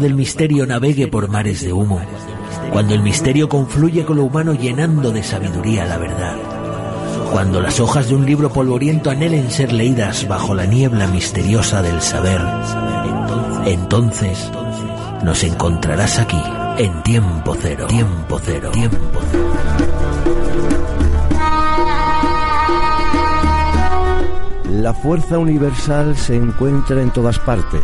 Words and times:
Del 0.00 0.14
misterio 0.14 0.64
navegue 0.64 1.08
por 1.08 1.28
mares 1.28 1.60
de 1.60 1.72
humo, 1.72 2.00
cuando 2.72 2.94
el 2.94 3.02
misterio 3.02 3.48
confluye 3.48 4.04
con 4.04 4.18
lo 4.18 4.24
humano 4.24 4.54
llenando 4.54 5.10
de 5.10 5.24
sabiduría 5.24 5.84
la 5.86 5.98
verdad, 5.98 6.36
cuando 7.32 7.60
las 7.60 7.80
hojas 7.80 8.08
de 8.08 8.14
un 8.14 8.24
libro 8.24 8.52
polvoriento 8.52 9.10
anhelen 9.10 9.50
ser 9.50 9.72
leídas 9.72 10.28
bajo 10.28 10.54
la 10.54 10.66
niebla 10.66 11.08
misteriosa 11.08 11.82
del 11.82 12.00
saber, 12.00 12.40
entonces 13.66 14.50
nos 15.24 15.42
encontrarás 15.42 16.20
aquí 16.20 16.40
en 16.78 17.02
tiempo 17.02 17.56
cero, 17.60 17.86
tiempo 17.88 18.40
cero, 18.40 18.70
tiempo 18.70 19.20
cero. 19.32 19.44
La 24.70 24.94
fuerza 24.94 25.38
universal 25.38 26.16
se 26.16 26.36
encuentra 26.36 27.02
en 27.02 27.10
todas 27.10 27.40
partes 27.40 27.82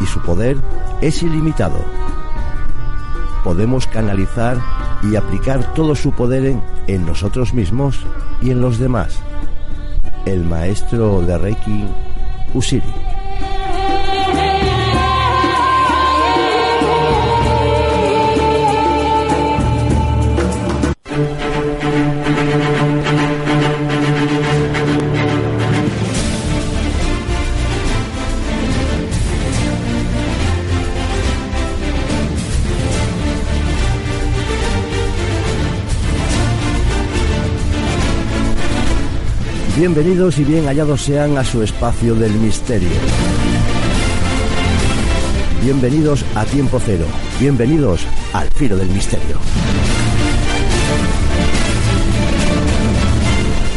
y 0.00 0.06
su 0.06 0.20
poder 0.20 0.56
es 1.00 1.22
ilimitado. 1.22 1.78
Podemos 3.42 3.86
canalizar 3.86 4.58
y 5.02 5.16
aplicar 5.16 5.74
todo 5.74 5.94
su 5.94 6.12
poder 6.12 6.56
en, 6.86 7.06
nosotros 7.06 7.52
mismos 7.52 8.06
y 8.40 8.50
en 8.50 8.60
los 8.60 8.78
demás. 8.78 9.18
El 10.24 10.44
maestro 10.44 11.20
de 11.20 11.36
Reiki, 11.36 11.84
Usiri. 12.54 13.03
Bienvenidos 39.94 40.38
y 40.40 40.44
bien 40.44 40.64
hallados 40.64 41.02
sean 41.02 41.38
a 41.38 41.44
su 41.44 41.62
espacio 41.62 42.16
del 42.16 42.32
misterio. 42.32 42.88
Bienvenidos 45.62 46.24
a 46.34 46.44
Tiempo 46.46 46.80
Cero. 46.84 47.04
Bienvenidos 47.38 48.04
al 48.32 48.48
Filo 48.48 48.76
del 48.76 48.88
Misterio. 48.88 49.36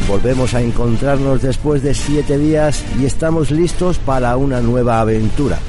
Volvemos 0.07 0.55
a 0.55 0.61
encontrarnos 0.63 1.43
después 1.43 1.83
de 1.83 1.93
siete 1.93 2.39
días 2.39 2.83
y 2.99 3.05
estamos 3.05 3.51
listos 3.51 3.99
para 3.99 4.35
una 4.37 4.59
nueva 4.59 4.99
aventura. 4.99 5.59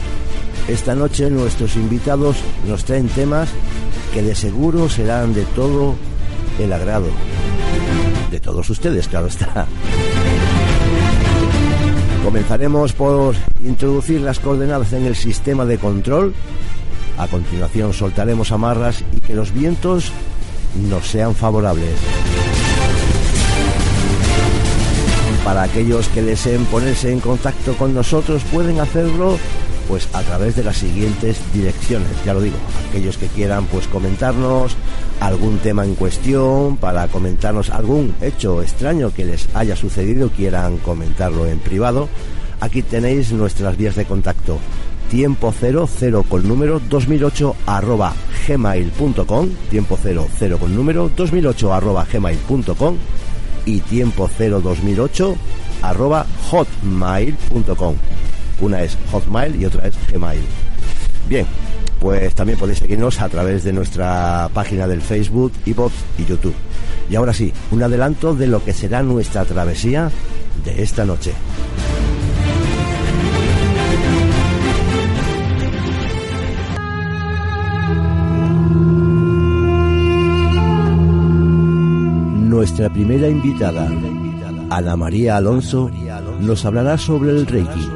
Esta 0.67 0.95
noche 0.95 1.29
nuestros 1.29 1.77
invitados 1.77 2.39
nos 2.67 2.87
traen 2.87 3.09
temas 3.09 3.51
que 4.15 4.23
de 4.23 4.35
seguro 4.35 4.89
serán 4.89 5.35
de 5.35 5.43
todo 5.45 5.95
el 6.59 6.73
agrado. 6.73 7.09
De 8.31 8.41
todos 8.41 8.71
ustedes, 8.71 9.09
claro 9.09 9.27
está. 9.27 9.67
Comenzaremos 12.29 12.93
por 12.93 13.34
introducir 13.65 14.21
las 14.21 14.39
coordenadas 14.39 14.93
en 14.93 15.07
el 15.07 15.17
sistema 15.17 15.65
de 15.65 15.79
control. 15.79 16.34
A 17.17 17.27
continuación 17.27 17.95
soltaremos 17.95 18.53
amarras 18.53 19.03
y 19.16 19.21
que 19.21 19.33
los 19.33 19.50
vientos 19.55 20.12
nos 20.91 21.06
sean 21.06 21.34
favorables. 21.34 21.99
Para 25.43 25.62
aquellos 25.62 26.06
que 26.09 26.21
deseen 26.21 26.66
ponerse 26.66 27.11
en 27.11 27.21
contacto 27.21 27.72
con 27.78 27.94
nosotros 27.94 28.43
pueden 28.53 28.78
hacerlo 28.78 29.39
pues 29.89 30.06
a 30.12 30.21
través 30.21 30.55
de 30.55 30.65
las 30.65 30.77
siguientes 30.77 31.41
direcciones, 31.55 32.10
ya 32.27 32.34
lo 32.34 32.43
digo, 32.43 32.59
aquellos 32.91 33.16
que 33.16 33.28
quieran 33.28 33.65
pues 33.65 33.89
comentarnos 33.89 34.77
algún 35.21 35.59
tema 35.59 35.84
en 35.84 35.95
cuestión, 35.95 36.77
para 36.77 37.09
comentarnos 37.09 37.71
algún 37.71 38.15
hecho 38.21 38.62
extraño 38.62 39.12
que 39.12 39.25
les 39.25 39.49
haya 39.55 39.77
sucedido, 39.77 40.31
quieran 40.31 40.79
comentarlo 40.79 41.47
en 41.47 41.59
privado, 41.59 42.09
aquí 42.61 42.83
tenéis 42.83 43.33
nuestras 43.33 43.77
vías 43.77 43.97
de 43.97 44.05
contacto. 44.05 44.59
Tiempo 45.11 45.55
cero, 45.59 45.89
cero 45.89 46.25
con 46.28 46.47
número 46.47 46.81
2008 46.81 47.57
arroba 47.67 48.15
gmail.com, 48.47 49.49
tiempo 49.71 49.99
cero, 50.03 50.27
cero 50.39 50.59
con 50.59 50.75
número 50.75 51.11
2008 51.17 51.73
arroba 51.73 52.07
gmail.com 52.12 52.97
y 53.65 53.81
tiempo 53.81 54.28
cero 54.37 54.61
2008 54.61 55.37
arroba 55.83 56.27
hotmail.com. 56.51 57.95
Una 58.61 58.83
es 58.83 58.99
Hotmail 59.12 59.61
y 59.61 59.67
otra 59.67 59.87
es 59.87 59.95
Gmail. 60.12 60.41
Bien, 61.28 61.47
pues 62.00 62.34
también 62.34 62.59
podéis 62.59 62.78
seguirnos 62.78 63.20
a 63.20 63.28
través 63.28 63.64
de 63.64 63.72
nuestra 63.72 64.50
página 64.54 64.86
del 64.86 65.03
Facebook, 65.03 65.53
iVoox 65.66 65.92
y 66.19 66.25
YouTube. 66.25 66.54
Y 67.10 67.16
ahora 67.16 67.32
sí, 67.32 67.53
un 67.70 67.82
adelanto 67.82 68.34
de 68.34 68.47
lo 68.47 68.64
que 68.64 68.72
será 68.72 69.03
nuestra 69.03 69.44
travesía 69.44 70.10
de 70.64 70.82
esta 70.82 71.04
noche. 71.04 71.32
Nuestra 82.48 82.91
primera 82.91 83.28
invitada, 83.28 83.88
Ana 84.70 84.97
María 84.97 85.36
Alonso, 85.36 85.91
nos 86.41 86.65
hablará 86.65 86.98
sobre 86.98 87.30
el 87.30 87.47
Reiki 87.47 87.88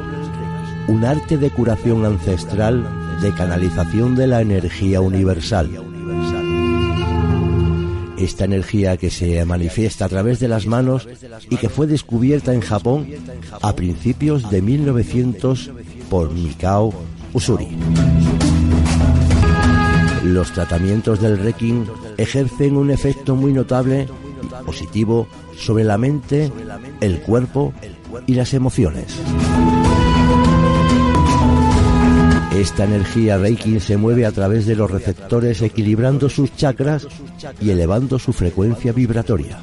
un 0.87 1.05
arte 1.05 1.37
de 1.37 1.49
curación 1.49 2.05
ancestral 2.05 2.85
de 3.23 3.33
canalización 3.33 4.17
de 4.17 4.27
la 4.27 4.41
energía 4.41 4.99
universal. 4.99 5.69
Esta 8.17 8.43
energía 8.43 8.97
que 8.97 9.09
se 9.09 9.45
manifiesta 9.45 10.03
a 10.03 10.09
través 10.09 10.41
de 10.41 10.49
las 10.49 10.67
manos 10.67 11.07
y 11.49 11.55
que 11.55 11.69
fue 11.69 11.87
descubierta 11.87 12.53
en 12.53 12.59
Japón 12.59 13.07
a 13.61 13.73
principios 13.75 14.51
de 14.51 14.61
1900 14.61 15.71
por 16.09 16.33
Mikao 16.33 16.93
Usuri. 17.31 17.69
Los 20.25 20.51
tratamientos 20.51 21.21
del 21.21 21.37
Reiki 21.37 21.81
ejercen 22.17 22.75
un 22.75 22.91
efecto 22.91 23.37
muy 23.37 23.53
notable 23.53 24.05
y 24.61 24.65
positivo 24.65 25.29
sobre 25.55 25.85
la 25.85 25.97
mente, 25.97 26.51
el 26.99 27.21
cuerpo 27.21 27.73
y 28.27 28.33
las 28.35 28.53
emociones. 28.53 29.17
Esta 32.63 32.85
energía 32.85 33.37
Reiki 33.37 33.81
se 33.81 33.97
mueve 33.97 34.25
a 34.25 34.31
través 34.31 34.65
de 34.65 34.77
los 34.77 34.89
receptores 34.89 35.61
equilibrando 35.61 36.29
sus 36.29 36.55
chakras 36.55 37.05
y 37.59 37.71
elevando 37.71 38.17
su 38.17 38.31
frecuencia 38.31 38.93
vibratoria. 38.93 39.59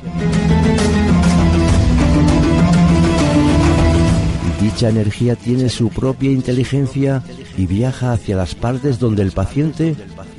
Dicha 4.61 4.91
energía 4.91 5.34
tiene 5.34 5.71
su 5.71 5.88
propia 5.88 6.31
inteligencia 6.31 7.22
y 7.56 7.66
viaja 7.66 8.12
hacia 8.12 8.37
las 8.37 8.55
partes 8.55 8.99
donde 8.99 9.22
el 9.22 9.32
paciente 9.32 9.97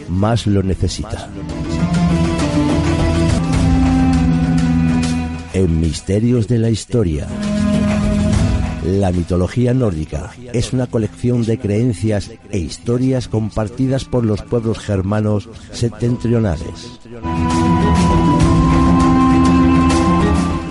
más 0.08 0.46
lo 0.46 0.62
necesita. 0.62 1.30
En 5.56 5.80
Misterios 5.80 6.48
de 6.48 6.60
la 6.60 6.70
Historia. 6.70 7.28
La 8.86 9.12
mitología 9.12 9.74
nórdica 9.74 10.32
es 10.54 10.74
una 10.74 10.88
colección 10.88 11.44
de 11.46 11.60
creencias 11.60 12.32
e 12.50 12.58
historias 12.58 13.28
compartidas 13.28 14.06
por 14.06 14.26
los 14.26 14.42
pueblos 14.42 14.80
germanos 14.80 15.50
septentrionales. 15.72 17.00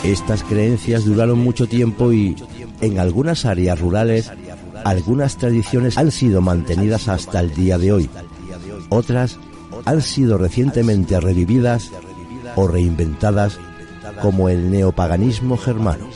Estas 0.02 0.42
creencias 0.42 1.04
duraron 1.04 1.38
mucho 1.38 1.68
tiempo 1.68 2.12
y, 2.12 2.34
en 2.80 2.98
algunas 2.98 3.44
áreas 3.44 3.78
rurales, 3.78 4.32
algunas 4.84 5.36
tradiciones 5.36 5.96
han 5.96 6.10
sido 6.10 6.40
mantenidas 6.40 7.06
hasta 7.08 7.38
el 7.38 7.54
día 7.54 7.78
de 7.78 7.92
hoy. 7.92 8.10
Otras 8.88 9.38
han 9.84 10.02
sido 10.02 10.36
recientemente 10.36 11.20
revividas 11.20 11.92
o 12.56 12.66
reinventadas 12.66 13.58
como 14.20 14.48
el 14.48 14.70
neopaganismo 14.70 15.56
germano. 15.56 16.06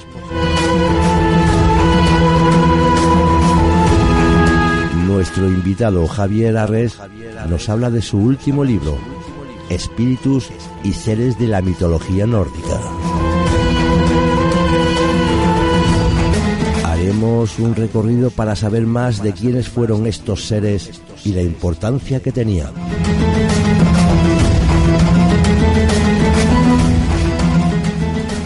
Nuestro 5.14 5.46
invitado 5.48 6.08
Javier 6.08 6.56
Arres 6.56 6.98
nos 7.48 7.68
habla 7.68 7.88
de 7.88 8.02
su 8.02 8.18
último 8.18 8.64
libro, 8.64 8.98
Espíritus 9.70 10.50
y 10.82 10.92
Seres 10.92 11.38
de 11.38 11.46
la 11.46 11.62
Mitología 11.62 12.26
Nórdica. 12.26 12.80
Haremos 16.82 17.60
un 17.60 17.76
recorrido 17.76 18.30
para 18.30 18.56
saber 18.56 18.86
más 18.86 19.22
de 19.22 19.32
quiénes 19.32 19.68
fueron 19.68 20.08
estos 20.08 20.48
seres 20.48 21.00
y 21.24 21.32
la 21.32 21.42
importancia 21.42 22.18
que 22.18 22.32
tenían. 22.32 22.72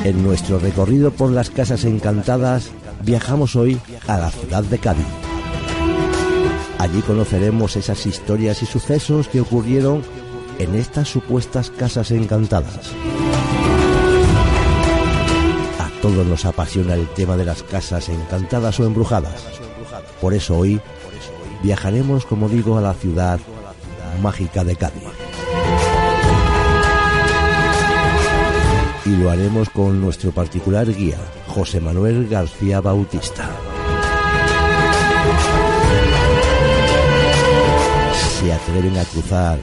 En 0.04 0.22
nuestro 0.22 0.58
recorrido 0.58 1.12
por 1.12 1.30
las 1.30 1.48
casas 1.48 1.86
encantadas, 1.86 2.68
viajamos 3.06 3.56
hoy 3.56 3.80
a 4.06 4.18
la 4.18 4.30
ciudad 4.30 4.64
de 4.64 4.78
Cádiz 4.78 5.27
Allí 6.78 7.02
conoceremos 7.02 7.74
esas 7.76 8.06
historias 8.06 8.62
y 8.62 8.66
sucesos 8.66 9.26
que 9.26 9.40
ocurrieron 9.40 10.02
en 10.60 10.76
estas 10.76 11.08
supuestas 11.08 11.70
casas 11.70 12.12
encantadas. 12.12 12.92
A 15.80 16.00
todos 16.00 16.24
nos 16.24 16.44
apasiona 16.44 16.94
el 16.94 17.08
tema 17.08 17.36
de 17.36 17.44
las 17.44 17.64
casas 17.64 18.08
encantadas 18.08 18.78
o 18.78 18.86
embrujadas. 18.86 19.44
Por 20.20 20.34
eso 20.34 20.56
hoy 20.56 20.80
viajaremos, 21.64 22.24
como 22.24 22.48
digo, 22.48 22.78
a 22.78 22.80
la 22.80 22.94
ciudad 22.94 23.40
mágica 24.22 24.62
de 24.62 24.76
Cádiz. 24.76 25.02
Y 29.04 29.16
lo 29.16 29.30
haremos 29.30 29.68
con 29.70 30.00
nuestro 30.00 30.30
particular 30.30 30.86
guía, 30.92 31.18
José 31.48 31.80
Manuel 31.80 32.28
García 32.28 32.80
Bautista. 32.80 33.48
¿Se 38.40 38.52
atreven 38.52 38.96
a 38.96 39.04
cruzar 39.04 39.58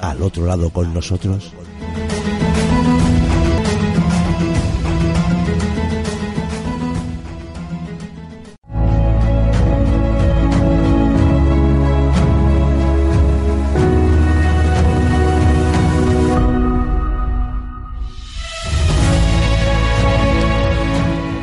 al 0.00 0.22
otro 0.22 0.44
lado 0.44 0.70
con 0.70 0.92
nosotros? 0.92 1.52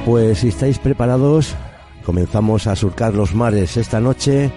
Pues 0.06 0.40
si 0.40 0.50
estáis 0.50 0.78
preparados, 0.78 1.56
comenzamos 2.06 2.68
a 2.68 2.76
surcar 2.76 3.14
los 3.14 3.34
mares 3.34 3.78
esta 3.78 4.02
noche 4.02 4.52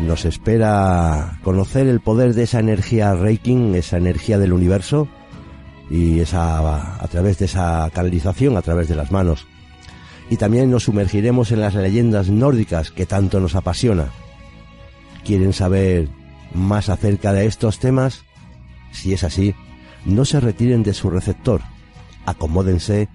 nos 0.00 0.24
espera 0.24 1.38
conocer 1.42 1.86
el 1.86 2.00
poder 2.00 2.34
de 2.34 2.44
esa 2.44 2.60
energía 2.60 3.14
Reiki, 3.14 3.74
esa 3.74 3.96
energía 3.96 4.38
del 4.38 4.52
universo, 4.52 5.08
y 5.90 6.20
esa, 6.20 7.02
a 7.02 7.08
través 7.08 7.38
de 7.38 7.46
esa 7.46 7.90
canalización, 7.92 8.56
a 8.56 8.62
través 8.62 8.88
de 8.88 8.96
las 8.96 9.10
manos. 9.10 9.46
Y 10.30 10.36
también 10.36 10.70
nos 10.70 10.84
sumergiremos 10.84 11.52
en 11.52 11.60
las 11.60 11.74
leyendas 11.74 12.28
nórdicas 12.28 12.90
que 12.90 13.06
tanto 13.06 13.40
nos 13.40 13.54
apasiona. 13.54 14.10
¿Quieren 15.24 15.52
saber 15.52 16.08
más 16.54 16.88
acerca 16.88 17.32
de 17.32 17.46
estos 17.46 17.78
temas? 17.78 18.24
Si 18.92 19.12
es 19.12 19.24
así, 19.24 19.54
no 20.04 20.24
se 20.24 20.40
retiren 20.40 20.82
de 20.82 20.94
su 20.94 21.10
receptor, 21.10 21.62
acomódense 22.26 23.08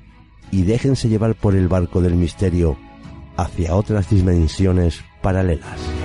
y 0.52 0.64
déjense 0.64 1.10
llevar 1.10 1.36
por 1.36 1.56
el 1.56 1.68
barco 1.68 2.02
del 2.02 2.16
misterio 2.16 2.78
hacia 3.38 3.76
otras 3.76 4.10
dimensiones 4.10 5.02
paralelas. 5.22 6.03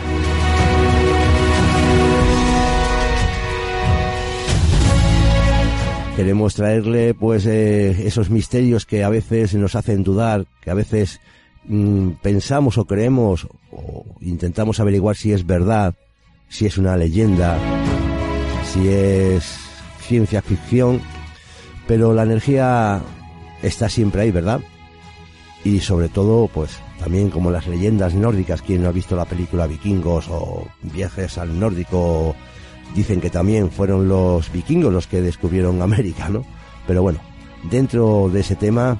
Queremos 6.18 6.56
traerle 6.56 7.14
pues 7.14 7.46
eh, 7.46 7.90
esos 8.08 8.28
misterios 8.28 8.86
que 8.86 9.04
a 9.04 9.08
veces 9.08 9.54
nos 9.54 9.76
hacen 9.76 10.02
dudar, 10.02 10.46
que 10.60 10.68
a 10.68 10.74
veces 10.74 11.20
mm, 11.62 12.14
pensamos 12.20 12.76
o 12.76 12.86
creemos 12.86 13.46
o 13.70 14.04
intentamos 14.20 14.80
averiguar 14.80 15.14
si 15.14 15.32
es 15.32 15.46
verdad, 15.46 15.94
si 16.48 16.66
es 16.66 16.76
una 16.76 16.96
leyenda, 16.96 17.56
si 18.64 18.88
es 18.88 19.60
ciencia 20.00 20.42
ficción, 20.42 21.00
pero 21.86 22.12
la 22.12 22.24
energía 22.24 23.00
está 23.62 23.88
siempre 23.88 24.22
ahí, 24.22 24.32
¿verdad? 24.32 24.60
Y 25.62 25.78
sobre 25.78 26.08
todo, 26.08 26.48
pues 26.48 26.80
también 26.98 27.30
como 27.30 27.52
las 27.52 27.68
leyendas 27.68 28.14
nórdicas, 28.14 28.62
quien 28.62 28.82
no 28.82 28.88
ha 28.88 28.92
visto 28.92 29.14
la 29.14 29.24
película 29.24 29.68
Vikingos 29.68 30.26
o 30.28 30.66
Viajes 30.82 31.38
al 31.38 31.60
Nórdico 31.60 32.34
Dicen 32.94 33.20
que 33.20 33.30
también 33.30 33.70
fueron 33.70 34.08
los 34.08 34.50
vikingos 34.52 34.92
los 34.92 35.06
que 35.06 35.20
descubrieron 35.20 35.82
América, 35.88 36.28
¿no? 36.28 36.44
Pero 36.86 37.02
bueno, 37.02 37.20
dentro 37.70 38.30
de 38.32 38.40
ese 38.40 38.56
tema 38.56 38.98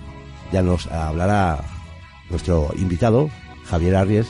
ya 0.52 0.62
nos 0.62 0.86
hablará 0.88 1.64
nuestro 2.30 2.70
invitado, 2.76 3.30
Javier 3.64 3.96
Arries, 3.96 4.28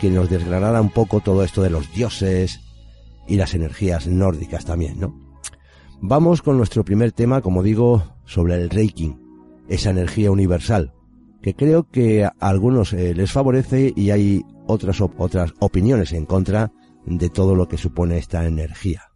quien 0.00 0.14
nos 0.14 0.28
desgranará 0.28 0.80
un 0.80 0.90
poco 0.90 1.20
todo 1.20 1.44
esto 1.44 1.62
de 1.62 1.70
los 1.70 1.92
dioses 1.92 2.60
y 3.26 3.36
las 3.36 3.54
energías 3.54 4.06
nórdicas 4.06 4.64
también, 4.64 4.98
¿no? 5.00 5.14
Vamos 6.00 6.42
con 6.42 6.56
nuestro 6.56 6.84
primer 6.84 7.12
tema, 7.12 7.40
como 7.42 7.62
digo, 7.62 8.02
sobre 8.24 8.56
el 8.56 8.70
Reiki, 8.70 9.14
esa 9.68 9.90
energía 9.90 10.32
universal, 10.32 10.92
que 11.40 11.54
creo 11.54 11.88
que 11.88 12.24
a 12.24 12.32
algunos 12.40 12.92
eh, 12.92 13.14
les 13.14 13.30
favorece 13.30 13.92
y 13.94 14.10
hay 14.10 14.42
otras, 14.66 15.00
otras 15.00 15.52
opiniones 15.60 16.12
en 16.12 16.26
contra 16.26 16.72
de 17.06 17.30
todo 17.30 17.54
lo 17.54 17.68
que 17.68 17.78
supone 17.78 18.18
esta 18.18 18.44
energía. 18.46 19.10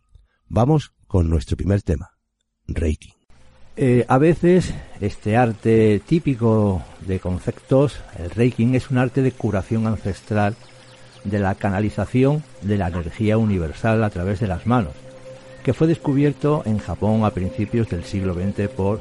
Vamos 0.49 0.93
con 1.07 1.29
nuestro 1.31 1.57
primer 1.57 1.83
tema, 1.83 2.11
Reiki. 2.67 3.15
Eh, 3.79 4.07
a 4.09 4.17
veces 4.17 4.73
este 5.01 5.37
arte 5.37 6.01
típico 6.07 6.83
de 7.07 7.21
conceptos, 7.21 8.01
el 8.19 8.31
Reiki, 8.31 8.75
es 8.75 8.91
un 8.91 8.99
arte 8.99 9.21
de 9.21 9.33
curación 9.33 9.87
ancestral 9.87 10.57
de 11.25 11.41
la 11.41 11.55
canalización 11.57 12.43
de 12.63 12.79
la 12.79 12.89
energía 12.89 13.37
universal 13.37 14.03
a 14.03 14.11
través 14.11 14.41
de 14.41 14.47
las 14.47 14.67
manos, 14.67 14.95
que 15.63 15.75
fue 15.75 15.89
descubierto 15.89 16.63
en 16.65 16.79
Japón 16.79 17.25
a 17.25 17.31
principios 17.31 17.89
del 17.91 18.05
siglo 18.05 18.33
XX 18.33 18.69
por 18.69 19.01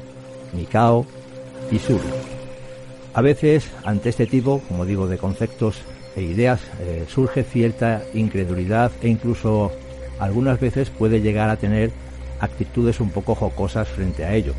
Mikao 0.52 1.06
Isuru. 1.70 2.04
A 3.14 3.22
veces, 3.22 3.70
ante 3.84 4.10
este 4.10 4.26
tipo, 4.26 4.60
como 4.68 4.84
digo, 4.84 5.08
de 5.08 5.16
conceptos 5.16 5.80
e 6.16 6.22
ideas 6.22 6.60
eh, 6.80 7.04
surge 7.08 7.44
cierta 7.44 8.02
incredulidad 8.14 8.90
e 9.02 9.08
incluso 9.08 9.70
algunas 10.18 10.58
veces 10.58 10.88
puede 10.90 11.20
llegar 11.20 11.50
a 11.50 11.58
tener 11.58 11.90
actitudes 12.40 13.00
un 13.00 13.10
poco 13.10 13.34
jocosas 13.34 13.86
frente 13.88 14.24
a 14.24 14.34
ello. 14.34 14.54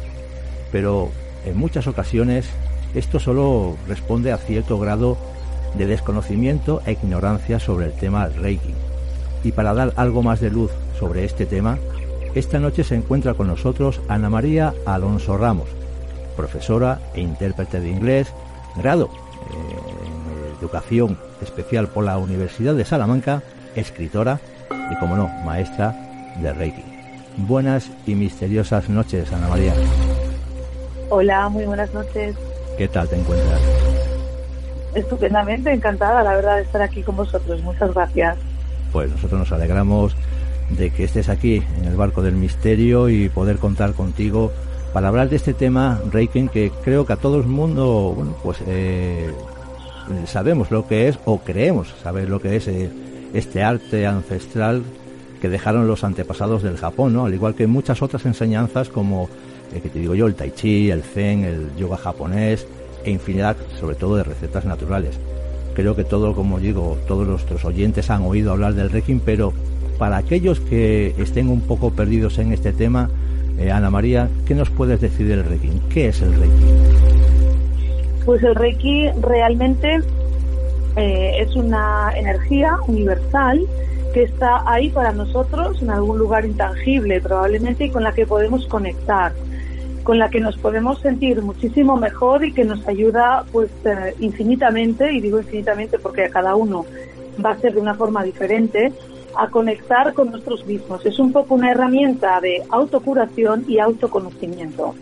Pero 0.71 1.09
en 1.45 1.57
muchas 1.57 1.87
ocasiones 1.87 2.47
esto 2.93 3.19
solo 3.19 3.75
responde 3.87 4.31
a 4.31 4.37
cierto 4.37 4.79
grado 4.79 5.17
de 5.75 5.87
desconocimiento 5.87 6.81
e 6.85 6.93
ignorancia 6.93 7.59
sobre 7.59 7.87
el 7.87 7.93
tema 7.93 8.27
Reiki. 8.27 8.73
Y 9.43 9.51
para 9.51 9.73
dar 9.73 9.93
algo 9.95 10.23
más 10.23 10.39
de 10.39 10.51
luz 10.51 10.71
sobre 10.97 11.25
este 11.25 11.45
tema, 11.45 11.77
esta 12.35 12.59
noche 12.59 12.83
se 12.83 12.95
encuentra 12.95 13.33
con 13.33 13.47
nosotros 13.47 13.99
Ana 14.07 14.29
María 14.29 14.73
Alonso 14.85 15.37
Ramos, 15.37 15.69
profesora 16.35 16.99
e 17.13 17.21
intérprete 17.21 17.79
de 17.79 17.89
inglés, 17.89 18.31
grado 18.75 19.09
en 19.51 20.57
educación 20.59 21.17
especial 21.41 21.87
por 21.87 22.03
la 22.03 22.17
Universidad 22.17 22.75
de 22.75 22.85
Salamanca, 22.85 23.43
escritora 23.75 24.39
y, 24.91 24.95
como 24.95 25.15
no, 25.15 25.27
maestra 25.45 25.95
de 26.41 26.53
Reiki. 26.53 26.83
Buenas 27.37 27.89
y 28.05 28.15
misteriosas 28.15 28.89
noches, 28.89 29.31
Ana 29.31 29.47
María. 29.47 29.73
Hola, 31.09 31.49
muy 31.49 31.65
buenas 31.65 31.93
noches. 31.93 32.35
¿Qué 32.77 32.87
tal 32.87 33.07
te 33.07 33.17
encuentras? 33.17 33.61
Estupendamente, 34.93 35.71
encantada, 35.71 36.23
la 36.23 36.35
verdad, 36.35 36.57
de 36.57 36.63
estar 36.63 36.81
aquí 36.81 37.03
con 37.03 37.15
vosotros. 37.15 37.61
Muchas 37.61 37.93
gracias. 37.93 38.37
Pues 38.91 39.11
nosotros 39.11 39.39
nos 39.39 39.51
alegramos 39.51 40.15
de 40.69 40.89
que 40.89 41.03
estés 41.03 41.29
aquí 41.29 41.63
en 41.77 41.85
el 41.85 41.95
barco 41.95 42.21
del 42.21 42.35
misterio 42.35 43.09
y 43.09 43.29
poder 43.29 43.57
contar 43.57 43.93
contigo 43.93 44.51
para 44.93 45.09
hablar 45.09 45.29
de 45.29 45.35
este 45.35 45.53
tema 45.53 46.01
Reiki 46.11 46.47
que 46.49 46.71
creo 46.83 47.05
que 47.05 47.13
a 47.13 47.17
todo 47.17 47.37
el 47.37 47.45
mundo 47.45 48.13
bueno 48.15 48.35
pues 48.43 48.57
eh, 48.67 49.31
sabemos 50.25 50.71
lo 50.71 50.87
que 50.87 51.07
es 51.07 51.19
o 51.25 51.39
creemos 51.39 51.93
saber 52.01 52.29
lo 52.29 52.39
que 52.39 52.55
es 52.55 52.67
eh, 52.67 52.89
este 53.33 53.63
arte 53.63 54.05
ancestral 54.05 54.83
que 55.41 55.49
dejaron 55.49 55.87
los 55.87 56.03
antepasados 56.03 56.63
del 56.63 56.77
Japón, 56.77 57.13
¿no? 57.13 57.25
Al 57.25 57.33
igual 57.33 57.55
que 57.55 57.67
muchas 57.67 58.01
otras 58.01 58.25
enseñanzas 58.25 58.89
como, 58.89 59.29
eh, 59.73 59.79
que 59.81 59.89
te 59.89 59.99
digo 59.99 60.15
yo, 60.15 60.27
el 60.27 60.35
tai 60.35 60.51
chi, 60.51 60.89
el 60.89 61.03
zen, 61.03 61.43
el 61.43 61.75
yoga 61.77 61.97
japonés 61.97 62.65
e 63.03 63.11
infinidad, 63.11 63.55
sobre 63.79 63.95
todo, 63.95 64.15
de 64.15 64.23
recetas 64.23 64.65
naturales. 64.65 65.19
Creo 65.75 65.95
que 65.95 66.03
todo, 66.03 66.33
como 66.33 66.59
digo, 66.59 66.97
todos 67.07 67.27
nuestros 67.27 67.63
oyentes 67.65 68.09
han 68.09 68.23
oído 68.23 68.51
hablar 68.51 68.73
del 68.73 68.89
Reiki, 68.89 69.21
pero 69.23 69.53
para 69.99 70.17
aquellos 70.17 70.59
que 70.59 71.13
estén 71.19 71.49
un 71.49 71.61
poco 71.61 71.91
perdidos 71.91 72.39
en 72.39 72.51
este 72.51 72.73
tema, 72.73 73.09
eh, 73.59 73.71
Ana 73.71 73.89
María, 73.89 74.29
¿qué 74.45 74.55
nos 74.55 74.69
puedes 74.69 75.01
decir 75.01 75.27
del 75.27 75.43
Reiki? 75.43 75.69
¿Qué 75.89 76.09
es 76.09 76.21
el 76.21 76.33
Reiki? 76.33 77.16
Pues 78.27 78.43
el 78.43 78.55
Reiki 78.55 79.09
realmente 79.21 80.01
eh, 80.97 81.31
es 81.39 81.55
una 81.55 82.11
energía 82.13 82.77
universal 82.85 83.65
que 84.13 84.23
está 84.23 84.69
ahí 84.69 84.89
para 84.89 85.13
nosotros 85.13 85.81
en 85.81 85.89
algún 85.91 86.19
lugar 86.19 86.45
intangible 86.45 87.21
probablemente 87.21 87.85
y 87.85 87.89
con 87.89 88.03
la 88.03 88.11
que 88.11 88.25
podemos 88.25 88.67
conectar, 88.67 89.31
con 90.03 90.19
la 90.19 90.29
que 90.29 90.41
nos 90.41 90.57
podemos 90.57 90.99
sentir 90.99 91.41
muchísimo 91.41 91.95
mejor 91.95 92.43
y 92.43 92.51
que 92.51 92.65
nos 92.65 92.85
ayuda 92.85 93.45
pues 93.53 93.71
eh, 93.85 94.13
infinitamente, 94.19 95.09
y 95.13 95.21
digo 95.21 95.39
infinitamente 95.39 95.97
porque 95.97 96.25
a 96.25 96.29
cada 96.29 96.53
uno 96.55 96.85
va 97.43 97.51
a 97.51 97.57
ser 97.59 97.75
de 97.75 97.79
una 97.79 97.95
forma 97.95 98.25
diferente, 98.25 98.91
a 99.37 99.47
conectar 99.47 100.13
con 100.13 100.31
nosotros 100.31 100.65
mismos. 100.65 101.05
Es 101.05 101.17
un 101.17 101.31
poco 101.31 101.55
una 101.55 101.71
herramienta 101.71 102.41
de 102.41 102.61
autocuración 102.71 103.63
y 103.69 103.79
autoconocimiento. 103.79 104.95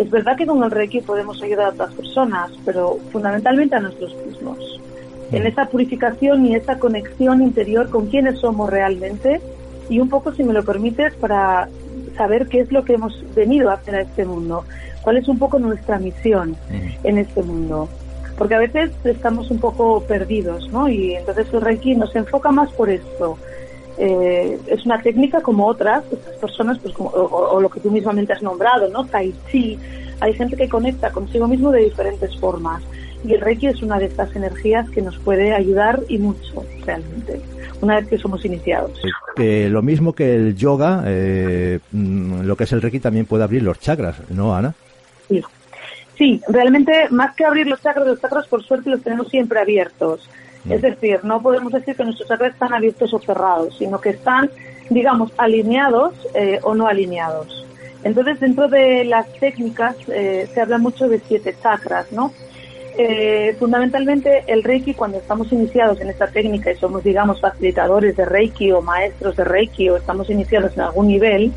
Es 0.00 0.10
verdad 0.10 0.34
que 0.34 0.46
con 0.46 0.62
el 0.64 0.70
Reiki 0.70 1.02
podemos 1.02 1.42
ayudar 1.42 1.66
a 1.66 1.68
otras 1.70 1.92
personas, 1.92 2.50
pero 2.64 2.96
fundamentalmente 3.12 3.76
a 3.76 3.80
nosotros 3.80 4.16
mismos. 4.26 4.80
en 5.30 5.46
esa 5.46 5.66
purificación 5.66 6.44
y 6.46 6.56
esa 6.56 6.78
conexión 6.78 7.40
interior 7.40 7.88
con 7.88 8.06
quiénes 8.06 8.40
somos 8.40 8.68
realmente 8.68 9.40
y 9.88 10.00
un 10.00 10.08
poco, 10.08 10.32
si 10.32 10.42
me 10.42 10.54
lo 10.54 10.64
permites, 10.64 11.14
para 11.16 11.68
saber 12.16 12.48
qué 12.48 12.60
es 12.60 12.72
lo 12.72 12.82
que 12.84 12.94
hemos 12.94 13.22
venido 13.34 13.70
a 13.70 13.74
hacer 13.74 13.94
a 13.94 14.00
este 14.00 14.24
mundo, 14.24 14.64
cuál 15.02 15.18
es 15.18 15.28
un 15.28 15.38
poco 15.38 15.58
nuestra 15.58 15.98
misión 15.98 16.56
en 17.04 17.18
este 17.18 17.42
mundo. 17.42 17.88
Porque 18.38 18.54
a 18.54 18.58
veces 18.58 18.90
estamos 19.04 19.50
un 19.50 19.58
poco 19.58 20.02
perdidos, 20.02 20.68
¿no? 20.70 20.88
Y 20.88 21.14
entonces 21.14 21.46
el 21.52 21.60
Reiki 21.60 21.94
nos 21.94 22.16
enfoca 22.16 22.50
más 22.50 22.72
por 22.72 22.88
esto. 22.88 23.38
Eh, 24.02 24.58
es 24.66 24.86
una 24.86 25.02
técnica 25.02 25.42
como 25.42 25.66
otras, 25.66 26.02
estas 26.10 26.34
personas, 26.36 26.78
pues 26.78 26.94
como, 26.94 27.10
o, 27.10 27.60
lo 27.60 27.68
que 27.68 27.80
tú 27.80 27.90
mismamente 27.90 28.32
has 28.32 28.42
nombrado, 28.42 28.88
¿no? 28.88 29.04
Tai 29.04 29.30
Chi. 29.52 29.78
Hay 30.20 30.32
gente 30.32 30.56
que 30.56 30.70
conecta 30.70 31.10
consigo 31.10 31.46
mismo 31.46 31.70
de 31.70 31.84
diferentes 31.84 32.34
formas. 32.38 32.82
Y 33.22 33.34
el 33.34 33.42
Reiki 33.42 33.66
es 33.66 33.82
una 33.82 33.98
de 33.98 34.06
estas 34.06 34.34
energías 34.34 34.88
que 34.88 35.02
nos 35.02 35.18
puede 35.18 35.52
ayudar 35.52 36.00
y 36.08 36.16
mucho, 36.16 36.64
realmente, 36.86 37.42
una 37.82 37.96
vez 37.96 38.08
que 38.08 38.16
somos 38.16 38.42
iniciados. 38.46 38.98
Que 39.36 39.68
lo 39.68 39.82
mismo 39.82 40.14
que 40.14 40.34
el 40.34 40.56
yoga, 40.56 41.02
eh, 41.06 41.80
mm, 41.92 42.40
lo 42.40 42.56
que 42.56 42.64
es 42.64 42.72
el 42.72 42.80
Reiki 42.80 43.00
también 43.00 43.26
puede 43.26 43.44
abrir 43.44 43.62
los 43.62 43.78
chakras, 43.80 44.16
¿no, 44.30 44.56
Ana? 44.56 44.74
Sí. 45.28 45.42
sí, 46.16 46.40
realmente 46.48 46.92
más 47.10 47.36
que 47.36 47.44
abrir 47.44 47.66
los 47.66 47.82
chakras, 47.82 48.06
los 48.06 48.20
chakras 48.20 48.46
por 48.46 48.64
suerte 48.64 48.88
los 48.88 49.02
tenemos 49.02 49.28
siempre 49.28 49.60
abiertos. 49.60 50.26
Es 50.68 50.82
decir, 50.82 51.20
no 51.24 51.40
podemos 51.40 51.72
decir 51.72 51.96
que 51.96 52.04
nuestros 52.04 52.28
chakras 52.28 52.52
están 52.52 52.74
abiertos 52.74 53.12
o 53.14 53.18
cerrados, 53.18 53.76
sino 53.78 54.00
que 54.00 54.10
están, 54.10 54.50
digamos, 54.90 55.32
alineados 55.38 56.14
eh, 56.34 56.58
o 56.62 56.74
no 56.74 56.86
alineados. 56.86 57.66
Entonces, 58.02 58.40
dentro 58.40 58.68
de 58.68 59.04
las 59.04 59.30
técnicas 59.34 59.96
eh, 60.08 60.48
se 60.52 60.60
habla 60.60 60.78
mucho 60.78 61.08
de 61.08 61.20
siete 61.20 61.54
chakras, 61.62 62.10
¿no? 62.12 62.32
Eh, 62.98 63.56
fundamentalmente 63.58 64.44
el 64.46 64.62
Reiki, 64.62 64.94
cuando 64.94 65.18
estamos 65.18 65.50
iniciados 65.52 66.00
en 66.00 66.10
esta 66.10 66.26
técnica 66.26 66.72
y 66.72 66.76
somos, 66.76 67.04
digamos, 67.04 67.40
facilitadores 67.40 68.16
de 68.16 68.24
Reiki 68.24 68.72
o 68.72 68.82
maestros 68.82 69.36
de 69.36 69.44
Reiki 69.44 69.88
o 69.90 69.96
estamos 69.96 70.28
iniciados 70.28 70.74
en 70.74 70.82
algún 70.82 71.08
nivel, 71.08 71.52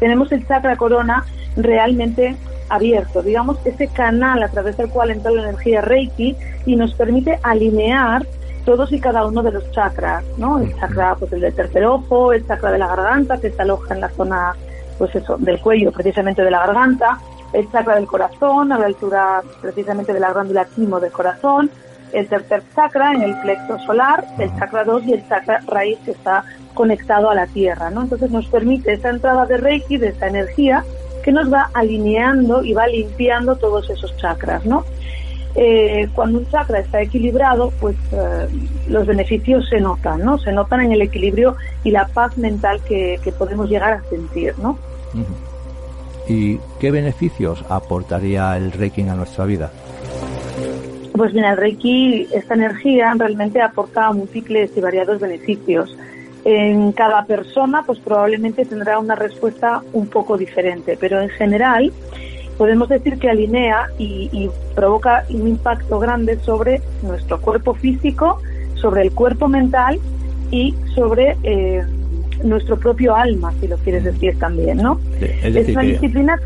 tenemos 0.00 0.32
el 0.32 0.46
chakra 0.46 0.76
corona 0.76 1.24
realmente 1.56 2.34
abierto, 2.68 3.22
digamos, 3.22 3.58
ese 3.64 3.88
canal 3.88 4.42
a 4.42 4.48
través 4.48 4.76
del 4.76 4.88
cual 4.88 5.10
entra 5.10 5.30
la 5.30 5.42
energía 5.42 5.80
Reiki 5.80 6.36
y 6.66 6.76
nos 6.76 6.94
permite 6.94 7.38
alinear 7.42 8.26
todos 8.64 8.92
y 8.92 9.00
cada 9.00 9.26
uno 9.26 9.42
de 9.42 9.52
los 9.52 9.70
chakras, 9.72 10.24
¿no? 10.36 10.58
El 10.58 10.74
chakra, 10.76 11.14
pues 11.16 11.32
el 11.32 11.40
del 11.40 11.54
tercer 11.54 11.84
ojo, 11.84 12.32
el 12.32 12.46
chakra 12.46 12.72
de 12.72 12.78
la 12.78 12.88
garganta, 12.88 13.38
que 13.38 13.50
se 13.50 13.62
aloja 13.62 13.94
en 13.94 14.00
la 14.00 14.08
zona, 14.10 14.54
pues 14.98 15.14
eso, 15.14 15.36
del 15.38 15.60
cuello, 15.60 15.92
precisamente 15.92 16.42
de 16.42 16.50
la 16.50 16.66
garganta, 16.66 17.18
el 17.52 17.70
chakra 17.70 17.96
del 17.96 18.06
corazón, 18.06 18.72
a 18.72 18.78
la 18.78 18.86
altura 18.86 19.42
precisamente 19.60 20.12
de 20.12 20.20
la 20.20 20.32
glándula 20.32 20.64
timo 20.64 21.00
del 21.00 21.12
corazón, 21.12 21.70
el 22.12 22.28
tercer 22.28 22.62
chakra 22.74 23.12
en 23.12 23.22
el 23.22 23.40
plexo 23.40 23.78
solar, 23.80 24.24
el 24.38 24.54
chakra 24.56 24.84
2 24.84 25.04
y 25.04 25.12
el 25.14 25.28
chakra 25.28 25.60
raíz 25.66 25.98
que 26.04 26.12
está 26.12 26.44
conectado 26.74 27.30
a 27.30 27.34
la 27.34 27.46
tierra, 27.46 27.90
¿no? 27.90 28.02
Entonces 28.02 28.30
nos 28.30 28.46
permite 28.46 28.92
esa 28.92 29.10
entrada 29.10 29.46
de 29.46 29.56
Reiki, 29.56 29.96
de 29.96 30.08
esa 30.08 30.28
energía, 30.28 30.84
que 31.22 31.32
nos 31.32 31.52
va 31.52 31.70
alineando 31.74 32.64
y 32.64 32.72
va 32.72 32.86
limpiando 32.86 33.56
todos 33.56 33.90
esos 33.90 34.16
chakras, 34.16 34.64
¿no? 34.64 34.84
Eh, 35.56 36.08
cuando 36.14 36.38
un 36.38 36.48
chakra 36.48 36.78
está 36.78 37.02
equilibrado, 37.02 37.72
pues 37.80 37.96
eh, 38.12 38.46
los 38.88 39.06
beneficios 39.06 39.68
se 39.68 39.80
notan, 39.80 40.24
¿no? 40.24 40.38
Se 40.38 40.52
notan 40.52 40.82
en 40.82 40.92
el 40.92 41.02
equilibrio 41.02 41.56
y 41.82 41.90
la 41.90 42.06
paz 42.06 42.38
mental 42.38 42.80
que, 42.86 43.18
podemos 43.36 43.68
llegar 43.68 43.94
a 43.94 44.02
sentir, 44.08 44.54
¿no? 44.58 44.78
¿Y 46.28 46.58
qué 46.78 46.90
beneficios 46.90 47.64
aportaría 47.68 48.56
el 48.56 48.70
Reiki 48.70 49.02
a 49.02 49.14
nuestra 49.14 49.44
vida? 49.44 49.72
Pues 51.16 51.34
mira, 51.34 51.50
el 51.50 51.56
Reiki, 51.56 52.28
esta 52.32 52.54
energía 52.54 53.12
realmente 53.18 53.60
aporta 53.60 54.12
múltiples 54.12 54.70
y 54.76 54.80
variados 54.80 55.20
beneficios. 55.20 55.96
En 56.44 56.92
cada 56.92 57.24
persona, 57.24 57.82
pues 57.84 57.98
probablemente 57.98 58.64
tendrá 58.64 58.98
una 58.98 59.16
respuesta 59.16 59.82
un 59.92 60.06
poco 60.06 60.38
diferente, 60.38 60.96
pero 60.98 61.20
en 61.20 61.28
general 61.28 61.92
podemos 62.60 62.90
decir 62.90 63.18
que 63.18 63.30
alinea 63.30 63.86
y, 63.96 64.28
y 64.32 64.50
provoca 64.74 65.24
un 65.30 65.48
impacto 65.48 65.98
grande 65.98 66.38
sobre 66.40 66.82
nuestro 67.00 67.40
cuerpo 67.40 67.72
físico, 67.72 68.38
sobre 68.74 69.00
el 69.00 69.12
cuerpo 69.12 69.48
mental 69.48 69.98
y 70.50 70.74
sobre 70.94 71.38
eh, 71.42 71.86
nuestro 72.44 72.76
propio 72.76 73.14
alma, 73.14 73.52
si 73.60 73.68
lo 73.68 73.76
quieres 73.78 74.04
decir 74.04 74.38
también, 74.38 74.78
¿no? 74.78 75.00
es, 75.20 75.54
decir 75.54 75.76
una 75.76 75.86
disciplina 75.86 76.38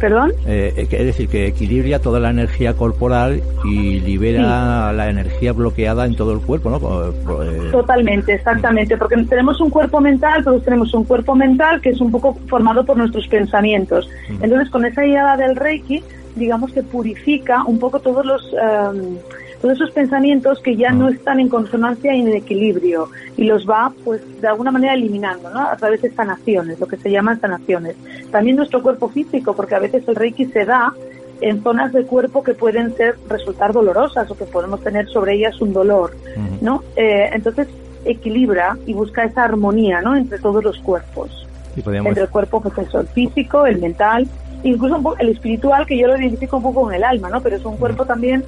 ¿Perdón? 0.00 0.32
Eh, 0.46 0.86
es 0.90 1.06
decir, 1.06 1.28
que 1.28 1.46
equilibra 1.46 1.98
toda 1.98 2.20
la 2.20 2.30
energía 2.30 2.74
corporal 2.74 3.42
y 3.64 4.00
libera 4.00 4.92
la 4.92 5.08
energía 5.08 5.52
bloqueada 5.52 6.06
en 6.06 6.14
todo 6.16 6.32
el 6.32 6.40
cuerpo, 6.40 6.70
¿no? 6.70 7.42
Eh, 7.42 7.70
Totalmente, 7.70 8.34
exactamente, 8.34 8.96
porque 8.96 9.16
tenemos 9.24 9.60
un 9.60 9.70
cuerpo 9.70 10.00
mental, 10.00 10.42
pero 10.44 10.60
tenemos 10.60 10.92
un 10.94 11.04
cuerpo 11.04 11.34
mental 11.34 11.80
que 11.80 11.90
es 11.90 12.00
un 12.00 12.10
poco 12.10 12.34
formado 12.48 12.84
por 12.84 12.96
nuestros 12.96 13.26
pensamientos. 13.28 14.08
Entonces, 14.28 14.70
con 14.70 14.84
esa 14.84 15.04
idea 15.04 15.36
del 15.36 15.56
Reiki, 15.56 16.02
digamos 16.36 16.72
que 16.72 16.82
purifica 16.82 17.64
un 17.64 17.78
poco 17.78 18.00
todos 18.00 18.24
los... 18.24 18.42
Em, 18.52 19.16
todos 19.62 19.76
esos 19.76 19.92
pensamientos 19.92 20.60
que 20.60 20.76
ya 20.76 20.90
no 20.90 21.06
ah. 21.06 21.12
están 21.12 21.38
en 21.38 21.48
consonancia 21.48 22.14
y 22.14 22.20
en 22.20 22.28
equilibrio 22.28 23.08
y 23.36 23.44
los 23.44 23.66
va 23.66 23.92
pues 24.04 24.20
de 24.42 24.48
alguna 24.48 24.72
manera 24.72 24.94
eliminando 24.94 25.48
¿no? 25.50 25.60
a 25.60 25.76
través 25.76 26.02
de 26.02 26.10
sanaciones, 26.10 26.80
lo 26.80 26.86
que 26.86 26.96
se 26.96 27.10
llaman 27.10 27.40
sanaciones. 27.40 27.94
También 28.32 28.56
nuestro 28.56 28.82
cuerpo 28.82 29.08
físico, 29.08 29.54
porque 29.54 29.76
a 29.76 29.78
veces 29.78 30.06
el 30.08 30.16
reiki 30.16 30.46
se 30.46 30.64
da 30.64 30.92
en 31.40 31.62
zonas 31.62 31.92
del 31.92 32.06
cuerpo 32.06 32.42
que 32.42 32.54
pueden 32.54 32.94
ser 32.96 33.16
resultar 33.28 33.72
dolorosas 33.72 34.28
o 34.30 34.36
que 34.36 34.44
podemos 34.44 34.80
tener 34.82 35.08
sobre 35.08 35.34
ellas 35.34 35.60
un 35.60 35.72
dolor, 35.72 36.16
¿no? 36.60 36.82
Eh, 36.96 37.30
entonces 37.32 37.68
equilibra 38.04 38.76
y 38.86 38.92
busca 38.92 39.24
esa 39.24 39.44
armonía, 39.44 40.00
¿no? 40.00 40.16
Entre 40.16 40.38
todos 40.38 40.62
los 40.62 40.78
cuerpos, 40.78 41.48
entre 41.76 42.22
el 42.22 42.28
cuerpo 42.28 42.60
pues 42.60 42.94
el 42.94 43.06
físico, 43.08 43.66
el 43.66 43.80
mental, 43.80 44.28
incluso 44.62 45.16
el 45.18 45.28
espiritual 45.30 45.86
que 45.86 45.98
yo 45.98 46.06
lo 46.06 46.16
identifico 46.16 46.58
un 46.58 46.62
poco 46.62 46.82
con 46.82 46.94
el 46.94 47.04
alma, 47.04 47.28
¿no? 47.28 47.40
Pero 47.40 47.56
es 47.56 47.64
un 47.64 47.76
cuerpo 47.76 48.04
también 48.04 48.44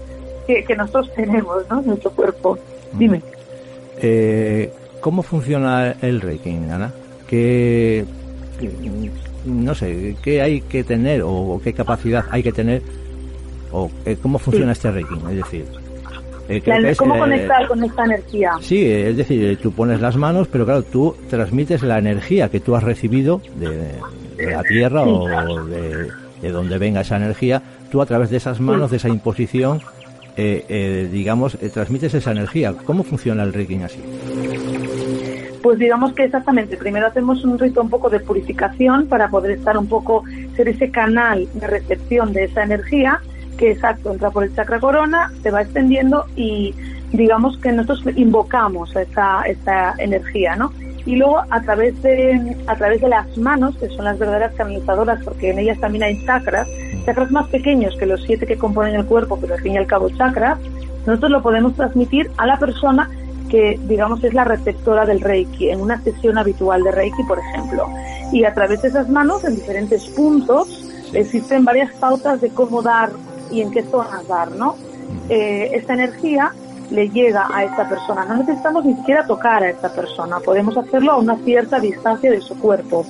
que, 0.47 0.77
nosotros 0.77 1.13
tenemos, 1.15 1.69
¿no? 1.71 1.83
Nuestro 1.83 2.11
cuerpo. 2.11 2.59
Dime. 2.93 3.23
Eh, 4.01 4.73
¿Cómo 5.01 5.23
funciona 5.23 5.95
el 6.01 6.21
Reiki, 6.21 6.51
Ana? 6.51 6.93
¿Qué, 7.27 8.05
no 9.45 9.75
sé, 9.75 10.17
qué 10.23 10.43
hay 10.43 10.61
que 10.63 10.85
tener 10.85 11.23
o, 11.25 11.61
qué 11.63 11.73
capacidad 11.73 12.25
hay 12.31 12.43
que 12.43 12.53
tener 12.53 12.83
o 13.73 13.91
eh, 14.05 14.17
cómo 14.21 14.39
funciona 14.39 14.73
este 14.73 14.91
Reiki? 14.91 15.15
Es 15.31 15.37
decir, 15.37 15.67
eh, 16.49 16.95
¿Cómo 16.99 17.19
conectar 17.19 17.67
con 17.67 17.83
esta 17.83 18.05
energía? 18.05 18.53
Sí, 18.61 18.85
es 18.87 19.17
decir, 19.17 19.59
tú 19.63 19.73
pones 19.73 20.01
las 20.01 20.17
manos, 20.17 20.47
pero 20.49 20.67
claro, 20.67 20.83
tú 20.83 21.17
transmites 21.31 21.83
la 21.83 21.99
energía 21.99 22.51
que 22.51 22.61
tú 22.61 22.77
has 22.77 22.83
recibido 22.83 23.41
de, 23.57 23.95
la 24.51 24.63
tierra 24.63 25.03
o 25.05 25.65
de, 25.65 26.11
de, 26.43 26.51
donde 26.51 26.77
venga 26.77 27.01
esa 27.01 27.17
energía, 27.17 27.63
tú 27.91 28.03
a 28.03 28.07
través 28.07 28.29
de 28.29 28.37
esas 28.37 28.61
manos, 28.61 28.91
de 28.91 28.99
esa 28.99 29.09
imposición, 29.09 29.81
eh, 30.37 30.64
eh, 30.69 31.09
digamos, 31.12 31.57
eh, 31.61 31.69
transmites 31.69 32.14
esa 32.14 32.33
energía. 32.33 32.75
¿Cómo 32.85 33.05
funciona 33.05 33.43
el 33.43 33.53
Reiki 33.53 33.76
así? 33.83 34.00
Pues 35.62 35.79
digamos 35.79 36.12
que 36.12 36.25
exactamente, 36.25 36.76
primero 36.76 37.07
hacemos 37.07 37.45
un 37.45 37.59
rito 37.59 37.81
un 37.81 37.88
poco 37.88 38.11
de 38.11 38.21
purificación 38.21 39.07
para 39.07 39.29
poder 39.29 39.53
estar 39.53 39.79
un 39.79 39.87
poco, 39.87 40.25
ser 40.57 40.69
ese 40.69 40.91
canal 40.91 41.49
de 41.55 41.67
recepción 41.67 42.33
de 42.33 42.45
esa 42.45 42.64
energía, 42.64 43.21
que 43.57 43.71
exacto, 43.71 44.12
entra 44.12 44.31
por 44.31 44.45
el 44.45 44.55
chakra 44.55 44.81
corona, 44.81 45.33
se 45.43 45.50
va 45.50 45.62
extendiendo 45.62 46.26
y 46.37 46.75
digamos 47.12 47.57
que 47.59 47.73
nosotros 47.73 48.14
invocamos 48.17 48.95
esa, 48.97 49.43
esa 49.43 49.95
energía, 49.99 50.57
¿no? 50.57 50.73
Y 51.07 51.17
luego 51.17 51.43
a 51.51 51.61
través 51.63 52.01
de 52.03 52.57
a 52.67 52.77
través 52.77 53.01
de 53.01 53.09
las 53.09 53.37
manos 53.37 53.77
que 53.77 53.89
son 53.89 54.05
las 54.05 54.19
verdaderas 54.19 54.55
canalizadoras 54.55 55.23
porque 55.23 55.51
en 55.51 55.59
ellas 55.59 55.79
también 55.79 56.05
hay 56.05 56.25
chakras 56.25 56.67
chakras 57.05 57.31
más 57.31 57.49
pequeños 57.49 57.95
que 57.99 58.07
los 58.07 58.23
siete 58.23 58.47
que 58.47 58.57
componen 58.57 58.95
el 58.95 59.05
cuerpo 59.05 59.39
pero 59.41 59.55
al 59.55 59.61
fin 59.61 59.75
y 59.75 59.77
al 59.77 59.87
cabo 59.87 60.09
chakras 60.11 60.59
nosotros 61.07 61.31
lo 61.31 61.43
podemos 61.43 61.75
transmitir 61.75 62.31
a 62.39 62.47
la 62.47 62.59
persona 62.59 63.11
que 63.51 63.79
digamos 63.87 64.25
es 64.25 64.35
la 64.35 64.45
receptora 64.45 65.05
del 65.05 65.21
reiki 65.21 65.71
en 65.71 65.81
una 65.81 66.01
sesión 66.03 66.39
habitual 66.39 66.83
de 66.83 66.91
reiki 66.91 67.23
por 67.25 67.39
ejemplo. 67.39 67.89
Y 68.33 68.45
a 68.45 68.55
través 68.55 68.83
de 68.83 68.89
esas 68.89 69.09
manos 69.09 69.45
en 69.45 69.55
diferentes 69.55 70.07
puntos 70.09 70.83
existen 71.13 71.65
varias 71.65 71.93
pautas 71.95 72.41
de 72.41 72.49
cómo 72.51 72.83
dar 72.83 73.11
y 73.51 73.61
en 73.61 73.71
qué 73.71 73.83
zonas 73.83 74.27
dar 74.27 74.51
no 74.53 74.77
eh, 75.29 75.71
esta 75.75 75.95
energía 75.95 76.53
le 76.91 77.09
llega 77.09 77.49
a 77.53 77.64
esta 77.64 77.88
persona. 77.88 78.25
No 78.25 78.37
necesitamos 78.37 78.85
ni 78.85 78.95
siquiera 78.97 79.26
tocar 79.26 79.62
a 79.62 79.71
esta 79.71 79.93
persona, 79.93 80.41
podemos 80.41 80.76
hacerlo 80.76 81.12
a 81.12 81.17
una 81.17 81.37
cierta 81.38 81.79
distancia 81.81 82.31
de 82.31 82.41
su 82.41 82.59
cuerpo. 82.59 83.05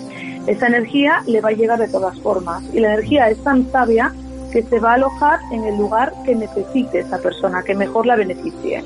Esa 0.47 0.67
energía 0.67 1.23
le 1.27 1.41
va 1.41 1.51
a 1.51 1.53
llegar 1.53 1.79
de 1.79 1.89
todas 1.89 2.19
formas 2.21 2.63
y 2.73 2.81
la 2.81 2.95
energía 2.95 3.29
es 3.31 3.43
tan 3.43 3.71
sabia 3.71 4.13
que 4.53 4.63
se 4.63 4.79
va 4.79 4.93
a 4.93 4.95
alojar 4.95 5.41
en 5.51 5.65
el 5.65 5.77
lugar 5.77 6.13
que 6.25 6.35
necesite 6.35 7.01
esa 7.01 7.19
persona, 7.19 7.63
que 7.63 7.75
mejor 7.75 8.07
la 8.07 8.15
beneficie. 8.15 8.85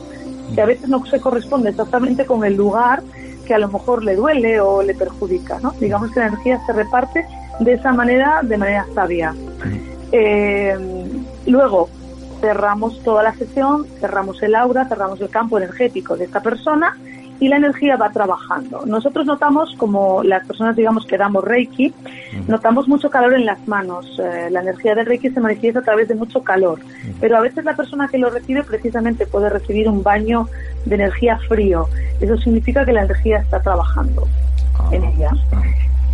Que 0.54 0.62
a 0.62 0.66
veces 0.66 0.88
no 0.88 1.04
se 1.04 1.20
corresponde 1.20 1.70
exactamente 1.70 2.24
con 2.24 2.44
el 2.44 2.54
lugar 2.54 3.02
que 3.46 3.54
a 3.54 3.58
lo 3.58 3.68
mejor 3.68 4.04
le 4.04 4.14
duele 4.14 4.60
o 4.60 4.82
le 4.82 4.94
perjudica, 4.94 5.58
¿no? 5.60 5.72
Digamos 5.80 6.12
que 6.12 6.20
la 6.20 6.28
energía 6.28 6.60
se 6.66 6.72
reparte 6.72 7.26
de 7.60 7.72
esa 7.72 7.92
manera, 7.92 8.40
de 8.42 8.56
manera 8.56 8.86
sabia. 8.94 9.34
Eh, 10.12 10.76
luego, 11.46 11.88
cerramos 12.40 13.02
toda 13.02 13.22
la 13.22 13.34
sesión, 13.34 13.86
cerramos 14.00 14.42
el 14.42 14.54
aura, 14.54 14.86
cerramos 14.86 15.20
el 15.20 15.28
campo 15.30 15.58
energético 15.58 16.16
de 16.16 16.24
esta 16.24 16.40
persona 16.40 16.96
y 17.40 17.48
la 17.48 17.56
energía 17.56 17.96
va 17.96 18.10
trabajando. 18.10 18.84
Nosotros 18.84 19.24
notamos, 19.24 19.72
como 19.76 20.24
las 20.24 20.44
personas, 20.44 20.74
digamos, 20.74 21.06
que 21.06 21.16
damos 21.16 21.44
Reiki, 21.44 21.94
notamos 22.48 22.88
mucho 22.88 23.10
calor 23.10 23.34
en 23.34 23.46
las 23.46 23.66
manos. 23.68 24.18
Eh, 24.18 24.48
la 24.50 24.60
energía 24.60 24.96
del 24.96 25.06
Reiki 25.06 25.30
se 25.30 25.40
manifiesta 25.40 25.78
a 25.80 25.82
través 25.82 26.08
de 26.08 26.16
mucho 26.16 26.42
calor, 26.42 26.80
pero 27.20 27.36
a 27.36 27.40
veces 27.40 27.64
la 27.64 27.76
persona 27.76 28.08
que 28.08 28.18
lo 28.18 28.28
recibe 28.30 28.64
precisamente 28.64 29.24
puede 29.26 29.50
recibir 29.50 29.88
un 29.88 30.02
baño 30.02 30.48
de 30.84 30.96
energía 30.96 31.38
frío. 31.48 31.86
Eso 32.20 32.36
significa 32.38 32.84
que 32.84 32.92
la 32.92 33.02
energía 33.02 33.38
está 33.38 33.60
trabajando 33.60 34.26
Ah, 34.78 34.88
en 34.92 35.04
ella. 35.04 35.30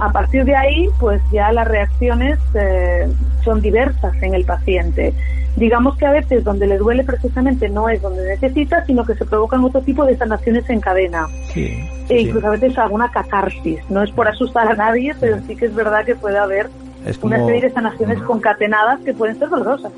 A 0.01 0.11
partir 0.11 0.45
de 0.45 0.57
ahí, 0.57 0.89
pues 0.99 1.21
ya 1.33 1.53
las 1.53 1.69
reacciones 1.69 2.39
eh, 2.55 3.07
son 3.45 3.61
diversas 3.61 4.13
en 4.23 4.35
el 4.35 4.45
paciente. 4.45 5.15
Digamos 5.57 5.97
que 5.97 6.05
a 6.07 6.11
veces 6.11 6.43
donde 6.43 6.67
le 6.67 6.79
duele 6.79 7.05
precisamente 7.05 7.69
no 7.69 7.89
es 7.89 8.03
donde 8.03 8.27
necesita, 8.27 8.85
sino 8.87 9.05
que 9.05 9.15
se 9.15 9.25
provocan 9.25 9.63
otro 9.63 9.81
tipo 9.83 10.05
de 10.05 10.17
sanaciones 10.17 10.69
en 10.69 10.81
cadena. 10.81 11.29
Sí, 11.53 11.79
E 12.09 12.19
sí. 12.19 12.27
incluso 12.27 12.49
a 12.49 12.51
veces 12.51 12.77
alguna 12.77 13.09
catarsis. 13.13 13.79
No 13.89 14.03
es 14.03 14.11
por 14.11 14.27
asustar 14.27 14.67
a 14.73 14.75
nadie, 14.75 15.15
pero 15.21 15.39
sí 15.47 15.55
que 15.55 15.67
es 15.67 15.75
verdad 15.75 16.05
que 16.05 16.17
puede 16.17 16.39
haber 16.39 16.69
Es 17.07 17.19
una 17.23 17.37
como- 17.37 17.47
serie 17.47 17.63
de 17.63 17.71
sanaciones 17.71 18.21
concatenadas 18.23 18.99
que 19.05 19.15
pueden 19.15 19.39
ser 19.39 19.49
dolorosas. 19.49 19.93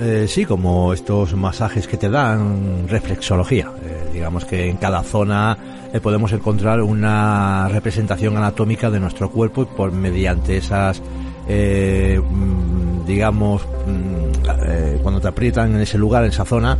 Eh, 0.00 0.26
sí, 0.28 0.44
como 0.44 0.92
estos 0.92 1.34
masajes 1.36 1.86
que 1.86 1.96
te 1.96 2.10
dan 2.10 2.86
reflexología. 2.88 3.70
Eh, 3.84 4.10
digamos 4.12 4.44
que 4.44 4.68
en 4.68 4.76
cada 4.76 5.02
zona 5.04 5.56
eh, 5.92 6.00
podemos 6.00 6.32
encontrar 6.32 6.80
una 6.82 7.68
representación 7.68 8.36
anatómica 8.36 8.90
de 8.90 9.00
nuestro 9.00 9.30
cuerpo 9.30 9.62
y 9.62 9.66
por 9.66 9.92
mediante 9.92 10.56
esas, 10.56 11.02
eh, 11.48 12.20
mm, 12.20 13.04
digamos, 13.06 13.62
mm, 13.86 14.48
eh, 14.68 14.98
cuando 15.02 15.20
te 15.20 15.28
aprietan 15.28 15.74
en 15.74 15.80
ese 15.80 15.98
lugar, 15.98 16.24
en 16.24 16.30
esa 16.30 16.44
zona, 16.44 16.76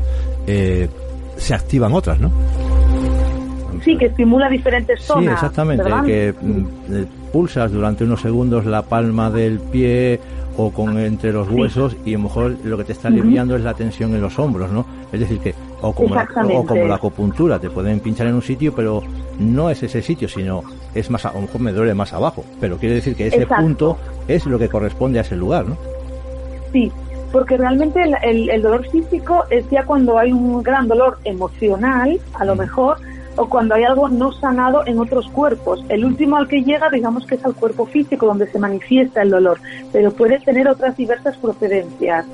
eh, 0.47 0.89
se 1.37 1.55
activan 1.55 1.93
otras, 1.93 2.19
¿no? 2.21 2.31
Sí, 3.85 3.97
que 3.97 4.07
estimula 4.07 4.49
diferentes 4.49 5.01
Sí, 5.01 5.07
zonas. 5.07 5.35
exactamente, 5.35 5.85
¿verdad? 5.85 6.05
que 6.05 6.35
mm, 6.41 7.33
pulsas 7.33 7.71
durante 7.71 8.05
unos 8.05 8.21
segundos 8.21 8.65
la 8.67 8.83
palma 8.83 9.31
del 9.31 9.61
pie 9.61 10.19
o 10.57 10.71
con 10.71 10.99
entre 10.99 11.33
los 11.33 11.49
huesos 11.51 11.95
y 12.05 12.15
a 12.15 12.17
lo 12.17 12.25
mejor 12.25 12.57
lo 12.65 12.79
que 12.79 12.85
te 12.85 12.93
está 12.93 13.09
aliviando 13.09 13.55
es 13.57 13.63
la 13.63 13.75
tensión 13.75 14.15
en 14.15 14.23
los 14.23 14.39
hombros, 14.39 14.73
¿no? 14.73 14.87
Es 15.13 15.21
decir 15.21 15.39
que 15.39 15.55
o 15.83 15.93
como, 15.93 16.15
la, 16.15 16.27
o 16.55 16.65
como 16.67 16.85
la 16.87 16.95
acupuntura, 16.97 17.59
te 17.59 17.71
pueden 17.71 18.01
pinchar 18.01 18.27
en 18.27 18.35
un 18.35 18.43
sitio, 18.43 18.75
pero 18.75 19.03
no 19.39 19.69
es 19.71 19.83
ese 19.83 20.01
sitio, 20.03 20.29
sino 20.29 20.63
es 20.95 21.11
más, 21.11 21.27
a 21.27 21.33
lo 21.33 21.43
mejor 21.43 21.61
me 21.61 21.73
duele 21.73 21.95
más 21.95 22.13
abajo, 22.13 22.45
pero 22.61 22.79
quiere 22.79 22.95
decir 22.97 23.15
que 23.15 23.27
ese 23.27 23.43
Exacto. 23.43 23.63
punto 23.63 23.97
es 24.29 24.47
lo 24.47 24.59
que 24.59 24.69
corresponde 24.69 25.19
a 25.19 25.23
ese 25.23 25.37
lugar, 25.37 25.67
¿no? 25.67 25.77
Sí, 26.73 26.91
porque 27.33 27.57
realmente 27.59 28.03
el, 28.03 28.15
el- 28.23 28.49
el 28.51 28.63
dolor 28.63 28.89
físico 28.89 29.45
es 29.51 29.69
ya 29.71 29.85
cuando 29.85 30.19
hay 30.19 30.33
un 30.33 30.63
gran 30.63 30.89
dolor 30.89 31.19
emocional, 31.25 32.19
a 32.35 32.45
lo 32.45 32.57
mejor, 32.57 32.97
o 33.39 33.47
cuando 33.51 33.75
hay 33.75 33.85
algo 33.85 34.09
no 34.09 34.33
sanado 34.33 34.87
en 34.87 34.99
otros 34.99 35.29
cuerpos. 35.29 35.85
El 35.91 36.07
último 36.07 36.39
al 36.39 36.49
que 36.49 36.63
llega, 36.63 36.89
digamos 36.89 37.27
que 37.27 37.35
es 37.35 37.45
al 37.45 37.55
cuerpo 37.55 37.85
físico, 37.85 38.25
donde 38.27 38.47
se 38.51 38.59
manifiesta 38.59 39.21
el 39.21 39.29
dolor, 39.31 39.59
pero 39.93 40.11
puede 40.11 40.41
tener 40.41 40.67
otras 40.69 40.97
diversas 40.97 41.37
procedencias. 41.37 42.25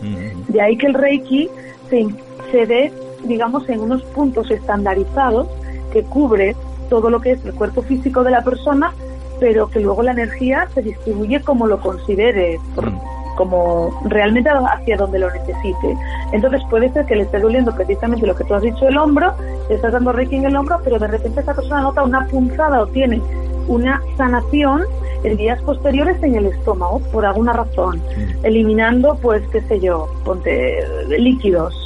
De 0.46 0.61
ahí 0.61 0.76
que 0.76 0.87
el 0.87 0.94
Reiki 0.94 1.50
se, 1.90 2.06
se 2.52 2.66
dé, 2.66 2.92
digamos, 3.25 3.69
en 3.69 3.81
unos 3.81 4.02
puntos 4.05 4.50
estandarizados 4.50 5.49
que 5.93 6.02
cubre 6.05 6.57
todo 6.88 7.11
lo 7.11 7.20
que 7.20 7.33
es 7.33 7.44
el 7.44 7.55
cuerpo 7.55 7.83
físico 7.83 8.23
de 8.25 8.31
la 8.31 8.42
persona, 8.42 8.92
pero 9.40 9.68
que 9.68 9.81
luego 9.81 10.03
la 10.03 10.12
energía 10.12 10.68
se 10.75 10.83
distribuye 10.83 11.40
como 11.42 11.66
lo 11.66 11.81
considere, 11.81 12.59
por- 12.75 12.92
como 13.37 13.90
realmente 14.05 14.51
hacia 14.51 14.96
donde 14.99 15.18
lo 15.18 15.31
necesite. 15.31 15.96
Entonces 16.33 16.61
puede 16.68 16.92
ser 16.92 17.07
que 17.07 17.16
le 17.16 17.23
esté 17.23 17.40
doliendo 17.40 17.75
precisamente 17.75 18.27
lo 18.27 18.37
que 18.37 18.44
tú 18.44 18.55
has 18.55 18.62
dicho 18.62 18.87
el 18.87 18.99
hombro, 18.99 19.33
le 19.70 19.77
estás 19.77 19.92
dando 19.92 20.12
reiki 20.12 20.37
en 20.37 20.44
el 20.44 20.57
hombro, 20.57 20.79
pero 20.85 20.99
de 20.99 21.07
repente 21.07 21.40
esa 21.40 21.55
persona 21.55 21.81
nota 21.81 22.03
una 22.03 22.27
punzada 22.27 22.83
o 22.83 22.87
tiene 22.88 23.23
una 23.68 24.03
sanación 24.18 24.83
en 25.25 25.37
días 25.38 25.61
posteriores 25.62 26.23
en 26.23 26.35
el 26.35 26.46
estómago, 26.46 26.99
por 27.11 27.25
alguna 27.25 27.53
razón, 27.55 28.03
eliminando, 28.42 29.16
pues, 29.23 29.42
qué 29.51 29.62
sé 29.62 29.81
yo, 29.81 30.09
ponte 30.25 30.85
líquidos. 31.18 31.82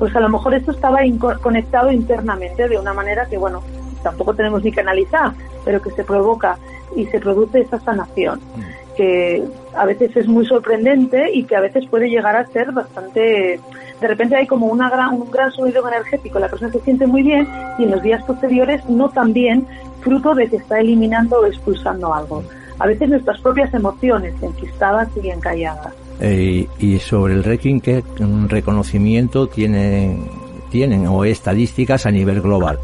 Pues 0.00 0.16
a 0.16 0.20
lo 0.20 0.30
mejor 0.30 0.54
esto 0.54 0.70
estaba 0.70 1.00
conectado 1.42 1.92
internamente 1.92 2.66
de 2.66 2.78
una 2.78 2.94
manera 2.94 3.26
que, 3.26 3.36
bueno, 3.36 3.62
tampoco 4.02 4.34
tenemos 4.34 4.64
ni 4.64 4.72
que 4.72 4.80
analizar, 4.80 5.32
pero 5.62 5.82
que 5.82 5.90
se 5.90 6.04
provoca 6.04 6.56
y 6.96 7.04
se 7.04 7.20
produce 7.20 7.60
esa 7.60 7.78
sanación, 7.80 8.40
que 8.96 9.44
a 9.76 9.84
veces 9.84 10.16
es 10.16 10.26
muy 10.26 10.46
sorprendente 10.46 11.30
y 11.34 11.44
que 11.44 11.54
a 11.54 11.60
veces 11.60 11.86
puede 11.86 12.08
llegar 12.08 12.34
a 12.34 12.46
ser 12.46 12.72
bastante... 12.72 13.60
De 14.00 14.08
repente 14.08 14.36
hay 14.36 14.46
como 14.46 14.68
una 14.68 14.88
gran, 14.88 15.12
un 15.12 15.30
gran 15.30 15.52
sonido 15.52 15.86
energético, 15.86 16.38
la 16.38 16.48
persona 16.48 16.72
se 16.72 16.80
siente 16.80 17.06
muy 17.06 17.22
bien 17.22 17.46
y 17.78 17.84
en 17.84 17.90
los 17.90 18.02
días 18.02 18.24
posteriores 18.24 18.88
no 18.88 19.10
tan 19.10 19.34
bien, 19.34 19.66
fruto 20.00 20.34
de 20.34 20.48
que 20.48 20.56
está 20.56 20.80
eliminando 20.80 21.40
o 21.40 21.44
expulsando 21.44 22.14
algo. 22.14 22.42
A 22.78 22.86
veces 22.86 23.10
nuestras 23.10 23.38
propias 23.42 23.74
emociones 23.74 24.34
enquistadas 24.42 25.10
y 25.22 25.28
encalladas. 25.28 25.92
Eh, 26.20 26.66
y 26.78 26.98
sobre 26.98 27.34
el 27.34 27.44
Reiki, 27.44 27.80
¿qué 27.80 28.04
reconocimiento 28.48 29.46
tienen, 29.46 30.24
tienen 30.70 31.06
o 31.06 31.24
estadísticas 31.24 32.04
a 32.06 32.10
nivel 32.10 32.40
global? 32.42 32.78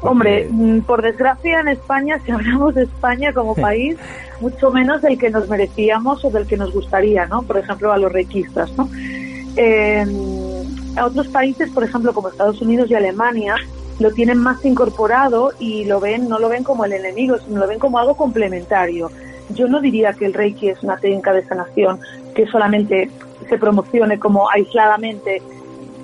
Porque- 0.00 0.08
Hombre, 0.08 0.48
mm, 0.50 0.80
por 0.80 1.02
desgracia 1.02 1.60
en 1.60 1.68
España, 1.68 2.18
si 2.24 2.32
hablamos 2.32 2.74
de 2.74 2.82
España 2.84 3.32
como 3.32 3.54
país, 3.54 3.96
mucho 4.40 4.70
menos 4.70 5.02
del 5.02 5.18
que 5.18 5.30
nos 5.30 5.48
merecíamos 5.48 6.24
o 6.24 6.30
del 6.30 6.46
que 6.46 6.56
nos 6.56 6.72
gustaría, 6.72 7.26
¿no? 7.26 7.42
Por 7.42 7.58
ejemplo, 7.58 7.92
a 7.92 7.98
los 7.98 8.12
reikistas, 8.12 8.70
¿no? 8.76 8.88
Eh, 9.56 10.04
a 10.96 11.06
otros 11.06 11.28
países, 11.28 11.70
por 11.70 11.84
ejemplo, 11.84 12.12
como 12.12 12.28
Estados 12.28 12.60
Unidos 12.60 12.90
y 12.90 12.94
Alemania, 12.94 13.54
lo 13.98 14.10
tienen 14.12 14.38
más 14.38 14.62
incorporado 14.64 15.52
y 15.58 15.84
lo 15.84 16.00
ven, 16.00 16.28
no 16.28 16.38
lo 16.38 16.48
ven 16.48 16.64
como 16.64 16.84
el 16.84 16.92
enemigo, 16.92 17.36
sino 17.38 17.60
lo 17.60 17.66
ven 17.68 17.78
como 17.78 17.98
algo 17.98 18.14
complementario. 18.16 19.10
Yo 19.50 19.68
no 19.68 19.80
diría 19.80 20.12
que 20.12 20.26
el 20.26 20.34
Reiki 20.34 20.68
es 20.68 20.82
una 20.82 20.96
técnica 20.96 21.32
de 21.32 21.44
sanación 21.44 22.00
que 22.34 22.46
solamente 22.46 23.10
se 23.48 23.58
promocione 23.58 24.18
como 24.18 24.50
aisladamente, 24.50 25.40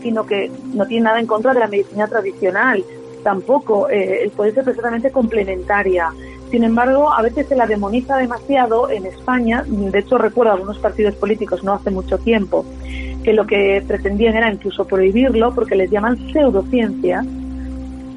sino 0.01 0.25
que 0.25 0.51
no 0.75 0.87
tiene 0.87 1.05
nada 1.05 1.21
en 1.21 1.27
contra 1.27 1.55
de 1.55 1.61
la 1.61 1.67
medicina 1.67 2.07
tradicional. 2.07 2.85
Tampoco, 3.23 3.89
eh, 3.91 4.31
puede 4.37 4.53
ser 4.53 4.65
perfectamente 4.65 5.11
complementaria. 5.11 6.11
Sin 6.51 6.65
embargo, 6.65 7.13
a 7.13 7.23
veces 7.23 7.47
se 7.49 7.57
la 7.57 7.67
demoniza 7.67 8.17
demasiado 8.17 8.91
en 8.91 9.07
España. 9.07 9.65
De 9.67 9.99
hecho, 9.99 10.19
recuerdo 10.19 10.53
algunos 10.53 10.79
partidos 10.79 11.15
políticos 11.15 11.65
no 11.65 11.73
hace 11.73 11.91
mucho 11.91 12.19
tiempo 12.19 12.65
que 13.23 13.33
lo 13.33 13.47
que 13.47 13.83
pretendían 13.87 14.37
era 14.37 14.53
incluso 14.53 14.85
prohibirlo 14.85 15.55
porque 15.55 15.77
les 15.77 15.91
llaman 15.91 16.19
pseudociencias. 16.33 17.25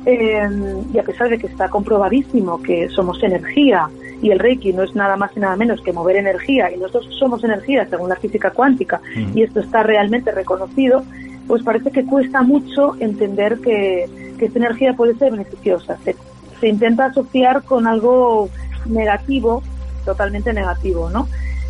Eh, 0.06 0.48
y 0.94 1.00
a 1.00 1.04
pesar 1.04 1.30
de 1.30 1.40
que 1.40 1.48
está 1.48 1.70
comprobadísimo 1.70 2.62
que 2.62 2.90
somos 2.90 3.24
energía 3.24 3.90
y 4.22 4.30
el 4.30 4.38
Reiki 4.38 4.72
no 4.72 4.84
es 4.84 4.96
nada 4.96 5.18
más 5.18 5.32
y 5.36 5.40
nada 5.40 5.56
menos 5.56 5.82
que 5.82 5.94
mover 5.94 6.18
energía 6.18 6.72
y 6.72 6.78
nosotros 6.78 7.16
somos 7.18 7.44
energía 7.44 7.88
según 7.90 8.10
la 8.10 8.16
física 8.16 8.52
cuántica 8.52 9.02
y 9.34 9.42
esto 9.42 9.60
está 9.60 9.82
realmente 9.82 10.32
reconocido, 10.32 11.04
pues 11.48 11.64
parece 11.64 11.90
que 11.92 12.06
cuesta 12.06 12.44
mucho 12.44 12.96
entender 13.00 13.60
que, 13.60 14.08
que 14.38 14.46
esta 14.46 14.60
energía 14.60 14.94
puede 14.94 15.16
ser 15.16 15.32
beneficiosa. 15.32 15.98
Se, 16.04 16.16
se 16.60 16.68
intenta 16.68 17.06
asociar 17.06 17.64
con 17.64 17.88
algo 17.88 18.50
negativo, 18.86 19.64
totalmente 20.06 20.54
negativo, 20.54 21.10
¿no? 21.10 21.28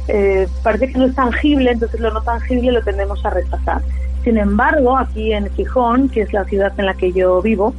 Eh, 0.07 0.47
parece 0.61 0.91
que 0.91 0.99
no 0.99 1.05
es 1.05 1.15
tangible, 1.15 1.71
entonces 1.71 1.99
lo 1.99 2.11
no 2.11 2.21
tangible 2.21 2.71
lo 2.71 2.81
tendemos 2.83 3.25
a 3.25 3.29
rechazar. 3.31 3.81
Sin 4.23 4.37
embargo, 4.37 4.97
aquí 4.97 5.33
en 5.33 5.49
Gijón, 5.51 6.09
que 6.09 6.21
es 6.21 6.33
la 6.33 6.45
ciudad 6.45 6.73
en 6.77 6.85
la 6.85 6.93
que 6.93 7.11
yo 7.11 7.41
vivo, 7.41 7.73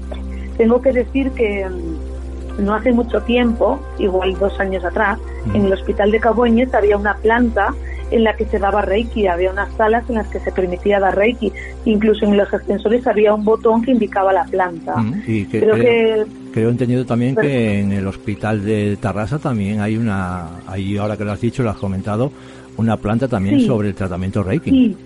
tengo 0.56 0.80
que 0.80 0.92
decir 0.92 1.30
que 1.32 1.66
mm, 1.68 2.64
no 2.64 2.74
hace 2.74 2.92
mucho 2.92 3.20
tiempo, 3.22 3.78
igual 3.98 4.34
dos 4.38 4.58
años 4.60 4.84
atrás, 4.84 5.18
en 5.54 5.66
el 5.66 5.72
hospital 5.72 6.10
de 6.10 6.20
Caboñes 6.20 6.72
había 6.74 6.96
una 6.96 7.14
planta 7.16 7.74
en 8.10 8.22
la 8.24 8.34
que 8.36 8.46
se 8.46 8.58
daba 8.58 8.82
Reiki, 8.82 9.26
había 9.26 9.50
unas 9.50 9.72
salas 9.74 10.08
en 10.08 10.14
las 10.16 10.28
que 10.28 10.38
se 10.40 10.52
permitía 10.52 11.00
dar 11.00 11.16
Reiki, 11.16 11.52
incluso 11.84 12.24
en 12.24 12.36
los 12.36 12.52
ascensores 12.54 13.04
había 13.06 13.34
un 13.34 13.44
botón 13.44 13.82
que 13.82 13.90
indicaba 13.90 14.32
la 14.32 14.44
planta. 14.44 14.96
Mm, 14.96 15.22
Y 15.26 15.44
que, 15.46 15.60
Creo 15.60 15.74
creo, 15.74 15.84
que 15.84 16.24
creo 16.52 16.70
entendido 16.70 17.04
también 17.04 17.34
que 17.34 17.80
en 17.80 17.92
el 17.92 18.06
hospital 18.06 18.64
de 18.64 18.96
Tarrasa 19.00 19.38
también 19.38 19.80
hay 19.80 19.96
una, 19.96 20.46
ahí 20.68 20.96
ahora 20.96 21.16
que 21.16 21.24
lo 21.24 21.32
has 21.32 21.40
dicho, 21.40 21.62
lo 21.64 21.70
has 21.70 21.76
comentado, 21.78 22.30
una 22.76 22.96
planta 22.96 23.26
también 23.28 23.58
Sí. 23.60 23.66
sobre 23.66 23.88
el 23.88 23.94
tratamiento 23.94 24.42
Reiki. 24.44 24.70
Sí, 24.70 24.96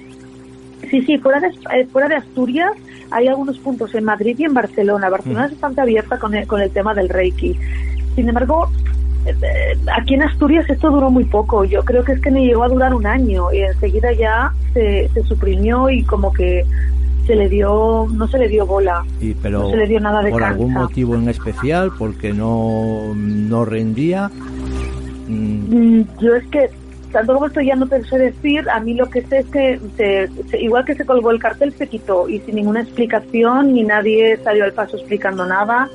sí, 0.90 1.02
sí, 1.02 1.18
fuera 1.18 1.40
de, 1.40 1.48
eh, 1.48 1.86
fuera 1.90 2.08
de 2.08 2.16
Asturias 2.16 2.70
hay 3.10 3.28
algunos 3.28 3.58
puntos 3.58 3.94
en 3.94 4.04
Madrid 4.04 4.36
y 4.38 4.44
en 4.44 4.54
Barcelona. 4.54 5.08
Barcelona 5.08 5.46
es 5.46 5.52
bastante 5.52 5.80
abierta 5.80 6.18
con 6.18 6.34
el, 6.34 6.46
con 6.46 6.60
el 6.60 6.70
tema 6.70 6.94
del 6.94 7.08
Reiki. 7.08 7.56
Sin 8.14 8.28
embargo, 8.28 8.68
eh, 9.26 9.34
eh, 9.42 9.76
aquí 9.96 10.14
en 10.14 10.22
Asturias 10.22 10.68
esto 10.68 10.90
duró 10.90 11.10
muy 11.10 11.24
poco. 11.24 11.64
Yo 11.64 11.82
creo 11.84 12.04
que 12.04 12.12
es 12.12 12.20
que 12.20 12.30
me 12.30 12.44
llegó 12.44 12.62
a 12.64 12.68
durar 12.68 12.94
un 12.94 13.06
año 13.06 13.52
y 13.52 13.58
enseguida 13.58 14.12
ya 14.12 14.52
se, 14.74 15.08
se 15.14 15.22
suprimió 15.24 15.90
y 15.90 16.02
como 16.04 16.32
que 16.32 16.64
se 17.26 17.36
le 17.36 17.48
dio, 17.48 18.06
no 18.12 18.26
se 18.28 18.38
le 18.38 18.48
dio 18.48 18.66
bola. 18.66 19.04
Y, 19.20 19.34
pero 19.34 19.60
No 19.62 19.70
se 19.70 19.76
le 19.76 19.86
dio 19.86 20.00
nada 20.00 20.22
de 20.22 20.30
por 20.30 20.42
algún 20.42 20.72
motivo 20.72 21.14
en 21.14 21.28
especial, 21.28 21.92
porque 21.98 22.32
no, 22.32 23.12
no 23.14 23.64
rendía. 23.64 24.30
Mm, 25.28 25.60
Mm, 26.00 26.06
Yo 26.20 26.34
es 26.34 26.46
que 26.48 26.70
tanto 27.12 27.34
como 27.34 27.46
esto 27.46 27.60
ya 27.60 27.76
no 27.76 27.86
te 27.86 28.02
sé 28.04 28.18
decir, 28.18 28.68
a 28.70 28.80
mí 28.80 28.94
lo 28.94 29.08
que 29.08 29.22
sé 29.22 29.38
es 29.38 29.46
que 29.46 29.80
se, 29.96 30.58
igual 30.60 30.84
que 30.84 30.94
se 30.94 31.04
colgó 31.04 31.30
el 31.30 31.38
cartel 31.38 31.72
se 31.72 31.88
quitó 31.88 32.28
y 32.28 32.38
sin 32.40 32.56
ninguna 32.56 32.82
explicación, 32.82 33.74
ni 33.74 33.82
nadie 33.82 34.38
salió 34.42 34.64
al 34.64 34.72
paso 34.72 34.96
explicando 34.96 35.46
nada, 35.46 35.88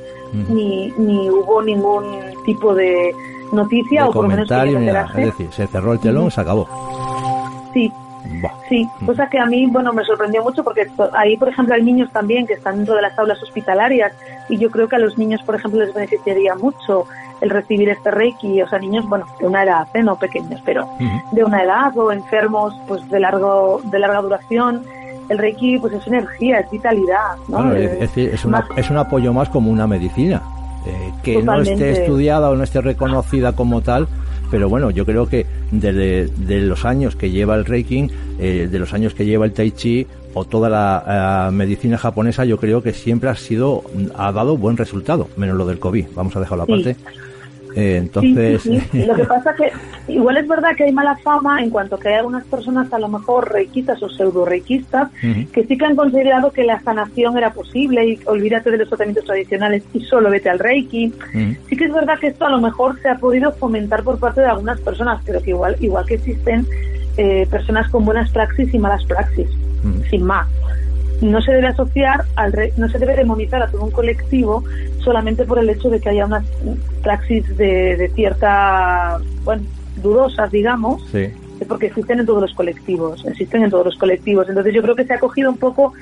ni, 0.49 0.91
ni 0.97 1.29
hubo 1.29 1.61
ningún 1.61 2.03
tipo 2.45 2.75
de 2.75 3.13
noticia 3.51 4.07
o 4.07 4.11
por 4.11 4.23
lo 4.23 4.29
menos 4.29 4.51
es 4.51 5.25
decir, 5.25 5.47
se 5.51 5.67
cerró 5.67 5.93
el 5.93 5.99
telón, 5.99 6.29
se 6.29 6.41
acabó. 6.41 6.67
Sí, 7.73 7.91
Sí, 8.69 8.87
cosa 9.05 9.27
que 9.27 9.39
a 9.39 9.45
mí, 9.45 9.67
bueno, 9.67 9.93
me 9.93 10.03
sorprendió 10.03 10.43
mucho 10.43 10.63
porque 10.63 10.87
ahí, 11.13 11.37
por 11.37 11.49
ejemplo, 11.49 11.75
hay 11.75 11.83
niños 11.83 12.11
también 12.11 12.47
que 12.47 12.53
están 12.53 12.77
dentro 12.77 12.95
de 12.95 13.01
las 13.01 13.17
aulas 13.17 13.41
hospitalarias 13.41 14.11
y 14.49 14.57
yo 14.57 14.69
creo 14.71 14.87
que 14.87 14.95
a 14.95 14.99
los 14.99 15.17
niños, 15.17 15.41
por 15.43 15.55
ejemplo, 15.55 15.79
les 15.79 15.93
beneficiaría 15.93 16.55
mucho 16.55 17.05
el 17.41 17.49
recibir 17.49 17.89
este 17.89 18.11
Reiki, 18.11 18.61
o 18.61 18.67
sea, 18.67 18.79
niños, 18.79 19.05
bueno, 19.07 19.25
de 19.39 19.47
una 19.47 19.63
edad, 19.63 19.87
¿eh? 19.93 20.03
no 20.03 20.15
pequeños, 20.15 20.61
pero 20.65 20.87
de 21.31 21.43
una 21.43 21.63
edad 21.63 21.95
o 21.97 22.11
enfermos, 22.11 22.73
pues 22.87 23.07
de 23.09 23.19
largo, 23.19 23.81
de 23.83 23.99
larga 23.99 24.21
duración. 24.21 24.83
El 25.29 25.39
Reiki, 25.39 25.79
pues 25.79 25.93
es 25.93 26.05
energía, 26.07 26.59
es 26.59 26.69
vitalidad, 26.69 27.35
¿no? 27.47 27.73
es, 27.73 27.99
decir, 27.99 28.29
es, 28.29 28.45
es 28.77 28.89
un 28.89 28.97
apoyo 28.97 29.33
más 29.33 29.49
como 29.49 29.71
una 29.71 29.87
medicina. 29.87 30.41
Eh, 30.85 31.11
que 31.23 31.41
no 31.41 31.59
esté 31.61 32.03
estudiada 32.03 32.51
o 32.51 32.55
no 32.55 32.63
esté 32.63 32.79
reconocida 32.79 33.53
como 33.53 33.81
tal, 33.81 34.07
pero 34.55 34.69
bueno, 34.69 34.89
yo 34.89 35.05
creo 35.05 35.27
que 35.27 35.45
desde 35.69 36.27
de 36.27 36.61
los 36.61 36.85
años 36.85 37.17
que 37.17 37.29
lleva 37.29 37.55
el 37.55 37.65
Reiki, 37.65 38.09
eh, 38.39 38.69
de 38.71 38.79
los 38.79 38.93
años 38.93 39.13
que 39.13 39.25
lleva 39.25 39.43
el 39.43 39.51
Tai 39.51 39.69
Chi 39.71 40.07
o 40.33 40.45
toda 40.45 40.69
la 40.69 41.49
medicina 41.51 41.97
japonesa, 41.97 42.45
yo 42.45 42.57
creo 42.57 42.81
que 42.81 42.93
siempre 42.93 43.29
ha 43.29 43.35
sido, 43.35 43.83
ha 44.15 44.31
dado 44.31 44.55
buen 44.55 44.77
resultado, 44.77 45.27
menos 45.35 45.57
lo 45.57 45.65
del 45.65 45.77
COVID. 45.77 46.05
Vamos 46.15 46.37
a 46.37 46.39
dejarlo 46.39 46.63
aparte. 46.63 46.95
Eh, 47.75 47.97
entonces. 47.97 48.65
Lo 48.93 49.15
que 49.15 49.23
pasa 49.27 49.53
que 49.53 49.71
igual 50.07 50.37
es 50.37 50.47
verdad 50.47 50.75
que 50.75 50.85
hay 50.85 50.93
mala 50.93 51.17
fama 51.17 51.61
en 51.61 51.69
cuanto 51.69 51.97
que 51.97 52.09
hay 52.09 52.15
algunas 52.15 52.45
personas 52.45 52.91
a 52.93 52.99
lo 52.99 53.09
mejor 53.09 53.51
reikistas 53.51 54.01
o 54.01 54.09
pseudo 54.09 54.45
reikistas 54.45 55.11
que 55.51 55.65
sí 55.65 55.77
que 55.77 55.85
han 55.85 55.95
considerado 55.95 56.51
que 56.51 56.63
la 56.63 56.79
sanación 56.81 57.37
era 57.37 57.53
posible 57.53 58.05
y 58.05 58.19
olvídate 58.25 58.71
de 58.71 58.77
los 58.77 58.87
tratamientos 58.87 59.25
tradicionales 59.25 59.83
y 59.93 60.01
solo 60.01 60.29
vete 60.29 60.49
al 60.49 60.59
reiki. 60.59 61.13
Sí 61.69 61.75
que 61.75 61.85
es 61.85 61.93
verdad 61.93 62.17
que 62.19 62.27
esto 62.27 62.45
a 62.45 62.49
lo 62.49 62.61
mejor 62.61 62.99
se 63.01 63.09
ha 63.09 63.17
podido 63.17 63.51
fomentar 63.53 64.03
por 64.03 64.19
parte 64.19 64.41
de 64.41 64.47
algunas 64.47 64.79
personas, 64.79 65.21
pero 65.25 65.41
que 65.41 65.49
igual, 65.49 65.75
igual 65.79 66.05
que 66.05 66.15
existen 66.15 66.65
eh, 67.17 67.47
personas 67.49 67.89
con 67.89 68.05
buenas 68.05 68.31
praxis 68.31 68.73
y 68.73 68.79
malas 68.79 69.03
praxis, 69.05 69.49
sin 70.09 70.23
más 70.23 70.47
no 71.21 71.41
se 71.41 71.51
debe 71.51 71.67
asociar, 71.67 72.25
al 72.35 72.53
no 72.77 72.89
se 72.89 72.99
debe 72.99 73.15
demonizar 73.15 73.61
a 73.61 73.67
todo 73.67 73.83
un 73.83 73.91
colectivo 73.91 74.63
solamente 74.99 75.45
por 75.45 75.59
el 75.59 75.69
hecho 75.69 75.89
de 75.89 75.99
que 75.99 76.09
haya 76.09 76.25
unas 76.25 76.45
praxis 77.03 77.55
de, 77.57 78.11
cierta, 78.15 79.19
bueno, 79.43 79.63
dudosas, 80.01 80.51
digamos, 80.51 81.03
porque 81.67 81.87
existen 81.87 82.19
en 82.19 82.25
todos 82.25 82.41
los 82.41 82.53
colectivos, 82.53 83.25
existen 83.25 83.63
en 83.63 83.69
todos 83.69 83.85
los 83.85 83.97
colectivos. 83.97 84.49
Entonces 84.49 84.73
yo 84.73 84.81
creo 84.81 84.95
que 84.95 85.05
se 85.05 85.13
ha 85.13 85.19
cogido 85.19 85.49
un 85.49 85.57
poco 85.57 85.93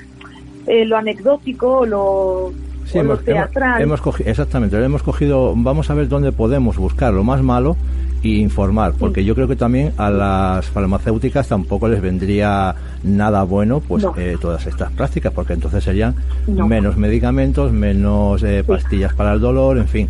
eh, 0.66 0.84
lo 0.84 0.96
anecdótico, 0.96 1.86
lo, 1.86 2.52
lo 2.92 3.16
teatral. 3.18 3.82
Hemos, 3.82 4.00
exactamente, 4.24 4.82
hemos 4.82 5.02
cogido, 5.02 5.54
vamos 5.56 5.90
a 5.90 5.94
ver 5.94 6.08
dónde 6.08 6.32
podemos 6.32 6.76
buscar 6.76 7.12
lo 7.12 7.24
más 7.24 7.42
malo 7.42 7.76
y 8.22 8.40
informar, 8.40 8.94
porque 8.98 9.24
yo 9.24 9.34
creo 9.34 9.46
que 9.46 9.56
también 9.56 9.92
a 9.98 10.08
las 10.08 10.66
farmacéuticas 10.66 11.46
tampoco 11.46 11.88
les 11.88 12.00
vendría 12.00 12.74
nada 13.02 13.42
bueno 13.42 13.80
pues 13.80 14.06
eh, 14.16 14.36
todas 14.40 14.66
estas 14.66 14.90
prácticas, 14.92 15.32
porque 15.32 15.52
entonces 15.52 15.84
serían 15.84 16.14
menos 16.46 16.96
medicamentos, 16.96 17.70
menos 17.70 18.42
eh, 18.42 18.64
pastillas 18.66 19.14
para 19.14 19.34
el 19.34 19.40
dolor, 19.40 19.76
en 19.76 19.88
fin, 19.88 20.08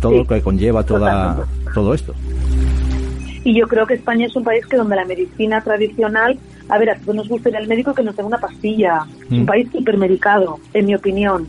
todo 0.00 0.18
lo 0.18 0.26
que 0.26 0.40
conlleva 0.40 0.82
toda, 0.82 1.44
todo 1.74 1.92
esto. 1.92 2.14
Y 3.44 3.54
yo 3.54 3.68
creo 3.68 3.86
que 3.86 3.94
España 3.94 4.26
es 4.26 4.34
un 4.34 4.42
país 4.42 4.64
que 4.64 4.76
donde 4.76 4.96
la 4.96 5.04
medicina 5.04 5.60
tradicional, 5.60 6.38
a 6.68 6.78
ver, 6.78 6.90
a 6.90 6.96
todos 6.96 7.14
nos 7.14 7.28
gustaría 7.28 7.58
el 7.58 7.68
médico 7.68 7.94
que 7.94 8.02
nos 8.02 8.16
dé 8.16 8.22
una 8.22 8.38
pastilla, 8.38 9.06
es 9.24 9.30
un 9.30 9.42
mm. 9.42 9.46
país 9.46 9.68
hipermedicado, 9.72 10.58
en 10.72 10.86
mi 10.86 10.94
opinión 10.94 11.46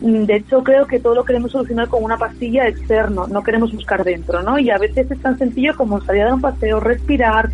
Mm, 0.00 0.24
de 0.24 0.36
hecho, 0.36 0.62
creo 0.64 0.86
que 0.86 0.98
todo 0.98 1.14
lo 1.14 1.24
queremos 1.24 1.52
solucionar 1.52 1.88
con 1.88 2.02
una 2.02 2.16
pastilla 2.16 2.66
externo, 2.66 3.26
no 3.26 3.42
queremos 3.42 3.72
buscar 3.72 4.02
dentro, 4.02 4.42
¿no? 4.42 4.58
Y 4.58 4.70
a 4.70 4.78
veces 4.78 5.10
es 5.10 5.20
tan 5.20 5.38
sencillo 5.38 5.76
como 5.76 6.00
salir 6.00 6.22
a 6.22 6.24
dar 6.26 6.34
un 6.34 6.40
paseo, 6.40 6.80
respirar, 6.80 7.50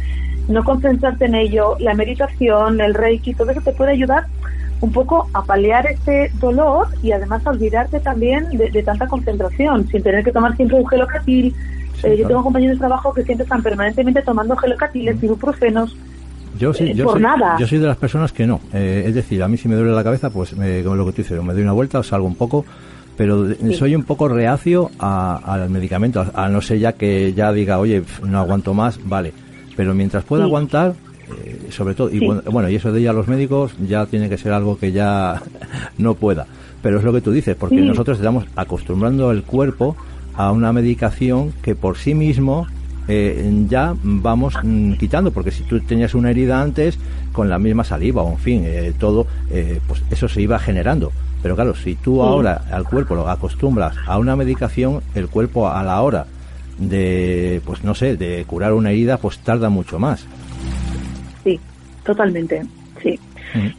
no 0.48 0.62
concentrarte 0.62 1.24
en 1.24 1.34
ello, 1.34 1.76
la 1.80 1.94
meditación, 1.94 2.80
el 2.80 2.94
reiki, 2.94 3.34
todo 3.34 3.50
eso 3.50 3.60
te 3.62 3.72
puede 3.72 3.92
ayudar 3.92 4.26
un 4.80 4.92
poco 4.92 5.28
a 5.32 5.42
paliar 5.42 5.86
ese 5.86 6.30
dolor 6.38 6.88
y 7.02 7.10
además 7.10 7.44
a 7.46 7.50
olvidarte 7.50 7.98
también 7.98 8.46
de, 8.50 8.82
tanta 8.82 9.08
concentración, 9.08 9.88
sin 9.88 10.02
tener 10.02 10.22
que 10.22 10.32
tomar 10.32 10.54
siempre 10.54 10.76
un 10.76 10.86
gelocatil. 10.86 11.54
Eh, 12.02 12.16
yo 12.18 12.28
tengo 12.28 12.44
compañeros 12.44 12.76
de 12.76 12.80
trabajo 12.80 13.12
que 13.12 13.24
siempre 13.24 13.44
están 13.44 13.62
permanentemente 13.62 14.20
tomando 14.22 14.54
gelocatiles, 14.54 15.20
ibuprofenos, 15.20 15.96
yo 16.58 16.72
sí, 16.72 16.94
yo, 16.94 17.10
soy, 17.10 17.22
yo 17.58 17.66
soy 17.66 17.78
de 17.78 17.86
las 17.86 17.96
personas 17.96 18.32
que 18.32 18.46
no. 18.46 18.60
Eh, 18.72 19.04
es 19.06 19.14
decir, 19.14 19.42
a 19.42 19.48
mí 19.48 19.56
si 19.56 19.68
me 19.68 19.76
duele 19.76 19.92
la 19.92 20.04
cabeza, 20.04 20.30
pues 20.30 20.56
me, 20.56 20.82
como 20.82 20.96
lo 20.96 21.06
que 21.06 21.12
tú 21.12 21.22
dices, 21.22 21.42
me 21.42 21.52
doy 21.52 21.62
una 21.62 21.72
vuelta, 21.72 22.02
salgo 22.02 22.26
un 22.26 22.36
poco, 22.36 22.64
pero 23.16 23.46
soy 23.72 23.94
un 23.94 24.04
poco 24.04 24.28
reacio 24.28 24.90
al 24.98 25.70
medicamento, 25.70 26.24
a, 26.34 26.48
no 26.48 26.60
ser 26.60 26.78
ya 26.78 26.92
que 26.92 27.32
ya 27.32 27.52
diga, 27.52 27.78
oye, 27.78 28.02
no 28.22 28.38
aguanto 28.38 28.74
más, 28.74 29.00
vale. 29.04 29.32
Pero 29.76 29.94
mientras 29.94 30.24
pueda 30.24 30.44
aguantar, 30.44 30.94
eh, 31.44 31.68
sobre 31.70 31.94
todo, 31.94 32.10
y 32.10 32.20
bueno, 32.20 32.68
y 32.68 32.76
eso 32.76 32.92
de 32.92 33.00
ir 33.00 33.08
a 33.08 33.12
los 33.12 33.28
médicos 33.28 33.74
ya 33.86 34.06
tiene 34.06 34.28
que 34.28 34.38
ser 34.38 34.52
algo 34.52 34.78
que 34.78 34.92
ya 34.92 35.42
no 35.98 36.14
pueda. 36.14 36.46
Pero 36.82 36.98
es 36.98 37.04
lo 37.04 37.12
que 37.12 37.20
tú 37.20 37.32
dices, 37.32 37.56
porque 37.56 37.80
nosotros 37.80 38.18
estamos 38.18 38.44
acostumbrando 38.54 39.30
el 39.30 39.42
cuerpo 39.42 39.96
a 40.34 40.52
una 40.52 40.72
medicación 40.72 41.52
que 41.62 41.74
por 41.74 41.96
sí 41.96 42.14
mismo 42.14 42.66
eh, 43.08 43.64
ya 43.68 43.94
vamos 44.02 44.54
mm, 44.62 44.94
quitando, 44.94 45.30
porque 45.30 45.50
si 45.50 45.62
tú 45.64 45.80
tenías 45.80 46.14
una 46.14 46.30
herida 46.30 46.60
antes, 46.60 46.98
con 47.32 47.48
la 47.48 47.58
misma 47.58 47.84
saliva 47.84 48.22
o 48.22 48.32
en 48.32 48.38
fin, 48.38 48.62
eh, 48.64 48.92
todo, 48.98 49.26
eh, 49.50 49.80
pues 49.86 50.02
eso 50.10 50.28
se 50.28 50.42
iba 50.42 50.58
generando. 50.58 51.12
Pero 51.42 51.54
claro, 51.54 51.74
si 51.74 51.94
tú 51.94 52.22
ahora 52.22 52.62
al 52.70 52.84
cuerpo 52.84 53.14
lo 53.14 53.28
acostumbras 53.28 53.94
a 54.06 54.18
una 54.18 54.34
medicación, 54.36 55.02
el 55.14 55.28
cuerpo 55.28 55.68
a 55.68 55.82
la 55.82 56.00
hora 56.02 56.26
de, 56.78 57.60
pues 57.64 57.84
no 57.84 57.94
sé, 57.94 58.16
de 58.16 58.44
curar 58.46 58.72
una 58.72 58.90
herida, 58.90 59.18
pues 59.18 59.38
tarda 59.38 59.68
mucho 59.68 59.98
más. 59.98 60.26
Sí, 61.44 61.60
totalmente, 62.04 62.62
sí. 63.02 63.18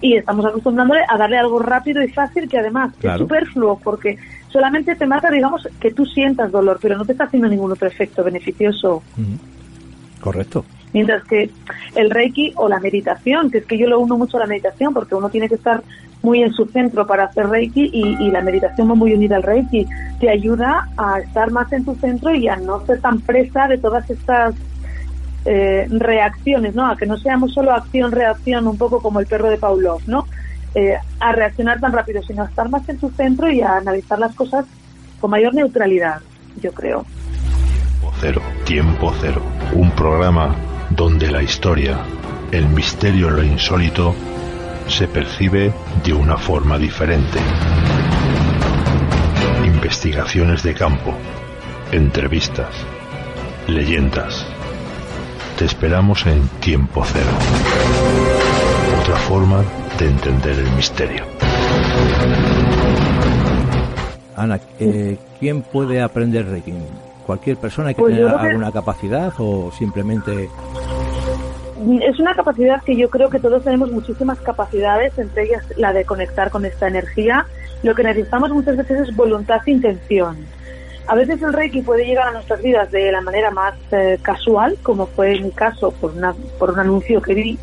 Y 0.01 0.15
estamos 0.15 0.45
acostumbrándole 0.45 1.01
a 1.07 1.17
darle 1.17 1.37
algo 1.37 1.59
rápido 1.59 2.01
y 2.01 2.07
fácil 2.07 2.47
que 2.47 2.57
además 2.57 2.93
es 3.01 3.17
superfluo 3.17 3.79
porque 3.83 4.17
solamente 4.57 4.95
te 4.95 5.05
mata, 5.05 5.29
digamos, 5.29 5.69
que 5.79 5.91
tú 5.91 6.03
sientas 6.03 6.51
dolor, 6.51 6.79
pero 6.81 6.97
no 6.97 7.05
te 7.05 7.11
está 7.11 7.25
haciendo 7.25 7.47
ningún 7.47 7.71
otro 7.71 7.87
efecto 7.87 8.23
beneficioso. 8.23 9.03
Correcto. 10.19 10.65
Mientras 10.93 11.23
que 11.25 11.51
el 11.93 12.09
Reiki 12.09 12.53
o 12.55 12.67
la 12.67 12.79
meditación, 12.79 13.51
que 13.51 13.59
es 13.59 13.65
que 13.67 13.77
yo 13.77 13.85
lo 13.85 13.99
uno 13.99 14.17
mucho 14.17 14.37
a 14.37 14.39
la 14.39 14.47
meditación 14.47 14.95
porque 14.95 15.13
uno 15.13 15.29
tiene 15.29 15.47
que 15.47 15.53
estar 15.53 15.83
muy 16.23 16.41
en 16.41 16.51
su 16.53 16.65
centro 16.65 17.05
para 17.05 17.25
hacer 17.25 17.47
Reiki 17.47 17.91
y, 17.93 18.31
la 18.31 18.41
meditación 18.41 18.89
va 18.89 18.95
muy 18.95 19.13
unida 19.13 19.35
al 19.35 19.43
Reiki, 19.43 19.85
te 20.19 20.31
ayuda 20.31 20.89
a 20.97 21.19
estar 21.19 21.51
más 21.51 21.71
en 21.71 21.85
tu 21.85 21.93
centro 21.93 22.33
y 22.33 22.47
a 22.47 22.55
no 22.55 22.83
ser 22.87 22.99
tan 22.99 23.21
presa 23.21 23.67
de 23.67 23.77
todas 23.77 24.09
estas 24.09 24.55
eh, 25.45 25.85
reacciones, 25.91 26.73
¿no? 26.73 26.89
A 26.89 26.97
que 26.97 27.05
no 27.05 27.15
seamos 27.17 27.53
solo 27.53 27.73
acción-reacción, 27.73 28.65
un 28.65 28.77
poco 28.79 29.03
como 29.03 29.19
el 29.19 29.27
perro 29.27 29.51
de 29.51 29.59
Pavlov, 29.59 30.01
¿no? 30.07 30.25
Eh, 30.79 30.95
a 31.19 31.31
reaccionar 31.31 31.79
tan 31.79 31.91
rápido, 31.91 32.21
sino 32.21 32.43
a 32.43 32.45
estar 32.45 32.69
más 32.69 32.87
en 32.87 32.99
su 32.99 33.09
centro 33.09 33.51
y 33.51 33.61
a 33.61 33.77
analizar 33.77 34.19
las 34.19 34.35
cosas 34.35 34.63
con 35.19 35.31
mayor 35.31 35.55
neutralidad, 35.55 36.21
yo 36.61 36.71
creo. 36.71 37.03
Tiempo 37.99 38.13
cero, 38.19 38.41
tiempo 38.63 39.11
cero. 39.19 39.41
Un 39.73 39.89
programa 39.89 40.55
donde 40.91 41.31
la 41.31 41.41
historia, 41.41 41.97
el 42.51 42.67
misterio, 42.67 43.31
lo 43.31 43.43
insólito, 43.43 44.13
se 44.87 45.07
percibe 45.07 45.73
de 46.03 46.13
una 46.13 46.37
forma 46.37 46.77
diferente. 46.77 47.39
Investigaciones 49.65 50.61
de 50.61 50.75
campo, 50.75 51.11
entrevistas, 51.91 52.69
leyendas. 53.65 54.45
Te 55.57 55.65
esperamos 55.65 56.27
en 56.27 56.47
tiempo 56.59 57.03
cero. 57.03 57.31
Otra 59.01 59.15
forma 59.15 59.63
de 59.99 60.05
entender 60.05 60.59
el 60.59 60.71
misterio. 60.73 61.23
Ana, 64.35 64.59
eh, 64.79 65.17
¿quién 65.39 65.63
puede 65.63 66.01
aprender 66.01 66.47
Reiki? 66.47 66.73
¿Cualquier 67.25 67.57
persona 67.57 67.93
que 67.93 68.01
pues 68.01 68.15
tenga 68.15 68.39
alguna 68.39 68.71
capacidad 68.71 69.33
o 69.39 69.71
simplemente...? 69.71 70.49
Es 72.01 72.19
una 72.19 72.35
capacidad 72.35 72.81
que 72.83 72.95
yo 72.95 73.09
creo 73.09 73.29
que 73.29 73.39
todos 73.39 73.63
tenemos 73.63 73.91
muchísimas 73.91 74.39
capacidades, 74.39 75.17
entre 75.17 75.45
ellas 75.45 75.63
la 75.77 75.93
de 75.93 76.05
conectar 76.05 76.49
con 76.51 76.65
esta 76.65 76.87
energía. 76.87 77.45
Lo 77.83 77.95
que 77.95 78.03
necesitamos 78.03 78.51
muchas 78.51 78.77
veces 78.77 79.09
es 79.09 79.15
voluntad 79.15 79.61
e 79.65 79.71
intención. 79.71 80.37
A 81.07 81.15
veces 81.15 81.41
el 81.41 81.53
Reiki 81.53 81.81
puede 81.81 82.05
llegar 82.05 82.27
a 82.27 82.31
nuestras 82.31 82.61
vidas 82.61 82.91
de 82.91 83.11
la 83.11 83.21
manera 83.21 83.49
más 83.51 83.73
eh, 83.91 84.19
casual, 84.21 84.77
como 84.83 85.07
fue 85.07 85.35
en 85.35 85.43
mi 85.43 85.51
caso 85.51 85.91
por, 85.91 86.11
una, 86.11 86.33
por 86.59 86.71
un 86.71 86.79
anuncio 86.79 87.21
que 87.21 87.33
vi 87.33 87.59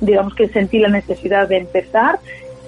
digamos 0.00 0.34
que 0.34 0.48
sentí 0.48 0.78
la 0.78 0.88
necesidad 0.88 1.48
de 1.48 1.58
empezar 1.58 2.18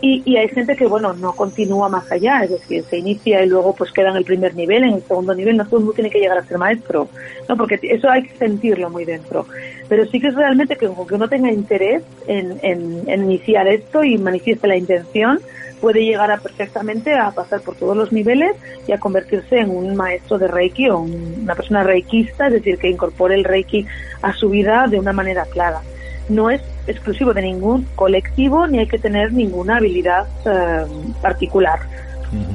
Y, 0.03 0.37
hay 0.37 0.49
gente 0.49 0.77
que, 0.77 0.87
bueno, 0.87 1.15
no 1.15 1.33
continúa 1.33 1.89
más 1.89 2.13
allá, 2.13 2.45
es 2.45 2.51
decir, 2.51 2.85
se 2.85 2.99
inicia 2.99 3.43
y 3.43 3.49
luego 3.49 3.75
pues 3.75 3.91
queda 3.93 4.11
en 4.11 4.17
el 4.17 4.25
primer 4.25 4.55
nivel, 4.55 4.85
en 4.85 4.95
el 4.95 5.03
segundo 5.03 5.35
nivel, 5.35 5.57
no 5.57 5.65
todo 5.65 5.79
el 5.79 5.85
mundo 5.85 5.95
tiene 5.95 6.11
que 6.11 6.21
llegar 6.21 6.37
a 6.37 6.45
ser 6.45 6.59
maestro, 6.59 7.09
¿no? 7.49 7.57
Porque 7.57 7.81
eso 7.83 8.11
hay 8.11 8.25
que 8.25 8.37
sentirlo 8.37 8.91
muy 8.91 9.07
dentro. 9.07 9.47
Pero 9.89 10.05
sí 10.07 10.21
que 10.21 10.29
es 10.29 10.35
realmente 10.35 10.77
que 10.77 10.87
aunque 10.87 11.15
uno 11.15 11.29
tenga 11.29 11.51
interés 11.51 12.03
en, 12.27 12.59
en, 12.63 13.23
iniciar 13.25 13.67
esto 13.69 14.05
y 14.05 14.19
manifieste 14.19 14.69
la 14.69 14.77
intención, 14.77 15.41
puede 15.81 16.05
llegar 16.05 16.31
a 16.31 16.37
perfectamente 16.37 17.15
a 17.15 17.31
pasar 17.31 17.63
por 17.63 17.75
todos 17.77 17.97
los 17.97 18.13
niveles 18.13 18.55
y 18.87 18.93
a 18.93 19.01
convertirse 19.01 19.61
en 19.61 19.71
un 19.71 19.97
maestro 19.97 20.37
de 20.39 20.49
Reiki 20.49 20.91
o 20.91 20.99
una 20.99 21.55
persona 21.55 21.83
reikista, 21.83 22.49
es 22.49 22.53
decir, 22.53 22.77
que 22.77 22.91
incorpore 22.91 23.35
el 23.35 23.45
Reiki 23.45 23.87
a 24.21 24.35
su 24.35 24.51
vida 24.51 24.87
de 24.89 24.99
una 24.99 25.15
manera 25.15 25.47
clara 25.47 25.81
no 26.29 26.51
es 26.51 26.61
exclusivo 26.87 27.33
de 27.35 27.43
ningún 27.43 27.87
colectivo 27.95 28.67
ni 28.67 28.79
hay 28.79 28.87
que 28.87 28.99
tener 28.99 29.33
ninguna 29.33 29.77
habilidad 29.77 30.27
eh, 30.45 30.87
particular. 31.23 31.81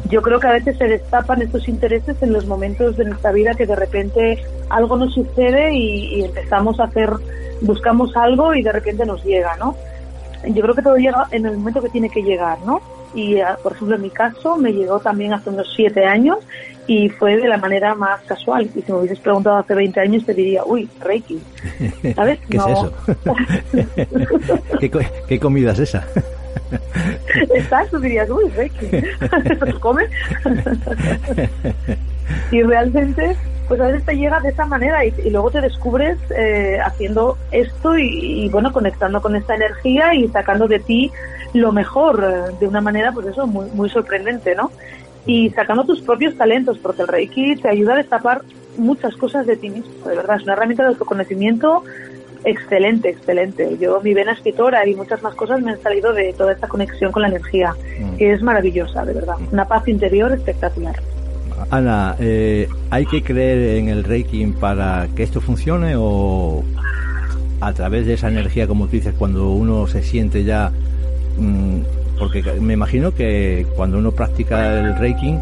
Yo 0.09 0.21
creo 0.21 0.39
que 0.39 0.47
a 0.47 0.51
veces 0.51 0.77
se 0.77 0.85
destapan 0.85 1.41
estos 1.41 1.67
intereses 1.67 2.21
en 2.21 2.33
los 2.33 2.45
momentos 2.45 2.97
de 2.97 3.05
nuestra 3.05 3.31
vida 3.31 3.53
que 3.53 3.65
de 3.65 3.75
repente 3.75 4.43
algo 4.69 4.97
nos 4.97 5.13
sucede 5.13 5.73
y, 5.73 6.23
empezamos 6.23 6.79
a 6.79 6.85
hacer, 6.85 7.09
buscamos 7.61 8.15
algo 8.17 8.53
y 8.53 8.61
de 8.61 8.71
repente 8.71 9.05
nos 9.05 9.23
llega, 9.23 9.55
¿no? 9.57 9.75
Yo 10.45 10.61
creo 10.63 10.75
que 10.75 10.81
todo 10.81 10.97
llega 10.97 11.27
en 11.31 11.45
el 11.45 11.57
momento 11.57 11.81
que 11.81 11.89
tiene 11.89 12.09
que 12.09 12.21
llegar, 12.21 12.57
¿no? 12.65 12.81
Y, 13.13 13.35
eh, 13.35 13.45
por 13.61 13.73
ejemplo, 13.73 13.95
en 13.95 14.01
mi 14.01 14.09
caso 14.09 14.57
me 14.57 14.71
llegó 14.71 14.99
también 14.99 15.33
hace 15.33 15.49
unos 15.49 15.71
siete 15.75 16.05
años 16.05 16.37
y 16.87 17.09
fue 17.09 17.37
de 17.37 17.47
la 17.47 17.57
manera 17.57 17.95
más 17.95 18.21
casual. 18.21 18.69
Y 18.75 18.81
si 18.81 18.91
me 18.91 18.99
hubieses 18.99 19.19
preguntado 19.19 19.57
hace 19.57 19.75
20 19.75 19.99
años, 19.99 20.25
te 20.25 20.33
diría, 20.33 20.63
uy, 20.65 20.89
Reiki. 20.99 21.39
¿Sabes? 22.15 22.39
¿Qué 22.49 22.57
es 22.57 22.63
eso? 22.65 22.93
¿Qué, 25.27 25.39
comida 25.39 25.71
es 25.71 25.79
esa? 25.79 26.05
Exacto, 27.55 27.99
dirías, 27.99 28.29
uy, 28.29 28.49
Reiki. 28.49 28.87
¿Lo 29.71 29.79
comes? 29.79 30.09
y 32.51 32.63
realmente, 32.63 33.35
pues 33.67 33.79
a 33.79 33.87
veces 33.87 34.05
te 34.05 34.15
llega 34.15 34.39
de 34.39 34.49
esa 34.49 34.65
manera 34.65 35.05
y, 35.05 35.29
luego 35.29 35.51
te 35.51 35.61
descubres 35.61 36.17
eh, 36.37 36.77
haciendo 36.83 37.37
esto 37.51 37.97
y, 37.97 38.49
bueno, 38.49 38.71
conectando 38.73 39.21
con 39.21 39.35
esta 39.35 39.55
energía 39.55 40.13
y 40.13 40.27
sacando 40.29 40.67
de 40.67 40.79
ti 40.79 41.11
lo 41.53 41.71
mejor 41.71 42.23
eh, 42.23 42.55
de 42.59 42.67
una 42.67 42.81
manera, 42.81 43.11
pues 43.11 43.27
eso, 43.27 43.47
muy, 43.47 43.67
muy 43.71 43.89
sorprendente, 43.89 44.55
¿no? 44.55 44.71
y 45.25 45.49
sacando 45.51 45.83
tus 45.83 46.01
propios 46.01 46.35
talentos, 46.35 46.77
porque 46.79 47.03
el 47.03 47.07
Reiki 47.07 47.55
te 47.55 47.69
ayuda 47.69 47.93
a 47.93 47.97
destapar 47.97 48.41
muchas 48.77 49.15
cosas 49.15 49.45
de 49.45 49.55
ti 49.55 49.69
mismo, 49.69 49.91
de 50.07 50.15
verdad, 50.15 50.37
es 50.37 50.43
una 50.43 50.53
herramienta 50.53 50.83
de 50.83 50.89
autoconocimiento 50.89 51.83
excelente, 52.43 53.09
excelente. 53.09 53.77
Yo, 53.79 54.01
mi 54.01 54.15
vena 54.15 54.31
escritora 54.33 54.87
y 54.87 54.95
muchas 54.95 55.21
más 55.21 55.35
cosas 55.35 55.61
me 55.61 55.71
han 55.71 55.81
salido 55.81 56.11
de 56.11 56.33
toda 56.33 56.53
esta 56.53 56.67
conexión 56.67 57.11
con 57.11 57.21
la 57.21 57.27
energía, 57.27 57.75
mm. 57.99 58.17
que 58.17 58.33
es 58.33 58.41
maravillosa, 58.41 59.05
de 59.05 59.13
verdad, 59.13 59.35
una 59.51 59.67
paz 59.67 59.87
interior 59.87 60.31
espectacular. 60.31 60.95
Ana, 61.69 62.15
eh, 62.19 62.67
¿hay 62.89 63.05
que 63.05 63.21
creer 63.21 63.77
en 63.77 63.89
el 63.89 64.03
Reiki 64.03 64.45
para 64.47 65.07
que 65.15 65.21
esto 65.21 65.39
funcione 65.39 65.93
o 65.95 66.63
a 67.59 67.73
través 67.73 68.07
de 68.07 68.15
esa 68.15 68.29
energía, 68.29 68.67
como 68.67 68.87
tú 68.87 68.93
dices, 68.93 69.13
cuando 69.15 69.51
uno 69.51 69.85
se 69.85 70.01
siente 70.01 70.43
ya 70.43 70.71
mm, 70.71 71.00
porque 72.19 72.43
me 72.59 72.73
imagino 72.73 73.13
que 73.13 73.65
cuando 73.75 73.97
uno 73.97 74.11
practica 74.11 74.79
el 74.79 74.95
Reiki 74.95 75.37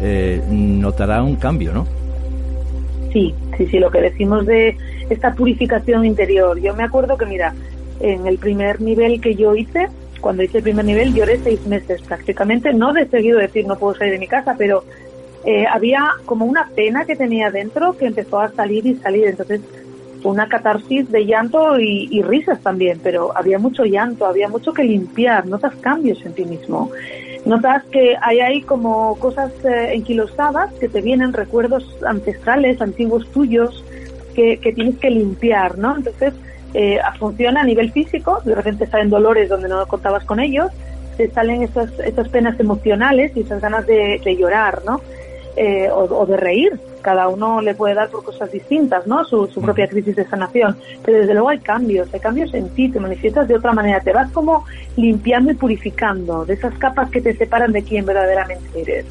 eh, 0.00 0.40
notará 0.48 1.22
un 1.22 1.36
cambio, 1.36 1.72
¿no? 1.72 1.86
Sí, 3.12 3.34
sí, 3.56 3.66
sí, 3.66 3.78
lo 3.78 3.90
que 3.90 4.00
decimos 4.00 4.46
de 4.46 4.76
esta 5.10 5.34
purificación 5.34 6.04
interior. 6.04 6.60
Yo 6.60 6.74
me 6.74 6.84
acuerdo 6.84 7.16
que, 7.16 7.26
mira, 7.26 7.54
en 8.00 8.26
el 8.26 8.38
primer 8.38 8.80
nivel 8.80 9.20
que 9.20 9.34
yo 9.34 9.54
hice, 9.54 9.88
cuando 10.20 10.42
hice 10.42 10.58
el 10.58 10.62
primer 10.62 10.84
nivel, 10.84 11.12
lloré 11.12 11.38
seis 11.42 11.66
meses 11.66 12.00
prácticamente, 12.02 12.72
no 12.72 12.92
de 12.92 13.06
seguido 13.06 13.38
decir 13.38 13.66
no 13.66 13.76
puedo 13.76 13.96
salir 13.96 14.14
de 14.14 14.18
mi 14.18 14.28
casa, 14.28 14.54
pero 14.56 14.84
eh, 15.44 15.66
había 15.66 16.12
como 16.24 16.44
una 16.44 16.68
pena 16.74 17.04
que 17.04 17.16
tenía 17.16 17.50
dentro 17.50 17.96
que 17.96 18.06
empezó 18.06 18.40
a 18.40 18.50
salir 18.52 18.86
y 18.86 18.94
salir. 18.96 19.26
Entonces 19.26 19.60
una 20.24 20.48
catarsis 20.48 21.10
de 21.10 21.26
llanto 21.26 21.78
y, 21.78 22.22
risas 22.22 22.60
también, 22.60 23.00
pero 23.02 23.36
había 23.36 23.58
mucho 23.58 23.84
llanto, 23.84 24.26
había 24.26 24.48
mucho 24.48 24.72
que 24.72 24.84
limpiar, 24.84 25.46
notas 25.46 25.74
cambios 25.76 26.24
en 26.24 26.34
ti 26.34 26.44
mismo. 26.44 26.90
Notas 27.44 27.82
que 27.84 28.16
hay 28.20 28.40
ahí 28.40 28.62
como 28.62 29.18
cosas 29.18 29.52
eh, 29.64 29.90
enquilosadas 29.94 30.72
que 30.74 30.88
te 30.88 31.00
vienen, 31.00 31.32
recuerdos 31.32 31.84
ancestrales, 32.06 32.80
antiguos 32.80 33.28
tuyos, 33.32 33.84
que, 34.34 34.56
tienes 34.74 34.98
que 34.98 35.10
limpiar, 35.10 35.76
¿no? 35.76 35.96
Entonces, 35.96 36.34
eh, 36.74 36.98
funciona 37.18 37.60
a 37.60 37.64
nivel 37.64 37.92
físico, 37.92 38.40
de 38.44 38.54
repente 38.54 38.86
salen 38.86 39.10
dolores 39.10 39.48
donde 39.48 39.68
no 39.68 39.84
contabas 39.86 40.24
con 40.24 40.40
ellos, 40.40 40.70
te 41.16 41.30
salen 41.30 41.62
esas, 41.62 41.90
esas 42.00 42.28
penas 42.28 42.58
emocionales 42.58 43.32
y 43.36 43.40
esas 43.40 43.60
ganas 43.60 43.86
de, 43.86 44.36
llorar, 44.38 44.82
¿no? 44.86 45.00
Eh, 45.56 45.90
o, 45.92 46.24
de 46.24 46.36
reír, 46.38 46.80
cada 47.02 47.28
uno 47.28 47.60
le 47.60 47.74
puede 47.74 47.94
dar 47.94 48.08
por 48.08 48.24
cosas 48.24 48.50
distintas, 48.50 49.06
¿no? 49.06 49.24
Su, 49.24 49.48
propia 49.60 49.88
crisis 49.88 50.16
de 50.16 50.26
sanación. 50.26 50.76
Pero 51.04 51.18
desde 51.18 51.34
luego 51.34 51.50
hay 51.50 51.58
cambios, 51.58 52.08
hay 52.14 52.20
cambios 52.20 52.54
en 52.54 52.68
ti, 52.70 52.88
te 52.88 53.00
manifiestas 53.00 53.48
de 53.48 53.56
otra 53.56 53.72
manera, 53.72 54.00
te 54.00 54.12
vas 54.12 54.30
como 54.30 54.64
limpiando 54.96 55.52
y 55.52 55.54
purificando 55.54 56.44
de 56.44 56.54
esas 56.54 56.74
capas 56.78 57.10
que 57.10 57.20
te 57.20 57.36
separan 57.36 57.72
de 57.72 57.82
quién 57.82 58.06
verdaderamente 58.06 58.80
eres. 58.80 59.06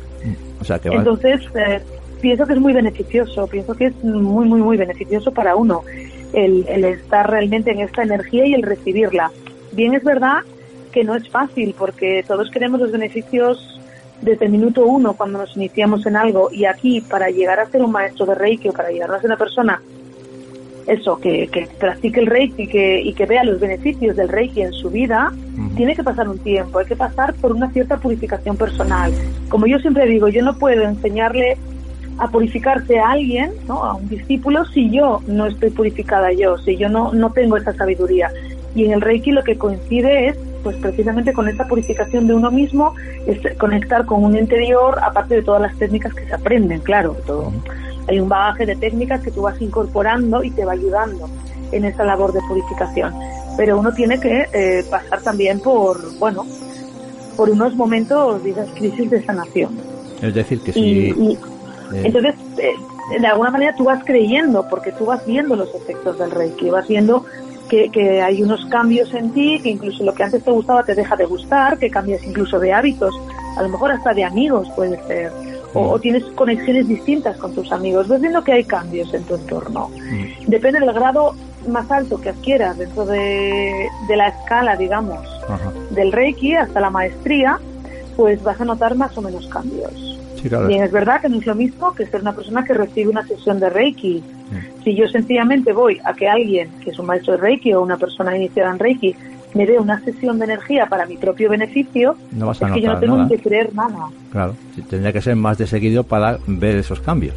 Entonces, 0.83 1.41
eh, 1.55 1.81
pienso 2.21 2.45
que 2.45 2.53
es 2.53 2.59
muy 2.59 2.73
beneficioso, 2.73 3.47
pienso 3.47 3.75
que 3.75 3.87
es 3.87 4.03
muy, 4.03 4.45
muy, 4.45 4.61
muy 4.61 4.77
beneficioso 4.77 5.31
para 5.31 5.55
uno 5.55 5.83
el, 6.33 6.65
el 6.67 6.85
estar 6.85 7.29
realmente 7.29 7.71
en 7.71 7.81
esta 7.81 8.03
energía 8.03 8.45
y 8.45 8.53
el 8.53 8.63
recibirla. 8.63 9.31
Bien 9.73 9.93
es 9.93 10.03
verdad 10.03 10.39
que 10.91 11.03
no 11.03 11.15
es 11.15 11.27
fácil 11.29 11.75
porque 11.77 12.23
todos 12.27 12.49
queremos 12.51 12.79
los 12.79 12.91
beneficios 12.91 13.80
desde 14.21 14.45
el 14.45 14.51
minuto 14.51 14.85
uno 14.85 15.13
cuando 15.13 15.39
nos 15.39 15.55
iniciamos 15.55 16.05
en 16.05 16.15
algo 16.15 16.49
y 16.51 16.65
aquí 16.65 17.01
para 17.01 17.29
llegar 17.29 17.59
a 17.59 17.65
ser 17.69 17.81
un 17.81 17.91
maestro 17.91 18.25
de 18.25 18.35
Reiki 18.35 18.69
o 18.69 18.73
para 18.73 18.89
llegar 18.89 19.11
a 19.11 19.19
ser 19.19 19.27
una 19.27 19.37
persona 19.37 19.81
eso, 20.87 21.17
que, 21.19 21.47
que 21.47 21.67
practique 21.79 22.19
el 22.19 22.27
Reiki 22.27 22.67
que, 22.67 23.01
y 23.01 23.13
que 23.13 23.25
vea 23.25 23.43
los 23.43 23.59
beneficios 23.59 24.15
del 24.15 24.29
Reiki 24.29 24.61
en 24.61 24.73
su 24.73 24.89
vida, 24.89 25.31
tiene 25.75 25.95
que 25.95 26.03
pasar 26.03 26.27
un 26.27 26.39
tiempo, 26.39 26.79
hay 26.79 26.85
que 26.85 26.95
pasar 26.95 27.33
por 27.35 27.51
una 27.51 27.69
cierta 27.71 27.97
purificación 27.97 28.57
personal. 28.57 29.11
Como 29.49 29.67
yo 29.67 29.79
siempre 29.79 30.05
digo, 30.05 30.27
yo 30.27 30.43
no 30.43 30.57
puedo 30.57 30.83
enseñarle 30.83 31.57
a 32.17 32.27
purificarse 32.27 32.99
a 32.99 33.11
alguien, 33.11 33.51
¿no? 33.67 33.83
a 33.83 33.95
un 33.95 34.07
discípulo, 34.09 34.65
si 34.65 34.91
yo 34.91 35.21
no 35.27 35.47
estoy 35.47 35.69
purificada 35.69 36.31
yo, 36.31 36.57
si 36.57 36.77
yo 36.77 36.89
no, 36.89 37.13
no 37.13 37.31
tengo 37.31 37.57
esa 37.57 37.73
sabiduría. 37.73 38.31
Y 38.75 38.85
en 38.85 38.93
el 38.93 39.01
Reiki 39.01 39.31
lo 39.31 39.43
que 39.43 39.57
coincide 39.57 40.27
es 40.27 40.37
pues 40.63 40.77
precisamente 40.77 41.33
con 41.33 41.47
esa 41.47 41.67
purificación 41.67 42.27
de 42.27 42.33
uno 42.33 42.51
mismo, 42.51 42.93
es 43.25 43.39
conectar 43.57 44.05
con 44.05 44.23
un 44.23 44.37
interior, 44.37 44.97
aparte 45.01 45.35
de 45.35 45.43
todas 45.43 45.61
las 45.61 45.75
técnicas 45.77 46.13
que 46.13 46.25
se 46.25 46.33
aprenden, 46.33 46.79
claro, 46.79 47.15
todo. 47.25 47.51
Hay 48.07 48.19
un 48.19 48.29
bagaje 48.29 48.65
de 48.65 48.75
técnicas 48.75 49.21
que 49.21 49.31
tú 49.31 49.43
vas 49.43 49.61
incorporando 49.61 50.43
y 50.43 50.51
te 50.51 50.65
va 50.65 50.73
ayudando 50.73 51.29
en 51.71 51.85
esa 51.85 52.03
labor 52.03 52.33
de 52.33 52.39
purificación. 52.47 53.13
Pero 53.57 53.79
uno 53.79 53.93
tiene 53.93 54.19
que 54.19 54.47
eh, 54.53 54.83
pasar 54.89 55.21
también 55.21 55.59
por, 55.59 56.17
bueno, 56.17 56.45
por 57.35 57.49
unos 57.49 57.75
momentos 57.75 58.43
de 58.43 58.51
esas 58.51 58.69
crisis 58.71 59.09
de 59.09 59.23
sanación. 59.23 59.77
Es 60.21 60.33
decir, 60.33 60.61
que 60.61 60.73
si... 60.73 61.09
Eh, 61.09 61.37
entonces, 62.03 62.35
eh, 62.57 63.19
de 63.19 63.27
alguna 63.27 63.51
manera 63.51 63.75
tú 63.75 63.83
vas 63.83 64.03
creyendo, 64.05 64.65
porque 64.69 64.91
tú 64.93 65.05
vas 65.05 65.25
viendo 65.25 65.55
los 65.55 65.73
efectos 65.75 66.17
del 66.17 66.31
Reiki, 66.31 66.69
vas 66.69 66.87
viendo 66.87 67.25
que, 67.71 68.21
hay 68.21 68.43
unos 68.43 68.65
cambios 68.65 69.13
en 69.13 69.31
ti, 69.31 69.59
que 69.61 69.69
incluso 69.69 70.03
lo 70.03 70.13
que 70.13 70.23
antes 70.23 70.43
te 70.43 70.51
gustaba 70.51 70.83
te 70.83 70.93
deja 70.93 71.15
de 71.15 71.25
gustar, 71.25 71.77
que 71.77 71.89
cambias 71.89 72.23
incluso 72.23 72.59
de 72.59 72.73
hábitos, 72.73 73.13
a 73.57 73.63
lo 73.63 73.69
mejor 73.69 73.91
hasta 73.91 74.13
de 74.13 74.25
amigos 74.25 74.67
puede 74.75 75.01
ser, 75.07 75.31
o, 75.73 75.97
mm. 75.97 76.01
tienes 76.01 76.23
conexiones 76.35 76.87
distintas 76.87 77.37
con 77.37 77.55
tus 77.55 77.71
amigos, 77.71 78.07
ves 78.09 78.19
viendo 78.19 78.43
que 78.43 78.51
hay 78.53 78.63
cambios 78.65 79.13
en 79.13 79.23
tu 79.23 79.35
entorno. 79.35 79.89
Mm. 79.89 80.49
Depende 80.49 80.79
del 80.79 80.91
grado 80.91 81.33
más 81.67 81.89
alto 81.91 82.19
que 82.19 82.29
adquieras 82.29 82.77
dentro 82.77 83.05
de, 83.05 83.87
la 84.09 84.27
escala, 84.27 84.75
digamos, 84.75 85.19
del 85.91 86.11
Reiki 86.11 86.55
hasta 86.55 86.81
la 86.81 86.89
maestría, 86.89 87.59
pues 88.17 88.43
vas 88.43 88.59
a 88.59 88.65
notar 88.65 88.95
más 88.95 89.17
o 89.17 89.21
menos 89.21 89.47
cambios. 89.47 90.19
Y 90.69 90.75
es 90.75 90.91
verdad 90.91 91.21
que 91.21 91.29
no 91.29 91.37
es 91.37 91.45
lo 91.45 91.55
mismo 91.55 91.93
que 91.93 92.05
ser 92.05 92.21
una 92.21 92.33
persona 92.33 92.63
que 92.63 92.73
recibe 92.73 93.09
una 93.09 93.25
sesión 93.25 93.59
de 93.59 93.69
Reiki. 93.69 94.23
Si 94.83 94.95
yo 94.95 95.07
sencillamente 95.07 95.71
voy 95.71 95.99
a 96.03 96.13
que 96.13 96.27
alguien 96.27 96.69
que 96.83 96.89
es 96.89 96.99
un 96.99 97.05
maestro 97.05 97.33
de 97.33 97.39
Reiki 97.39 97.73
o 97.73 97.81
una 97.81 97.97
persona 97.97 98.35
iniciada 98.35 98.71
en 98.71 98.79
Reiki 98.79 99.15
me 99.53 99.65
dé 99.65 99.77
una 99.77 99.99
sesión 100.01 100.39
de 100.39 100.45
energía 100.45 100.85
para 100.85 101.05
mi 101.05 101.17
propio 101.17 101.49
beneficio, 101.49 102.15
no 102.31 102.51
es 102.51 102.59
que 102.59 102.81
yo 102.81 102.93
no 102.93 102.99
tengo 102.99 103.27
que 103.27 103.37
creer 103.37 103.73
nada. 103.73 104.09
Claro, 104.31 104.55
tendría 104.89 105.11
que 105.11 105.21
ser 105.21 105.35
más 105.35 105.57
de 105.57 105.67
seguido 105.67 106.03
para 106.03 106.39
ver 106.47 106.77
esos 106.77 107.01
cambios. 107.01 107.35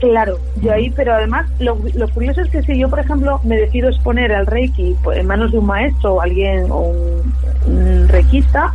Claro, 0.00 0.38
yo 0.62 0.72
ahí, 0.72 0.90
pero 0.90 1.12
además 1.12 1.46
lo, 1.58 1.76
curioso 2.14 2.40
es 2.40 2.50
que 2.50 2.62
si 2.62 2.78
yo, 2.78 2.88
por 2.88 3.00
ejemplo, 3.00 3.38
me 3.44 3.56
decido 3.56 3.90
exponer 3.90 4.32
al 4.32 4.46
Reiki 4.46 4.96
pues, 5.04 5.18
en 5.18 5.26
manos 5.26 5.52
de 5.52 5.58
un 5.58 5.66
maestro 5.66 6.14
o 6.14 6.20
alguien 6.22 6.70
o 6.70 6.80
un, 6.88 7.32
un 7.66 8.08
reikista, 8.08 8.74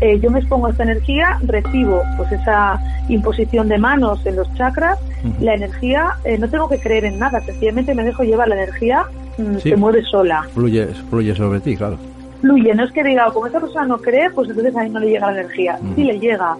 eh, 0.00 0.18
yo 0.20 0.30
me 0.30 0.40
expongo 0.40 0.66
a 0.66 0.70
esta 0.70 0.82
energía, 0.82 1.38
recibo 1.46 2.02
pues 2.16 2.32
esa 2.32 2.80
imposición 3.08 3.68
de 3.68 3.78
manos 3.78 4.24
en 4.26 4.36
los 4.36 4.52
chakras, 4.54 4.98
la 5.40 5.54
energía, 5.54 6.14
eh, 6.24 6.36
no 6.38 6.48
tengo 6.48 6.68
que 6.68 6.78
creer 6.78 7.04
en 7.04 7.18
nada, 7.18 7.40
sencillamente 7.40 7.94
me 7.94 8.04
dejo 8.04 8.22
llevar, 8.22 8.48
la 8.48 8.56
energía 8.56 9.04
mm, 9.38 9.58
se 9.58 9.76
mueve 9.76 10.02
sola. 10.02 10.42
Fluye, 10.52 10.86
fluye 11.08 11.34
sobre 11.34 11.60
ti, 11.60 11.76
claro. 11.76 11.98
fluye, 12.40 12.74
no 12.74 12.84
es 12.84 12.92
que 12.92 13.04
diga, 13.04 13.30
como 13.32 13.46
esa 13.46 13.60
persona 13.60 13.86
no 13.86 13.98
cree, 13.98 14.30
pues 14.30 14.48
entonces 14.50 14.76
ahí 14.76 14.90
no 14.90 15.00
le 15.00 15.10
llega 15.10 15.30
la 15.30 15.40
energía. 15.40 15.78
Sí 15.94 16.04
le 16.04 16.18
llega, 16.18 16.56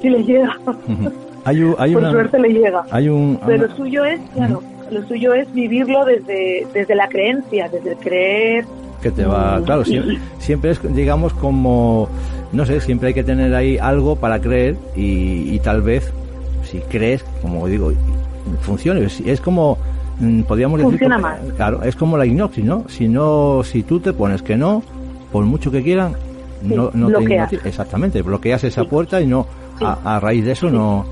sí 0.00 0.10
le 0.10 0.24
llega. 0.24 0.58
Hay, 1.44 1.62
un, 1.62 1.74
hay 1.78 1.92
Por 1.94 2.10
suerte 2.10 2.38
le 2.38 2.48
llega. 2.50 2.84
Hay 2.90 3.08
un, 3.08 3.38
Pero 3.46 3.66
lo 3.66 3.76
suyo 3.76 4.04
es, 4.04 4.20
claro, 4.34 4.62
lo 4.90 5.06
suyo 5.06 5.34
es 5.34 5.52
vivirlo 5.52 6.04
desde, 6.04 6.66
desde 6.72 6.94
la 6.94 7.08
creencia, 7.08 7.68
desde 7.68 7.92
el 7.92 7.96
creer. 7.98 8.64
Que 9.02 9.10
te 9.10 9.24
va, 9.24 9.58
Mm, 9.58 9.64
claro, 9.64 9.84
siempre, 9.84 10.18
siempre 10.38 10.70
es, 10.70 10.94
digamos, 10.94 11.32
como, 11.34 12.08
no 12.52 12.64
sé, 12.66 12.80
siempre 12.80 13.08
hay 13.08 13.14
que 13.14 13.24
tener 13.24 13.54
ahí 13.54 13.76
algo 13.78 14.16
para 14.16 14.40
creer 14.40 14.76
y, 14.94 15.52
y 15.54 15.58
tal 15.60 15.82
vez, 15.82 16.12
si 16.64 16.78
crees, 16.78 17.24
como 17.42 17.66
digo, 17.66 17.92
funcione. 18.60 19.04
Es, 19.04 19.20
es 19.20 19.40
como, 19.40 19.76
mm, 20.20 20.42
podríamos 20.42 20.78
decir, 20.78 20.90
Funciona 20.92 21.16
como- 21.16 21.28
más. 21.28 21.40
claro, 21.56 21.82
es 21.82 21.96
como 21.96 22.16
la 22.16 22.26
hipnosis, 22.26 22.64
¿no? 22.64 22.84
Si 22.88 23.08
no, 23.08 23.62
si 23.64 23.82
tú 23.82 23.98
te 24.00 24.12
pones 24.12 24.42
que 24.42 24.56
no, 24.56 24.82
por 25.32 25.44
mucho 25.44 25.70
que 25.70 25.82
quieran, 25.82 26.14
Sí, 26.64 26.72
no, 26.76 26.92
no 26.94 27.08
te 27.18 27.34
Exactamente, 27.64 28.22
bloqueas 28.22 28.62
esa 28.62 28.82
Sí. 28.82 28.86
puerta 28.88 29.20
y 29.20 29.26
no, 29.26 29.46
Sí. 29.80 29.84
a, 29.84 29.98
a 30.16 30.20
raíz 30.20 30.44
de 30.44 30.52
eso 30.52 30.70
no. 30.70 31.04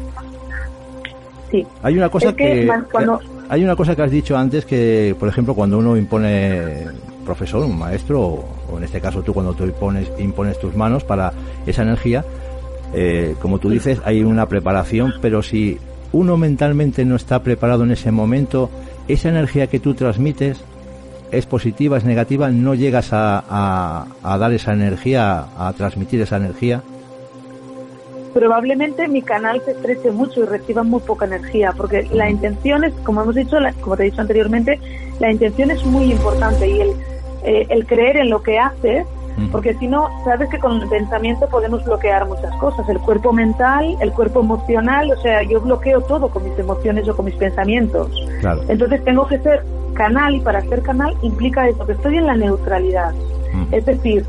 Sí. 1.51 1.67
Hay 1.83 1.97
una 1.97 2.09
cosa 2.09 2.29
Es 2.31 2.35
que, 2.35 2.67
cuando- 2.91 3.21
hay 3.49 3.65
una 3.65 3.75
cosa 3.77 3.97
que 3.97 4.03
has 4.03 4.11
dicho 4.11 4.37
antes 4.37 4.65
que, 4.65 5.15
por 5.19 5.29
ejemplo, 5.29 5.55
cuando 5.55 5.79
uno 5.79 5.97
impone 5.97 6.87
profesor, 7.25 7.65
un 7.65 7.79
maestro, 7.79 8.21
o, 8.21 8.45
o 8.73 8.79
en 8.79 8.85
este 8.85 9.01
caso 9.01 9.23
tú 9.23 9.33
cuando 9.35 9.53
tú 9.55 9.65
impones, 9.65 10.11
impones 10.19 10.59
tus 10.61 10.75
manos 10.77 11.05
para 11.05 11.33
esa 11.67 11.83
energía, 11.83 12.25
eh, 12.95 13.35
como 13.41 13.59
tú 13.59 13.69
dices, 13.71 14.01
hay 14.05 14.23
una 14.23 14.47
preparación, 14.47 15.15
pero 15.21 15.43
si 15.43 15.79
uno 16.13 16.37
mentalmente 16.37 17.05
no 17.05 17.17
está 17.17 17.43
preparado 17.43 17.85
en 17.85 17.93
ese 17.93 18.11
momento, 18.11 18.69
esa 19.09 19.29
energía 19.29 19.67
que 19.69 19.79
tú 19.81 19.95
transmites 19.95 20.61
es 21.31 21.47
positiva, 21.47 21.97
es 21.99 22.05
negativa, 22.05 22.51
no 22.51 22.75
llegas 22.75 23.13
a, 23.13 23.45
a- 23.49 24.07
a 24.23 24.39
dar 24.39 24.53
esa 24.53 24.73
energía, 24.73 25.45
a 25.57 25.73
transmitir 25.77 26.21
esa 26.21 26.37
energía. 26.39 26.83
Probablemente 28.33 29.09
mi 29.09 29.23
canal 29.23 29.61
se 29.65 29.73
estreche 29.73 30.11
mucho 30.11 30.41
y 30.41 30.47
reciba 30.47 30.83
muy 30.83 31.01
poca 31.01 31.25
energía, 31.27 31.73
porque 31.77 32.09
la 32.13 32.29
intención 32.31 32.85
es, 32.85 32.93
como 33.05 33.23
hemos 33.23 33.35
dicho, 33.35 33.59
la- 33.61 33.73
como 33.75 33.97
te 33.97 34.03
he 34.03 34.11
dicho 34.11 34.21
anteriormente, 34.21 34.79
la 35.19 35.31
intención 35.31 35.71
es 35.71 35.85
muy 35.85 36.11
importante 36.13 36.69
y 36.69 36.81
el, 36.81 36.91
eh, 37.45 37.67
el 37.69 37.87
creer 37.87 38.17
en 38.17 38.31
lo 38.31 38.43
que 38.43 38.59
haces, 38.59 39.07
porque 39.53 39.73
si 39.75 39.87
no, 39.89 40.09
sabes 40.23 40.51
que 40.51 40.59
con 40.59 40.83
el 40.83 40.89
pensamiento 40.89 41.49
podemos 41.49 41.83
bloquear 41.85 42.27
muchas 42.29 42.55
cosas, 42.57 42.87
el 42.91 42.99
cuerpo 42.99 43.33
mental, 43.33 43.97
el 44.01 44.13
cuerpo 44.13 44.41
emocional, 44.41 45.11
o 45.11 45.21
sea, 45.23 45.43
yo 45.45 45.61
bloqueo 45.63 46.03
todo 46.03 46.29
con 46.29 46.45
mis 46.45 46.59
emociones 46.59 47.09
o 47.09 47.17
con 47.17 47.25
mis 47.25 47.37
pensamientos. 47.37 48.11
Claro. 48.41 48.61
Entonces 48.69 49.03
tengo 49.03 49.27
que 49.27 49.39
ser 49.39 49.63
canal 49.95 50.35
y 50.35 50.41
para 50.41 50.61
ser 50.63 50.83
canal 50.83 51.17
implica 51.23 51.67
eso, 51.69 51.87
que 51.87 51.93
estoy 51.93 52.19
en 52.19 52.27
la 52.27 52.35
neutralidad. 52.37 53.15
Mm. 53.55 53.75
Es 53.75 53.87
decir, 53.87 54.27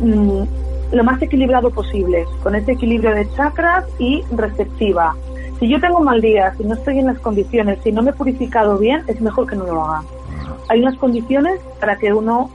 mm, 0.00 0.42
lo 0.92 1.04
más 1.04 1.20
equilibrado 1.22 1.70
posible, 1.70 2.24
con 2.42 2.54
ese 2.54 2.72
equilibrio 2.72 3.14
de 3.14 3.30
chakras 3.34 3.84
y 3.98 4.24
receptiva. 4.32 5.14
Si 5.58 5.68
yo 5.68 5.80
tengo 5.80 5.98
un 5.98 6.04
mal 6.04 6.20
día, 6.20 6.54
si 6.56 6.64
no 6.64 6.74
estoy 6.74 6.98
en 6.98 7.06
las 7.06 7.18
condiciones, 7.18 7.78
si 7.84 7.92
no 7.92 8.02
me 8.02 8.10
he 8.10 8.14
purificado 8.14 8.78
bien, 8.78 9.02
es 9.06 9.20
mejor 9.20 9.46
que 9.46 9.56
no 9.56 9.66
lo 9.66 9.84
haga. 9.84 10.02
Hay 10.68 10.80
unas 10.80 10.96
condiciones 10.96 11.60
para 11.78 11.96
que 11.96 12.12
uno, 12.12 12.50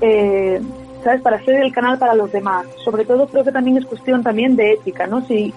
eh, 0.00 0.60
¿sabes? 1.04 1.20
Para 1.20 1.44
ser 1.44 1.56
el 1.62 1.72
canal 1.72 1.98
para 1.98 2.14
los 2.14 2.32
demás. 2.32 2.66
Sobre 2.84 3.04
todo 3.04 3.26
creo 3.28 3.44
que 3.44 3.52
también 3.52 3.76
es 3.76 3.84
cuestión 3.84 4.22
también 4.22 4.56
de 4.56 4.72
ética, 4.72 5.06
¿no? 5.06 5.24
Si 5.26 5.52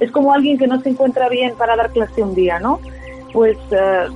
es 0.00 0.10
como 0.10 0.32
alguien 0.32 0.58
que 0.58 0.66
no 0.66 0.80
se 0.80 0.90
encuentra 0.90 1.28
bien 1.28 1.54
para 1.56 1.76
dar 1.76 1.90
clase 1.92 2.22
un 2.22 2.34
día, 2.34 2.58
¿no? 2.58 2.80
Pues 3.32 3.56
eh, 3.70 4.08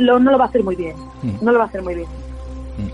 lo, 0.00 0.18
no 0.18 0.32
lo 0.32 0.38
va 0.38 0.46
a 0.46 0.48
hacer 0.48 0.64
muy 0.64 0.74
bien. 0.74 0.96
Mm. 1.22 1.44
No 1.44 1.52
lo 1.52 1.58
va 1.58 1.66
a 1.66 1.68
hacer 1.68 1.82
muy 1.82 1.94
bien. 1.94 2.08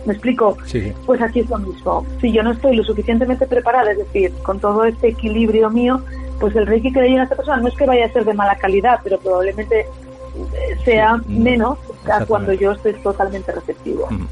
¿Me 0.06 0.12
explico? 0.12 0.56
Sí. 0.66 0.92
Pues 1.06 1.20
aquí 1.20 1.40
es 1.40 1.50
lo 1.50 1.58
mismo. 1.58 2.06
Si 2.20 2.32
yo 2.32 2.42
no 2.42 2.52
estoy 2.52 2.76
lo 2.76 2.84
suficientemente 2.84 3.46
preparada, 3.46 3.92
es 3.92 3.98
decir, 3.98 4.32
con 4.42 4.58
todo 4.60 4.84
este 4.84 5.08
equilibrio 5.08 5.70
mío, 5.70 6.00
pues 6.40 6.54
el 6.56 6.66
reiki 6.66 6.92
que 6.92 7.00
le 7.00 7.08
llega 7.08 7.22
a 7.22 7.24
esta 7.24 7.36
persona 7.36 7.58
no 7.58 7.68
es 7.68 7.74
que 7.74 7.86
vaya 7.86 8.06
a 8.06 8.12
ser 8.12 8.24
de 8.24 8.34
mala 8.34 8.56
calidad, 8.56 9.00
pero 9.02 9.18
probablemente 9.18 9.80
eh, 9.80 10.76
sea 10.84 11.20
Sí, 11.26 11.38
menos 11.38 11.78
a 12.10 12.24
cuando 12.26 12.52
yo 12.52 12.72
estoy 12.72 12.94
totalmente 12.94 13.52
receptivo. 13.52 14.06
Mm. 14.10 14.26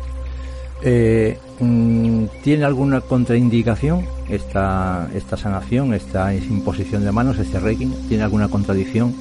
Eh, 0.84 1.38
mm, 1.60 2.24
¿Tiene 2.42 2.64
alguna 2.64 3.00
contraindicación 3.00 4.04
esta, 4.28 5.08
esta 5.14 5.36
sanación, 5.36 5.94
esta 5.94 6.34
imposición 6.34 7.04
de 7.04 7.12
manos, 7.12 7.38
este 7.38 7.60
reiki? 7.60 7.86
¿Tiene 8.08 8.24
alguna 8.24 8.48
contradicción? 8.48 9.14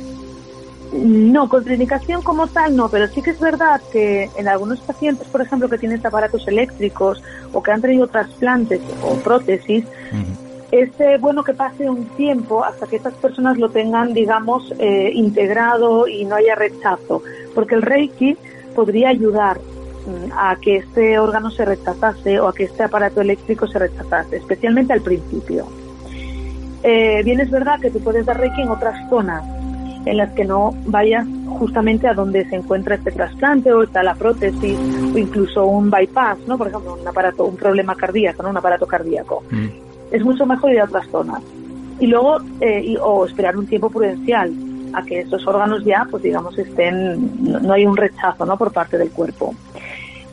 No, 0.93 1.47
contraindicación 1.47 2.21
como 2.21 2.47
tal 2.47 2.75
no, 2.75 2.89
pero 2.89 3.08
sí 3.08 3.21
que 3.21 3.30
es 3.30 3.39
verdad 3.39 3.80
que 3.93 4.30
en 4.36 4.47
algunos 4.49 4.82
pacientes, 4.82 5.25
por 5.27 5.41
ejemplo, 5.41 5.69
que 5.69 5.77
tienen 5.77 6.06
aparatos 6.06 6.45
eléctricos 6.49 7.23
o 7.54 7.63
que 7.63 7.71
han 7.71 7.82
tenido 7.82 8.08
trasplantes 8.08 8.82
o 9.01 9.15
prótesis, 9.15 9.86
es 10.71 10.89
eh, 10.99 11.17
bueno 11.19 11.43
que 11.43 11.54
pase 11.54 11.89
un 11.89 12.06
tiempo 12.17 12.63
hasta 12.63 12.88
que 12.88 12.97
estas 12.97 13.13
personas 13.13 13.58
lo 13.58 13.69
tengan, 13.69 14.13
digamos, 14.13 14.73
eh, 14.80 15.12
integrado 15.13 16.08
y 16.08 16.25
no 16.25 16.36
haya 16.36 16.56
rechazo, 16.56 17.23
porque 17.56 17.75
el 17.75 17.84
Reiki 17.84 18.36
podría 18.75 19.10
ayudar 19.10 19.60
mm, 19.60 20.32
a 20.34 20.58
que 20.58 20.77
este 20.77 21.19
órgano 21.19 21.51
se 21.51 21.63
rechazase 21.63 22.38
o 22.41 22.49
a 22.49 22.54
que 22.54 22.65
este 22.65 22.84
aparato 22.84 23.21
eléctrico 23.21 23.65
se 23.65 23.80
rechazase, 23.80 24.38
especialmente 24.38 24.91
al 24.91 25.01
principio. 25.01 25.67
Eh, 26.84 27.21
bien 27.23 27.39
es 27.39 27.49
verdad 27.49 27.80
que 27.80 27.91
tú 27.91 27.99
puedes 27.99 28.25
dar 28.25 28.39
Reiki 28.39 28.62
en 28.62 28.69
otras 28.69 29.10
zonas 29.10 29.61
en 30.06 30.18
las 30.18 30.32
que 30.32 30.46
no 30.46 30.74
vayas 30.86 31.26
justamente 31.60 32.08
a 32.08 32.14
donde 32.14 32.44
se 32.50 32.56
encuentra 32.56 32.96
este 32.96 33.12
trasplante 33.12 33.72
o 33.72 33.84
está 33.84 34.02
la 34.04 34.16
prótesis 34.16 34.78
o 35.14 35.18
incluso 35.18 35.66
un 35.66 35.92
bypass, 35.92 36.40
¿no? 36.48 36.58
Por 36.58 36.68
ejemplo, 36.70 36.98
un 37.00 37.08
aparato, 37.08 37.46
un 37.46 37.56
problema 37.56 37.96
cardíaco, 37.96 38.42
¿no? 38.44 38.50
Un 38.50 38.58
aparato 38.58 38.88
cardíaco 38.88 39.44
Mm. 39.52 39.66
es 40.12 40.24
mucho 40.24 40.46
mejor 40.46 40.72
ir 40.72 40.80
a 40.82 40.86
otras 40.86 41.08
zonas. 41.10 41.42
Y 42.00 42.08
luego, 42.08 42.38
eh, 42.62 42.82
y- 42.84 42.98
o 42.98 43.26
esperar 43.26 43.56
un 43.58 43.68
tiempo 43.68 43.90
prudencial 43.90 44.52
a 44.94 45.04
que 45.04 45.20
esos 45.22 45.46
órganos 45.48 45.86
ya, 45.86 46.08
pues 46.10 46.24
digamos, 46.24 46.58
estén, 46.58 47.32
no, 47.44 47.60
no 47.60 47.74
hay 47.74 47.86
un 47.86 47.96
rechazo, 47.96 48.46
¿no? 48.46 48.58
Por 48.58 48.72
parte 48.74 48.98
del 48.98 49.12
cuerpo. 49.12 49.54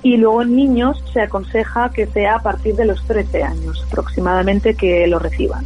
Y 0.02 0.16
luego 0.16 0.42
en 0.42 0.57
niños 0.57 1.02
se 1.12 1.20
aconseja 1.20 1.90
que 1.90 2.07
sea 2.07 2.37
a 2.37 2.42
partir 2.42 2.74
de 2.76 2.87
los 2.87 3.04
13 3.07 3.42
años 3.42 3.85
aproximadamente 3.88 4.74
que 4.74 5.07
lo 5.09 5.18
reciban. 5.18 5.64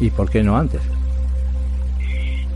¿Y 0.00 0.10
por 0.10 0.28
qué 0.30 0.42
no 0.42 0.56
antes? 0.56 0.80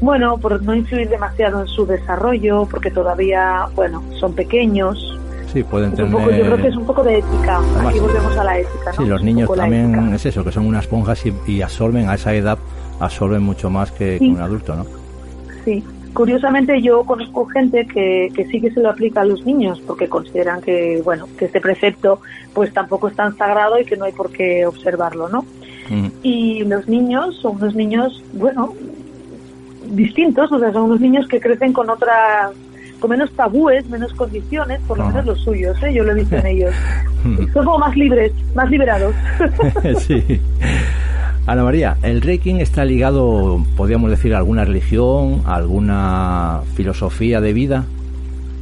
Bueno, 0.00 0.36
por 0.38 0.62
no 0.62 0.74
influir 0.74 1.08
demasiado 1.08 1.60
en 1.62 1.66
su 1.66 1.86
desarrollo, 1.86 2.66
porque 2.70 2.90
todavía, 2.90 3.66
bueno, 3.74 4.02
son 4.18 4.34
pequeños. 4.34 5.18
Sí, 5.52 5.62
pueden 5.62 5.92
Es 5.92 6.00
un 6.00 6.06
tener... 6.06 6.12
poco, 6.12 6.30
yo 6.30 6.44
creo 6.44 6.56
que 6.56 6.68
es 6.68 6.76
un 6.76 6.86
poco 6.86 7.02
de 7.02 7.18
ética. 7.18 7.56
Además, 7.56 7.86
Aquí 7.86 8.00
volvemos 8.00 8.36
a 8.36 8.44
la 8.44 8.58
ética, 8.58 8.92
¿no? 8.92 8.96
Sí, 8.96 9.04
los 9.06 9.22
niños 9.22 9.50
también 9.54 10.12
es 10.12 10.26
eso, 10.26 10.44
que 10.44 10.52
son 10.52 10.66
unas 10.66 10.84
esponjas 10.84 11.24
y, 11.24 11.34
y 11.46 11.62
absorben 11.62 12.08
a 12.08 12.14
esa 12.14 12.34
edad, 12.34 12.58
absorben 13.00 13.42
mucho 13.42 13.70
más 13.70 13.90
que, 13.92 14.18
un 14.20 14.38
adulto, 14.40 14.76
¿no? 14.76 14.84
Sí, 15.64 15.82
curiosamente 16.12 16.80
yo 16.82 17.04
conozco 17.04 17.46
gente 17.46 17.86
que, 17.86 18.30
que 18.34 18.46
sí 18.46 18.60
que 18.60 18.70
se 18.70 18.80
lo 18.80 18.90
aplica 18.90 19.22
a 19.22 19.24
los 19.24 19.44
niños 19.44 19.80
porque 19.86 20.08
consideran 20.08 20.60
que, 20.60 21.00
bueno, 21.04 21.26
que 21.38 21.46
este 21.46 21.60
precepto 21.60 22.20
pues 22.54 22.72
tampoco 22.72 23.08
es 23.08 23.16
tan 23.16 23.36
sagrado 23.36 23.78
y 23.78 23.84
que 23.84 23.96
no 23.96 24.04
hay 24.04 24.12
por 24.12 24.30
qué 24.30 24.66
observarlo, 24.66 25.28
¿no? 25.28 25.44
Mm. 25.90 26.08
Y 26.22 26.64
los 26.64 26.88
niños 26.88 27.36
son 27.36 27.56
unos 27.56 27.74
niños, 27.74 28.22
bueno, 28.32 28.74
distintos, 29.94 30.50
o 30.52 30.58
sea, 30.58 30.72
son 30.72 30.84
unos 30.84 31.00
niños 31.00 31.26
que 31.28 31.40
crecen 31.40 31.72
con 31.72 31.88
otras, 31.90 32.50
con 33.00 33.10
menos 33.10 33.30
tabúes, 33.32 33.86
menos 33.88 34.12
condiciones, 34.14 34.80
por 34.86 34.96
lo 34.98 35.04
Ajá. 35.04 35.12
menos 35.12 35.26
los 35.26 35.40
suyos, 35.44 35.76
¿eh? 35.82 35.92
yo 35.94 36.02
lo 36.04 36.12
he 36.12 36.14
visto 36.16 36.36
en 36.36 36.46
ellos. 36.46 36.74
Son 37.52 37.64
como 37.64 37.78
más 37.78 37.96
libres, 37.96 38.32
más 38.54 38.70
liberados. 38.70 39.14
sí. 39.98 40.40
Ana 41.46 41.62
María, 41.64 41.96
¿el 42.02 42.22
Reiki 42.22 42.60
está 42.60 42.84
ligado, 42.84 43.60
podríamos 43.76 44.10
decir, 44.10 44.34
a 44.34 44.38
alguna 44.38 44.64
religión, 44.64 45.42
a 45.46 45.54
alguna 45.56 46.60
filosofía 46.74 47.40
de 47.40 47.52
vida? 47.52 47.84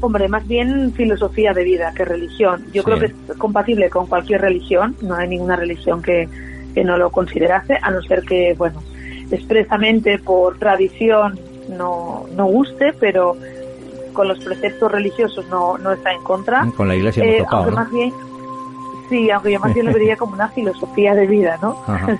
Hombre, 0.00 0.28
más 0.28 0.46
bien 0.46 0.92
filosofía 0.92 1.54
de 1.54 1.64
vida 1.64 1.92
que 1.96 2.04
religión. 2.04 2.62
Yo 2.74 2.82
Sí. 2.82 2.86
creo 2.86 2.98
que 2.98 3.06
es 3.06 3.14
compatible 3.38 3.88
con 3.88 4.06
cualquier 4.06 4.42
religión. 4.42 4.94
No 5.00 5.14
hay 5.14 5.28
ninguna 5.28 5.56
religión 5.56 6.02
que, 6.02 6.28
que 6.74 6.84
no 6.84 6.98
lo 6.98 7.10
considerase, 7.10 7.78
a 7.80 7.90
no 7.90 8.02
ser 8.02 8.22
que, 8.22 8.54
bueno, 8.58 8.82
expresamente 9.30 10.18
por 10.18 10.58
tradición 10.58 11.38
no, 11.68 12.26
no 12.34 12.46
guste, 12.46 12.92
pero 12.98 13.36
con 14.12 14.28
los 14.28 14.38
preceptos 14.38 14.90
religiosos 14.90 15.46
no, 15.48 15.76
no 15.78 15.92
está 15.92 16.12
en 16.12 16.22
contra. 16.22 16.66
Con 16.76 16.88
la 16.88 16.96
iglesia 16.96 17.24
Eh, 17.24 17.44
más 17.50 17.90
bien, 17.90 18.12
sí, 19.08 19.30
aunque 19.30 19.52
yo 19.52 19.60
más 19.60 19.74
bien 19.74 19.86
lo 19.86 19.92
vería 19.94 20.16
como 20.16 20.34
una 20.34 20.48
filosofía 20.48 21.14
de 21.14 21.26
vida, 21.26 21.58
¿no? 21.60 21.76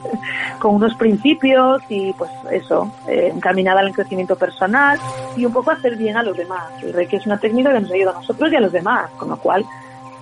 Con 0.59 0.75
unos 0.75 0.95
principios 0.95 1.83
y 1.89 2.13
pues 2.15 2.31
eso, 2.51 2.91
eh, 3.09 3.31
encaminada 3.35 3.81
al 3.81 3.93
crecimiento 3.93 4.37
personal 4.37 4.99
y 5.37 5.47
un 5.47 5.53
poco 5.53 5.71
hacer 5.71 5.97
bien 5.97 6.17
a 6.17 6.23
los 6.23 6.37
demás. 6.37 6.65
El 6.83 6.93
Reiki 6.93 7.17
es 7.17 7.27
una 7.27 7.39
técnica 7.39 7.73
que 7.73 7.81
nos 7.81 7.91
ayuda 7.91 8.11
a 8.11 8.15
nosotros 8.15 8.53
y 8.53 8.57
a 8.57 8.61
los 8.61 8.73
demás, 8.73 9.11
con 9.17 9.31
lo 9.31 9.37
cual 9.37 9.65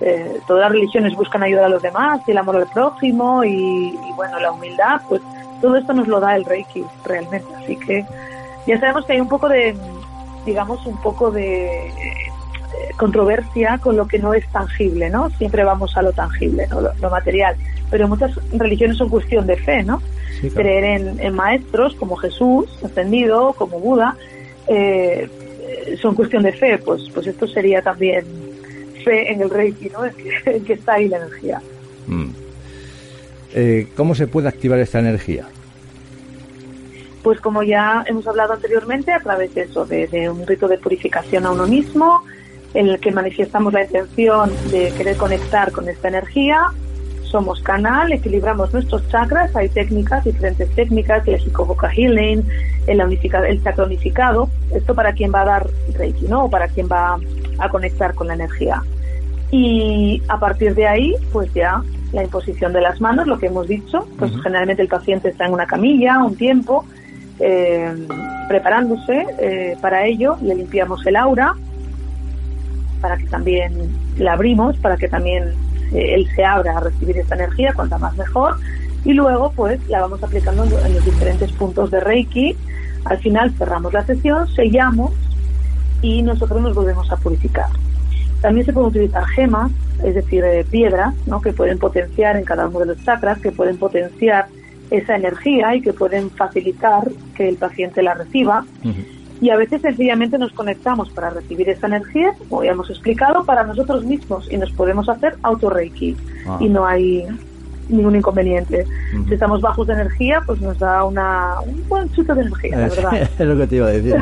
eh, 0.01 0.39
todas 0.47 0.63
las 0.63 0.71
religiones 0.71 1.15
buscan 1.15 1.43
ayudar 1.43 1.65
a 1.65 1.69
los 1.69 1.81
demás 1.81 2.21
y 2.27 2.31
el 2.31 2.37
amor 2.37 2.57
al 2.57 2.67
prójimo 2.67 3.43
y, 3.43 3.49
y, 3.89 4.13
bueno, 4.15 4.39
la 4.39 4.51
humildad, 4.51 5.01
pues 5.07 5.21
todo 5.63 5.77
esto 5.77 5.93
nos 5.93 6.09
lo 6.09 6.19
da 6.19 6.35
el 6.35 6.43
Reiki 6.43 6.83
realmente. 7.05 7.47
Así 7.55 7.77
que 7.77 8.05
ya 8.67 8.77
sabemos 8.81 9.05
que 9.05 9.13
hay 9.13 9.21
un 9.21 9.29
poco 9.29 9.47
de, 9.47 9.73
digamos, 10.45 10.85
un 10.85 11.01
poco 11.01 11.31
de 11.31 11.89
controversia 12.97 13.77
con 13.77 13.95
lo 13.95 14.05
que 14.05 14.19
no 14.19 14.33
es 14.33 14.45
tangible, 14.51 15.09
¿no? 15.09 15.29
Siempre 15.37 15.63
vamos 15.63 15.95
a 15.95 16.01
lo 16.01 16.11
tangible, 16.11 16.67
¿no? 16.67 16.81
lo, 16.81 17.09
material. 17.09 17.55
Pero 17.89 18.09
muchas 18.09 18.31
religiones 18.51 18.97
son 18.97 19.07
cuestión 19.07 19.47
de 19.47 19.55
fe, 19.55 19.83
¿no? 19.83 20.01
Creer 20.53 20.83
en, 21.17 21.33
maestros 21.33 21.95
como 21.95 22.17
Jesús, 22.17 22.67
ascendido, 22.83 23.53
como 23.53 23.79
Buda, 23.79 24.17
eh, 24.67 25.29
son 26.01 26.13
cuestión 26.13 26.43
de 26.43 26.51
fe. 26.51 26.77
Pues, 26.79 27.03
pues 27.13 27.25
esto 27.27 27.47
sería 27.47 27.81
también 27.81 28.25
fe 29.05 29.31
en 29.31 29.41
el 29.41 29.49
Reiki, 29.49 29.89
¿no? 29.91 29.99
En 30.45 30.65
que, 30.65 30.73
está 30.73 30.95
ahí 30.95 31.07
la 31.07 31.17
energía. 31.17 31.61
Mm. 32.07 32.42
Eh, 33.53 33.87
¿Cómo 33.95 34.15
se 34.15 34.27
puede 34.27 34.47
activar 34.47 34.79
esta 34.79 34.99
energía? 34.99 35.45
Pues 37.21 37.39
como 37.39 37.63
ya 37.63 38.03
hemos 38.07 38.27
hablado 38.27 38.53
anteriormente, 38.53 39.13
a 39.13 39.19
través 39.19 39.53
de 39.53 39.61
eso, 39.61 39.85
de, 39.85 40.29
un 40.29 40.45
rito 40.45 40.67
de 40.67 40.77
purificación 40.77 41.45
a 41.45 41.51
uno 41.51 41.67
mismo, 41.67 42.23
en 42.73 42.87
el 42.87 42.99
que 42.99 43.11
manifestamos 43.11 43.71
la 43.71 43.83
intención 43.83 44.51
de 44.71 44.91
querer 44.97 45.15
conectar 45.17 45.71
con 45.71 45.87
esta 45.87 46.07
energía, 46.07 46.71
somos 47.23 47.61
canal, 47.61 48.11
equilibramos 48.11 48.73
nuestros 48.73 49.07
chakras, 49.09 49.55
hay 49.55 49.69
técnicas, 49.69 50.23
diferentes 50.23 50.69
técnicas, 50.75 51.27
el 51.27 51.39
Hikoboka 51.39 51.89
Healing, 51.89 52.43
el, 52.87 52.99
el 52.99 53.63
chakra 53.63 53.85
unificado, 53.85 54.49
esto 54.73 54.93
para 54.93 55.13
quien 55.13 55.33
va 55.33 55.41
a 55.41 55.45
dar 55.45 55.69
Reiki, 55.93 56.25
¿no? 56.27 56.49
Para 56.49 56.67
quien 56.67 56.87
va 56.87 57.19
a 57.59 57.69
conectar 57.69 58.13
con 58.15 58.27
la 58.27 58.33
energía. 58.33 58.83
Y 59.53 60.19
a 60.29 60.39
partir 60.39 60.73
de 60.73 60.87
ahí, 60.87 61.13
pues 61.31 61.53
ya 61.53 61.83
la 62.11 62.23
imposición 62.23 62.73
de 62.73 62.81
las 62.81 62.99
manos, 62.99 63.27
lo 63.27 63.37
que 63.37 63.45
hemos 63.45 63.67
dicho, 63.67 64.07
pues 64.17 64.31
generalmente 64.41 64.81
el 64.81 64.87
paciente 64.87 65.29
está 65.29 65.45
en 65.45 65.53
una 65.53 65.67
camilla 65.67 66.23
un 66.23 66.35
tiempo, 66.35 66.85
eh, 67.39 67.93
preparándose 68.47 69.27
eh, 69.37 69.77
para 69.79 70.07
ello, 70.07 70.37
le 70.41 70.55
limpiamos 70.55 71.05
el 71.05 71.15
aura 71.15 71.53
para 72.99 73.15
que 73.15 73.27
también 73.27 73.95
la 74.17 74.33
abrimos, 74.33 74.75
para 74.77 74.97
que 74.97 75.07
también 75.07 75.53
eh, 75.91 76.15
él 76.15 76.27
se 76.35 76.43
abra 76.43 76.75
a 76.75 76.79
recibir 76.79 77.15
esta 77.19 77.35
energía, 77.35 77.73
cuanta 77.75 77.99
más 77.99 78.17
mejor, 78.17 78.55
y 79.05 79.13
luego 79.13 79.51
pues 79.51 79.79
la 79.87 80.01
vamos 80.01 80.23
aplicando 80.23 80.63
en 80.63 80.95
los 80.95 81.05
diferentes 81.05 81.51
puntos 81.51 81.91
de 81.91 81.99
Reiki. 81.99 82.57
Al 83.05 83.19
final 83.19 83.51
cerramos 83.51 83.93
la 83.93 84.03
sesión, 84.03 84.47
sellamos 84.55 85.11
y 86.01 86.23
nosotros 86.23 86.59
nos 86.59 86.73
volvemos 86.73 87.11
a 87.11 87.17
purificar. 87.17 87.67
También 88.43 88.65
se 88.65 88.73
pueden 88.73 88.89
utilizar 88.89 89.25
gemas, 89.27 89.71
es 90.03 90.15
decir, 90.15 90.43
piedras, 90.69 91.15
¿no? 91.25 91.39
que 91.39 91.53
pueden 91.53 91.79
potenciar 91.79 92.35
en 92.35 92.43
cada 92.43 92.67
uno 92.67 92.79
de 92.79 92.87
los 92.87 93.01
chakras, 93.01 93.39
que 93.39 93.53
pueden 93.53 93.77
potenciar 93.77 94.47
esa 94.91 95.15
energía 95.15 95.73
y 95.75 95.81
que 95.81 95.93
pueden 95.93 96.29
facilitar 96.29 97.09
que 97.35 97.47
el 97.47 97.55
paciente 97.55 98.03
la 98.03 98.15
reciba. 98.15 98.65
Y 99.39 99.49
a 99.49 99.55
veces 99.55 99.81
sencillamente 99.81 100.37
nos 100.37 100.51
conectamos 100.51 101.09
para 101.11 101.29
recibir 101.29 101.69
esa 101.69 101.87
energía, 101.87 102.33
como 102.49 102.65
ya 102.65 102.71
hemos 102.71 102.89
explicado, 102.89 103.45
para 103.45 103.63
nosotros 103.63 104.03
mismos 104.03 104.51
y 104.51 104.57
nos 104.57 104.73
podemos 104.73 105.07
hacer 105.07 105.37
auto-reiki. 105.41 106.17
Ah. 106.45 106.57
Y 106.59 106.67
no 106.67 106.85
hay 106.85 107.25
ningún 107.89 108.15
inconveniente. 108.15 108.85
Si 109.27 109.33
estamos 109.33 109.61
bajos 109.61 109.87
de 109.87 109.93
energía, 109.93 110.41
pues 110.45 110.61
nos 110.61 110.77
da 110.79 111.03
una, 111.03 111.55
un 111.65 111.87
buen 111.87 112.09
chute 112.11 112.33
de 112.33 112.41
energía, 112.41 112.77
la 112.77 112.87
verdad. 112.89 113.29
es 113.39 113.47
lo 113.47 113.57
que 113.57 113.67
te 113.67 113.75
iba 113.75 113.87
a 113.87 113.91
decir. 113.91 114.15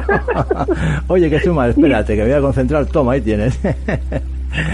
Oye, 1.07 1.30
que 1.30 1.39
suma, 1.39 1.68
espérate, 1.68 2.16
que 2.16 2.24
voy 2.24 2.32
a 2.32 2.41
concentrar. 2.41 2.86
Toma, 2.86 3.14
ahí 3.14 3.22
tienes. 3.22 3.59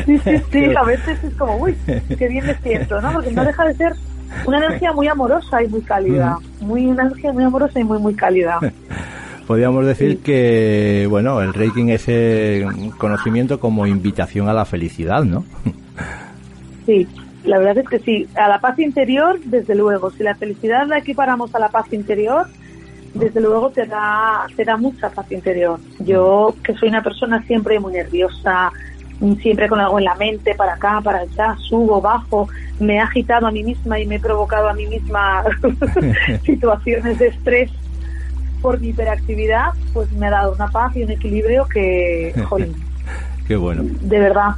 sí, 0.06 0.18
sí, 0.20 0.42
sí, 0.52 0.66
a 0.76 0.84
veces 0.84 1.24
es 1.24 1.34
como, 1.36 1.58
uy, 1.58 1.76
qué 2.18 2.28
bien 2.28 2.46
me 2.46 2.56
siento, 2.56 3.02
¿no? 3.02 3.14
Porque 3.14 3.32
no 3.32 3.44
deja 3.44 3.66
de 3.66 3.76
ser 3.76 3.94
una 4.46 4.58
energía 4.58 4.92
muy 4.94 5.08
amorosa 5.08 5.64
y 5.64 5.68
muy 5.68 5.82
cálida. 5.82 6.38
Muy, 6.62 6.86
una 6.88 7.04
energía 7.04 7.34
muy 7.34 7.44
amorosa 7.44 7.80
y 7.80 7.84
muy, 7.84 8.00
muy 8.00 8.14
cálida. 8.14 8.60
Podríamos 9.48 9.86
decir 9.86 10.20
que, 10.20 11.08
bueno, 11.10 11.42
el 11.42 11.54
Reiki 11.54 11.90
es 11.92 12.10
el 12.10 12.92
conocimiento 12.98 13.62
como 13.62 13.88
invitación 13.88 14.50
a 14.50 14.54
la 14.54 14.66
felicidad, 14.66 15.24
¿no? 15.24 15.46
Sí, 16.86 17.08
la 17.48 17.58
verdad 17.58 17.78
es 17.80 17.90
que 17.90 18.00
sí. 18.00 18.28
A 18.36 18.48
la 18.48 18.60
paz 18.60 18.78
interior, 18.80 19.40
desde 19.46 19.74
luego. 19.74 20.12
Si 20.12 20.24
la 20.24 20.36
felicidad 20.36 20.86
la 20.88 21.00
equiparamos 21.00 21.54
a 21.56 21.60
la 21.60 21.70
paz 21.70 21.92
interior, 21.92 22.48
desde 23.14 23.42
luego 23.42 23.70
te 23.70 23.86
da, 23.86 24.46
te 24.56 24.64
da 24.64 24.78
mucha 24.78 25.10
paz 25.10 25.32
interior. 25.32 25.80
Yo, 26.00 26.54
que 26.64 26.74
soy 26.76 26.90
una 26.90 27.02
persona 27.02 27.42
siempre 27.44 27.80
muy 27.80 27.94
nerviosa, 27.94 28.72
siempre 29.42 29.68
con 29.68 29.80
algo 29.80 29.98
en 29.98 30.06
la 30.06 30.16
mente, 30.16 30.54
para 30.56 30.74
acá, 30.74 31.02
para 31.02 31.20
allá, 31.20 31.56
subo, 31.58 32.02
bajo, 32.02 32.48
me 32.80 32.96
he 32.96 33.00
agitado 33.00 33.48
a 33.48 33.52
mí 33.52 33.64
misma 33.64 34.00
y 34.00 34.06
me 34.06 34.16
he 34.16 34.20
provocado 34.20 34.70
a 34.70 34.74
mí 34.74 34.86
misma 34.86 35.44
situaciones 36.46 37.18
de 37.18 37.28
estrés 37.28 37.72
por 38.62 38.80
mi 38.80 38.90
hiperactividad, 38.90 39.74
pues 39.94 40.12
me 40.14 40.28
ha 40.28 40.32
dado 40.32 40.54
una 40.54 40.68
paz 40.68 40.96
y 40.96 41.04
un 41.04 41.12
equilibrio 41.12 41.66
que, 41.66 42.34
jolín, 42.50 42.76
qué 43.48 43.56
bueno. 43.56 43.84
De 44.02 44.20
verdad, 44.20 44.56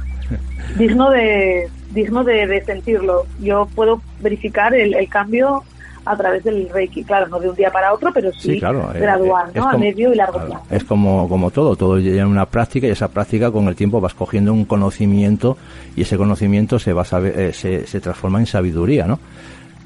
digno 0.76 1.10
de 1.10 1.68
digno 1.90 2.24
de, 2.24 2.62
sentirlo. 2.64 3.26
Yo 3.40 3.68
puedo 3.74 4.00
verificar 4.20 4.74
el, 4.74 4.94
el 4.94 5.08
cambio 5.08 5.64
a 6.04 6.16
través 6.16 6.42
del 6.44 6.68
Reiki, 6.70 7.04
claro, 7.04 7.28
no 7.28 7.38
de 7.38 7.50
un 7.50 7.56
día 7.56 7.70
para 7.70 7.92
otro, 7.92 8.10
pero 8.12 8.32
sí, 8.32 8.58
claro, 8.58 8.90
eh, 8.94 9.00
gradual, 9.00 9.50
¿no? 9.54 9.68
a 9.68 9.76
medio 9.76 10.12
y 10.12 10.16
largo 10.16 10.44
plazo. 10.44 10.64
Es 10.70 10.84
como, 10.84 11.28
como 11.28 11.50
todo, 11.50 11.76
todo 11.76 11.98
lleva 11.98 12.26
una 12.26 12.46
práctica 12.46 12.86
y 12.86 12.90
esa 12.90 13.08
práctica 13.08 13.50
con 13.50 13.68
el 13.68 13.76
tiempo 13.76 14.00
vas 14.00 14.14
cogiendo 14.14 14.52
un 14.52 14.64
conocimiento 14.64 15.56
y 15.96 16.02
ese 16.02 16.16
conocimiento 16.16 16.78
se 16.78 16.92
va 16.92 17.02
a 17.02 17.20
eh, 17.20 17.52
se, 17.52 17.86
se 17.86 18.00
transforma 18.00 18.40
en 18.40 18.46
sabiduría, 18.46 19.06
¿no? 19.06 19.18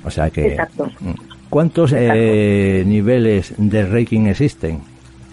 O 0.05 0.11
sea 0.11 0.31
que... 0.31 0.49
Exacto. 0.49 0.89
Mm. 1.01 1.13
¿Cuántos 1.51 1.93
eh, 1.95 2.83
niveles 2.85 3.55
de 3.57 3.87
Reiki 3.87 4.17
existen, 4.29 4.81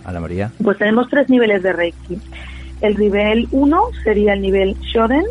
Ana 0.06 0.20
María? 0.20 0.52
Pues 0.64 0.78
tenemos 0.78 1.10
tres 1.10 1.30
niveles 1.30 1.64
de 1.64 1.74
Reiki. 1.74 2.20
El 2.82 2.98
nivel 2.98 3.48
1 3.52 3.82
sería 4.04 4.34
el 4.34 4.42
nivel 4.42 4.76
Shoden. 4.82 5.24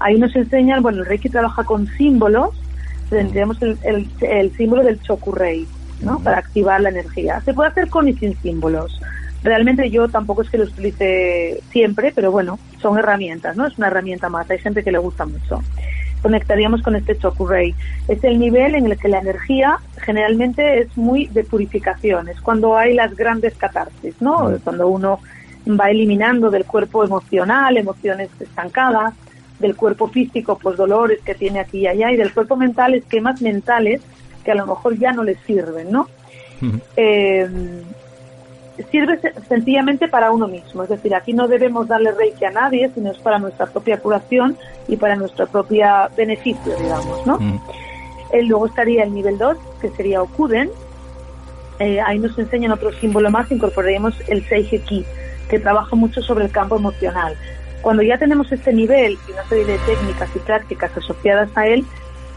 Ahí 0.00 0.18
nos 0.18 0.34
enseñan, 0.34 0.82
bueno, 0.82 1.00
el 1.00 1.06
Reiki 1.06 1.28
trabaja 1.28 1.64
con 1.64 1.86
símbolos 1.86 2.54
tendríamos 3.08 3.60
el, 3.62 3.78
el, 4.20 4.56
símbolo 4.56 4.82
del 4.82 5.00
chokurei, 5.02 5.66
¿no? 6.00 6.18
Para 6.20 6.38
activar 6.38 6.80
la 6.80 6.90
energía. 6.90 7.40
Se 7.44 7.54
puede 7.54 7.70
hacer 7.70 7.88
con 7.88 8.08
y 8.08 8.14
sin 8.14 8.36
símbolos. 8.40 9.00
Realmente 9.42 9.88
yo 9.90 10.08
tampoco 10.08 10.42
es 10.42 10.50
que 10.50 10.58
lo 10.58 10.64
utilice 10.64 11.60
siempre, 11.70 12.12
pero 12.14 12.30
bueno, 12.32 12.58
son 12.80 12.98
herramientas, 12.98 13.56
¿no? 13.56 13.66
Es 13.66 13.78
una 13.78 13.86
herramienta 13.86 14.28
más. 14.28 14.50
Hay 14.50 14.58
gente 14.58 14.82
que 14.82 14.92
le 14.92 14.98
gusta 14.98 15.26
mucho. 15.26 15.62
Conectaríamos 16.22 16.82
con 16.82 16.96
este 16.96 17.16
chokurei. 17.16 17.74
Es 18.08 18.22
el 18.24 18.38
nivel 18.40 18.74
en 18.74 18.86
el 18.86 18.98
que 18.98 19.08
la 19.08 19.20
energía 19.20 19.78
generalmente 19.98 20.80
es 20.80 20.96
muy 20.96 21.26
de 21.26 21.44
purificación. 21.44 22.28
Es 22.28 22.40
cuando 22.40 22.76
hay 22.76 22.94
las 22.94 23.14
grandes 23.16 23.54
catarsis, 23.54 24.20
¿no? 24.20 24.58
Cuando 24.64 24.88
uno 24.88 25.20
va 25.66 25.90
eliminando 25.90 26.50
del 26.50 26.64
cuerpo 26.64 27.04
emocional, 27.04 27.76
emociones 27.76 28.30
estancadas, 28.40 29.14
del 29.58 29.76
cuerpo 29.76 30.08
físico, 30.08 30.58
pues 30.60 30.76
dolores 30.76 31.20
que 31.24 31.34
tiene 31.34 31.60
aquí 31.60 31.80
y 31.80 31.86
allá, 31.86 32.12
y 32.12 32.16
del 32.16 32.32
cuerpo 32.32 32.56
mental, 32.56 32.94
esquemas 32.94 33.42
mentales 33.42 34.00
que 34.44 34.52
a 34.52 34.54
lo 34.54 34.66
mejor 34.66 34.98
ya 34.98 35.12
no 35.12 35.24
le 35.24 35.36
sirven, 35.46 35.90
¿no? 35.90 36.08
Eh, 36.96 37.48
sirve 38.90 39.18
sencillamente 39.48 40.08
para 40.08 40.30
uno 40.30 40.46
mismo, 40.48 40.84
es 40.84 40.88
decir, 40.88 41.14
aquí 41.14 41.32
no 41.32 41.48
debemos 41.48 41.88
darle 41.88 42.12
reiki 42.12 42.44
a 42.44 42.50
nadie, 42.50 42.90
sino 42.94 43.10
es 43.10 43.18
para 43.18 43.38
nuestra 43.38 43.66
propia 43.66 43.98
curación 43.98 44.56
y 44.86 44.96
para 44.96 45.16
nuestro 45.16 45.46
propio 45.46 45.86
beneficio, 46.16 46.76
digamos, 46.76 47.26
¿no? 47.26 47.38
luego 48.42 48.66
estaría 48.66 49.04
el 49.04 49.14
nivel 49.14 49.38
2, 49.38 49.56
que 49.80 49.88
sería 49.90 50.22
Okuden, 50.22 50.70
eh, 51.78 52.00
ahí 52.00 52.18
nos 52.18 52.38
enseñan 52.38 52.72
otro 52.72 52.92
símbolo 52.92 53.30
más, 53.30 53.50
incorporaríamos 53.50 54.14
el 54.28 54.44
Seiji 54.48 55.04
que 55.48 55.58
trabaja 55.58 55.96
mucho 55.96 56.22
sobre 56.22 56.44
el 56.44 56.50
campo 56.50 56.76
emocional. 56.76 57.36
Cuando 57.82 58.02
ya 58.02 58.18
tenemos 58.18 58.50
este 58.52 58.72
nivel 58.72 59.18
y 59.28 59.32
una 59.32 59.44
serie 59.44 59.64
de 59.64 59.78
técnicas 59.78 60.28
y 60.34 60.38
prácticas 60.40 60.96
asociadas 60.96 61.50
a 61.56 61.66
él, 61.66 61.84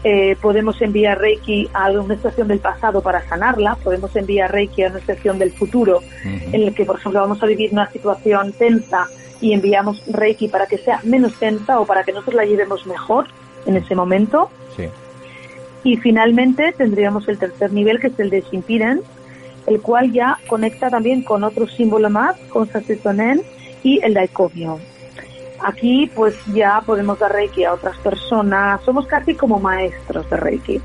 eh, 0.04 0.36
podemos 0.40 0.80
enviar 0.82 1.20
Reiki 1.20 1.68
a 1.72 1.90
una 1.90 2.16
situación 2.16 2.48
del 2.48 2.58
pasado 2.58 3.02
para 3.02 3.22
sanarla, 3.28 3.76
podemos 3.76 4.14
enviar 4.16 4.50
Reiki 4.50 4.82
a 4.82 4.88
una 4.88 4.98
situación 4.98 5.38
del 5.38 5.52
futuro 5.52 6.02
en 6.24 6.62
el 6.62 6.74
que, 6.74 6.84
por 6.84 6.98
ejemplo, 6.98 7.20
vamos 7.20 7.40
a 7.42 7.46
vivir 7.46 7.70
una 7.72 7.88
situación 7.90 8.52
tensa 8.52 9.06
y 9.40 9.52
enviamos 9.52 10.02
Reiki 10.08 10.48
para 10.48 10.66
que 10.66 10.78
sea 10.78 11.00
menos 11.04 11.34
tensa 11.38 11.78
o 11.78 11.86
para 11.86 12.02
que 12.02 12.12
nosotros 12.12 12.34
la 12.34 12.44
llevemos 12.44 12.84
mejor 12.86 13.26
en 13.66 13.76
ese 13.76 13.94
momento. 13.94 14.50
Y 15.84 15.96
finalmente 15.96 16.72
tendríamos 16.72 17.28
el 17.28 17.38
tercer 17.38 17.72
nivel, 17.72 18.00
que 18.00 18.08
es 18.08 18.18
el 18.18 18.30
de 18.30 18.42
Shimpiren, 18.42 19.02
el 19.66 19.80
cual 19.80 20.12
ya 20.12 20.38
conecta 20.46 20.90
también 20.90 21.22
con 21.22 21.44
otro 21.44 21.66
símbolo 21.68 22.10
más, 22.10 22.36
con 22.48 22.68
Sasitonen 22.68 23.42
y 23.82 24.00
el 24.02 24.14
Daikomyo. 24.14 24.78
Aquí 25.64 26.10
pues 26.14 26.34
ya 26.52 26.82
podemos 26.84 27.18
dar 27.20 27.32
Reiki 27.32 27.64
a 27.64 27.74
otras 27.74 27.96
personas, 27.98 28.80
somos 28.82 29.06
casi 29.06 29.34
como 29.34 29.60
maestros 29.60 30.28
de 30.28 30.36
Reiki, 30.36 30.80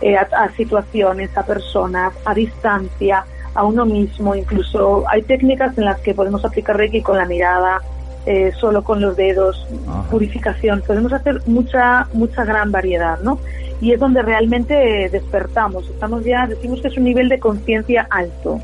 eh, 0.00 0.16
a, 0.16 0.50
situaciones, 0.56 1.36
a 1.36 1.44
personas, 1.44 2.14
a 2.24 2.32
distancia, 2.32 3.26
a 3.54 3.64
uno 3.64 3.84
mismo, 3.84 4.34
incluso 4.34 5.04
hay 5.08 5.22
técnicas 5.22 5.76
en 5.76 5.84
las 5.84 6.00
que 6.00 6.14
podemos 6.14 6.44
aplicar 6.46 6.78
Reiki 6.78 7.02
con 7.02 7.18
la 7.18 7.26
mirada, 7.26 7.82
eh, 8.24 8.52
solo 8.58 8.82
con 8.82 9.02
los 9.02 9.16
dedos, 9.16 9.66
purificación, 10.10 10.82
podemos 10.86 11.12
hacer 11.12 11.42
mucha, 11.46 12.08
mucha 12.14 12.44
gran 12.44 12.72
variedad, 12.72 13.18
¿no? 13.20 13.38
Y 13.82 13.92
es 13.92 14.00
donde 14.00 14.22
realmente 14.22 15.10
despertamos, 15.10 15.90
estamos 15.90 16.24
ya, 16.24 16.46
decimos 16.46 16.80
que 16.80 16.88
es 16.88 16.96
un 16.96 17.04
nivel 17.04 17.28
de 17.28 17.38
conciencia 17.38 18.06
alto. 18.08 18.60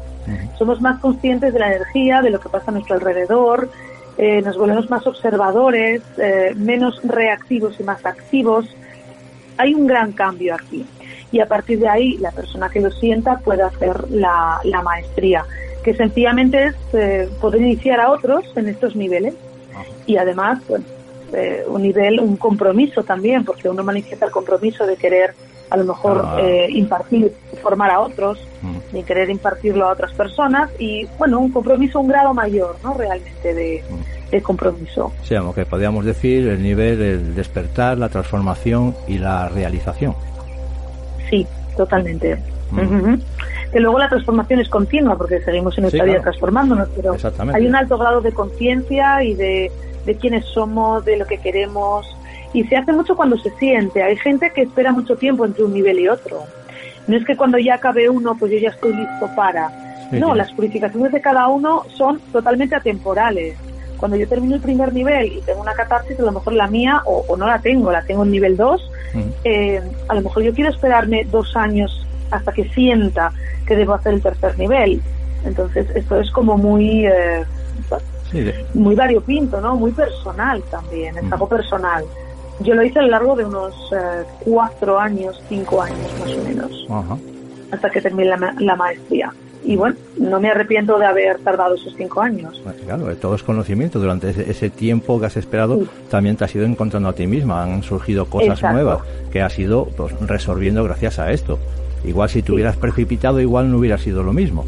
Somos 0.56 0.80
más 0.80 1.00
conscientes 1.00 1.52
de 1.52 1.58
la 1.58 1.74
energía, 1.74 2.22
de 2.22 2.30
lo 2.30 2.38
que 2.38 2.48
pasa 2.48 2.70
a 2.70 2.74
nuestro 2.74 2.94
alrededor, 2.94 3.68
eh, 4.18 4.42
nos 4.42 4.58
volvemos 4.58 4.90
más 4.90 5.06
observadores, 5.06 6.02
eh, 6.18 6.52
menos 6.56 7.00
reactivos 7.04 7.78
y 7.78 7.84
más 7.84 8.04
activos. 8.04 8.66
Hay 9.56 9.74
un 9.74 9.86
gran 9.86 10.10
cambio 10.10 10.56
aquí. 10.56 10.84
Y 11.30 11.38
a 11.38 11.46
partir 11.46 11.78
de 11.78 11.88
ahí, 11.88 12.16
la 12.18 12.32
persona 12.32 12.68
que 12.68 12.80
lo 12.80 12.90
sienta 12.90 13.38
puede 13.38 13.62
hacer 13.62 14.10
la, 14.10 14.58
la 14.64 14.82
maestría, 14.82 15.44
que 15.84 15.94
sencillamente 15.94 16.66
es 16.66 16.74
eh, 16.94 17.28
poder 17.40 17.62
iniciar 17.62 18.00
a 18.00 18.10
otros 18.10 18.44
en 18.56 18.68
estos 18.68 18.96
niveles. 18.96 19.34
Y 20.06 20.16
además, 20.16 20.60
pues, 20.66 20.82
eh, 21.32 21.64
un 21.68 21.82
nivel, 21.82 22.20
un 22.20 22.36
compromiso 22.36 23.02
también, 23.02 23.44
porque 23.44 23.68
uno 23.68 23.82
manifiesta 23.84 24.26
el 24.26 24.32
compromiso 24.32 24.86
de 24.86 24.96
querer 24.96 25.34
a 25.70 25.76
lo 25.76 25.84
mejor 25.84 26.22
Ah. 26.24 26.36
eh, 26.40 26.66
impartir, 26.70 27.30
formar 27.62 27.90
a 27.90 28.00
otros, 28.00 28.38
Mm. 28.62 28.78
de 28.94 29.02
querer 29.02 29.28
impartirlo 29.30 29.86
a 29.86 29.92
otras 29.92 30.12
personas 30.12 30.70
y, 30.78 31.06
bueno, 31.18 31.38
un 31.40 31.52
compromiso, 31.52 32.00
un 32.00 32.08
grado 32.08 32.32
mayor, 32.32 32.76
¿no? 32.82 32.94
Realmente 32.94 33.52
de, 33.54 33.82
de 34.30 34.42
compromiso. 34.42 35.12
Sí, 35.22 35.34
que 35.54 35.66
podríamos 35.66 36.04
decir 36.06 36.48
el 36.48 36.62
nivel, 36.62 37.00
el 37.02 37.34
despertar, 37.34 37.98
la 37.98 38.08
transformación 38.08 38.94
y 39.06 39.18
la 39.18 39.48
realización. 39.50 40.14
Sí, 41.28 41.46
totalmente. 41.76 42.36
Mm. 42.70 43.14
Que 43.72 43.80
luego 43.80 43.98
la 43.98 44.08
transformación 44.08 44.60
es 44.60 44.68
continua 44.70 45.16
porque 45.16 45.40
seguimos 45.42 45.76
en 45.76 45.84
esta 45.84 45.98
Sí, 45.98 46.02
vida 46.04 46.14
claro. 46.14 46.22
transformándonos, 46.22 46.88
pero 46.96 47.14
hay 47.52 47.66
un 47.66 47.74
alto 47.76 47.98
grado 47.98 48.20
de 48.22 48.32
conciencia 48.32 49.22
y 49.22 49.34
de, 49.34 49.70
de 50.04 50.14
quiénes 50.16 50.44
somos, 50.46 51.04
de 51.04 51.16
lo 51.16 51.26
que 51.26 51.38
queremos. 51.38 52.06
Y 52.52 52.64
se 52.64 52.76
hace 52.76 52.92
mucho 52.92 53.16
cuando 53.16 53.36
se 53.38 53.50
siente. 53.58 54.02
Hay 54.02 54.16
gente 54.16 54.50
que 54.54 54.62
espera 54.62 54.92
mucho 54.92 55.16
tiempo 55.16 55.44
entre 55.44 55.64
un 55.64 55.74
nivel 55.74 55.98
y 56.00 56.08
otro. 56.08 56.44
No 57.06 57.16
es 57.16 57.24
que 57.24 57.36
cuando 57.36 57.58
ya 57.58 57.74
acabe 57.74 58.08
uno, 58.08 58.36
pues 58.38 58.52
yo 58.52 58.58
ya 58.58 58.70
estoy 58.70 58.94
listo 58.94 59.30
para. 59.34 59.70
Sí, 60.10 60.18
no, 60.18 60.32
sí. 60.32 60.38
las 60.38 60.52
purificaciones 60.52 61.12
de 61.12 61.20
cada 61.20 61.48
uno 61.48 61.84
son 61.96 62.20
totalmente 62.32 62.76
atemporales. 62.76 63.56
Cuando 63.98 64.16
yo 64.16 64.28
termino 64.28 64.54
el 64.54 64.60
primer 64.60 64.92
nivel 64.92 65.32
y 65.32 65.40
tengo 65.40 65.60
una 65.60 65.74
catarsis, 65.74 66.18
a 66.20 66.22
lo 66.22 66.32
mejor 66.32 66.52
la 66.52 66.68
mía, 66.68 67.02
o, 67.04 67.24
o 67.28 67.36
no 67.36 67.46
la 67.46 67.58
tengo, 67.58 67.90
la 67.90 68.02
tengo 68.02 68.22
en 68.24 68.30
nivel 68.30 68.56
2, 68.56 68.90
Ujú. 69.14 69.24
eh, 69.44 69.82
a 70.08 70.14
lo 70.14 70.22
mejor 70.22 70.42
yo 70.44 70.54
quiero 70.54 70.70
esperarme 70.70 71.26
dos 71.30 71.56
años 71.56 72.06
hasta 72.30 72.52
que 72.52 72.68
sienta 72.70 73.32
que 73.66 73.74
debo 73.76 73.94
hacer 73.94 74.14
el 74.14 74.22
tercer 74.22 74.58
nivel. 74.58 75.02
Entonces, 75.44 75.86
esto 75.94 76.20
es 76.20 76.30
como 76.30 76.56
muy, 76.56 77.06
eh, 77.06 77.44
Sí, 78.30 78.40
de- 78.40 78.64
muy 78.74 78.94
variopinto, 78.94 79.60
¿no? 79.60 79.76
Muy 79.76 79.92
personal 79.92 80.62
también, 80.70 81.16
es 81.16 81.24
Mm. 81.24 81.32
algo 81.32 81.48
personal. 81.48 82.04
Yo 82.60 82.74
lo 82.74 82.82
hice 82.82 82.98
a 82.98 83.02
lo 83.02 83.08
largo 83.08 83.36
de 83.36 83.44
unos 83.44 83.74
eh, 83.92 84.24
cuatro 84.40 84.98
años, 84.98 85.40
cinco 85.48 85.80
años 85.80 85.98
más 86.20 86.30
o 86.32 86.42
menos, 86.44 86.86
ajá. 86.90 87.16
hasta 87.70 87.90
que 87.90 88.00
terminé 88.00 88.28
la, 88.30 88.36
ma- 88.36 88.54
la 88.58 88.74
maestría. 88.76 89.32
Y 89.64 89.76
bueno, 89.76 89.96
no 90.16 90.40
me 90.40 90.48
arrepiento 90.48 90.98
de 90.98 91.04
haber 91.06 91.38
tardado 91.40 91.74
esos 91.74 91.92
cinco 91.96 92.20
años. 92.22 92.60
Bueno, 92.64 92.78
Claro, 92.84 93.16
todo 93.16 93.34
es 93.34 93.42
conocimiento. 93.42 93.98
Durante 93.98 94.30
ese, 94.30 94.50
ese 94.50 94.70
tiempo 94.70 95.18
que 95.20 95.26
has 95.26 95.36
esperado, 95.36 95.78
Sí. 95.80 95.88
también 96.10 96.36
te 96.36 96.44
has 96.44 96.54
ido 96.54 96.64
encontrando 96.64 97.08
a 97.08 97.12
ti 97.12 97.26
misma. 97.26 97.62
Han 97.64 97.82
surgido 97.82 98.24
cosas 98.26 98.50
Exacto. 98.58 98.74
nuevas 98.74 98.98
que 99.30 99.42
has 99.42 99.58
ido 99.58 99.86
pues, 99.96 100.14
resolviendo 100.26 100.82
gracias 100.84 101.18
a 101.18 101.32
esto. 101.32 101.58
Igual 102.04 102.28
si 102.30 102.42
te 102.42 102.52
hubieras 102.52 102.76
precipitado, 102.76 103.40
igual 103.40 103.70
no 103.70 103.78
hubiera 103.78 103.98
sido 103.98 104.22
lo 104.22 104.32
mismo. 104.32 104.64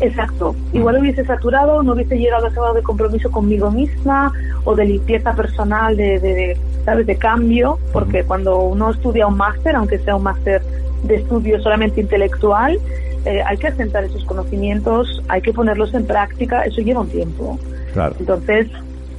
Exacto. 0.00 0.54
Igual 0.72 0.98
hubiese 0.98 1.24
saturado, 1.24 1.82
no 1.82 1.92
hubiese 1.92 2.16
llegado 2.16 2.46
a 2.46 2.48
ese 2.48 2.58
grado 2.58 2.74
de 2.74 2.82
compromiso 2.82 3.30
conmigo 3.30 3.70
misma 3.70 4.32
o 4.64 4.74
de 4.74 4.84
limpieza 4.84 5.34
personal, 5.34 5.96
de, 5.96 6.18
de, 6.20 6.34
de, 6.34 6.56
¿sabes? 6.84 7.06
de 7.06 7.16
cambio, 7.16 7.78
porque 7.92 8.24
cuando 8.24 8.60
uno 8.60 8.90
estudia 8.90 9.26
un 9.26 9.36
máster, 9.36 9.74
aunque 9.74 9.98
sea 9.98 10.16
un 10.16 10.22
máster 10.22 10.62
de 11.04 11.16
estudio 11.16 11.60
solamente 11.60 12.00
intelectual, 12.00 12.78
eh, 13.24 13.42
hay 13.44 13.56
que 13.56 13.68
asentar 13.68 14.04
esos 14.04 14.24
conocimientos, 14.24 15.22
hay 15.28 15.42
que 15.42 15.52
ponerlos 15.52 15.92
en 15.94 16.06
práctica, 16.06 16.64
eso 16.64 16.80
lleva 16.80 17.00
un 17.00 17.08
tiempo. 17.08 17.58
Claro. 17.92 18.14
Entonces, 18.18 18.68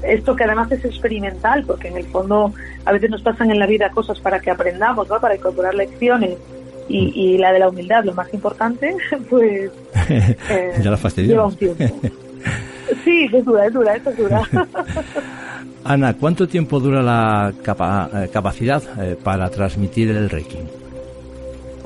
esto 0.03 0.35
que 0.35 0.45
además 0.45 0.71
es 0.71 0.85
experimental, 0.85 1.63
porque 1.65 1.89
en 1.89 1.97
el 1.97 2.05
fondo 2.05 2.53
a 2.85 2.91
veces 2.91 3.09
nos 3.09 3.21
pasan 3.21 3.51
en 3.51 3.59
la 3.59 3.67
vida 3.67 3.89
cosas 3.89 4.19
para 4.19 4.39
que 4.39 4.49
aprendamos, 4.49 5.09
¿no? 5.09 5.19
para 5.19 5.35
incorporar 5.35 5.75
lecciones. 5.75 6.37
Y, 6.89 7.11
y 7.15 7.37
la 7.37 7.53
de 7.53 7.59
la 7.59 7.69
humildad, 7.69 8.03
lo 8.03 8.13
más 8.13 8.33
importante, 8.33 8.95
pues 9.29 9.71
eh, 10.09 10.73
ya 10.83 10.91
la 10.91 10.97
lleva 11.15 11.45
un 11.45 11.55
tiempo. 11.55 11.83
Sí, 13.05 13.29
es 13.31 13.45
dura, 13.45 13.65
es 13.67 13.73
dura, 13.73 13.95
es 13.95 14.17
dura. 14.17 14.41
Ana, 15.83 16.13
¿cuánto 16.15 16.47
tiempo 16.47 16.79
dura 16.79 17.01
la 17.01 17.53
capa- 17.63 18.09
eh, 18.13 18.29
capacidad 18.31 18.81
eh, 18.99 19.15
para 19.23 19.49
transmitir 19.49 20.09
el 20.09 20.29
Reiki? 20.29 20.57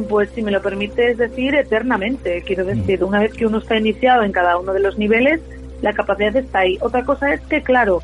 Pues 0.09 0.29
si 0.33 0.41
me 0.41 0.51
lo 0.51 0.61
permites 0.61 1.17
decir, 1.17 1.55
eternamente. 1.55 2.41
Quiero 2.45 2.65
decir, 2.65 3.03
una 3.03 3.19
vez 3.19 3.33
que 3.33 3.45
uno 3.45 3.59
está 3.59 3.77
iniciado 3.77 4.23
en 4.23 4.31
cada 4.31 4.57
uno 4.57 4.73
de 4.73 4.79
los 4.79 4.97
niveles, 4.97 5.41
la 5.81 5.93
capacidad 5.93 6.35
está 6.35 6.59
ahí. 6.59 6.77
Otra 6.81 7.03
cosa 7.03 7.33
es 7.33 7.41
que, 7.41 7.61
claro, 7.61 8.01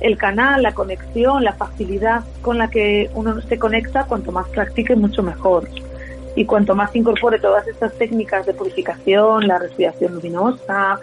el 0.00 0.18
canal, 0.18 0.62
la 0.62 0.72
conexión, 0.74 1.44
la 1.44 1.52
facilidad 1.54 2.24
con 2.42 2.58
la 2.58 2.68
que 2.68 3.10
uno 3.14 3.40
se 3.40 3.58
conecta, 3.58 4.04
cuanto 4.04 4.32
más 4.32 4.48
practique, 4.48 4.94
mucho 4.96 5.22
mejor. 5.22 5.68
Y 6.36 6.44
cuanto 6.44 6.74
más 6.74 6.94
incorpore 6.96 7.38
todas 7.38 7.66
estas 7.68 7.92
técnicas 7.94 8.46
de 8.46 8.54
purificación, 8.54 9.46
la 9.46 9.58
respiración 9.58 10.14
luminosa, 10.14 10.98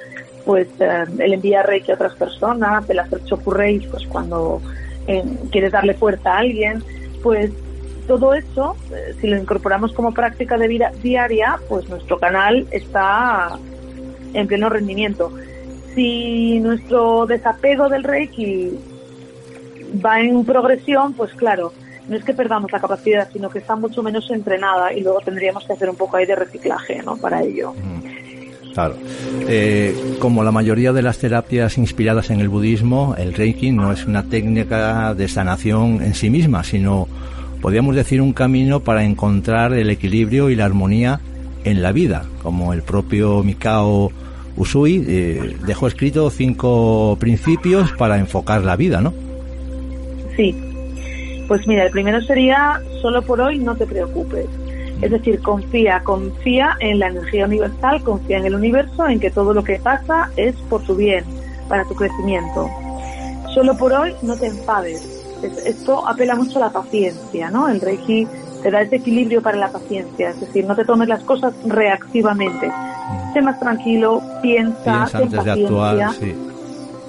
pues 0.46 0.68
eh, 0.80 1.06
el 1.20 1.34
enviar 1.34 1.66
reiki 1.68 1.92
a 1.92 1.96
otras 1.96 2.16
personas, 2.16 2.90
el 2.90 3.00
hacer 3.00 3.24
chokurreis, 3.24 3.86
pues 3.88 4.06
cuando 4.08 4.62
eh, 5.08 5.24
quieres 5.52 5.72
darle 5.72 5.94
fuerza 5.94 6.34
a 6.34 6.40
alguien, 6.40 6.84
pues 7.24 7.52
todo 8.08 8.34
eso, 8.34 8.76
eh, 8.92 9.16
si 9.20 9.28
lo 9.28 9.38
incorporamos 9.38 9.94
como 9.94 10.12
práctica 10.12 10.58
de 10.58 10.68
vida 10.68 10.92
diaria, 11.02 11.58
pues 11.70 11.88
nuestro 11.88 12.20
canal 12.20 12.68
está 12.72 13.58
en 14.34 14.48
pleno 14.48 14.70
rendimiento. 14.70 15.32
Si 15.96 16.60
nuestro 16.60 17.26
desapego 17.26 17.90
del 17.90 18.04
Reiki 18.04 18.78
va 20.04 20.22
en 20.22 20.44
progresión, 20.46 21.14
pues 21.14 21.34
claro, 21.34 21.74
no 22.08 22.18
es 22.18 22.24
que 22.24 22.34
perdamos 22.34 22.72
la 22.72 22.80
capacidad, 22.80 23.30
sino 23.32 23.50
que 23.50 23.60
está 23.60 23.76
mucho 23.76 24.04
menos 24.04 24.30
entrenada 24.32 24.94
y 24.94 25.02
luego 25.02 25.20
tendríamos 25.22 25.66
que 25.66 25.74
hacer 25.74 25.90
un 25.90 25.96
poco 25.96 26.18
ahí 26.18 26.26
de 26.26 26.36
reciclaje, 26.36 27.02
¿no? 27.04 27.18
Para 27.18 27.44
ello. 27.44 27.74
Claro. 28.74 28.96
Eh, 29.48 30.16
como 30.20 30.44
la 30.44 30.52
mayoría 30.52 30.94
de 30.94 31.02
las 31.02 31.18
terapias 31.18 31.78
inspiradas 31.78 32.30
en 32.30 32.40
el 32.40 32.50
budismo, 32.50 33.16
el 33.18 33.34
Reiki 33.34 33.72
no 33.72 33.92
es 33.92 34.06
una 34.06 34.24
técnica 34.24 35.14
de 35.14 35.28
sanación 35.28 36.02
en 36.02 36.16
sí 36.16 36.30
misma, 36.30 36.64
sino, 36.64 37.08
podríamos 37.62 37.96
decir, 37.96 38.22
un 38.22 38.34
camino 38.34 38.80
para 38.80 39.04
encontrar 39.04 39.74
el 39.74 39.90
equilibrio 39.90 40.50
y 40.50 40.56
la 40.56 40.66
armonía 40.66 41.20
en 41.64 41.82
la 41.82 41.92
vida, 41.92 42.26
como 42.42 42.74
el 42.74 42.82
propio 42.82 43.44
Mikao 43.44 44.12
Usui 44.58 45.04
eh, 45.08 45.56
dejó 45.66 45.88
escrito 45.88 46.30
cinco 46.30 47.18
principios 47.20 47.92
para 47.94 48.18
enfocar 48.18 48.64
la 48.64 48.76
vida, 48.76 49.02
¿no? 49.02 49.14
Sí. 50.36 50.71
Pues 51.52 51.68
mira, 51.68 51.84
el 51.84 51.92
primero 51.92 52.22
sería, 52.22 52.80
solo 53.02 53.22
por 53.24 53.42
hoy 53.42 53.60
no 53.60 53.76
te 53.76 53.86
preocupes. 53.86 54.46
Es 55.02 55.12
decir, 55.12 55.42
confía, 55.42 56.00
confía 56.02 56.78
en 56.80 56.98
la 57.00 57.08
energía 57.10 57.44
universal, 57.46 58.02
confía 58.04 58.38
en 58.38 58.46
el 58.46 58.56
universo, 58.56 59.06
en 59.10 59.20
que 59.20 59.32
todo 59.32 59.54
lo 59.54 59.62
que 59.62 59.78
pasa 59.84 60.30
es 60.38 60.56
por 60.70 60.82
tu 60.84 60.96
bien, 60.96 61.26
para 61.68 61.84
tu 61.84 61.94
crecimiento. 61.94 62.70
Solo 63.54 63.76
por 63.76 63.92
hoy 63.92 64.14
no 64.22 64.38
te 64.38 64.48
enfades. 64.48 65.02
Es- 65.44 65.58
Esto 65.66 66.08
apela 66.08 66.36
mucho 66.36 66.58
a 66.58 66.68
la 66.68 66.72
paciencia, 66.72 67.52
¿no? 67.52 67.68
El 67.68 67.82
Reiki 67.82 68.26
te 68.64 68.72
da 68.72 68.84
ese 68.84 68.96
equilibrio 68.96 69.42
para 69.42 69.58
la 69.58 69.74
paciencia, 69.74 70.30
es 70.30 70.40
decir, 70.40 70.64
no 70.66 70.74
te 70.78 70.86
tomes 70.86 71.10
las 71.10 71.22
cosas 71.24 71.54
reactivamente. 71.66 72.72
Sé 73.34 73.42
más 73.42 73.60
tranquilo, 73.60 74.22
piensa, 74.42 74.84
Piensa 74.86 75.18
ten 75.18 75.24
antes 75.26 75.32
de 75.32 75.38
paciencia. 75.38 75.66
actuar, 75.66 76.14
sí. 76.14 76.36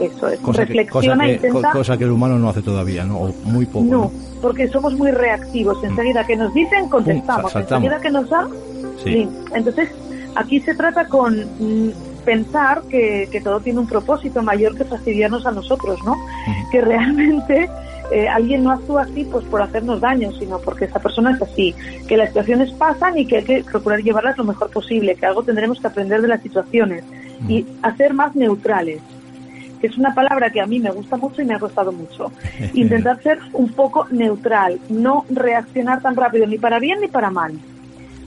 Eso 0.00 0.26
es. 0.28 0.40
Cosa 0.40 0.66
que, 0.66 0.86
cosa, 0.86 1.14
Reflexiona, 1.14 1.24
que, 1.26 1.32
intenta. 1.34 1.70
co- 1.70 1.78
cosa 1.78 1.96
que 1.96 2.04
el 2.04 2.10
humano 2.10 2.36
no 2.38 2.48
hace 2.48 2.62
todavía, 2.62 3.04
¿no? 3.04 3.18
O 3.20 3.32
muy 3.44 3.66
poco. 3.66 3.84
No, 3.84 3.98
¿no? 3.98 4.10
Porque 4.42 4.68
somos 4.68 4.94
muy 4.94 5.10
reactivos. 5.12 5.82
Enseguida 5.82 6.26
que 6.26 6.36
nos 6.36 6.52
dicen, 6.52 6.88
contestamos. 6.88 7.54
Enseguida 7.54 8.00
que 8.00 8.10
nos 8.10 8.28
dan, 8.28 8.48
Sí. 9.02 9.04
sí. 9.04 9.28
Entonces, 9.54 9.88
aquí 10.34 10.60
se 10.60 10.74
trata 10.74 11.06
con 11.06 11.34
mm, 11.58 11.92
pensar 12.24 12.82
que, 12.90 13.28
que 13.30 13.40
todo 13.40 13.60
tiene 13.60 13.78
un 13.80 13.86
propósito 13.86 14.42
mayor 14.42 14.76
que 14.76 14.84
fastidiarnos 14.84 15.46
a 15.46 15.52
nosotros, 15.52 15.98
¿no? 16.04 16.16
Que 16.70 16.80
realmente 16.80 17.70
eh, 18.10 18.28
alguien 18.28 18.64
no 18.64 18.72
actúa 18.72 19.02
así 19.02 19.24
pues 19.24 19.44
por 19.46 19.62
hacernos 19.62 20.00
daño, 20.00 20.30
sino 20.38 20.58
porque 20.58 20.84
esa 20.86 20.98
persona 20.98 21.30
es 21.32 21.40
así. 21.40 21.74
Que 22.08 22.16
las 22.16 22.28
situaciones 22.28 22.70
pasan 22.72 23.16
y 23.18 23.26
que 23.26 23.38
hay 23.38 23.44
que 23.44 23.64
procurar 23.64 24.00
llevarlas 24.00 24.36
lo 24.36 24.44
mejor 24.44 24.70
posible, 24.70 25.14
que 25.14 25.24
algo 25.26 25.42
tendremos 25.42 25.80
que 25.80 25.86
aprender 25.86 26.20
de 26.20 26.28
las 26.28 26.42
situaciones 26.42 27.04
y 27.48 27.66
hacer 27.82 28.12
más 28.12 28.36
neutrales 28.36 29.00
que 29.82 29.88
es 29.88 29.98
una 29.98 30.14
palabra 30.14 30.50
que 30.50 30.60
a 30.60 30.66
mí 30.66 30.78
me 30.78 30.92
gusta 30.92 31.16
mucho 31.16 31.42
y 31.42 31.44
me 31.44 31.54
ha 31.54 31.58
costado 31.58 31.90
mucho. 31.90 32.30
Intentar 32.72 33.20
ser 33.20 33.40
un 33.52 33.68
poco 33.72 34.06
neutral, 34.12 34.78
no 34.88 35.26
reaccionar 35.28 36.00
tan 36.00 36.14
rápido 36.14 36.46
ni 36.46 36.56
para 36.56 36.78
bien 36.78 37.00
ni 37.00 37.08
para 37.08 37.30
mal. 37.30 37.52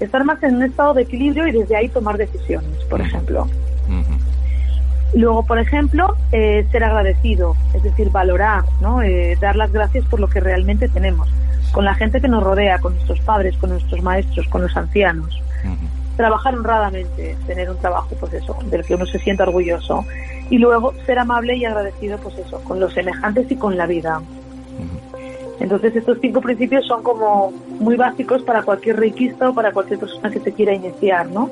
Estar 0.01 0.25
más 0.25 0.43
en 0.43 0.57
un 0.57 0.63
estado 0.63 0.93
de 0.93 1.03
equilibrio 1.03 1.47
y 1.47 1.53
desde 1.53 1.77
ahí 1.77 1.87
tomar 1.87 2.17
decisiones, 2.17 2.83
por 2.89 2.99
ejemplo. 2.99 3.47
Luego, 5.13 5.45
por 5.45 5.59
ejemplo, 5.59 6.17
eh, 6.33 6.67
ser 6.73 6.83
agradecido, 6.83 7.55
es 7.73 7.83
decir, 7.83 8.09
valorar, 8.09 8.65
¿no? 8.81 9.01
Eh, 9.01 9.37
dar 9.39 9.55
las 9.55 9.71
gracias 9.71 10.03
por 10.07 10.19
lo 10.19 10.27
que 10.27 10.41
realmente 10.41 10.89
tenemos, 10.89 11.29
con 11.71 11.85
la 11.85 11.95
gente 11.95 12.19
que 12.19 12.27
nos 12.27 12.43
rodea, 12.43 12.79
con 12.79 12.95
nuestros 12.95 13.21
padres, 13.21 13.55
con 13.55 13.69
nuestros 13.69 14.01
maestros, 14.01 14.45
con 14.49 14.63
los 14.63 14.75
ancianos 14.75 15.41
trabajar 16.15 16.55
honradamente, 16.55 17.35
tener 17.45 17.69
un 17.69 17.77
trabajo, 17.77 18.15
pues 18.19 18.33
eso, 18.33 18.57
del 18.69 18.85
que 18.85 18.95
uno 18.95 19.05
se 19.05 19.19
sienta 19.19 19.43
orgulloso 19.43 20.05
y 20.49 20.57
luego 20.57 20.93
ser 21.05 21.19
amable 21.19 21.55
y 21.55 21.65
agradecido, 21.65 22.17
pues 22.17 22.37
eso, 22.37 22.59
con 22.63 22.79
los 22.79 22.93
semejantes 22.93 23.51
y 23.51 23.55
con 23.55 23.77
la 23.77 23.85
vida. 23.85 24.21
Entonces 25.59 25.95
estos 25.95 26.17
cinco 26.21 26.41
principios 26.41 26.85
son 26.85 27.01
como 27.01 27.51
muy 27.79 27.95
básicos 27.95 28.43
para 28.43 28.61
cualquier 28.63 28.97
reikista 28.97 29.49
o 29.49 29.53
para 29.53 29.71
cualquier 29.71 29.99
persona 29.99 30.29
que 30.29 30.39
se 30.39 30.51
quiera 30.51 30.73
iniciar, 30.73 31.27
¿no? 31.27 31.49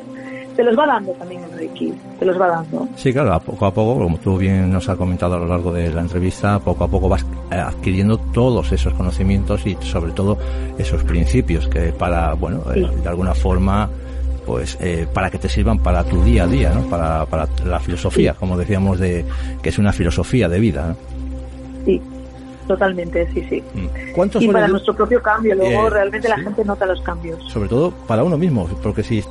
Se 0.56 0.64
los 0.64 0.78
va 0.78 0.86
dando 0.86 1.14
también 1.14 1.42
el 1.44 1.58
reiki, 1.58 1.94
se 2.20 2.26
los 2.26 2.40
va 2.40 2.48
dando. 2.48 2.88
Sí, 2.96 3.12
claro, 3.12 3.34
a 3.34 3.40
poco 3.40 3.66
a 3.66 3.74
poco, 3.74 4.04
como 4.04 4.18
tú 4.20 4.38
bien 4.38 4.72
nos 4.72 4.88
has 4.88 4.98
comentado 4.98 5.36
a 5.36 5.40
lo 5.40 5.48
largo 5.48 5.72
de 5.72 5.92
la 5.92 6.02
entrevista, 6.02 6.60
poco 6.60 6.84
a 6.84 6.88
poco 6.88 7.10
vas 7.10 7.26
eh, 7.50 7.56
adquiriendo 7.56 8.18
todos 8.18 8.72
esos 8.72 8.94
conocimientos 8.94 9.66
y 9.66 9.76
sobre 9.82 10.12
todo 10.12 10.38
esos 10.78 11.04
principios 11.06 11.68
que 11.68 11.92
para, 11.92 12.34
bueno, 12.34 12.62
eh, 12.76 12.88
de 13.02 13.10
alguna 13.10 13.34
forma 13.34 13.90
pues 14.46 14.78
eh, 14.82 15.08
para 15.14 15.30
que 15.30 15.38
te 15.38 15.50
sirvan 15.50 15.80
para 15.80 16.04
tu 16.04 16.24
día 16.24 16.44
a 16.44 16.48
día, 16.48 16.72
¿no? 16.74 16.82
Para, 16.90 17.26
para 17.26 17.48
la 17.66 17.80
filosofía, 17.80 18.34
como 18.34 18.58
decíamos, 18.58 19.00
de 19.00 19.26
que 19.62 19.70
es 19.70 19.78
una 19.78 19.92
filosofía 19.94 20.50
de 20.50 20.60
vida. 20.60 20.88
¿no? 20.90 20.96
Sí, 21.86 22.02
totalmente, 22.68 23.28
sí, 23.34 23.46
sí. 23.50 23.64
¿Cuánto 24.16 24.40
Y 24.42 24.48
para 24.48 24.68
nuestro 24.68 24.94
propio 24.96 25.22
cambio, 25.22 25.56
luego 25.56 25.88
Eh, 25.88 25.90
realmente 25.90 26.30
la 26.30 26.38
gente 26.38 26.64
nota 26.66 26.86
los 26.86 27.02
cambios. 27.02 27.44
Sobre 27.52 27.70
todo 27.70 27.92
para 28.08 28.24
uno 28.24 28.38
mismo, 28.38 28.68
porque 28.82 29.04
si 29.04 29.24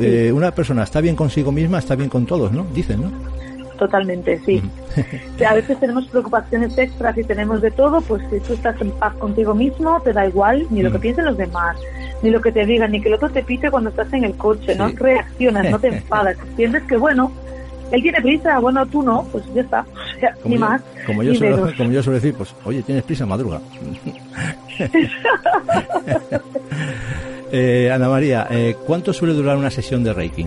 eh, 0.00 0.32
una 0.34 0.50
persona 0.52 0.82
está 0.84 1.00
bien 1.00 1.16
consigo 1.16 1.52
misma, 1.52 1.78
está 1.78 1.94
bien 1.96 2.08
con 2.08 2.26
todos, 2.26 2.52
¿no? 2.52 2.64
Dicen, 2.74 3.02
¿no? 3.02 3.10
Totalmente, 3.78 4.38
sí. 4.44 4.62
Que 5.38 5.46
a 5.46 5.54
veces 5.54 5.80
tenemos 5.80 6.06
preocupaciones 6.08 6.76
extras 6.76 7.16
y 7.16 7.24
tenemos 7.24 7.62
de 7.62 7.70
todo, 7.70 8.00
pues 8.02 8.22
si 8.30 8.38
tú 8.40 8.52
estás 8.52 8.78
en 8.80 8.90
paz 8.90 9.14
contigo 9.14 9.54
mismo, 9.54 10.00
te 10.02 10.12
da 10.12 10.26
igual 10.26 10.66
ni 10.70 10.82
lo 10.82 10.90
que 10.92 10.98
Mm. 10.98 11.00
piensen 11.00 11.24
los 11.24 11.36
demás, 11.38 11.76
ni 12.22 12.30
lo 12.30 12.40
que 12.40 12.52
te 12.52 12.64
digan, 12.66 12.92
ni 12.92 13.00
que 13.00 13.08
el 13.08 13.14
otro 13.14 13.30
te 13.30 13.42
pite 13.42 13.70
cuando 13.70 13.90
estás 13.90 14.12
en 14.12 14.24
el 14.24 14.36
coche, 14.36 14.74
no 14.76 14.88
reaccionas, 14.88 15.70
no 15.70 15.78
te 15.78 15.88
enfadas, 15.94 16.36
entiendes 16.48 16.82
que 16.84 16.96
bueno, 16.96 17.30
él 17.92 18.02
tiene 18.02 18.20
prisa, 18.20 18.58
bueno, 18.60 18.86
tú 18.86 19.02
no, 19.02 19.24
pues 19.32 19.44
ya 19.54 19.62
está, 19.62 19.80
o 20.16 20.20
sea, 20.20 20.34
ni 20.44 20.54
yo, 20.54 20.60
más, 20.60 20.82
como 21.06 21.22
yo 21.22 21.32
ni 21.32 21.38
suelo, 21.38 21.56
menos. 21.56 21.72
como 21.74 21.90
yo 21.90 22.02
suelo 22.02 22.20
decir, 22.20 22.34
pues, 22.34 22.54
oye, 22.64 22.82
tienes 22.82 23.04
prisa, 23.04 23.26
madruga. 23.26 23.60
eh, 27.52 27.90
Ana 27.92 28.08
María, 28.08 28.46
eh, 28.50 28.76
¿cuánto 28.86 29.12
suele 29.12 29.34
durar 29.34 29.56
una 29.56 29.70
sesión 29.70 30.04
de 30.04 30.12
Reiki? 30.12 30.46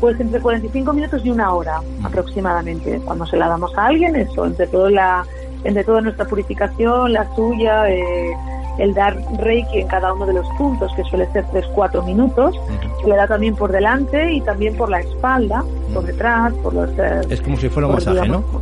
Pues 0.00 0.18
entre 0.20 0.40
45 0.40 0.92
minutos 0.92 1.24
y 1.24 1.30
una 1.30 1.52
hora 1.52 1.80
Mm. 2.00 2.06
aproximadamente. 2.06 3.00
Cuando 3.04 3.26
se 3.26 3.36
la 3.36 3.48
damos 3.48 3.76
a 3.76 3.86
alguien, 3.86 4.14
eso, 4.16 4.46
entre 4.46 4.66
todo 4.68 4.88
la, 4.90 5.24
entre 5.64 5.82
toda 5.84 6.00
nuestra 6.00 6.24
purificación, 6.24 7.12
la 7.12 7.26
suya, 7.34 7.88
eh, 7.90 8.32
el 8.78 8.94
dar 8.94 9.16
reiki 9.38 9.80
en 9.80 9.88
cada 9.88 10.12
uno 10.12 10.24
de 10.26 10.34
los 10.34 10.46
puntos, 10.56 10.92
que 10.94 11.02
suele 11.04 11.26
ser 11.32 11.44
3-4 11.46 12.04
minutos, 12.04 12.54
se 13.02 13.08
le 13.08 13.16
da 13.16 13.26
también 13.26 13.54
por 13.56 13.70
delante 13.72 14.32
y 14.32 14.40
también 14.40 14.76
por 14.76 14.88
la 14.88 15.00
espalda, 15.00 15.64
por 15.92 16.04
detrás, 16.04 16.52
por 16.62 16.74
los... 16.74 16.88
eh, 16.98 17.20
Es 17.28 17.40
como 17.40 17.56
si 17.56 17.68
fuera 17.68 17.88
un 17.88 17.94
masaje, 17.94 18.20
digamos, 18.22 18.44
¿no? 18.52 18.60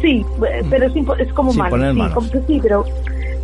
Sí, 0.00 0.24
eh, 0.48 0.64
pero 0.70 0.86
es, 0.86 0.92
es 1.18 1.32
como 1.32 1.50
Sin 1.50 1.58
manos, 1.62 1.70
poner 1.78 1.94
sí, 1.94 2.14
como 2.14 2.30
que 2.30 2.40
sí, 2.42 2.58
pero 2.62 2.84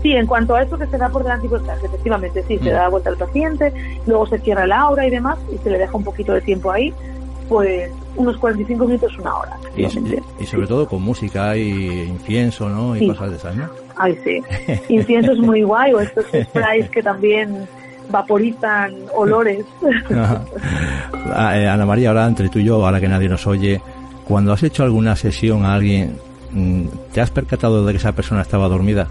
sí, 0.02 0.12
en 0.12 0.26
cuanto 0.26 0.54
a 0.54 0.62
eso 0.62 0.78
que 0.78 0.86
se 0.86 0.96
da 0.96 1.08
por 1.08 1.24
delante 1.24 1.46
y 1.46 1.50
por 1.50 1.58
detrás, 1.60 1.82
efectivamente, 1.82 2.44
sí, 2.46 2.58
se 2.58 2.70
da 2.70 2.88
vuelta 2.88 3.10
al 3.10 3.16
paciente, 3.16 3.72
luego 4.06 4.26
se 4.28 4.38
cierra 4.38 4.66
la 4.66 4.80
aura 4.82 5.06
y 5.06 5.10
demás, 5.10 5.36
y 5.52 5.58
se 5.58 5.70
le 5.70 5.78
deja 5.78 5.96
un 5.96 6.04
poquito 6.04 6.32
de 6.32 6.40
tiempo 6.42 6.70
ahí, 6.70 6.94
pues 7.48 7.90
unos 8.16 8.36
45 8.38 8.84
minutos, 8.86 9.18
una 9.18 9.36
hora, 9.36 9.56
y 9.76 10.46
sobre 10.46 10.66
todo 10.68 10.86
con 10.86 11.02
música 11.02 11.56
y 11.56 12.02
incienso, 12.02 12.68
¿no? 12.68 12.94
Y 12.94 13.00
Sí. 13.00 13.08
cosas 13.08 13.30
de 13.30 13.36
esas, 13.36 13.56
¿no? 13.56 13.68
Ay, 13.96 14.18
sí. 14.24 14.42
Incienso 14.88 15.32
es 15.32 15.38
muy 15.38 15.62
guay, 15.62 15.92
o 15.92 16.00
estos 16.00 16.26
sprays 16.44 16.88
que 16.90 17.02
también 17.02 17.66
vaporizan 18.10 18.94
olores. 19.14 19.64
Ah, 21.32 21.56
eh, 21.56 21.68
Ana 21.68 21.86
María, 21.86 22.10
ahora 22.10 22.26
entre 22.26 22.48
tú 22.48 22.58
y 22.58 22.64
yo, 22.64 22.84
ahora 22.84 23.00
que 23.00 23.08
nadie 23.08 23.28
nos 23.28 23.46
oye, 23.46 23.80
cuando 24.24 24.52
has 24.52 24.62
hecho 24.62 24.84
alguna 24.84 25.16
sesión 25.16 25.64
a 25.64 25.74
alguien, 25.74 26.18
mm, 26.52 26.86
¿te 27.12 27.20
has 27.20 27.30
percatado 27.30 27.84
de 27.84 27.92
que 27.92 27.98
esa 27.98 28.12
persona 28.12 28.42
estaba 28.42 28.68
dormida? 28.68 29.08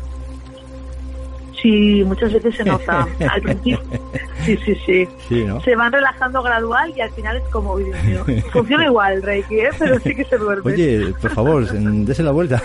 Sí, 1.63 2.03
muchas 2.05 2.31
veces 2.33 2.55
se 2.55 2.63
nota. 2.65 3.07
Al 3.31 3.41
principio, 3.41 3.79
sí, 4.45 4.57
sí, 4.65 4.75
sí. 4.85 5.07
Sí, 5.29 5.43
¿no? 5.45 5.61
Se 5.61 5.75
van 5.77 5.91
relajando 5.93 6.43
gradual 6.43 6.93
y 6.95 6.99
al 6.99 7.09
final 7.11 7.37
es 7.37 7.43
como, 7.43 7.73
"Uy, 7.73 7.85
Dios 7.85 8.27
mío". 8.27 8.41
Funciona 8.51 8.85
igual 8.85 9.21
Reiki, 9.23 9.55
¿eh? 9.61 9.69
pero 9.79 9.97
sí 10.01 10.13
que 10.13 10.25
se 10.25 10.37
duerme. 10.37 10.73
Oye, 10.73 11.13
por 11.21 11.31
favor, 11.31 11.65
dese 11.71 12.21
la 12.21 12.31
vuelta. 12.31 12.61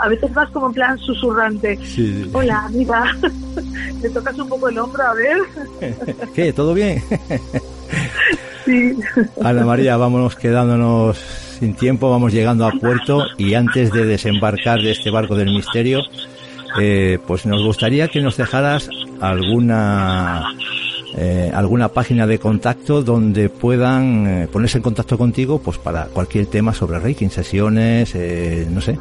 A 0.00 0.08
veces 0.08 0.32
vas 0.32 0.48
como 0.50 0.68
en 0.68 0.72
plan 0.74 0.98
susurrante. 0.98 1.76
Sí, 1.76 2.22
sí. 2.24 2.30
Hola, 2.32 2.66
mira, 2.72 3.04
le 4.02 4.08
tocas 4.14 4.38
un 4.38 4.48
poco 4.48 4.68
el 4.70 4.78
hombro, 4.78 5.02
a 5.02 5.12
ver. 5.14 5.36
¿Qué? 6.34 6.52
¿Todo 6.54 6.72
bien? 6.74 7.02
Sí. 8.68 8.94
Ana 9.42 9.64
María, 9.64 9.96
vámonos 9.96 10.36
quedándonos 10.36 11.16
sin 11.16 11.72
tiempo, 11.72 12.10
vamos 12.10 12.34
llegando 12.34 12.66
a 12.66 12.72
puerto 12.72 13.24
y 13.38 13.54
antes 13.54 13.90
de 13.92 14.04
desembarcar 14.04 14.82
de 14.82 14.90
este 14.90 15.10
barco 15.10 15.34
del 15.34 15.54
misterio, 15.54 16.02
eh, 16.78 17.18
pues 17.26 17.46
nos 17.46 17.62
gustaría 17.64 18.08
que 18.08 18.20
nos 18.20 18.36
dejaras 18.36 18.90
alguna 19.22 20.44
eh, 21.16 21.50
alguna 21.54 21.88
página 21.88 22.26
de 22.26 22.38
contacto 22.38 23.02
donde 23.02 23.48
puedan 23.48 24.26
eh, 24.26 24.48
ponerse 24.52 24.76
en 24.76 24.82
contacto 24.82 25.16
contigo, 25.16 25.58
pues 25.58 25.78
para 25.78 26.04
cualquier 26.04 26.44
tema 26.44 26.74
sobre 26.74 26.98
Reiki, 26.98 27.26
sesiones, 27.30 28.14
eh, 28.14 28.68
no 28.70 28.82
sé. 28.82 28.98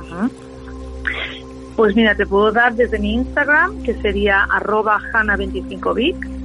Pues 1.76 1.94
mira, 1.94 2.16
te 2.16 2.26
puedo 2.26 2.54
dar 2.54 2.74
desde 2.74 3.00
mi 3.00 3.16
Instagram, 3.16 3.84
que 3.84 3.94
sería 3.96 4.44
arroba 4.50 4.98
hana25vic. 5.14 6.37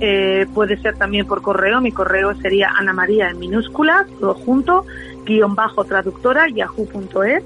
Eh, 0.00 0.46
puede 0.54 0.76
ser 0.80 0.96
también 0.96 1.26
por 1.26 1.42
correo, 1.42 1.80
mi 1.80 1.90
correo 1.90 2.34
sería 2.36 2.70
Ana 2.76 2.92
María 2.92 3.30
en 3.30 3.38
minúsculas, 3.38 4.06
todo 4.20 4.34
junto, 4.34 4.84
guion 5.24 5.54
bajo 5.54 5.84
traductora, 5.84 6.48
yahoo.es. 6.48 7.42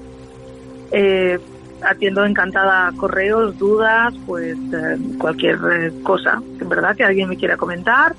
Eh, 0.91 1.39
atiendo 1.85 2.25
encantada 2.25 2.91
correos, 2.97 3.57
dudas, 3.57 4.13
pues 4.25 4.57
eh, 4.73 4.97
cualquier 5.17 5.57
eh, 5.71 5.91
cosa, 6.03 6.41
en 6.59 6.69
verdad, 6.69 6.95
que 6.95 7.03
alguien 7.03 7.29
me 7.29 7.37
quiera 7.37 7.57
comentar, 7.57 8.15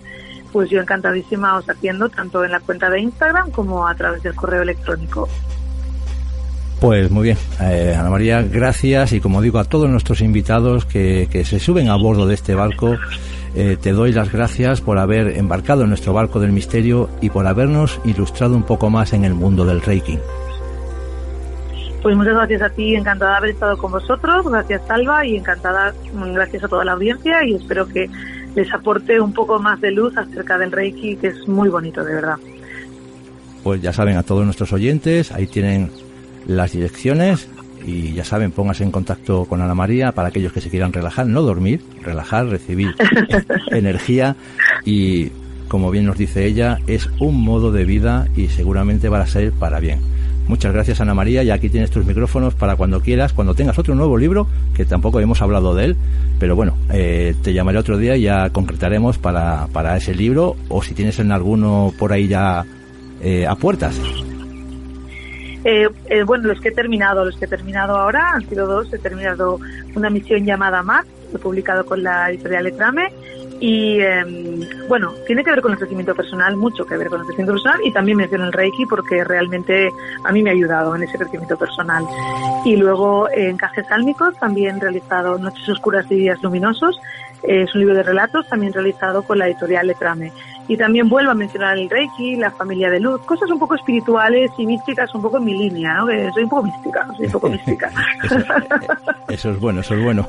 pues 0.53 0.70
yo 0.70 0.80
encantadísima 0.80 1.57
os 1.57 1.68
atiendo 1.68 2.09
tanto 2.09 2.45
en 2.45 2.53
la 2.53 2.61
cuenta 2.61 2.91
de 2.91 3.01
Instagram 3.01 3.51
como 3.51 3.87
a 3.87 3.95
través 3.95 4.22
del 4.22 4.35
correo 4.35 4.62
electrónico. 4.62 5.28
Pues 6.80 7.11
muy 7.11 7.24
bien, 7.24 7.39
eh, 7.61 7.97
Ana 7.99 8.11
María, 8.11 8.43
gracias 8.43 9.12
y 9.12 9.20
como 9.20 9.41
digo 9.41 9.59
a 9.59 9.64
todos 9.64 9.89
nuestros 9.89 10.20
invitados 10.20 10.85
que, 10.85 11.28
que 11.30 11.45
se 11.45 11.59
suben 11.59 11.89
a 11.89 11.97
bordo 11.97 12.26
de 12.26 12.35
este 12.35 12.55
barco, 12.55 12.99
eh, 13.55 13.76
te 13.80 13.92
doy 13.92 14.12
las 14.12 14.32
gracias 14.32 14.80
por 14.80 14.98
haber 14.98 15.36
embarcado 15.36 15.82
en 15.82 15.88
nuestro 15.88 16.12
barco 16.12 16.40
del 16.40 16.52
misterio 16.52 17.09
y 17.20 17.30
por 17.30 17.46
habernos 17.46 18.00
ilustrado 18.05 18.57
un 18.57 18.64
poco 18.64 18.90
más 18.90 19.12
en 19.12 19.24
el 19.24 19.34
mundo 19.34 19.64
del 19.64 19.80
Reiki. 19.80 20.18
Pues 22.02 22.16
muchas 22.16 22.34
gracias 22.34 22.62
a 22.62 22.70
ti, 22.70 22.94
encantada 22.96 23.30
de 23.30 23.36
haber 23.38 23.50
estado 23.50 23.78
con 23.78 23.92
vosotros, 23.92 24.46
gracias 24.46 24.82
Salva 24.86 25.24
y 25.24 25.36
encantada, 25.36 25.94
mm, 26.12 26.32
gracias 26.34 26.64
a 26.64 26.68
toda 26.68 26.84
la 26.84 26.92
audiencia 26.92 27.44
y 27.44 27.55
espero 27.55 27.86
que 27.86 28.11
les 28.55 28.72
aporte 28.74 29.20
un 29.20 29.32
poco 29.32 29.59
más 29.59 29.80
de 29.80 29.90
luz 29.90 30.16
acerca 30.16 30.59
del 30.59 30.70
Reiki, 30.70 31.16
que 31.16 31.28
es 31.28 31.48
muy 31.48 31.68
bonito, 31.68 32.05
de 32.05 32.14
verdad. 32.14 32.36
Pues 33.62 33.80
ya 33.80 33.92
saben 33.92 34.16
a 34.16 34.22
todos 34.22 34.44
nuestros 34.44 34.72
oyentes, 34.72 35.32
ahí 35.32 35.46
tienen 35.46 35.90
las 36.46 36.72
direcciones 36.72 37.48
y 37.85 38.12
ya 38.12 38.24
saben, 38.24 38.51
pónganse 38.51 38.85
en 38.85 38.91
contacto 38.91 39.45
con 39.45 39.61
Ana 39.61 39.74
María 39.74 40.12
para 40.12 40.28
aquellos 40.28 40.53
que 40.53 40.61
se 40.61 40.70
quieran 40.70 40.93
relajar, 40.93 41.26
no 41.26 41.43
dormir, 41.43 41.80
relajar, 42.03 42.47
recibir 42.47 42.95
energía 43.70 44.37
y 44.85 45.30
como 45.68 45.91
bien 45.91 46.07
nos 46.07 46.18
dice 46.18 46.47
ella, 46.47 46.78
es 46.87 47.09
un 47.18 47.43
modo 47.43 47.72
de 47.72 47.85
vida 47.85 48.28
y 48.37 48.49
seguramente 48.49 49.09
va 49.09 49.20
a 49.20 49.26
ser 49.26 49.53
para 49.53 49.80
bien. 49.80 49.99
Muchas 50.47 50.74
gracias 50.74 51.01
Ana 51.01 51.14
María 51.14 51.43
y 51.43 51.51
aquí 51.51 51.70
tienes 51.70 51.91
tus 51.91 52.05
micrófonos 52.05 52.55
para 52.55 52.76
cuando 52.76 53.01
quieras, 53.01 53.32
cuando 53.32 53.55
tengas 53.55 53.78
otro 53.78 53.95
nuevo 53.95 54.18
libro, 54.18 54.47
que 54.74 54.85
tampoco 54.85 55.20
hemos 55.20 55.41
hablado 55.41 55.74
de 55.74 55.87
él, 55.87 55.97
pero 56.39 56.55
bueno, 56.55 56.76
eh, 56.91 57.35
te 57.43 57.55
llamaré 57.55 57.78
otro 57.78 57.97
día 57.97 58.16
y 58.16 58.22
ya 58.22 58.51
concretaremos 58.51 59.16
para, 59.18 59.66
para 59.72 59.97
ese 59.97 60.14
libro 60.14 60.57
o 60.68 60.82
si 60.82 60.95
tienes 60.95 61.18
en 61.18 61.32
alguno 61.32 61.93
por 61.99 62.12
ahí 62.12 62.28
ya 62.28 62.64
eh, 63.22 63.47
a 63.47 63.55
puertas. 63.55 63.99
Eh, 65.64 65.88
eh, 66.06 66.22
bueno, 66.24 66.48
los 66.48 66.60
que 66.60 66.68
he 66.68 66.72
terminado, 66.72 67.24
los 67.24 67.36
que 67.36 67.46
he 67.46 67.48
terminado 67.48 67.96
ahora 67.96 68.32
han 68.34 68.48
sido 68.48 68.66
dos. 68.66 68.92
He 68.92 68.98
terminado 68.98 69.58
una 69.94 70.10
misión 70.10 70.44
llamada 70.44 70.82
Max, 70.82 71.08
lo 71.32 71.38
he 71.38 71.42
publicado 71.42 71.84
con 71.84 72.02
la 72.02 72.30
editorial 72.30 72.64
Letrame. 72.64 73.10
Y 73.60 74.00
eh, 74.00 74.24
bueno, 74.88 75.12
tiene 75.26 75.42
que 75.42 75.50
ver 75.50 75.62
con 75.62 75.72
el 75.72 75.78
crecimiento 75.78 76.14
personal, 76.14 76.56
mucho 76.56 76.84
que 76.84 76.96
ver 76.96 77.08
con 77.08 77.20
el 77.20 77.26
crecimiento 77.26 77.52
personal. 77.52 77.80
Y 77.84 77.92
también 77.92 78.18
menciono 78.18 78.44
el 78.44 78.52
Reiki 78.52 78.84
porque 78.86 79.24
realmente 79.24 79.88
a 80.24 80.32
mí 80.32 80.42
me 80.42 80.50
ha 80.50 80.52
ayudado 80.52 80.94
en 80.94 81.04
ese 81.04 81.16
crecimiento 81.16 81.56
personal. 81.56 82.04
Y 82.64 82.76
luego 82.76 83.28
eh, 83.30 83.48
Encajes 83.48 83.86
Sálmicos, 83.86 84.38
también 84.38 84.80
realizado 84.80 85.38
Noches 85.38 85.68
Oscuras 85.68 86.06
y 86.10 86.16
Días 86.16 86.42
Luminosos. 86.42 86.98
Eh, 87.42 87.62
es 87.62 87.74
un 87.74 87.80
libro 87.80 87.94
de 87.94 88.02
relatos 88.02 88.46
también 88.48 88.72
realizado 88.72 89.22
con 89.22 89.38
la 89.38 89.46
editorial 89.46 89.86
Letrame. 89.86 90.32
Y 90.68 90.76
también 90.76 91.08
vuelvo 91.08 91.30
a 91.30 91.34
mencionar 91.34 91.78
el 91.78 91.90
Reiki, 91.90 92.36
la 92.36 92.50
familia 92.50 92.90
de 92.90 93.00
luz, 93.00 93.20
cosas 93.22 93.50
un 93.50 93.58
poco 93.58 93.74
espirituales 93.74 94.50
y 94.56 94.66
místicas, 94.66 95.14
un 95.14 95.22
poco 95.22 95.38
en 95.38 95.44
mi 95.44 95.54
línea, 95.54 95.94
¿no? 95.94 96.06
Que 96.06 96.30
soy 96.32 96.44
un 96.44 96.48
poco 96.48 96.62
mística, 96.64 97.06
soy 97.16 97.26
un 97.26 97.32
poco 97.32 97.48
mística. 97.48 97.90
eso, 99.28 99.50
es 99.50 99.60
bueno, 99.60 99.80
eso 99.80 99.94
es 99.94 100.02
bueno. 100.02 100.26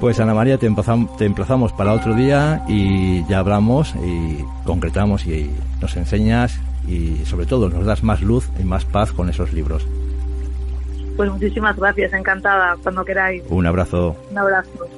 pues 0.00 0.20
Ana 0.20 0.34
María, 0.34 0.58
te 0.58 0.66
emplazamos, 0.66 1.16
te 1.16 1.24
emplazamos 1.24 1.72
para 1.72 1.92
otro 1.92 2.14
día 2.14 2.62
y 2.68 3.24
ya 3.26 3.38
hablamos 3.38 3.94
y 3.96 4.44
concretamos 4.64 5.26
y 5.26 5.50
nos 5.80 5.96
enseñas 5.96 6.60
y 6.86 7.24
sobre 7.24 7.46
todo 7.46 7.68
nos 7.68 7.86
das 7.86 8.02
más 8.02 8.20
luz 8.20 8.48
y 8.58 8.64
más 8.64 8.84
paz 8.84 9.12
con 9.12 9.28
esos 9.28 9.52
libros. 9.52 9.86
Pues 11.16 11.30
muchísimas 11.30 11.76
gracias, 11.76 12.12
encantada, 12.12 12.76
cuando 12.82 13.04
queráis. 13.04 13.42
Un 13.48 13.66
abrazo. 13.66 14.16
Un 14.30 14.38
abrazo. 14.38 14.88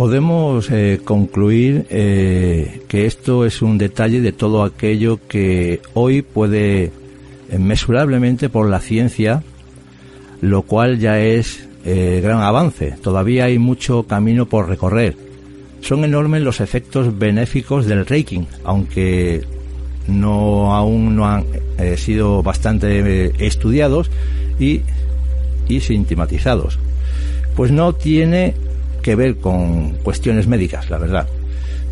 Podemos 0.00 0.70
eh, 0.70 0.98
concluir 1.04 1.84
eh, 1.90 2.80
que 2.88 3.04
esto 3.04 3.44
es 3.44 3.60
un 3.60 3.76
detalle 3.76 4.22
de 4.22 4.32
todo 4.32 4.64
aquello 4.64 5.18
que 5.28 5.82
hoy 5.92 6.22
puede 6.22 6.90
mesurablemente 7.58 8.48
por 8.48 8.70
la 8.70 8.80
ciencia, 8.80 9.42
lo 10.40 10.62
cual 10.62 11.00
ya 11.00 11.20
es 11.20 11.68
eh, 11.84 12.20
gran 12.22 12.40
avance. 12.40 12.94
Todavía 13.02 13.44
hay 13.44 13.58
mucho 13.58 14.04
camino 14.04 14.46
por 14.46 14.70
recorrer. 14.70 15.18
Son 15.82 16.02
enormes 16.02 16.40
los 16.40 16.62
efectos 16.62 17.18
benéficos 17.18 17.84
del 17.84 18.06
Reiki, 18.06 18.46
aunque 18.64 19.44
no 20.08 20.74
aún 20.74 21.14
no 21.14 21.26
han 21.26 21.44
sido 21.98 22.42
bastante 22.42 23.34
estudiados 23.46 24.10
y, 24.58 24.80
y 25.68 25.80
sistematizados. 25.80 26.78
Pues 27.54 27.70
no 27.70 27.92
tiene 27.92 28.54
que 29.00 29.14
ver 29.14 29.36
con 29.38 29.90
cuestiones 30.02 30.46
médicas, 30.46 30.90
la 30.90 30.98
verdad. 30.98 31.26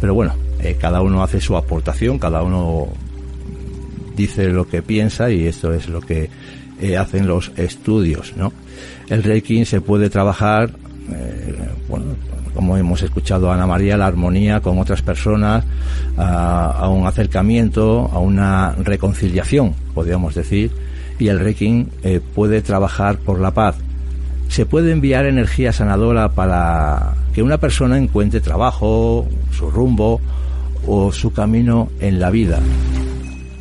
Pero 0.01 0.15
bueno, 0.15 0.35
eh, 0.61 0.77
cada 0.81 1.03
uno 1.03 1.23
hace 1.23 1.41
su 1.41 1.57
aportación, 1.57 2.19
cada 2.19 2.43
uno 2.43 2.89
dice 4.17 4.49
lo 4.49 4.69
que 4.69 4.83
piensa 4.83 5.31
y 5.31 5.47
esto 5.47 5.73
es 5.73 5.89
lo 5.89 6.01
que 6.01 6.29
eh, 6.81 6.97
hacen 6.97 7.27
los 7.27 7.53
estudios, 7.57 8.35
¿no? 8.37 8.53
El 9.09 9.23
Reiki 9.23 9.65
se 9.65 9.81
puede 9.81 10.11
trabajar, 10.11 10.71
eh, 11.13 11.57
bueno, 11.89 12.07
como 12.55 12.77
hemos 12.77 13.03
escuchado 13.03 13.53
Ana 13.53 13.67
María, 13.67 13.97
la 13.97 14.07
armonía 14.07 14.61
con 14.61 14.79
otras 14.79 15.03
personas, 15.03 15.65
a, 16.17 16.71
a, 16.73 16.89
un 16.89 17.07
acercamiento, 17.07 18.11
a 18.13 18.19
una 18.19 18.73
reconciliación, 18.73 19.75
podríamos 19.95 20.35
decir, 20.35 20.73
y 21.19 21.29
el 21.29 21.39
Reiki 21.39 21.87
puede 22.35 22.63
trabajar 22.63 23.19
por 23.19 23.41
la 23.41 23.53
paz, 23.53 23.77
se 24.49 24.67
puede 24.67 24.93
enviar 24.93 25.27
energía 25.27 25.73
sanadora 25.73 26.31
para 26.31 27.15
que 27.35 27.43
una 27.43 27.59
persona 27.59 27.99
encuentre 27.99 28.41
trabajo, 28.41 29.27
su 29.53 29.71
rumbo 29.71 30.21
o 30.87 31.13
su 31.13 31.33
camino 31.33 31.89
en 32.01 32.19
la 32.19 32.31
vida. 32.31 32.59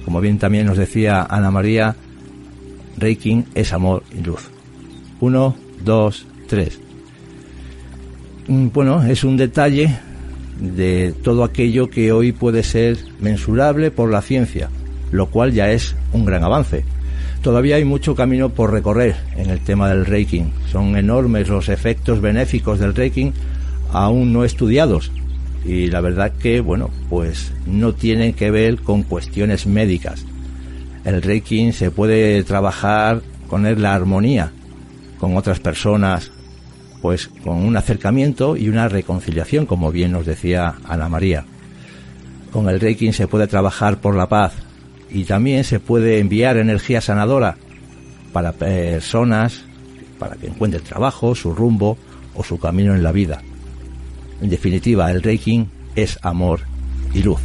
Como 0.06 0.22
bien 0.22 0.40
también 0.40 0.66
nos 0.66 0.78
decía 0.78 1.28
Ana 1.30 1.52
María, 1.52 1.96
Reiki 2.98 3.44
es 3.54 3.74
amor 3.74 4.04
y 4.18 4.24
luz. 4.24 4.50
Uno, 5.20 5.56
dos, 5.84 6.26
tres. 6.48 6.80
Mm, 8.48 8.70
bueno, 8.74 9.04
es 9.04 9.24
un 9.24 9.36
detalle 9.36 10.00
de 10.60 11.14
todo 11.24 11.44
aquello 11.44 11.90
que 11.90 12.12
hoy 12.12 12.32
puede 12.32 12.64
ser 12.64 12.98
mensurable 13.20 13.92
por 13.92 14.10
la 14.10 14.22
ciencia, 14.22 14.70
lo 15.12 15.28
cual 15.28 15.52
ya 15.52 15.72
es 15.72 15.96
un 16.14 16.26
gran 16.26 16.44
avance. 16.44 16.86
Todavía 17.48 17.78
hay 17.78 17.86
mucho 17.86 18.14
camino 18.14 18.50
por 18.50 18.74
recorrer 18.74 19.16
en 19.38 19.50
el 19.50 19.62
tema 19.62 19.88
del 19.88 20.06
Reiki. 20.06 20.44
Son 20.70 20.98
enormes 20.98 21.48
los 21.48 21.70
efectos 21.70 22.20
benéficos 22.20 22.78
del 22.78 22.94
Reiki 22.94 23.32
aún 23.94 24.34
no 24.34 24.44
estudiados. 24.44 25.14
Y 25.64 25.88
la 25.88 26.02
verdad 26.02 26.34
que, 26.34 26.60
bueno, 26.60 26.90
pues 27.10 27.54
no 27.66 27.94
tienen 27.94 28.34
que 28.34 28.52
ver 28.52 28.82
con 28.82 29.04
cuestiones 29.04 29.66
médicas. 29.66 30.26
El 31.06 31.22
Reiki 31.22 31.72
se 31.72 31.90
puede 31.90 32.44
trabajar 32.44 33.22
con 33.48 33.82
la 33.82 33.96
armonía 33.96 34.52
con 35.18 35.38
otras 35.38 35.62
personas, 35.62 36.34
pues 37.02 37.30
con 37.46 37.64
un 37.64 37.78
acercamiento 37.78 38.58
y 38.58 38.68
una 38.68 38.90
reconciliación, 38.90 39.66
como 39.66 39.90
bien 39.90 40.12
nos 40.12 40.26
decía 40.26 40.76
Ana 40.84 41.08
María. 41.08 41.46
Con 42.52 42.68
el 42.68 42.82
Reiki 42.82 43.14
se 43.14 43.28
puede 43.28 43.48
trabajar 43.48 44.02
por 44.02 44.18
la 44.18 44.28
paz, 44.28 44.67
y 45.10 45.24
también 45.24 45.64
se 45.64 45.80
puede 45.80 46.20
enviar 46.20 46.58
energía 46.58 47.02
sanadora 47.02 47.58
para 48.34 48.52
personas 48.52 49.64
para 50.20 50.36
que 50.36 50.48
encuentren 50.48 50.84
trabajo, 50.84 51.36
su 51.36 51.54
rumbo 51.54 51.98
o 52.36 52.44
su 52.44 52.60
camino 52.60 52.96
en 52.96 53.04
la 53.04 53.12
vida. 53.12 53.42
En 54.42 54.50
definitiva, 54.50 55.12
el 55.12 55.24
Reiki 55.24 55.66
es 55.96 56.20
amor 56.22 56.62
y 57.14 57.24
luz. 57.24 57.40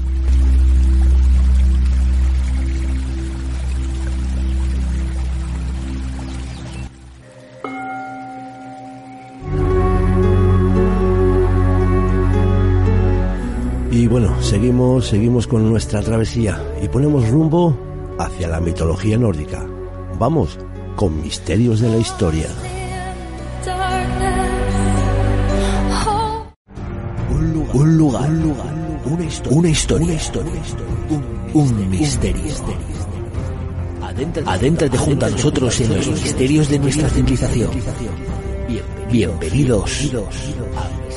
Y 13.92 14.06
bueno, 14.06 14.42
seguimos, 14.42 15.08
seguimos 15.08 15.46
con 15.46 15.68
nuestra 15.68 16.00
travesía 16.00 16.58
y 16.82 16.88
ponemos 16.88 17.28
rumbo 17.28 17.76
hacia 18.18 18.48
la 18.48 18.58
mitología 18.58 19.18
nórdica. 19.18 19.66
Vamos 20.18 20.58
con 20.96 21.20
misterios 21.20 21.80
de 21.80 21.90
la 21.90 21.98
historia. 21.98 22.46
Un 27.74 27.98
lugar, 27.98 28.30
un 28.30 28.42
lugar, 28.42 28.74
una 29.04 29.24
historia, 29.24 30.06
una 30.06 30.14
historia, 30.14 30.52
un, 31.52 31.90
misterio. 31.90 32.54
Adéntrate 34.46 34.96
junto 34.96 35.26
a 35.26 35.30
nosotros 35.30 35.78
en 35.82 35.94
los 35.94 36.08
misterios 36.08 36.70
de 36.70 36.78
nuestra 36.78 37.10
civilización. 37.10 37.70
Bienvenidos 39.10 40.10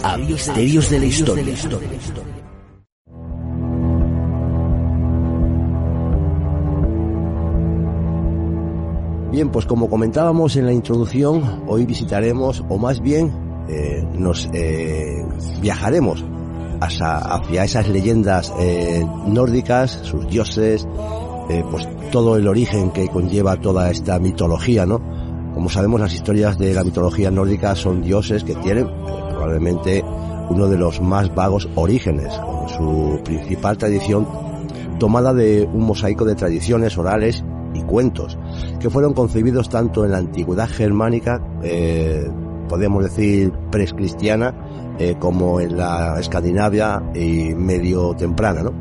a 0.04 0.18
Misterios 0.18 0.90
de 0.90 1.00
la 1.00 1.06
Historia. 1.06 1.56
Bien, 9.36 9.50
pues 9.50 9.66
como 9.66 9.90
comentábamos 9.90 10.56
en 10.56 10.66
la 10.66 10.72
introducción, 10.72 11.64
hoy 11.68 11.86
visitaremos, 11.86 12.64
o 12.70 12.78
más 12.78 13.02
bien 13.02 13.34
eh, 13.68 14.02
nos 14.18 14.50
eh, 14.54 15.26
viajaremos 15.60 16.24
hacia, 16.80 17.66
esas 17.66 17.90
leyendas 17.90 18.54
eh, 18.58 19.06
nórdicas, 19.28 19.92
sus 20.04 20.26
dioses, 20.30 20.88
pues 21.70 21.86
todo 22.14 22.38
el 22.38 22.48
origen 22.48 22.92
que 22.92 23.10
conlleva 23.10 23.58
toda 23.58 23.92
esta 23.92 24.20
mitología, 24.20 24.86
¿no? 24.86 25.02
Como 25.54 25.68
sabemos, 25.68 26.00
las 26.00 26.14
historias 26.14 26.58
de 26.58 26.74
la 26.74 26.86
mitología 26.86 27.30
nórdica 27.30 27.76
son 27.76 28.04
dioses 28.04 28.46
que 28.46 28.56
tienen 28.56 28.88
probablemente 29.32 30.02
uno 30.50 30.70
de 30.70 30.78
los 30.78 31.02
más 31.02 31.36
vagos 31.36 31.68
orígenes, 31.76 32.34
con 32.38 32.70
su 32.70 33.20
principal 33.26 33.78
tradición 33.78 34.26
tomada 34.98 35.34
de 35.34 35.68
un 35.74 35.84
mosaico 35.84 36.24
de 36.24 36.36
tradiciones 36.36 36.98
orales 36.98 37.44
y 37.76 37.82
cuentos 37.84 38.38
que 38.80 38.90
fueron 38.90 39.14
concebidos 39.14 39.70
tanto 39.70 40.06
en 40.06 40.12
la 40.12 40.18
antigüedad 40.18 40.68
germánica, 40.68 41.42
eh, 41.64 42.28
podemos 42.68 43.04
decir 43.04 43.52
prescristiana, 43.72 44.54
eh, 44.98 45.16
como 45.20 45.60
en 45.60 45.78
la 45.78 46.20
Escandinavia 46.20 47.04
y 47.14 47.54
medio 47.54 48.16
temprana. 48.16 48.64
¿no? 48.64 48.74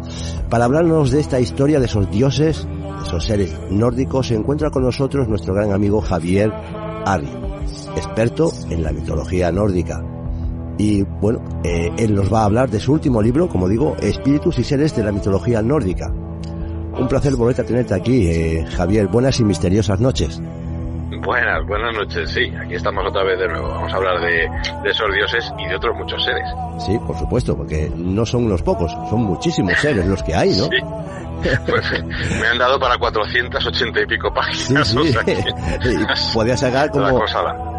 Para 0.48 0.66
hablarnos 0.66 1.10
de 1.10 1.20
esta 1.20 1.40
historia 1.40 1.80
de 1.80 1.86
esos 1.86 2.10
dioses, 2.10 2.66
de 2.66 3.06
esos 3.06 3.24
seres 3.24 3.52
nórdicos, 3.70 4.28
se 4.28 4.36
encuentra 4.36 4.70
con 4.70 4.84
nosotros 4.84 5.28
nuestro 5.28 5.54
gran 5.54 5.72
amigo 5.72 6.00
Javier 6.00 6.52
Ari, 7.04 7.28
experto 7.96 8.52
en 8.70 8.82
la 8.84 8.92
mitología 8.92 9.50
nórdica. 9.50 10.04
Y 10.78 11.02
bueno, 11.02 11.42
eh, 11.62 11.90
él 11.98 12.14
nos 12.14 12.32
va 12.32 12.42
a 12.42 12.44
hablar 12.44 12.70
de 12.70 12.80
su 12.80 12.92
último 12.92 13.22
libro, 13.22 13.48
como 13.48 13.68
digo, 13.68 13.96
Espíritus 14.00 14.58
y 14.58 14.64
Seres 14.64 14.94
de 14.96 15.04
la 15.04 15.12
Mitología 15.12 15.62
Nórdica, 15.62 16.12
un 16.98 17.08
placer 17.08 17.34
volverte 17.34 17.62
a 17.62 17.66
tenerte 17.66 17.94
aquí, 17.94 18.28
eh, 18.28 18.66
Javier. 18.76 19.06
Buenas 19.08 19.40
y 19.40 19.44
misteriosas 19.44 20.00
noches. 20.00 20.40
Buenas, 21.24 21.66
buenas 21.66 21.94
noches, 21.94 22.30
sí. 22.30 22.52
Aquí 22.60 22.74
estamos 22.74 23.04
otra 23.06 23.24
vez 23.24 23.38
de 23.38 23.48
nuevo. 23.48 23.68
Vamos 23.68 23.92
a 23.92 23.96
hablar 23.96 24.20
de, 24.20 24.44
esos 24.84 25.06
dioses 25.14 25.52
y 25.58 25.68
de 25.68 25.76
otros 25.76 25.96
muchos 25.96 26.22
seres. 26.24 26.44
Sí, 26.84 26.98
por 27.06 27.16
supuesto, 27.16 27.56
porque 27.56 27.90
no 27.96 28.26
son 28.26 28.44
unos 28.44 28.62
pocos, 28.62 28.92
son 29.08 29.22
muchísimos 29.22 29.74
seres 29.78 30.06
los 30.06 30.22
que 30.22 30.34
hay, 30.34 30.50
¿no? 30.50 30.64
Sí. 30.64 30.78
Pues 31.68 31.84
me 32.40 32.46
han 32.46 32.58
dado 32.58 32.78
para 32.78 32.96
480 32.96 34.00
y 34.00 34.06
pico 34.06 34.32
páginas. 34.32 34.88
Sí, 34.88 35.12
sí. 35.12 36.32
podía 36.34 36.56
sacar 36.56 36.90
como 36.90 37.20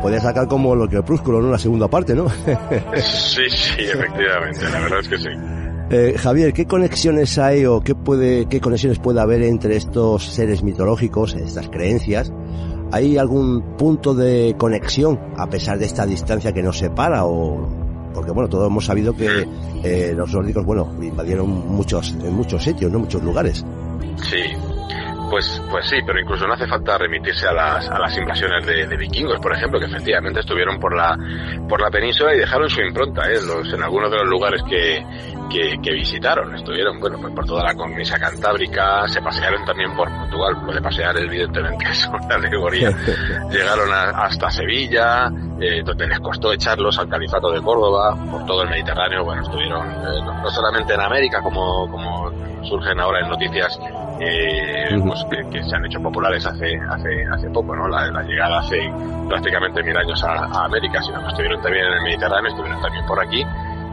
podía 0.02 0.20
sacar 0.20 0.48
como 0.48 0.76
lo 0.76 0.88
que 0.88 0.98
el 0.98 1.04
¿no? 1.04 1.52
La 1.52 1.58
segunda 1.58 1.88
parte, 1.88 2.14
¿no? 2.14 2.30
sí, 2.96 3.50
sí, 3.50 3.86
efectivamente, 3.86 4.70
la 4.70 4.80
verdad 4.82 5.00
es 5.00 5.08
que 5.08 5.18
sí. 5.18 5.30
Eh, 5.90 6.16
Javier, 6.18 6.52
¿qué 6.54 6.66
conexiones 6.66 7.38
hay 7.38 7.66
o 7.66 7.82
qué, 7.82 7.94
conexiones 8.60 9.00
puede 9.00 9.22
haber 9.22 9.44
entre 9.44 9.76
estos 9.76 10.26
seres 10.26 10.64
mitológicos, 10.64 11.36
estas 11.36 11.70
creencias? 11.70 12.34
¿Hay 12.92 13.18
algún 13.18 13.76
punto 13.78 14.16
de 14.16 14.56
conexión 14.58 15.20
a 15.38 15.48
pesar 15.48 15.78
de 15.78 15.86
esta 15.86 16.06
distancia 16.06 16.54
que 16.54 16.64
nos 16.64 16.78
separa 16.78 17.26
o 17.26 17.86
porque 18.16 18.32
bueno, 18.32 18.50
todos 18.50 18.68
hemos 18.68 18.86
sabido 18.86 19.14
que 19.14 19.46
eh, 19.84 20.14
los 20.16 20.34
nórdicos, 20.34 20.64
bueno, 20.66 20.90
invadieron 21.02 21.50
muchos, 21.50 22.14
muchos 22.14 22.64
sitios, 22.64 22.90
¿no? 22.90 23.00
Muchos 23.00 23.22
lugares. 23.22 23.66
Sí, 24.24 24.42
pues, 25.30 25.62
pues 25.70 25.86
sí, 25.90 25.98
pero 26.06 26.20
incluso 26.20 26.48
no 26.48 26.54
hace 26.54 26.66
falta 26.66 26.98
remitirse 26.98 27.46
a 27.48 27.54
las, 27.54 28.18
invasiones 28.18 28.66
de, 28.66 28.98
vikingos, 28.98 29.40
por 29.40 29.54
ejemplo, 29.54 29.80
que 29.80 29.86
efectivamente 29.86 30.40
estuvieron 30.40 30.80
por 30.80 30.96
la, 30.96 31.18
por 31.68 31.82
la 31.82 31.90
península 31.90 32.34
y 32.34 32.40
dejaron 32.40 32.70
su 32.70 32.82
impronta 32.82 33.30
¿eh? 33.30 33.36
en 33.74 33.84
algunos 33.84 34.12
de 34.12 34.18
los 34.18 34.30
lugares 34.30 34.62
que, 34.70 35.04
que, 35.50 35.92
visitaron. 35.92 36.54
Estuvieron, 36.56 37.00
bueno, 37.00 37.18
pues 37.20 37.34
por 37.34 37.46
toda 37.46 37.64
la 37.64 37.74
cornisa 37.74 38.18
cantábrica, 38.18 39.08
se 39.08 39.22
pasearon 39.22 39.66
también 39.66 39.96
por 39.96 40.10
Portugal, 40.10 40.62
puede 40.66 40.82
pasear 40.82 41.18
evidentemente 41.18 41.86
es 41.92 42.08
una 42.08 42.36
alegoría. 42.36 42.90
Llegaron 43.52 43.90
hasta 43.94 44.50
Sevilla, 44.50 45.32
eh, 45.60 45.82
donde 45.84 46.08
les 46.08 46.20
costó 46.20 46.52
echarlos 46.52 46.98
al 47.00 47.10
califato 47.10 47.52
de 47.52 47.62
Córdoba, 47.62 48.16
por 48.30 48.46
todo 48.46 48.64
el 48.64 48.70
Mediterráneo, 48.70 49.24
bueno, 49.24 49.42
estuvieron 49.42 49.90
eh, 49.90 50.22
no, 50.24 50.50
solamente 50.50 50.94
en 50.94 51.02
América, 51.02 51.42
como, 51.42 51.90
como 51.90 52.32
surgen 52.64 53.00
ahora 53.00 53.20
en 53.20 53.30
noticias 53.30 53.80
eh, 54.20 54.98
pues 55.06 55.26
que, 55.52 55.64
se 55.64 55.76
han 55.76 55.86
hecho 55.86 56.02
populares 56.02 56.46
hace 56.46 56.80
hace 56.90 57.26
hace 57.26 57.50
poco, 57.50 57.76
¿no? 57.76 57.88
La, 57.88 58.24
llegada 58.24 58.60
hace 58.60 58.80
prácticamente 59.28 59.84
mil 59.84 59.98
años 59.98 60.24
a, 60.24 60.66
América, 60.66 61.02
sino 61.02 61.22
que 61.22 61.28
estuvieron 61.28 61.62
también 61.62 61.86
en 61.86 61.94
el 61.94 62.02
Mediterráneo, 62.02 62.50
estuvieron 62.50 62.82
también 62.82 63.06
por 63.06 63.20
aquí. 63.20 63.46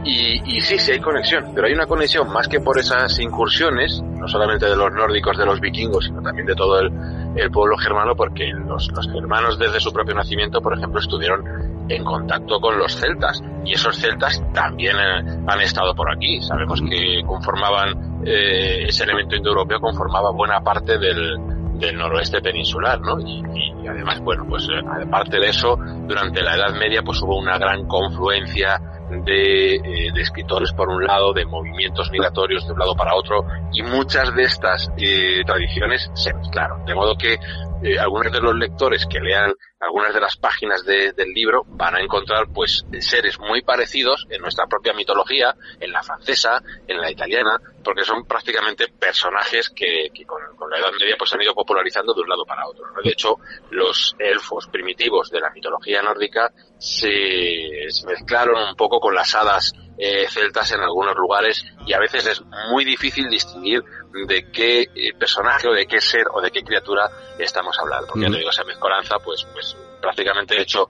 Y, 0.05 0.57
y 0.57 0.61
sí, 0.61 0.77
sí 0.77 0.91
hay 0.91 0.99
conexión, 0.99 1.51
pero 1.55 1.67
hay 1.67 1.73
una 1.73 1.85
conexión 1.85 2.31
más 2.31 2.47
que 2.47 2.59
por 2.59 2.77
esas 2.77 3.17
incursiones, 3.19 4.01
no 4.01 4.27
solamente 4.27 4.65
de 4.65 4.75
los 4.75 4.91
nórdicos, 4.91 5.37
de 5.37 5.45
los 5.45 5.61
vikingos, 5.61 6.05
sino 6.05 6.21
también 6.21 6.45
de 6.45 6.55
todo 6.55 6.79
el, 6.79 6.91
pueblo 7.51 7.77
germano, 7.77 8.15
porque 8.15 8.51
los, 8.53 8.91
los 8.91 9.11
germanos 9.11 9.57
desde 9.57 9.79
su 9.79 9.91
propio 9.91 10.13
nacimiento, 10.13 10.61
por 10.61 10.77
ejemplo, 10.77 10.99
estuvieron 10.99 11.43
en 11.89 12.03
contacto 12.03 12.59
con 12.59 12.77
los 12.77 12.95
celtas 12.95 13.41
y 13.65 13.73
esos 13.73 13.97
celtas 13.97 14.41
también 14.53 14.95
eh, 14.97 15.43
han 15.47 15.61
estado 15.61 15.93
por 15.95 16.11
aquí. 16.11 16.41
Sabemos 16.41 16.81
que 16.81 17.21
conformaban 17.25 18.21
eh, 18.25 18.85
ese 18.87 19.03
elemento 19.03 19.35
indoeuropeo 19.35 19.79
conformaba 19.79 20.31
buena 20.31 20.61
parte 20.61 20.97
del, 20.97 21.37
del 21.73 21.97
noroeste 21.97 22.41
peninsular, 22.41 22.99
¿no? 23.01 23.19
Y, 23.19 23.87
además, 23.87 24.21
bueno, 24.21 24.45
pues 24.47 24.67
eh, 24.69 24.81
aparte 25.05 25.39
de 25.39 25.49
eso, 25.49 25.77
durante 26.07 26.41
la 26.41 26.55
Edad 26.55 26.73
Media, 26.73 27.01
pues 27.03 27.21
hubo 27.21 27.37
una 27.37 27.57
gran 27.57 27.85
confluencia 27.87 28.79
de, 29.21 29.75
eh, 29.75 30.11
de, 30.13 30.21
escritores 30.21 30.71
por 30.73 30.89
un 30.89 31.03
lado, 31.03 31.33
de 31.33 31.45
movimientos 31.45 32.09
migratorios 32.11 32.65
de 32.65 32.73
un 32.73 32.79
lado 32.79 32.95
para 32.95 33.15
otro, 33.15 33.45
y 33.71 33.83
muchas 33.83 34.33
de 34.35 34.43
estas 34.43 34.89
eh, 34.97 35.41
tradiciones 35.45 36.09
se 36.13 36.33
mezclaron. 36.33 36.85
De 36.85 36.95
modo 36.95 37.15
que 37.15 37.37
eh, 37.83 37.99
algunos 37.99 38.31
de 38.31 38.39
los 38.39 38.55
lectores 38.55 39.05
que 39.05 39.19
lean 39.19 39.53
algunas 39.79 40.13
de 40.13 40.21
las 40.21 40.37
páginas 40.37 40.85
del 40.85 41.33
libro 41.33 41.63
van 41.67 41.95
a 41.95 42.01
encontrar 42.01 42.47
pues 42.53 42.85
seres 42.99 43.37
muy 43.37 43.61
parecidos 43.61 44.25
en 44.29 44.41
nuestra 44.41 44.65
propia 44.65 44.93
mitología, 44.93 45.55
en 45.81 45.91
la 45.91 46.01
francesa, 46.01 46.63
en 46.87 47.01
la 47.01 47.11
italiana, 47.11 47.59
porque 47.83 48.03
son 48.03 48.25
prácticamente 48.25 48.87
personajes 48.87 49.69
que, 49.69 50.09
con, 50.25 50.69
la 50.69 50.79
Edad 50.79 50.91
Media 50.99 51.15
pues 51.17 51.33
han 51.33 51.41
ido 51.41 51.53
popularizando 51.53 52.13
de 52.13 52.21
un 52.21 52.29
lado 52.29 52.45
para 52.45 52.67
otro. 52.67 52.85
De 53.03 53.09
hecho, 53.09 53.37
los 53.71 54.15
elfos 54.17 54.67
primitivos 54.67 55.29
de 55.29 55.39
la 55.39 55.49
mitología 55.51 56.01
nórdica 56.01 56.51
se, 56.77 57.87
se 57.89 58.07
mezclaron 58.07 58.69
un 58.69 58.75
poco 58.75 58.99
con 58.99 59.13
las 59.13 59.35
hadas 59.35 59.73
eh, 59.97 60.27
celtas 60.27 60.71
en 60.71 60.81
algunos 60.81 61.15
lugares 61.15 61.65
y 61.85 61.93
a 61.93 61.99
veces 61.99 62.25
es 62.25 62.41
muy 62.71 62.83
difícil 62.83 63.29
distinguir 63.29 63.83
de 64.27 64.49
qué 64.51 64.81
eh, 64.81 65.13
personaje 65.17 65.67
o 65.67 65.73
de 65.73 65.85
qué 65.85 66.01
ser 66.01 66.25
o 66.33 66.41
de 66.41 66.49
qué 66.49 66.63
criatura 66.63 67.09
estamos 67.37 67.77
hablando. 67.79 68.07
Porque 68.07 68.29
ya 68.29 68.37
digo, 68.37 68.49
esa 68.49 68.63
mezcolanza 68.63 69.19
pues, 69.19 69.45
pues 69.53 69.77
prácticamente 70.01 70.59
hecho 70.59 70.89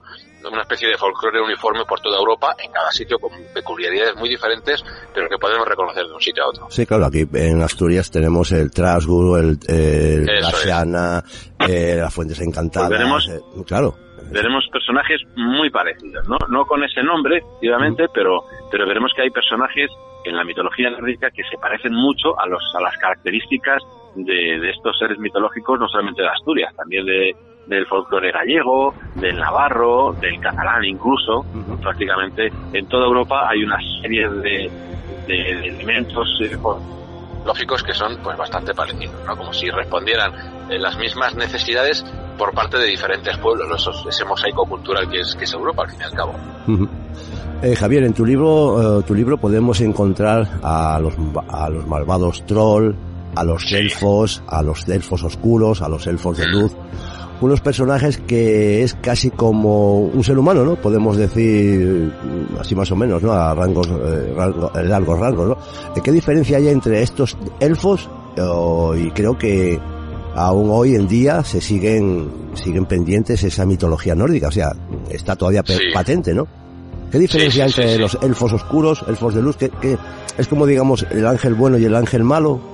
una 0.50 0.62
especie 0.62 0.88
de 0.88 0.96
folclore 0.96 1.40
uniforme 1.40 1.84
por 1.84 2.00
toda 2.00 2.18
Europa, 2.18 2.54
en 2.62 2.70
cada 2.70 2.90
sitio 2.90 3.18
con 3.18 3.32
peculiaridades 3.52 4.16
muy 4.16 4.28
diferentes, 4.28 4.82
pero 5.12 5.28
que 5.28 5.38
podemos 5.38 5.66
reconocer 5.66 6.06
de 6.06 6.12
un 6.12 6.20
sitio 6.20 6.44
a 6.44 6.48
otro. 6.48 6.66
Sí, 6.70 6.86
claro, 6.86 7.06
aquí 7.06 7.26
en 7.32 7.62
Asturias 7.62 8.10
tenemos 8.10 8.52
el 8.52 8.70
Trasgur, 8.70 9.38
el, 9.40 10.24
la 10.26 10.50
Siana, 10.50 11.24
eh, 11.68 11.96
las 11.98 12.14
Fuentes 12.14 12.40
Encantadas. 12.40 12.88
Pues 12.88 13.28
eh, 13.28 13.40
claro 13.66 13.94
veremos 14.30 14.66
personajes 14.72 15.20
muy 15.36 15.70
parecidos, 15.70 16.26
¿no? 16.28 16.36
No 16.48 16.64
con 16.64 16.82
ese 16.82 17.02
nombre, 17.02 17.38
efectivamente, 17.38 18.06
pero, 18.12 18.44
pero 18.70 18.86
veremos 18.86 19.12
que 19.14 19.22
hay 19.22 19.30
personajes 19.30 19.90
en 20.24 20.36
la 20.36 20.44
mitología 20.44 20.90
nórdica 20.90 21.30
que 21.30 21.42
se 21.44 21.58
parecen 21.58 21.92
mucho 21.92 22.38
a, 22.38 22.46
los, 22.46 22.62
a 22.76 22.82
las 22.82 22.96
características 22.96 23.82
de, 24.16 24.58
de 24.58 24.70
estos 24.70 24.98
seres 24.98 25.18
mitológicos, 25.18 25.78
no 25.78 25.88
solamente 25.88 26.22
de 26.22 26.28
Asturias, 26.28 26.74
también 26.74 27.04
de, 27.04 27.32
del 27.66 27.86
folclore 27.86 28.32
gallego, 28.32 28.94
del 29.14 29.36
navarro, 29.36 30.12
del 30.20 30.40
catalán 30.40 30.84
incluso. 30.84 31.44
Prácticamente 31.80 32.50
en 32.72 32.86
toda 32.88 33.06
Europa 33.06 33.48
hay 33.48 33.62
una 33.62 33.78
serie 34.00 34.28
de, 34.28 34.70
de, 35.26 35.50
elementos 35.68 36.28
eh, 36.42 36.56
lógicos 37.44 37.82
que 37.82 37.92
son 37.92 38.18
pues 38.22 38.36
bastante 38.36 38.74
parecidos, 38.74 39.14
¿no? 39.26 39.36
Como 39.36 39.52
si 39.52 39.70
respondieran 39.70 40.32
eh, 40.70 40.78
las 40.78 40.96
mismas 40.98 41.34
necesidades 41.34 42.04
por 42.38 42.52
parte 42.52 42.78
de 42.78 42.86
diferentes 42.86 43.36
pueblos, 43.38 43.88
ese 44.08 44.24
mosaico 44.24 44.66
cultural 44.66 45.08
que 45.08 45.20
es, 45.20 45.34
que 45.36 45.44
es 45.44 45.52
Europa 45.52 45.82
al 45.82 45.90
fin 45.90 46.00
y 46.00 46.04
al 46.04 46.12
cabo. 46.12 46.34
Eh, 47.62 47.76
Javier, 47.76 48.04
en 48.04 48.12
tu 48.12 48.24
libro, 48.24 49.00
eh, 49.00 49.02
tu 49.06 49.14
libro 49.14 49.38
podemos 49.38 49.80
encontrar 49.80 50.48
a 50.62 50.98
los, 51.00 51.14
a 51.48 51.70
los 51.70 51.86
malvados 51.86 52.44
troll, 52.46 52.94
a 53.36 53.44
los 53.44 53.70
elfos, 53.72 54.42
a 54.46 54.62
los 54.62 54.88
elfos 54.88 55.22
oscuros, 55.22 55.82
a 55.82 55.88
los 55.88 56.06
elfos 56.06 56.38
de 56.38 56.46
luz, 56.46 56.72
unos 57.40 57.60
personajes 57.60 58.18
que 58.18 58.82
es 58.82 58.94
casi 58.94 59.30
como 59.30 59.98
un 59.98 60.24
ser 60.24 60.38
humano, 60.38 60.64
¿no? 60.64 60.76
Podemos 60.76 61.16
decir 61.16 62.12
así 62.60 62.74
más 62.74 62.90
o 62.90 62.96
menos, 62.96 63.22
¿no? 63.22 63.32
A 63.32 63.54
rangos, 63.54 63.88
eh, 63.88 64.34
largos 64.84 65.18
rangos, 65.18 65.48
¿no? 65.48 66.02
¿Qué 66.02 66.12
diferencia 66.12 66.58
hay 66.58 66.68
entre 66.68 67.02
estos 67.02 67.36
elfos 67.60 68.08
y 68.96 69.10
creo 69.10 69.38
que 69.38 69.78
aún 70.34 70.68
hoy 70.70 70.96
en 70.96 71.06
día 71.06 71.44
se 71.44 71.60
siguen 71.60 72.28
siguen 72.54 72.86
pendientes 72.86 73.42
esa 73.42 73.64
mitología 73.64 74.14
nórdica, 74.14 74.48
o 74.48 74.52
sea, 74.52 74.72
está 75.10 75.36
todavía 75.36 75.62
patente, 75.92 76.34
¿no? 76.34 76.46
¿Qué 77.10 77.18
diferencia 77.18 77.64
entre 77.66 77.98
los 77.98 78.18
elfos 78.22 78.52
oscuros, 78.52 79.04
elfos 79.06 79.34
de 79.34 79.42
luz, 79.42 79.56
que, 79.56 79.68
que 79.70 79.96
es 80.36 80.48
como 80.48 80.66
digamos 80.66 81.06
el 81.10 81.26
ángel 81.26 81.54
bueno 81.54 81.78
y 81.78 81.84
el 81.84 81.94
ángel 81.94 82.24
malo? 82.24 82.73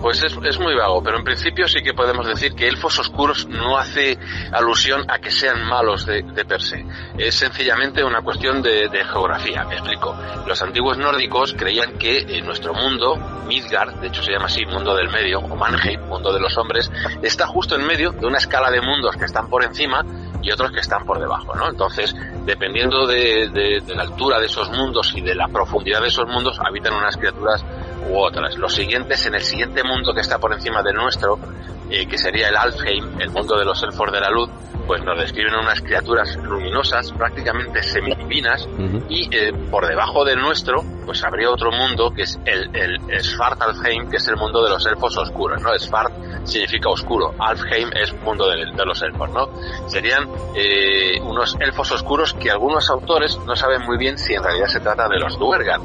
Pues 0.00 0.22
es, 0.22 0.36
es, 0.44 0.58
muy 0.58 0.74
vago, 0.74 1.02
pero 1.02 1.18
en 1.18 1.24
principio 1.24 1.66
sí 1.66 1.82
que 1.82 1.94
podemos 1.94 2.26
decir 2.26 2.54
que 2.54 2.68
elfos 2.68 2.98
oscuros 2.98 3.46
no 3.48 3.78
hace 3.78 4.18
alusión 4.52 5.04
a 5.08 5.18
que 5.18 5.30
sean 5.30 5.64
malos 5.64 6.06
de, 6.06 6.22
de 6.22 6.44
per 6.44 6.62
se. 6.62 6.84
Es 7.18 7.34
sencillamente 7.34 8.04
una 8.04 8.22
cuestión 8.22 8.62
de, 8.62 8.88
de, 8.88 9.04
geografía, 9.04 9.64
me 9.64 9.74
explico. 9.74 10.16
Los 10.46 10.60
antiguos 10.62 10.98
nórdicos 10.98 11.54
creían 11.54 11.98
que 11.98 12.18
en 12.18 12.44
nuestro 12.44 12.74
mundo, 12.74 13.16
Midgard, 13.46 13.94
de 14.00 14.08
hecho 14.08 14.22
se 14.22 14.32
llama 14.32 14.46
así, 14.46 14.64
mundo 14.66 14.94
del 14.94 15.08
medio, 15.08 15.40
o 15.40 15.56
Manheim, 15.56 16.00
mundo 16.06 16.32
de 16.32 16.40
los 16.40 16.56
hombres, 16.58 16.90
está 17.22 17.46
justo 17.46 17.74
en 17.76 17.86
medio 17.86 18.12
de 18.12 18.26
una 18.26 18.38
escala 18.38 18.70
de 18.70 18.80
mundos 18.80 19.16
que 19.16 19.24
están 19.24 19.48
por 19.48 19.64
encima 19.64 20.04
y 20.42 20.50
otros 20.52 20.70
que 20.70 20.80
están 20.80 21.04
por 21.04 21.18
debajo, 21.18 21.54
¿no? 21.54 21.68
Entonces, 21.68 22.14
dependiendo 22.44 23.06
de, 23.06 23.48
de, 23.48 23.80
de 23.80 23.94
la 23.94 24.02
altura 24.02 24.38
de 24.38 24.46
esos 24.46 24.70
mundos 24.70 25.12
y 25.16 25.20
de 25.20 25.34
la 25.34 25.48
profundidad 25.48 26.00
de 26.00 26.08
esos 26.08 26.28
mundos, 26.28 26.58
habitan 26.60 26.94
unas 26.94 27.16
criaturas 27.16 27.64
u 28.08 28.18
otras. 28.18 28.56
Los 28.56 28.74
siguientes, 28.74 29.26
en 29.26 29.34
el 29.34 29.42
siguiente 29.42 29.82
mundo 29.82 30.12
que 30.14 30.20
está 30.20 30.38
por 30.38 30.52
encima 30.52 30.82
del 30.82 30.94
nuestro, 30.94 31.38
eh, 31.90 32.06
que 32.06 32.18
sería 32.18 32.48
el 32.48 32.56
Alfheim, 32.56 33.20
el 33.20 33.30
mundo 33.30 33.56
de 33.56 33.64
los 33.64 33.82
elfos 33.82 34.10
de 34.10 34.20
la 34.20 34.30
luz, 34.30 34.50
pues 34.86 35.02
nos 35.02 35.18
describen 35.18 35.54
unas 35.54 35.80
criaturas 35.80 36.36
luminosas, 36.36 37.10
prácticamente 37.12 37.82
semidivinas, 37.82 38.68
y 39.08 39.28
eh, 39.34 39.52
por 39.70 39.86
debajo 39.86 40.24
del 40.24 40.38
nuestro, 40.38 40.84
pues 41.04 41.24
habría 41.24 41.50
otro 41.50 41.72
mundo 41.72 42.12
que 42.14 42.22
es 42.22 42.38
el, 42.44 42.70
el 42.74 43.00
Svartalfheim, 43.20 44.08
que 44.08 44.18
es 44.18 44.28
el 44.28 44.36
mundo 44.36 44.62
de 44.62 44.70
los 44.70 44.86
elfos 44.86 45.16
oscuros, 45.18 45.60
¿no? 45.60 45.76
Svart 45.76 46.12
significa 46.44 46.88
oscuro, 46.88 47.34
Alfheim 47.38 47.90
es 47.94 48.14
mundo 48.22 48.48
de, 48.48 48.64
los 48.84 49.02
elfos, 49.02 49.30
¿no? 49.30 49.48
Serían 49.88 50.28
eh, 50.54 51.20
unos 51.20 51.56
elfos 51.60 51.90
oscuros 51.92 52.34
que 52.34 52.50
algunos 52.50 52.88
autores 52.90 53.38
no 53.44 53.56
saben 53.56 53.82
muy 53.82 53.98
bien 53.98 54.16
si 54.18 54.34
en 54.34 54.42
realidad 54.42 54.68
se 54.68 54.80
trata 54.80 55.08
de 55.08 55.18
los 55.18 55.36
Duergar, 55.38 55.80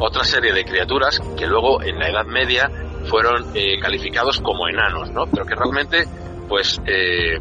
otra 0.00 0.24
serie 0.24 0.52
de 0.52 0.64
criaturas 0.64 1.20
que 1.36 1.46
luego 1.46 1.82
en 1.82 1.98
la 1.98 2.08
Edad 2.08 2.26
Media 2.26 2.70
fueron 3.04 3.50
eh, 3.54 3.78
calificados 3.80 4.40
como 4.40 4.68
enanos, 4.68 5.10
¿no? 5.10 5.26
Pero 5.26 5.44
que 5.44 5.54
realmente, 5.54 6.04
pues, 6.48 6.80
eh, 6.86 7.38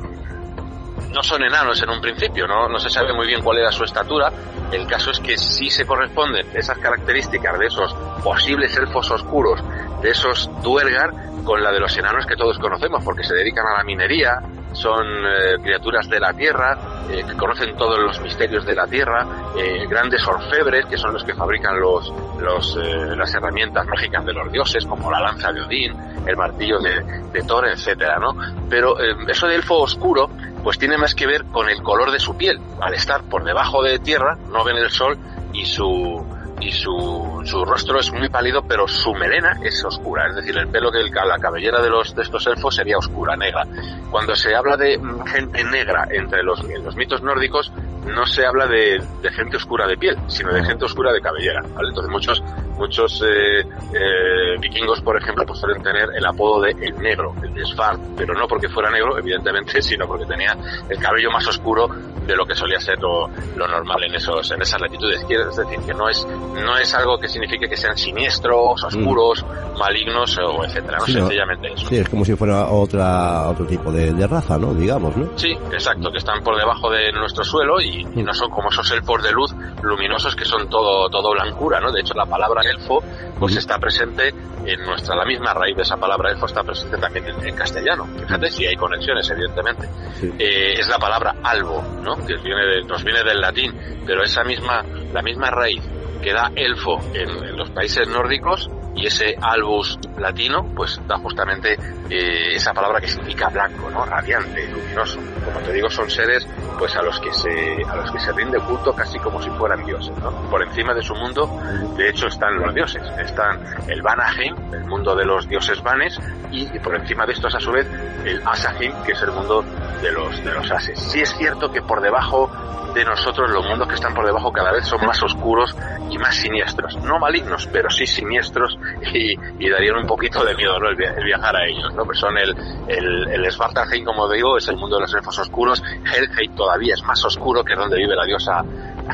no 1.13 1.23
son 1.23 1.43
enanos 1.43 1.81
en 1.81 1.89
un 1.89 2.01
principio, 2.01 2.47
¿no? 2.47 2.67
No 2.67 2.79
se 2.79 2.89
sabe 2.89 3.13
muy 3.13 3.27
bien 3.27 3.41
cuál 3.41 3.57
era 3.57 3.71
su 3.71 3.83
estatura. 3.83 4.31
El 4.71 4.85
caso 4.85 5.11
es 5.11 5.19
que 5.19 5.37
sí 5.37 5.69
se 5.69 5.85
corresponden 5.85 6.47
esas 6.53 6.77
características 6.77 7.57
de 7.57 7.65
esos 7.65 7.93
posibles 8.23 8.75
elfos 8.77 9.09
oscuros, 9.09 9.61
de 10.01 10.11
esos 10.11 10.49
duergar, 10.61 11.11
con 11.43 11.63
la 11.63 11.71
de 11.71 11.79
los 11.79 11.97
enanos 11.97 12.25
que 12.25 12.35
todos 12.35 12.59
conocemos, 12.59 13.03
porque 13.03 13.23
se 13.23 13.33
dedican 13.33 13.65
a 13.65 13.77
la 13.77 13.83
minería, 13.83 14.39
son 14.73 15.05
eh, 15.05 15.57
criaturas 15.61 16.07
de 16.07 16.19
la 16.19 16.33
tierra, 16.33 16.77
eh, 17.09 17.23
que 17.27 17.35
conocen 17.35 17.75
todos 17.75 17.97
los 17.99 18.19
misterios 18.21 18.65
de 18.65 18.75
la 18.75 18.85
tierra, 18.87 19.25
eh, 19.57 19.85
grandes 19.87 20.25
orfebres, 20.27 20.85
que 20.85 20.97
son 20.97 21.13
los 21.13 21.23
que 21.23 21.33
fabrican 21.33 21.79
los, 21.79 22.13
los, 22.39 22.75
las 22.75 23.33
herramientas 23.33 23.85
mágicas 23.87 24.25
de 24.25 24.33
los 24.33 24.51
dioses, 24.51 24.85
como 24.85 25.11
la 25.11 25.19
lanza 25.19 25.51
de 25.51 25.61
Odín, 25.61 25.95
el 26.25 26.37
martillo 26.37 26.79
de, 26.79 27.03
de 27.31 27.41
Thor, 27.43 27.67
etcétera, 27.67 28.19
¿no? 28.19 28.35
Pero 28.69 28.97
eso 28.99 29.47
de 29.47 29.55
elfo 29.55 29.79
oscuro, 29.79 30.29
pues 30.63 30.77
tiene 30.77 30.97
más 30.97 31.15
que 31.15 31.25
ver 31.25 31.45
con 31.45 31.69
el 31.69 31.81
color 31.81 32.11
de 32.11 32.19
su 32.19 32.37
piel. 32.37 32.59
Al 32.81 32.93
estar 32.93 33.23
por 33.23 33.43
debajo 33.43 33.81
de 33.81 33.99
tierra, 33.99 34.37
no 34.51 34.63
ven 34.63 34.77
el 34.77 34.89
sol 34.89 35.17
y 35.53 35.65
su 35.65 36.25
y 36.61 36.71
su, 36.71 37.41
su 37.45 37.65
rostro 37.65 37.99
es 37.99 38.11
muy 38.11 38.29
pálido, 38.29 38.61
pero 38.67 38.87
su 38.87 39.13
melena 39.13 39.59
es 39.63 39.83
oscura, 39.83 40.27
es 40.27 40.35
decir, 40.35 40.57
el 40.57 40.67
pelo 40.67 40.91
que 40.91 40.99
el, 40.99 41.11
la 41.11 41.37
cabellera 41.39 41.81
de 41.81 41.89
los 41.89 42.15
de 42.15 42.23
estos 42.23 42.45
elfos 42.47 42.75
sería 42.75 42.97
oscura, 42.97 43.35
negra. 43.35 43.65
Cuando 44.11 44.35
se 44.35 44.55
habla 44.55 44.77
de 44.77 44.97
mm, 44.97 45.25
gente 45.25 45.63
negra 45.63 46.07
entre 46.11 46.43
los, 46.43 46.63
los 46.63 46.95
mitos 46.95 47.21
nórdicos, 47.21 47.71
no 48.05 48.25
se 48.25 48.45
habla 48.45 48.67
de, 48.67 49.01
de, 49.21 49.31
gente 49.31 49.57
oscura 49.57 49.87
de 49.87 49.97
piel, 49.97 50.17
sino 50.27 50.53
de 50.53 50.63
gente 50.63 50.85
oscura 50.85 51.11
de 51.11 51.21
cabellera, 51.21 51.61
¿vale? 51.73 51.89
Entonces 51.89 52.11
muchos 52.11 52.43
muchos 52.79 53.21
eh, 53.21 53.59
eh, 53.59 54.57
vikingos, 54.59 55.01
por 55.01 55.17
ejemplo, 55.17 55.45
pues 55.45 55.59
suelen 55.59 55.83
tener 55.83 56.09
el 56.15 56.25
apodo 56.25 56.61
de 56.61 56.71
el 56.71 56.97
negro, 56.97 57.35
el 57.43 57.53
de 57.53 57.65
Svart, 57.65 57.99
pero 58.15 58.33
no 58.33 58.47
porque 58.47 58.69
fuera 58.69 58.89
negro, 58.89 59.17
evidentemente, 59.17 59.81
sino 59.81 60.07
porque 60.07 60.25
tenía 60.25 60.57
el 60.89 60.97
cabello 60.97 61.29
más 61.29 61.45
oscuro 61.47 61.87
de 62.25 62.35
lo 62.35 62.45
que 62.45 62.55
solía 62.55 62.79
ser 62.79 62.99
lo, 62.99 63.27
lo 63.55 63.67
normal 63.67 64.03
en 64.03 64.15
esos 64.15 64.51
en 64.51 64.61
esas 64.61 64.79
latitudes. 64.79 65.25
Es 65.29 65.55
decir, 65.57 65.79
que 65.85 65.93
no 65.93 66.07
es 66.07 66.25
no 66.25 66.77
es 66.77 66.93
algo 66.93 67.17
que 67.17 67.27
signifique 67.27 67.67
que 67.67 67.75
sean 67.77 67.97
siniestros, 67.97 68.83
oscuros, 68.83 69.43
mm. 69.43 69.77
malignos 69.77 70.37
o 70.37 70.63
etcétera, 70.63 70.99
no 70.99 71.05
sí, 71.05 71.13
sencillamente 71.13 71.73
eso. 71.73 71.87
Sí, 71.87 71.97
es 71.97 72.07
como 72.07 72.23
si 72.23 72.35
fuera 72.35 72.67
otra 72.69 73.49
otro 73.49 73.65
tipo 73.65 73.91
de, 73.91 74.13
de, 74.13 74.27
raza, 74.27 74.57
¿no? 74.57 74.73
Digamos, 74.73 75.15
¿no? 75.17 75.29
Sí, 75.35 75.51
exacto, 75.71 76.11
que 76.11 76.19
están 76.19 76.41
por 76.43 76.57
debajo 76.57 76.89
de 76.89 77.11
nuestro 77.11 77.43
suelo 77.43 77.81
y, 77.81 77.88
y, 77.89 78.23
no 78.23 78.33
son 78.33 78.49
como 78.49 78.69
esos 78.69 78.89
elfos 78.91 79.23
de 79.23 79.31
luz 79.31 79.53
luminosos 79.81 80.35
que 80.35 80.45
son 80.45 80.69
todo 80.69 81.09
todo 81.09 81.31
blancura, 81.31 81.79
¿no? 81.79 81.91
De 81.91 82.01
hecho, 82.01 82.13
la 82.13 82.25
palabra 82.25 82.61
elfo 82.63 83.03
pues 83.39 83.55
está 83.55 83.77
presente 83.79 84.33
en 84.65 84.85
nuestra 84.85 85.15
la 85.15 85.25
misma 85.25 85.53
raíz 85.53 85.75
de 85.75 85.83
esa 85.83 85.97
palabra 85.97 86.31
elfo 86.31 86.45
está 86.45 86.63
presente 86.63 86.97
también 86.97 87.25
en, 87.25 87.47
en 87.47 87.55
castellano. 87.55 88.05
Fíjate 88.05 88.51
si 88.51 88.65
hay 88.65 88.75
conexiones, 88.75 89.29
evidentemente. 89.29 89.87
Sí. 90.19 90.31
Eh, 90.37 90.73
es 90.79 90.87
la 90.89 90.97
palabra 90.97 91.35
albo, 91.43 91.81
¿no? 92.01 92.15
Que 92.17 92.35
viene 92.35 92.65
de, 92.65 92.83
nos 92.83 93.03
viene 93.03 93.23
del 93.23 93.39
latín, 93.39 93.73
pero 94.05 94.23
esa 94.23 94.43
misma 94.43 94.83
la 95.13 95.21
misma 95.21 95.49
raíz 95.49 95.81
que 96.21 96.33
da 96.33 96.51
elfo 96.55 96.99
en, 97.13 97.29
en, 97.29 97.57
los 97.57 97.69
países 97.71 98.07
nórdicos 98.07 98.69
y 98.95 99.05
ese 99.07 99.35
albus 99.41 99.99
latino 100.17 100.65
pues 100.75 100.99
da 101.07 101.17
justamente 101.17 101.73
eh, 102.09 102.55
esa 102.55 102.73
palabra 102.73 102.99
que 102.99 103.07
significa 103.07 103.49
blanco, 103.49 103.89
¿no? 103.89 104.05
radiante, 104.05 104.67
luminoso. 104.67 105.19
Como 105.45 105.59
te 105.59 105.73
digo, 105.73 105.89
son 105.89 106.09
seres 106.09 106.47
pues 106.77 106.95
a 106.95 107.01
los 107.01 107.19
que 107.19 107.31
se 107.33 107.83
a 107.87 107.95
los 107.95 108.11
que 108.11 108.19
se 108.19 108.31
rinde 108.31 108.59
culto 108.59 108.93
casi 108.93 109.19
como 109.19 109.41
si 109.41 109.49
fueran 109.51 109.85
dioses, 109.85 110.17
¿no? 110.17 110.31
Por 110.49 110.63
encima 110.63 110.93
de 110.93 111.01
su 111.01 111.13
mundo, 111.15 111.49
de 111.97 112.09
hecho 112.09 112.27
están 112.27 112.57
los 112.59 112.73
dioses, 112.73 113.03
están 113.19 113.59
el 113.87 114.01
Vanaheim, 114.01 114.55
el 114.73 114.85
mundo 114.85 115.15
de 115.15 115.25
los 115.25 115.47
dioses 115.47 115.81
vanes 115.81 116.19
y, 116.51 116.65
por 116.79 116.95
encima 116.95 117.25
de 117.25 117.33
estos 117.33 117.53
a 117.53 117.59
su 117.59 117.71
vez 117.71 117.87
el 118.25 118.41
Asaheim, 118.45 118.93
que 119.03 119.11
es 119.11 119.21
el 119.21 119.31
mundo 119.31 119.63
de 120.01 120.11
los 120.11 120.43
de 120.43 120.53
los 120.53 120.71
ases. 120.71 120.99
Sí 120.99 121.21
es 121.21 121.35
cierto 121.37 121.71
que 121.71 121.81
por 121.81 122.01
debajo 122.01 122.49
de 122.93 123.05
nosotros, 123.05 123.49
los 123.51 123.65
mundos 123.65 123.87
que 123.87 123.95
están 123.95 124.13
por 124.13 124.25
debajo 124.25 124.51
cada 124.51 124.71
vez 124.71 124.85
son 124.85 125.05
más 125.05 125.21
oscuros 125.21 125.75
y 126.09 126.17
más 126.17 126.35
siniestros. 126.35 126.97
No 127.03 127.19
malignos, 127.19 127.67
pero 127.71 127.89
sí 127.89 128.05
siniestros 128.05 128.77
y, 129.13 129.33
y 129.59 129.69
darían 129.69 129.97
un 129.97 130.07
poquito 130.07 130.43
de 130.43 130.55
miedo 130.55 130.79
¿no? 130.79 130.89
el, 130.89 131.01
el, 131.01 131.23
viajar 131.23 131.55
a 131.55 131.65
ellos. 131.67 131.93
¿no? 131.93 132.03
Pues 132.03 132.19
son 132.19 132.37
el, 132.37 132.55
el, 132.87 133.27
el 133.29 133.51
Svartalheim, 133.51 134.05
como 134.05 134.29
digo, 134.29 134.57
es 134.57 134.67
el 134.67 134.77
mundo 134.77 134.95
de 134.97 135.03
los 135.03 135.13
elfos 135.13 135.37
oscuros. 135.39 135.81
Helheim 135.83 136.55
todavía 136.55 136.93
es 136.93 137.03
más 137.03 137.23
oscuro, 137.23 137.63
que 137.63 137.73
es 137.73 137.79
donde 137.79 137.97
vive 137.97 138.15
la 138.15 138.25
diosa 138.25 138.63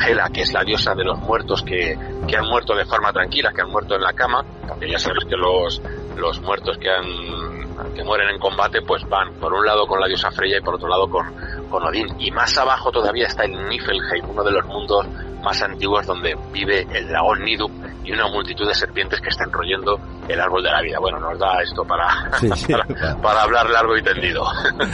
Hela, 0.07 0.29
que 0.29 0.41
es 0.41 0.53
la 0.53 0.63
diosa 0.63 0.93
de 0.95 1.03
los 1.03 1.19
muertos 1.19 1.61
que, 1.63 1.97
que 2.27 2.37
han 2.37 2.45
muerto 2.45 2.75
de 2.75 2.85
forma 2.85 3.11
tranquila, 3.11 3.51
que 3.53 3.61
han 3.61 3.69
muerto 3.69 3.95
en 3.95 4.01
la 4.01 4.13
cama. 4.13 4.43
Porque 4.67 4.89
ya 4.89 4.99
sabes 4.99 5.25
que 5.25 5.35
los, 5.35 5.81
los 6.15 6.39
muertos 6.41 6.77
que 6.77 6.89
han 6.89 7.64
que 7.93 8.03
mueren 8.03 8.29
en 8.29 8.39
combate 8.39 8.81
pues 8.81 9.03
van 9.09 9.33
por 9.35 9.53
un 9.53 9.65
lado 9.65 9.85
con 9.87 9.99
la 9.99 10.07
diosa 10.07 10.31
Freya 10.31 10.57
y 10.57 10.61
por 10.61 10.75
otro 10.75 10.87
lado 10.87 11.07
con, 11.09 11.25
con 11.69 11.83
Odín 11.83 12.07
y 12.19 12.31
más 12.31 12.57
abajo 12.57 12.91
todavía 12.91 13.27
está 13.27 13.45
el 13.45 13.51
Niflheim 13.67 14.29
uno 14.29 14.43
de 14.43 14.51
los 14.51 14.65
mundos 14.65 15.05
más 15.43 15.61
antiguos 15.61 16.05
donde 16.05 16.35
vive 16.51 16.87
el 16.91 17.07
dragón 17.07 17.43
Niduk 17.43 17.71
y 18.05 18.11
una 18.11 18.27
multitud 18.27 18.67
de 18.67 18.73
serpientes 18.73 19.19
que 19.19 19.29
están 19.29 19.51
royendo 19.51 19.99
el 20.27 20.39
árbol 20.39 20.63
de 20.63 20.69
la 20.69 20.81
vida. 20.81 20.99
Bueno, 20.99 21.19
nos 21.19 21.39
da 21.39 21.61
esto 21.61 21.83
para, 21.83 22.37
sí, 22.39 22.49
para, 23.21 23.41
hablar 23.41 23.69
largo 23.69 23.97
y 23.97 24.03
tendido. 24.03 24.43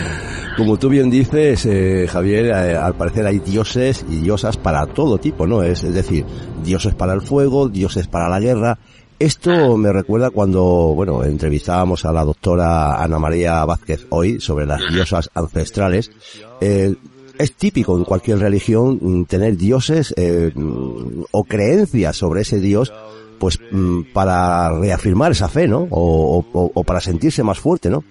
Como 0.57 0.77
tú 0.77 0.89
bien 0.89 1.09
dices, 1.09 1.65
eh, 1.65 2.07
Javier, 2.09 2.45
eh, 2.45 2.77
al 2.77 2.93
parecer 2.95 3.25
hay 3.25 3.39
dioses 3.39 4.05
y 4.09 4.17
diosas 4.17 4.57
para 4.57 4.85
todo 4.85 5.17
tipo, 5.17 5.45
¿no? 5.45 5.61
Es, 5.63 5.83
es 5.83 5.93
decir, 5.93 6.25
dioses 6.63 6.95
para 6.95 7.13
el 7.13 7.21
fuego, 7.21 7.69
dioses 7.69 8.07
para 8.07 8.29
la 8.29 8.39
guerra, 8.39 8.77
esto 9.21 9.77
me 9.77 9.93
recuerda 9.93 10.31
cuando, 10.31 10.61
bueno, 10.95 11.23
entrevistábamos 11.23 12.05
a 12.05 12.11
la 12.11 12.23
doctora 12.23 13.01
Ana 13.01 13.19
María 13.19 13.63
Vázquez 13.65 14.07
hoy 14.09 14.39
sobre 14.39 14.65
las 14.65 14.81
diosas 14.91 15.29
ancestrales. 15.35 16.11
Eh, 16.59 16.95
es 17.37 17.53
típico 17.53 17.95
en 17.97 18.03
cualquier 18.03 18.39
religión 18.39 18.97
mm, 18.99 19.25
tener 19.25 19.57
dioses 19.57 20.13
eh, 20.17 20.51
o 20.55 21.43
creencias 21.43 22.17
sobre 22.17 22.41
ese 22.41 22.59
dios, 22.59 22.91
pues 23.39 23.59
mm, 23.71 24.11
para 24.13 24.79
reafirmar 24.79 25.31
esa 25.31 25.49
fe, 25.49 25.67
¿no? 25.67 25.87
O, 25.91 26.43
o, 26.53 26.71
o, 26.73 26.83
para 26.83 26.99
sentirse 26.99 27.43
más 27.43 27.59
fuerte, 27.59 27.89
¿no? 27.89 28.03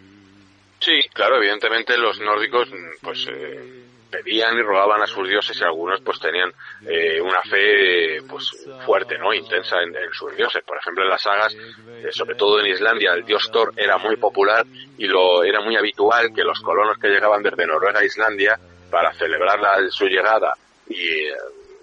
Sí, 0.79 0.93
claro, 1.13 1.37
evidentemente 1.37 1.97
los 1.99 2.19
nórdicos, 2.21 2.69
pues 3.03 3.27
eh 3.29 3.80
pedían 4.11 4.59
y 4.59 4.63
rogaban 4.63 5.03
a 5.03 5.07
sus 5.07 5.29
dioses 5.29 5.59
y 5.61 5.65
algunos 5.65 6.01
pues 6.01 6.19
tenían 6.21 6.53
eh, 6.87 7.21
una 7.21 7.41
fe 7.43 8.21
pues 8.29 8.69
fuerte, 8.85 9.17
¿no? 9.19 9.33
Intensa 9.33 9.81
en, 9.83 9.95
sus 10.13 10.37
dioses. 10.37 10.63
Por 10.65 10.77
ejemplo, 10.79 11.05
en 11.05 11.11
las 11.11 11.23
sagas, 11.23 11.55
eh, 11.55 12.09
sobre 12.11 12.35
todo 12.35 12.61
en 12.61 12.67
Islandia, 12.67 13.13
el 13.13 13.25
dios 13.25 13.51
Thor 13.51 13.73
era 13.77 13.97
muy 13.99 14.17
popular 14.17 14.67
y 14.99 15.07
lo 15.07 15.43
era 15.45 15.61
muy 15.61 15.77
habitual 15.77 16.33
que 16.35 16.45
los 16.45 16.61
colonos 16.61 16.99
que 16.99 17.09
llegaban 17.09 17.43
desde 17.43 17.67
Noruega 17.67 18.01
a 18.01 18.05
Islandia 18.05 18.59
para 18.91 19.13
celebrar 19.15 19.59
la, 19.61 19.89
su 19.91 20.07
llegada 20.07 20.55
y 20.89 21.29
eh, 21.29 21.35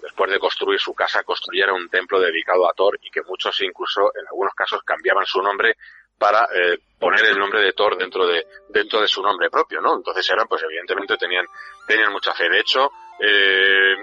después 0.02 0.30
de 0.30 0.38
construir 0.38 0.78
su 0.78 0.94
casa 0.94 1.22
construyeran 1.22 1.74
un 1.74 1.88
templo 1.88 2.20
dedicado 2.20 2.68
a 2.68 2.74
Thor 2.74 2.98
y 3.02 3.10
que 3.10 3.22
muchos 3.22 3.60
incluso 3.62 4.12
en 4.14 4.26
algunos 4.26 4.54
casos 4.54 4.82
cambiaban 4.84 5.24
su 5.26 5.40
nombre 5.40 5.76
para 6.18 6.48
eh, 6.54 6.78
poner 6.98 7.24
el 7.26 7.38
nombre 7.38 7.62
de 7.62 7.72
Thor 7.72 7.96
dentro 7.96 8.26
de 8.26 8.44
dentro 8.68 9.00
de 9.00 9.08
su 9.08 9.22
nombre 9.22 9.48
propio, 9.50 9.80
¿no? 9.80 9.96
Entonces 9.96 10.28
eran, 10.30 10.46
pues 10.48 10.62
evidentemente 10.64 11.16
tenían 11.16 11.46
tenían 11.88 12.12
mucha 12.12 12.32
fe. 12.34 12.48
De 12.48 12.60
hecho, 12.60 12.92
eh, 13.18 13.96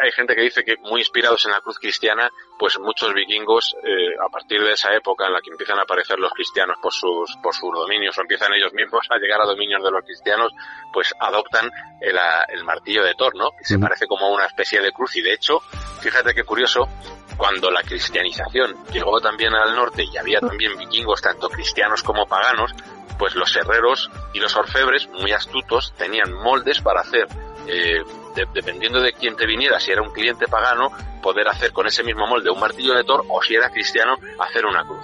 hay 0.00 0.12
gente 0.12 0.36
que 0.36 0.42
dice 0.42 0.62
que 0.62 0.76
muy 0.82 1.00
inspirados 1.00 1.44
en 1.46 1.52
la 1.52 1.60
cruz 1.60 1.78
cristiana, 1.78 2.30
pues 2.58 2.78
muchos 2.78 3.12
vikingos, 3.12 3.74
eh, 3.82 4.14
a 4.24 4.28
partir 4.28 4.62
de 4.62 4.72
esa 4.72 4.94
época 4.94 5.26
en 5.26 5.32
la 5.32 5.40
que 5.40 5.50
empiezan 5.50 5.78
a 5.78 5.82
aparecer 5.82 6.18
los 6.20 6.32
cristianos 6.32 6.76
por 6.80 6.92
sus, 6.92 7.36
por 7.42 7.54
sus 7.54 7.72
dominios, 7.74 8.16
o 8.16 8.20
empiezan 8.20 8.52
ellos 8.54 8.72
mismos 8.72 9.04
a 9.10 9.18
llegar 9.18 9.40
a 9.40 9.46
dominios 9.46 9.82
de 9.82 9.90
los 9.90 10.04
cristianos, 10.04 10.52
pues 10.92 11.12
adoptan 11.18 11.68
el, 12.00 12.16
el 12.48 12.64
martillo 12.64 13.02
de 13.02 13.14
Thor, 13.14 13.34
¿no? 13.34 13.50
Que 13.58 13.64
se 13.64 13.78
parece 13.78 14.06
como 14.06 14.30
una 14.30 14.46
especie 14.46 14.80
de 14.80 14.92
cruz, 14.92 15.16
y 15.16 15.22
de 15.22 15.32
hecho, 15.32 15.60
fíjate 16.00 16.32
qué 16.34 16.44
curioso, 16.44 16.88
cuando 17.36 17.70
la 17.70 17.82
cristianización 17.82 18.84
llegó 18.92 19.20
también 19.20 19.54
al 19.54 19.74
norte 19.74 20.04
y 20.04 20.16
había 20.16 20.40
también 20.40 20.76
vikingos, 20.76 21.22
tanto 21.22 21.48
cristianos 21.48 22.02
como 22.02 22.26
paganos, 22.26 22.72
pues 23.20 23.34
los 23.34 23.54
herreros 23.54 24.10
y 24.32 24.40
los 24.40 24.56
orfebres, 24.56 25.06
muy 25.10 25.30
astutos, 25.30 25.92
tenían 25.98 26.32
moldes 26.32 26.80
para 26.80 27.02
hacer 27.02 27.28
eh, 27.66 28.02
de, 28.34 28.46
dependiendo 28.54 29.00
de 29.00 29.12
quién 29.12 29.36
te 29.36 29.46
viniera, 29.46 29.78
si 29.78 29.90
era 29.90 30.00
un 30.00 30.10
cliente 30.10 30.46
pagano, 30.46 30.90
poder 31.22 31.46
hacer 31.48 31.70
con 31.72 31.86
ese 31.86 32.02
mismo 32.02 32.26
molde 32.26 32.50
un 32.50 32.58
martillo 32.58 32.94
de 32.94 33.04
Thor 33.04 33.24
o 33.28 33.42
si 33.42 33.54
era 33.54 33.68
cristiano, 33.68 34.14
hacer 34.38 34.64
una 34.64 34.84
cruz. 34.84 35.00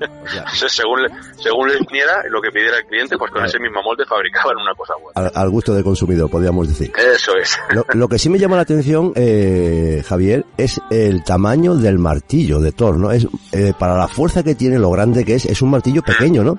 Entonces, 0.00 0.72
según, 0.72 1.06
según 1.38 1.68
le 1.68 1.78
viniera, 1.78 2.24
lo 2.28 2.40
que 2.40 2.50
pidiera 2.50 2.78
el 2.78 2.86
cliente, 2.86 3.16
pues 3.16 3.30
con 3.30 3.44
ese 3.44 3.60
mismo 3.60 3.80
molde 3.80 4.04
fabricaban 4.06 4.56
una 4.56 4.74
cosa 4.74 4.94
buena. 4.94 5.12
Al, 5.14 5.32
al 5.32 5.50
gusto 5.50 5.72
del 5.72 5.84
consumidor, 5.84 6.28
podríamos 6.28 6.66
decir. 6.66 6.92
Eso 6.96 7.36
es. 7.36 7.56
Lo, 7.70 7.86
lo 7.94 8.08
que 8.08 8.18
sí 8.18 8.28
me 8.28 8.38
llama 8.38 8.56
la 8.56 8.62
atención, 8.62 9.12
eh, 9.14 10.02
Javier, 10.04 10.44
es 10.56 10.80
el 10.90 11.22
tamaño 11.22 11.76
del 11.76 11.98
martillo 11.98 12.58
de 12.58 12.72
Thor, 12.72 12.98
¿no? 12.98 13.12
Es, 13.12 13.28
eh, 13.52 13.72
para 13.78 13.96
la 13.96 14.08
fuerza 14.08 14.42
que 14.42 14.56
tiene, 14.56 14.80
lo 14.80 14.90
grande 14.90 15.24
que 15.24 15.36
es, 15.36 15.44
es 15.44 15.62
un 15.62 15.70
martillo 15.70 16.02
pequeño, 16.02 16.42
¿no? 16.42 16.58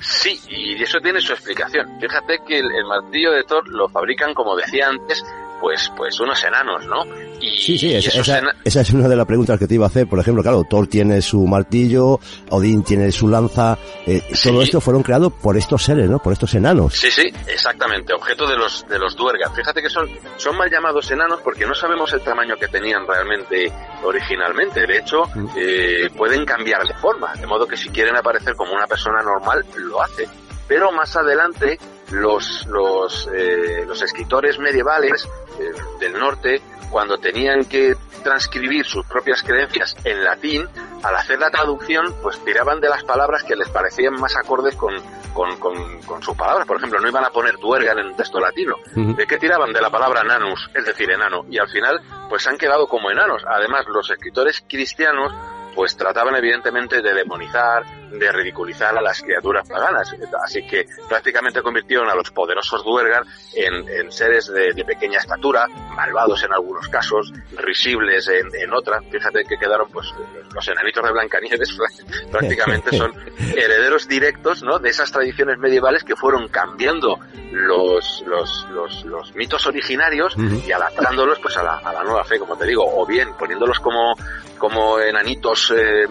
Sí, 0.00 0.40
y 0.48 0.82
eso 0.82 1.00
tiene 1.00 1.20
su 1.20 1.32
explicación. 1.32 1.98
Fíjate 2.00 2.40
que 2.46 2.58
el, 2.58 2.84
martillo 2.84 3.32
de 3.32 3.42
Thor 3.44 3.66
lo 3.68 3.88
fabrican, 3.88 4.34
como 4.34 4.56
decía 4.56 4.88
antes, 4.88 5.24
pues, 5.60 5.90
pues 5.96 6.18
unos 6.20 6.42
enanos, 6.44 6.86
¿no? 6.86 7.04
Y, 7.40 7.56
sí, 7.60 7.78
sí, 7.78 7.94
esa, 7.94 8.20
esa, 8.20 8.42
esa, 8.64 8.80
es 8.80 8.90
una 8.90 9.08
de 9.08 9.16
las 9.16 9.26
preguntas 9.26 9.58
que 9.58 9.66
te 9.66 9.74
iba 9.74 9.86
a 9.86 9.88
hacer. 9.88 10.08
Por 10.08 10.18
ejemplo, 10.18 10.42
claro, 10.42 10.64
Thor 10.68 10.86
tiene 10.86 11.22
su 11.22 11.46
martillo, 11.46 12.18
Odín 12.50 12.82
tiene 12.82 13.12
su 13.12 13.28
lanza. 13.28 13.78
Eh, 14.06 14.22
sí. 14.32 14.48
Todo 14.48 14.62
esto 14.62 14.80
fueron 14.80 15.02
creados 15.02 15.32
por 15.32 15.56
estos 15.56 15.82
seres, 15.82 16.08
¿no? 16.10 16.18
Por 16.18 16.32
estos 16.32 16.54
enanos. 16.54 16.94
Sí, 16.94 17.10
sí, 17.10 17.32
exactamente. 17.46 18.12
Objeto 18.12 18.46
de 18.48 18.56
los 18.56 18.86
de 18.88 18.98
los 18.98 19.16
duergas. 19.16 19.54
Fíjate 19.54 19.82
que 19.82 19.90
son 19.90 20.08
son 20.36 20.56
mal 20.56 20.70
llamados 20.70 21.10
enanos 21.10 21.40
porque 21.42 21.66
no 21.66 21.74
sabemos 21.74 22.12
el 22.12 22.20
tamaño 22.22 22.56
que 22.56 22.68
tenían 22.68 23.06
realmente 23.06 23.72
originalmente. 24.02 24.86
De 24.86 24.98
hecho, 24.98 25.24
eh, 25.56 26.08
pueden 26.16 26.44
cambiar 26.44 26.86
de 26.86 26.94
forma, 26.94 27.34
de 27.34 27.46
modo 27.46 27.66
que 27.66 27.76
si 27.76 27.88
quieren 27.90 28.16
aparecer 28.16 28.54
como 28.54 28.72
una 28.72 28.86
persona 28.86 29.22
normal 29.22 29.64
lo 29.76 30.02
hacen 30.02 30.28
pero 30.68 30.92
más 30.92 31.16
adelante 31.16 31.78
los, 32.10 32.66
los, 32.66 33.28
eh, 33.34 33.84
los 33.86 34.00
escritores 34.02 34.58
medievales 34.58 35.28
eh, 35.58 35.72
del 36.00 36.18
norte, 36.18 36.60
cuando 36.90 37.18
tenían 37.18 37.64
que 37.64 37.94
transcribir 38.22 38.84
sus 38.84 39.06
propias 39.06 39.42
creencias 39.42 39.94
en 40.04 40.24
latín, 40.24 40.66
al 41.02 41.16
hacer 41.16 41.38
la 41.38 41.50
traducción, 41.50 42.14
pues 42.22 42.42
tiraban 42.44 42.80
de 42.80 42.88
las 42.88 43.04
palabras 43.04 43.44
que 43.44 43.56
les 43.56 43.68
parecían 43.68 44.14
más 44.14 44.36
acordes 44.36 44.74
con, 44.74 44.94
con, 45.32 45.56
con, 45.58 46.22
sus 46.22 46.36
palabras. 46.36 46.66
Por 46.66 46.78
ejemplo, 46.78 47.00
no 47.00 47.08
iban 47.08 47.24
a 47.24 47.30
poner 47.30 47.56
duergan 47.58 47.98
en 47.98 48.06
un 48.06 48.16
texto 48.16 48.40
latino. 48.40 48.74
¿De 48.94 49.26
qué 49.26 49.38
tiraban? 49.38 49.72
De 49.72 49.80
la 49.80 49.90
palabra 49.90 50.24
nanus, 50.24 50.68
es 50.74 50.84
decir, 50.84 51.10
enano. 51.10 51.44
Y 51.48 51.58
al 51.58 51.68
final, 51.68 52.00
pues 52.28 52.46
han 52.48 52.58
quedado 52.58 52.88
como 52.88 53.10
enanos. 53.10 53.42
Además, 53.46 53.86
los 53.86 54.10
escritores 54.10 54.64
cristianos 54.68 55.32
pues 55.78 55.96
trataban 55.96 56.34
evidentemente 56.34 57.00
de 57.00 57.14
demonizar, 57.14 57.84
de 58.10 58.32
ridiculizar 58.32 58.98
a 58.98 59.00
las 59.00 59.22
criaturas 59.22 59.68
paganas. 59.68 60.12
Así 60.44 60.66
que 60.66 60.86
prácticamente 61.08 61.62
convirtieron 61.62 62.10
a 62.10 62.16
los 62.16 62.32
poderosos 62.32 62.82
Duergar 62.82 63.22
en, 63.54 64.10
seres 64.10 64.48
de, 64.48 64.84
pequeña 64.84 65.18
estatura, 65.18 65.68
malvados 65.98 66.44
en 66.44 66.52
algunos 66.52 66.86
casos, 66.88 67.32
risibles 67.56 68.28
en, 68.28 68.54
en 68.54 68.72
otras. 68.72 69.02
Fíjate 69.10 69.42
que 69.42 69.58
quedaron, 69.58 69.90
pues, 69.90 70.06
los 70.54 70.68
enanitos 70.68 71.02
de 71.02 71.10
Blancanieves 71.10 71.76
prácticamente 72.30 72.96
son 72.96 73.12
herederos 73.56 74.06
directos, 74.06 74.62
¿no? 74.62 74.78
De 74.78 74.90
esas 74.90 75.10
tradiciones 75.10 75.58
medievales 75.58 76.04
que 76.04 76.14
fueron 76.14 76.46
cambiando 76.48 77.18
los, 77.50 78.22
los, 78.28 79.04
los, 79.04 79.34
mitos 79.34 79.66
originarios 79.66 80.36
y 80.64 80.70
adaptándolos, 80.70 81.40
pues, 81.40 81.56
a 81.56 81.64
la, 81.64 81.78
a 81.78 81.92
la 81.92 82.04
nueva 82.04 82.24
fe, 82.24 82.38
como 82.38 82.56
te 82.56 82.66
digo, 82.66 82.84
o 82.86 83.04
bien 83.04 83.34
poniéndolos 83.36 83.80
como, 83.80 84.16
como 84.56 85.00
enanitos 85.00 85.72
eh, 85.76 86.06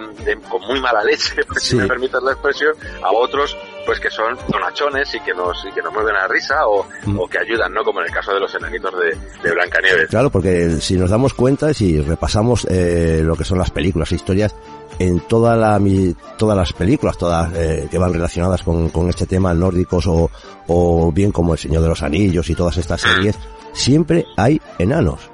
con 0.50 0.62
muy 0.64 0.82
mala 0.82 1.02
leche, 1.02 1.46
pues, 1.48 1.74
me 1.74 1.88
permitas 1.88 2.22
la 2.24 2.34
expresión, 2.34 2.76
a 3.02 3.12
otros 3.12 3.56
pues 3.88 4.02
que 4.02 4.10
son 4.10 4.38
donachones 4.50 5.16
y 5.16 5.20
que 5.22 5.34
nos 5.34 5.66
y 5.66 5.72
que 5.72 5.82
nos 5.82 5.94
mueven 5.94 6.16
a 6.18 6.28
risa 6.28 6.58
mm. 7.06 7.18
o, 7.18 7.28
que 7.28 7.40
ayudan, 7.40 7.74
¿no? 7.74 7.86
Como 7.86 8.02
en 8.02 8.08
el 8.08 8.12
caso 8.12 8.34
de 8.34 8.42
los 8.42 8.54
enanitos 8.54 8.94
de, 9.00 9.18
de 9.42 9.56
Blancanieves. 9.56 10.10
Claro, 10.10 10.30
porque 10.30 10.72
si 10.82 10.98
nos 10.98 11.10
damos 11.10 11.34
cuenta, 11.34 11.74
si 11.74 12.02
repasamos 12.02 12.68
eh, 12.70 13.22
lo 13.24 13.38
que 13.38 13.46
son 13.46 13.58
las 13.58 13.72
películas, 13.72 14.12
e 14.12 14.16
historias, 14.16 14.54
en 15.00 15.22
toda 15.22 15.56
la, 15.56 15.80
todas 16.38 16.58
las 16.58 16.74
películas, 16.74 17.18
todas 17.18 17.50
eh, 17.56 17.88
que 17.90 17.98
van 17.98 18.12
relacionadas 18.12 18.62
con, 18.62 18.90
con 18.90 19.08
este 19.08 19.26
tema 19.26 19.54
nórdicos 19.54 20.06
o, 20.08 20.30
o 20.68 21.12
bien 21.14 21.32
como 21.32 21.54
El 21.54 21.60
Señor 21.60 21.82
de 21.82 21.88
los 21.88 22.04
Anillos 22.04 22.50
y 22.50 22.56
todas 22.56 22.76
estas 22.76 23.00
series, 23.00 23.40
siempre 23.72 24.26
hay 24.36 24.62
enanos. 24.80 25.32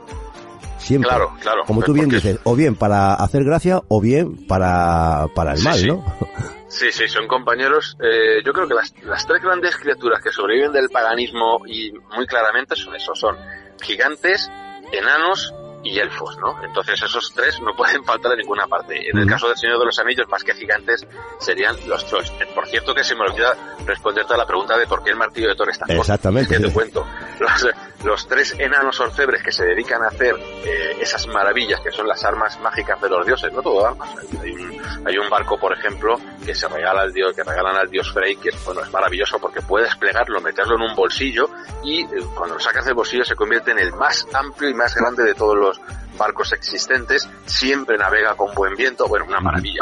Siempre. 0.77 1.09
Claro, 1.09 1.31
claro. 1.39 1.63
Como 1.65 1.81
tú 1.81 1.93
bien 1.93 2.09
dices, 2.09 2.37
o 2.43 2.55
bien 2.55 2.75
para 2.75 3.15
hacer 3.15 3.43
gracia 3.45 3.81
o 3.87 3.99
bien 3.99 4.45
para, 4.45 5.25
para 5.33 5.53
el 5.53 5.63
mal, 5.63 5.87
¿no? 5.87 6.03
Sí, 6.73 6.91
sí, 6.91 7.07
son 7.07 7.27
compañeros. 7.27 7.95
Eh, 8.01 8.41
yo 8.43 8.51
creo 8.51 8.67
que 8.67 8.73
las, 8.73 8.93
las 9.03 9.27
tres 9.27 9.43
grandes 9.43 9.77
criaturas 9.77 10.21
que 10.23 10.31
sobreviven 10.31 10.71
del 10.71 10.89
paganismo 10.89 11.61
y 11.67 11.91
muy 11.91 12.25
claramente 12.25 12.75
son 12.75 12.95
esos, 12.95 13.19
son 13.19 13.37
gigantes, 13.79 14.49
enanos 14.91 15.53
y 15.83 15.99
elfos, 15.99 16.35
¿no? 16.39 16.63
Entonces 16.63 17.01
esos 17.03 17.31
tres 17.35 17.61
no 17.61 17.75
pueden 17.75 18.03
faltar 18.05 18.31
en 18.31 18.39
ninguna 18.39 18.65
parte. 18.65 19.07
En 19.07 19.19
el 19.19 19.27
caso 19.27 19.47
del 19.47 19.57
Señor 19.57 19.77
de 19.79 19.85
los 19.85 19.99
Anillos, 19.99 20.27
más 20.29 20.43
que 20.43 20.55
gigantes, 20.55 21.05
serían 21.39 21.75
los 21.87 22.05
trolls. 22.07 22.31
Por 22.55 22.67
cierto 22.67 22.95
que 22.95 23.03
se 23.03 23.15
me 23.15 23.21
olvida 23.21 23.55
responderte 23.85 24.33
a 24.33 24.37
la 24.37 24.47
pregunta 24.47 24.75
de 24.75 24.87
por 24.87 25.03
qué 25.03 25.11
el 25.11 25.17
martillo 25.17 25.49
de 25.49 25.55
Thor 25.55 25.69
está 25.69 25.85
Exactamente. 25.89 26.59
te 26.59 26.71
cuento. 26.71 27.05
Los, 27.39 27.67
tres 28.27 28.55
enanos 28.59 28.99
orfebres 28.99 29.41
que 29.41 29.51
se 29.51 29.65
dedican 29.65 30.03
a 30.03 30.07
hacer 30.07 30.35
eh, 30.65 30.97
esas 30.99 31.25
maravillas 31.27 31.79
que 31.81 31.91
son 31.91 32.07
las 32.07 32.23
armas 32.23 32.59
mágicas 32.59 33.01
de 33.01 33.09
los 33.09 33.25
dioses, 33.25 33.51
no 33.53 33.61
todo 33.61 33.85
armas. 33.85 34.09
Hay 34.41 34.51
un, 34.51 34.81
hay 35.05 35.17
un 35.17 35.29
barco, 35.29 35.57
por 35.57 35.73
ejemplo, 35.73 36.19
que 36.45 36.53
se 36.53 36.67
regala 36.67 37.01
al 37.01 37.13
dios, 37.13 37.33
que 37.35 37.43
regalan 37.43 37.77
al 37.77 37.89
dios 37.89 38.11
Frey, 38.11 38.35
que 38.35 38.49
bueno, 38.65 38.81
es 38.81 38.91
maravilloso 38.91 39.39
porque 39.39 39.61
puedes 39.61 39.95
plegarlo, 39.95 40.41
meterlo 40.41 40.75
en 40.75 40.81
un 40.81 40.95
bolsillo 40.95 41.49
y 41.83 42.01
eh, 42.01 42.07
cuando 42.35 42.55
lo 42.55 42.61
sacas 42.61 42.85
del 42.85 42.93
bolsillo 42.93 43.23
se 43.23 43.35
convierte 43.35 43.71
en 43.71 43.79
el 43.79 43.93
más 43.93 44.27
amplio 44.33 44.69
y 44.69 44.73
más 44.73 44.93
grande 44.95 45.23
de 45.23 45.33
todos 45.33 45.57
los 45.57 45.81
barcos 46.17 46.53
existentes, 46.53 47.27
siempre 47.45 47.97
navega 47.97 48.35
con 48.35 48.53
buen 48.53 48.75
viento, 48.75 49.07
bueno, 49.07 49.25
una 49.25 49.39
maravilla, 49.39 49.81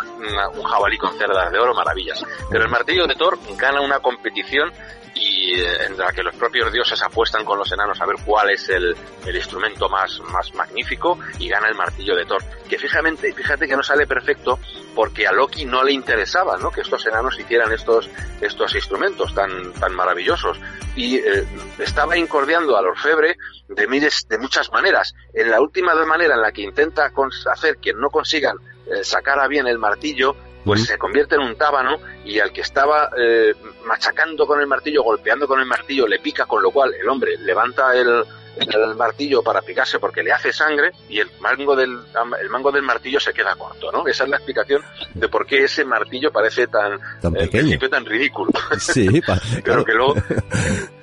un 0.54 0.64
jabalí 0.64 0.98
con 0.98 1.18
cerdas 1.18 1.52
de 1.52 1.60
oro, 1.60 1.74
maravillas. 1.74 2.24
Pero 2.50 2.64
el 2.64 2.70
martillo 2.70 3.06
de 3.06 3.16
Thor 3.16 3.38
gana 3.58 3.82
una 3.82 4.00
competición 4.00 4.72
y 5.14 5.60
eh, 5.60 5.86
en 5.86 5.98
la 5.98 6.12
que 6.12 6.24
los 6.24 6.36
propios 6.36 6.72
dioses 6.72 7.02
apuestan 7.02 7.44
con 7.44 7.58
los 7.58 7.72
enanos 7.72 8.00
a 8.02 8.06
ver 8.06 8.16
cuál 8.26 8.50
es 8.52 8.70
el, 8.70 8.96
el, 9.26 9.36
instrumento 9.36 9.90
más, 9.90 10.20
más 10.32 10.54
magnífico 10.54 11.20
y 11.40 11.50
gana 11.50 11.68
el 11.68 11.76
martillo 11.76 12.16
de 12.16 12.26
Thor. 12.26 12.42
Que 12.70 12.78
fíjate, 12.78 13.34
fíjate 13.34 13.68
que 13.68 13.76
no 13.76 13.84
sale 13.84 14.08
perfecto 14.08 14.60
porque 14.96 15.28
a 15.28 15.32
Loki 15.32 15.66
no 15.66 15.84
le 15.84 15.92
interesaba 15.92 16.58
¿no? 16.58 16.72
que 16.72 16.82
estos 16.82 17.06
enanos 17.06 17.38
hicieran 17.40 17.72
estos, 17.74 18.10
estos 18.40 18.74
instrumentos 18.76 19.34
tan, 19.34 19.74
tan 19.74 19.94
maravillosos. 19.94 20.60
Y 20.96 21.18
eh, 21.18 21.46
estaba 21.80 22.18
incordiando 22.18 22.78
al 22.78 22.88
orfebre 22.88 23.38
de, 23.68 23.88
miles, 23.88 24.26
de 24.30 24.38
muchas 24.38 24.72
maneras. 24.72 25.14
En 25.34 25.50
la 25.50 25.62
última 25.62 25.94
manera 26.06 26.36
en 26.36 26.42
la 26.42 26.52
que 26.52 26.62
intenta 26.62 27.12
hacer 27.52 27.78
que 27.78 27.94
no 27.94 28.10
consigan 28.10 28.58
eh, 28.88 29.04
sacar 29.04 29.40
a 29.40 29.48
bien 29.48 29.68
el 29.68 29.78
martillo 29.78 30.36
pues 30.64 30.86
se 30.86 30.98
convierte 30.98 31.36
en 31.36 31.42
un 31.42 31.56
tábano 31.56 31.98
y 32.24 32.40
al 32.40 32.52
que 32.52 32.62
estaba 32.62 33.10
eh, 33.18 33.56
machacando 33.86 34.46
con 34.46 34.60
el 34.60 34.68
martillo, 34.68 35.04
golpeando 35.04 35.48
con 35.48 35.60
el 35.60 35.66
martillo, 35.66 36.08
le 36.08 36.20
pica, 36.20 36.46
con 36.46 36.62
lo 36.62 36.72
cual 36.72 36.94
el 36.94 37.08
hombre 37.08 37.38
levanta 37.38 37.96
el, 37.96 38.24
el 38.58 38.96
martillo 38.96 39.42
para 39.42 39.62
picarse 39.62 40.00
porque 40.00 40.24
le 40.24 40.32
hace 40.32 40.52
sangre 40.52 40.92
y 41.10 41.20
el 41.20 41.30
mango 41.40 41.76
del 41.76 41.98
el 42.42 42.50
mango 42.50 42.72
del 42.72 42.84
martillo 42.84 43.20
se 43.20 43.34
queda 43.34 43.56
corto, 43.56 43.92
¿no? 43.92 44.08
Esa 44.08 44.24
es 44.24 44.30
la 44.30 44.38
explicación 44.38 44.82
de 45.14 45.28
por 45.28 45.46
qué 45.46 45.64
ese 45.64 45.86
martillo 45.86 46.32
parece 46.32 46.68
tan 46.68 47.00
tan, 47.22 47.34
pequeño. 47.34 47.78
tan 47.90 48.06
ridículo. 48.06 48.52
Sí, 48.80 49.22
pero 49.64 49.86
que 49.86 49.94
luego 49.94 50.16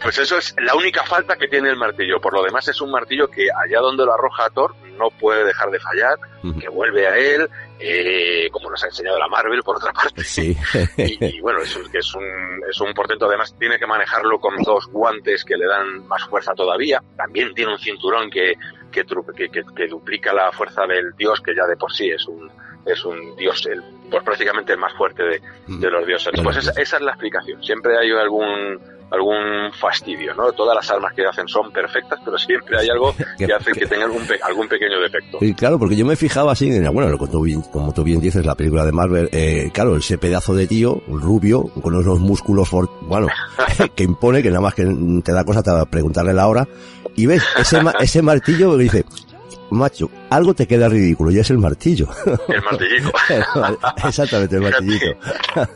pues 0.03 0.19
eso 0.19 0.39
es 0.39 0.55
la 0.59 0.75
única 0.75 1.05
falta 1.05 1.37
que 1.37 1.49
tiene 1.49 1.71
el 1.71 1.77
martillo. 1.77 2.21
Por 2.21 2.35
lo 2.35 2.43
demás 2.43 2.67
es 2.69 2.81
un 2.81 2.91
martillo 2.91 3.29
que 3.29 3.49
allá 3.51 3.81
donde 3.81 4.05
lo 4.05 4.15
arroja 4.15 4.51
Thor 4.51 4.75
no 4.99 5.11
puede 5.11 5.45
dejar 5.45 5.71
de 5.71 5.79
fallar, 5.79 6.19
que 6.61 6.69
vuelve 6.69 7.07
a 7.07 7.17
él, 7.17 7.49
eh, 7.81 8.49
como 8.51 8.71
nos 8.71 8.83
ha 8.83 8.87
enseñado 8.87 9.19
la 9.19 9.29
Marvel, 9.29 9.63
por 9.63 9.77
otra 9.77 9.93
parte. 9.93 10.23
Sí. 10.25 10.57
y, 10.97 11.41
bueno, 11.41 11.61
es, 11.61 11.79
es, 11.93 12.15
un, 12.15 12.25
es 12.69 12.81
un 12.81 12.93
portento, 12.93 13.27
además 13.27 13.55
tiene 13.59 13.79
que 13.79 13.87
manejarlo 13.87 14.39
con 14.39 14.57
dos 14.63 14.87
guantes 14.89 15.45
que 15.45 15.57
le 15.57 15.67
dan 15.67 16.07
más 16.07 16.25
fuerza 16.25 16.53
todavía. 16.55 17.03
También 17.17 17.55
tiene 17.55 17.73
un 17.73 17.79
cinturón 17.79 18.31
que, 18.31 18.55
que, 18.91 19.05
que, 19.05 19.87
duplica 19.87 20.33
la 20.33 20.51
fuerza 20.53 20.87
del 20.87 21.13
dios, 21.17 21.41
que 21.41 21.55
ya 21.55 21.67
de 21.67 21.77
por 21.77 21.93
sí 21.93 22.11
es 22.11 22.27
un, 22.27 22.51
es 22.85 23.05
un 23.05 23.37
dios, 23.37 23.65
el, 23.67 23.83
pues 24.11 24.23
prácticamente 24.23 24.73
el 24.73 24.79
más 24.79 24.93
fuerte 24.95 25.23
de, 25.23 25.41
de 25.67 25.91
los 25.91 26.07
dioses. 26.07 26.33
Pues 26.43 26.57
esa, 26.57 26.73
esa 26.81 26.97
es 26.97 27.03
la 27.03 27.13
explicación. 27.13 27.63
Siempre 27.63 27.97
hay 27.97 28.11
algún 28.11 28.98
algún 29.11 29.73
fastidio, 29.73 30.35
¿no? 30.35 30.53
Todas 30.53 30.75
las 30.75 30.91
armas 30.91 31.13
que 31.15 31.25
hacen 31.25 31.49
son 31.49 31.71
perfectas, 31.71 32.21
pero 32.25 32.37
siempre 32.39 32.79
hay 32.79 32.89
algo 32.89 33.15
que 33.39 33.53
hace 33.53 33.73
que 33.73 33.87
tengan 33.87 34.11
algún, 34.43 34.69
pequeño 34.69 35.01
defecto. 35.01 35.39
Y 35.41 35.55
claro, 35.55 35.79
porque 35.79 35.97
yo 35.97 36.05
me 36.05 36.17
fijaba 36.17 36.53
así, 36.53 36.71
en, 36.71 36.93
bueno, 36.93 37.17
como 37.17 37.31
tú, 37.31 37.43
bien, 37.43 37.63
como 37.63 37.93
tú 37.93 38.05
bien 38.05 38.21
dices, 38.21 38.45
la 38.45 38.55
película 38.55 38.85
de 38.85 38.93
Marvel, 38.93 39.29
eh, 39.33 39.71
claro, 39.73 39.97
ese 39.97 40.19
pedazo 40.19 40.55
de 40.55 40.67
tío, 40.67 41.03
rubio, 41.09 41.65
con 41.83 41.95
unos 41.95 42.21
músculos, 42.21 42.71
bueno, 43.03 43.29
que 43.95 44.05
impone, 44.05 44.43
que 44.43 44.51
nada 44.51 44.61
más 44.61 44.75
que 44.75 44.85
te 45.25 45.33
da 45.33 45.45
cosa 45.45 45.63
te 45.63 45.71
preguntarle 45.91 46.35
la 46.35 46.49
hora, 46.49 46.69
y 47.17 47.27
ves 47.27 47.43
ese, 47.59 47.81
ese 48.01 48.23
martillo 48.23 48.77
que 48.77 48.83
dice, 48.83 49.05
macho, 49.71 50.11
algo 50.31 50.55
te 50.55 50.67
queda 50.67 50.89
ridículo 50.89 51.31
y 51.31 51.39
es 51.39 51.51
el 51.51 51.59
martillo. 51.59 52.09
El 52.49 52.63
martillito. 52.63 53.13
Exactamente, 54.07 54.57
el 54.57 54.63
martillito. 54.63 55.07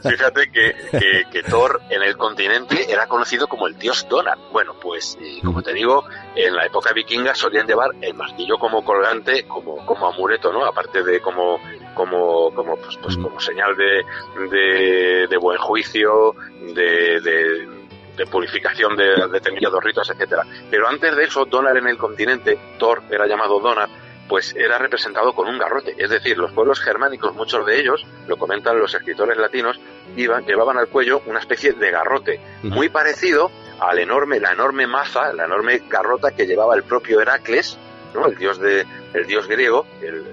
Fíjate, 0.02 0.50
que, 0.50 1.24
que, 1.30 1.42
Thor 1.42 1.80
en 1.90 2.02
el 2.02 2.16
continente 2.16 2.90
era 2.90 3.06
conocido 3.06 3.46
como 3.48 3.66
el 3.66 3.76
dios 3.78 4.06
Donar. 4.08 4.38
Bueno, 4.52 4.74
pues, 4.80 5.18
como 5.44 5.62
te 5.62 5.72
digo, 5.72 6.04
en 6.34 6.54
la 6.54 6.66
época 6.66 6.92
vikinga 6.92 7.34
solían 7.34 7.66
llevar 7.66 7.90
el 8.00 8.14
martillo 8.14 8.58
como 8.58 8.84
colgante, 8.84 9.44
como, 9.46 9.84
como 9.84 10.08
amuleto, 10.08 10.52
¿no? 10.52 10.64
Aparte 10.64 11.02
de 11.02 11.20
como, 11.20 11.58
como, 11.94 12.52
como, 12.54 12.76
pues, 12.76 12.96
pues 13.02 13.16
como 13.16 13.40
señal 13.40 13.76
de, 13.76 14.48
de, 14.48 15.26
de 15.28 15.36
buen 15.36 15.58
juicio, 15.58 16.34
de, 16.74 17.20
de 17.20 17.81
de 18.16 18.26
purificación 18.26 18.96
de 18.96 19.28
determinados 19.30 19.82
ritos, 19.82 20.10
etcétera. 20.10 20.44
Pero 20.70 20.88
antes 20.88 21.14
de 21.16 21.24
eso, 21.24 21.44
Donar 21.44 21.76
en 21.76 21.88
el 21.88 21.96
continente, 21.96 22.58
Thor 22.78 23.02
era 23.10 23.26
llamado 23.26 23.60
Donar, 23.60 23.88
pues 24.28 24.54
era 24.56 24.78
representado 24.78 25.34
con 25.34 25.48
un 25.48 25.58
garrote. 25.58 25.94
Es 25.98 26.10
decir, 26.10 26.38
los 26.38 26.52
pueblos 26.52 26.80
germánicos, 26.80 27.34
muchos 27.34 27.66
de 27.66 27.80
ellos, 27.80 28.06
lo 28.26 28.36
comentan 28.36 28.78
los 28.78 28.94
escritores 28.94 29.36
latinos, 29.36 29.78
iban, 30.16 30.44
llevaban 30.46 30.78
al 30.78 30.88
cuello 30.88 31.22
una 31.26 31.38
especie 31.38 31.72
de 31.72 31.90
garrote, 31.90 32.40
muy 32.62 32.88
parecido 32.88 33.50
al 33.80 33.98
enorme, 33.98 34.40
la 34.40 34.52
enorme 34.52 34.86
maza, 34.86 35.32
la 35.32 35.44
enorme 35.44 35.82
garrota 35.88 36.30
que 36.32 36.46
llevaba 36.46 36.74
el 36.76 36.84
propio 36.84 37.20
Heracles, 37.20 37.78
¿no? 38.14 38.26
el 38.26 38.36
dios 38.36 38.58
de, 38.58 38.86
el 39.12 39.26
dios 39.26 39.46
griego, 39.48 39.86
el, 40.00 40.24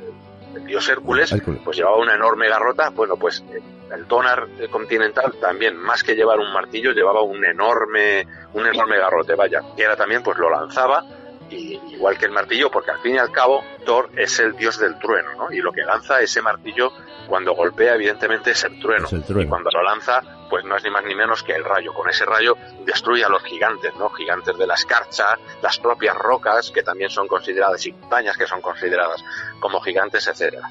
el 0.55 0.65
dios 0.65 0.87
Hércules, 0.87 1.35
pues 1.63 1.77
llevaba 1.77 1.97
una 1.97 2.15
enorme 2.15 2.47
garrota. 2.47 2.89
Bueno, 2.89 3.15
pues 3.17 3.43
el 3.91 4.07
Donar 4.07 4.47
continental 4.71 5.33
también, 5.39 5.77
más 5.77 6.03
que 6.03 6.15
llevar 6.15 6.39
un 6.39 6.51
martillo, 6.51 6.91
llevaba 6.91 7.21
un 7.21 7.43
enorme, 7.43 8.27
un 8.53 8.65
enorme 8.65 8.97
garrote, 8.97 9.35
vaya, 9.35 9.61
que 9.75 9.83
era 9.83 9.95
también, 9.95 10.23
pues 10.23 10.37
lo 10.37 10.49
lanzaba, 10.49 11.03
y, 11.49 11.79
igual 11.93 12.17
que 12.17 12.25
el 12.25 12.31
martillo, 12.31 12.69
porque 12.69 12.91
al 12.91 12.99
fin 12.99 13.15
y 13.15 13.17
al 13.17 13.31
cabo 13.31 13.63
Thor 13.85 14.09
es 14.15 14.39
el 14.39 14.55
dios 14.55 14.79
del 14.79 14.97
trueno, 14.99 15.33
¿no? 15.35 15.51
Y 15.51 15.57
lo 15.57 15.71
que 15.71 15.81
lanza 15.81 16.21
ese 16.21 16.41
martillo 16.41 16.91
cuando 17.27 17.53
golpea, 17.53 17.95
evidentemente, 17.95 18.51
es 18.51 18.63
el 18.63 18.79
trueno. 18.79 19.07
Y 19.11 19.45
cuando 19.47 19.69
lo 19.71 19.83
lanza, 19.83 20.21
pues 20.49 20.65
no 20.65 20.75
es 20.75 20.83
ni 20.83 20.89
más 20.89 21.03
ni 21.05 21.15
menos 21.15 21.43
que 21.43 21.53
el 21.53 21.63
rayo. 21.63 21.93
Con 21.93 22.09
ese 22.09 22.25
rayo 22.25 22.55
destruye 22.85 23.23
a 23.23 23.29
los 23.29 23.43
gigantes, 23.43 23.95
¿no? 23.95 24.09
Gigantes 24.09 24.57
de 24.57 24.65
la 24.65 24.73
escarcha, 24.73 25.37
las 25.61 25.77
propias 25.77 26.15
rocas, 26.15 26.71
que 26.71 26.81
también 26.81 27.09
son 27.09 27.27
consideradas, 27.27 27.85
y 27.85 27.91
montañas 27.91 28.35
que 28.35 28.47
son 28.47 28.61
consideradas 28.61 29.23
como 29.59 29.79
gigantes, 29.79 30.27
etcétera. 30.27 30.67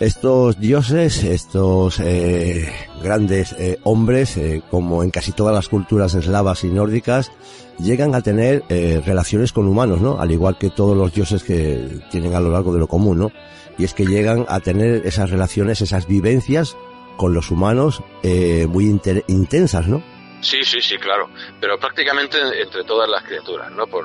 Estos 0.00 0.58
dioses, 0.58 1.22
estos 1.22 2.00
eh, 2.00 2.68
grandes 3.02 3.52
eh, 3.52 3.78
hombres, 3.84 4.36
eh, 4.36 4.62
como 4.70 5.04
en 5.04 5.10
casi 5.10 5.32
todas 5.32 5.54
las 5.54 5.68
culturas 5.68 6.14
eslavas 6.14 6.64
y 6.64 6.68
nórdicas, 6.68 7.30
llegan 7.78 8.14
a 8.14 8.20
tener 8.20 8.64
eh, 8.68 9.00
relaciones 9.04 9.52
con 9.52 9.66
humanos, 9.66 10.00
¿no? 10.00 10.20
Al 10.20 10.30
igual 10.30 10.58
que 10.58 10.70
todos 10.70 10.96
los 10.96 11.12
dioses 11.12 11.42
que 11.42 12.00
tienen 12.10 12.34
a 12.34 12.40
lo 12.40 12.50
largo 12.50 12.72
de 12.72 12.80
lo 12.80 12.86
común, 12.86 13.18
¿no? 13.18 13.32
Y 13.78 13.84
es 13.84 13.94
que 13.94 14.06
llegan 14.06 14.46
a 14.48 14.60
tener 14.60 15.06
esas 15.06 15.30
relaciones, 15.30 15.80
esas 15.80 16.06
vivencias 16.06 16.76
con 17.16 17.34
los 17.34 17.50
humanos 17.50 18.02
eh, 18.22 18.66
muy 18.68 18.86
intensas, 18.86 19.88
¿no? 19.88 20.02
Sí, 20.40 20.58
sí, 20.62 20.80
sí, 20.80 20.96
claro. 20.98 21.28
Pero 21.60 21.78
prácticamente 21.78 22.38
entre 22.60 22.84
todas 22.84 23.08
las 23.08 23.22
criaturas, 23.24 23.70
¿no? 23.72 23.86
Por, 23.86 24.04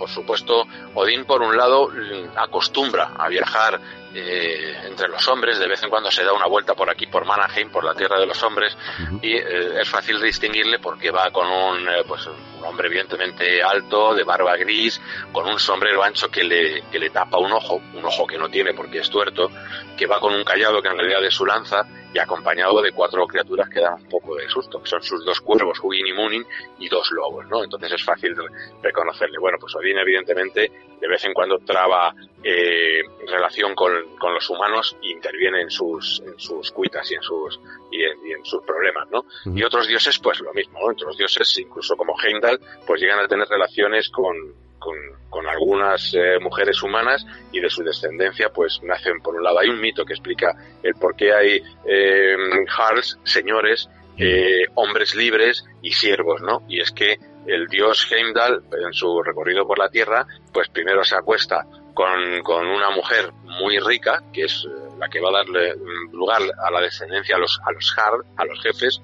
por 0.00 0.08
supuesto, 0.08 0.66
Odín, 0.94 1.26
por 1.26 1.42
un 1.42 1.54
lado, 1.54 1.90
acostumbra 2.34 3.12
a 3.18 3.28
viajar 3.28 3.78
eh, 4.14 4.74
entre 4.86 5.08
los 5.08 5.28
hombres. 5.28 5.58
De 5.58 5.68
vez 5.68 5.82
en 5.82 5.90
cuando 5.90 6.10
se 6.10 6.24
da 6.24 6.32
una 6.32 6.46
vuelta 6.46 6.74
por 6.74 6.88
aquí, 6.88 7.06
por 7.06 7.26
Manaheim, 7.26 7.70
por 7.70 7.84
la 7.84 7.94
tierra 7.94 8.18
de 8.18 8.24
los 8.24 8.42
hombres, 8.42 8.74
y 9.20 9.34
eh, 9.34 9.82
es 9.82 9.88
fácil 9.90 10.18
distinguirle 10.18 10.78
porque 10.78 11.10
va 11.10 11.30
con 11.30 11.46
un, 11.46 11.86
eh, 11.86 12.02
pues, 12.08 12.26
un 12.26 12.64
hombre 12.64 12.88
evidentemente 12.88 13.62
alto, 13.62 14.14
de 14.14 14.24
barba 14.24 14.56
gris, 14.56 14.98
con 15.30 15.46
un 15.46 15.60
sombrero 15.60 16.02
ancho 16.02 16.30
que 16.30 16.44
le, 16.44 16.82
que 16.90 16.98
le 16.98 17.10
tapa 17.10 17.36
un 17.36 17.52
ojo, 17.52 17.82
un 17.92 18.04
ojo 18.04 18.26
que 18.26 18.38
no 18.38 18.48
tiene 18.48 18.72
porque 18.72 19.00
es 19.00 19.10
tuerto, 19.10 19.50
que 19.98 20.06
va 20.06 20.18
con 20.18 20.34
un 20.34 20.44
callado 20.44 20.80
que 20.80 20.88
en 20.88 20.96
realidad 20.96 21.22
es 21.22 21.34
su 21.34 21.44
lanza, 21.44 21.86
y 22.12 22.18
acompañado 22.18 22.82
de 22.82 22.92
cuatro 22.92 23.26
criaturas 23.26 23.68
que 23.68 23.80
dan 23.80 23.94
un 23.94 24.08
poco 24.08 24.34
de 24.36 24.48
susto, 24.48 24.82
que 24.82 24.88
son 24.88 25.02
sus 25.02 25.24
dos 25.24 25.40
cuervos, 25.40 25.78
Hugin 25.82 26.06
y 26.08 26.12
Munin, 26.12 26.44
y 26.78 26.88
dos 26.88 27.10
lobos, 27.12 27.46
¿no? 27.48 27.62
Entonces 27.62 27.92
es 27.92 28.04
fácil 28.04 28.34
re- 28.36 28.48
reconocerle. 28.82 29.38
Bueno, 29.38 29.58
pues 29.60 29.74
Odín 29.76 29.96
evidentemente 29.98 30.72
de 31.00 31.08
vez 31.08 31.24
en 31.24 31.32
cuando 31.32 31.58
traba 31.60 32.12
eh, 32.42 33.02
relación 33.26 33.74
con, 33.74 33.92
con 34.18 34.34
los 34.34 34.50
humanos 34.50 34.96
e 35.02 35.08
interviene 35.12 35.62
en 35.62 35.70
sus, 35.70 36.20
en 36.26 36.38
sus 36.38 36.70
cuitas 36.72 37.10
y 37.10 37.14
en 37.14 37.22
sus, 37.22 37.60
y 37.92 38.02
en, 38.02 38.26
y 38.26 38.32
en 38.32 38.44
sus 38.44 38.62
problemas, 38.64 39.08
¿no? 39.10 39.24
Y 39.54 39.62
otros 39.62 39.86
dioses, 39.86 40.18
pues 40.18 40.40
lo 40.40 40.52
mismo, 40.52 40.80
¿no? 40.80 40.86
Otros 40.92 41.16
dioses, 41.16 41.56
incluso 41.58 41.96
como 41.96 42.14
Heimdall, 42.20 42.60
pues 42.86 43.00
llegan 43.00 43.20
a 43.20 43.28
tener 43.28 43.46
relaciones 43.48 44.10
con, 44.10 44.34
con, 44.80 44.96
con 45.28 45.46
algunas 45.46 46.12
eh, 46.14 46.40
mujeres 46.40 46.82
humanas 46.82 47.24
y 47.52 47.60
de 47.60 47.70
su 47.70 47.84
descendencia 47.84 48.48
pues 48.52 48.80
nacen 48.82 49.20
por 49.20 49.36
un 49.36 49.44
lado. 49.44 49.60
Hay 49.60 49.68
un 49.68 49.80
mito 49.80 50.04
que 50.04 50.14
explica 50.14 50.56
el 50.82 50.94
por 50.94 51.14
qué 51.14 51.32
hay 51.32 51.62
eh, 51.86 52.36
jarls 52.66 53.18
señores 53.22 53.88
eh, 54.18 54.66
hombres 54.74 55.14
libres 55.14 55.64
y 55.80 55.92
siervos 55.92 56.42
no 56.42 56.62
y 56.68 56.80
es 56.80 56.90
que 56.90 57.18
el 57.46 57.68
dios 57.68 58.06
Heimdall 58.12 58.64
en 58.84 58.92
su 58.92 59.22
recorrido 59.22 59.66
por 59.66 59.78
la 59.78 59.88
tierra 59.88 60.26
pues 60.52 60.68
primero 60.68 61.02
se 61.04 61.16
acuesta 61.16 61.64
con, 61.94 62.42
con 62.42 62.66
una 62.66 62.90
mujer 62.90 63.32
muy 63.44 63.78
rica 63.78 64.22
que 64.30 64.44
es 64.44 64.66
eh, 64.66 64.89
la 65.00 65.08
que 65.08 65.20
va 65.20 65.30
a 65.30 65.38
darle 65.38 65.74
mm, 65.74 66.14
lugar 66.14 66.42
a 66.42 66.70
la 66.70 66.80
descendencia 66.80 67.36
a 67.36 67.38
los 67.38 67.58
a 67.64 67.72
los 67.72 67.92
jarl 67.92 68.22
a 68.36 68.44
los 68.44 68.60
jefes 68.62 69.00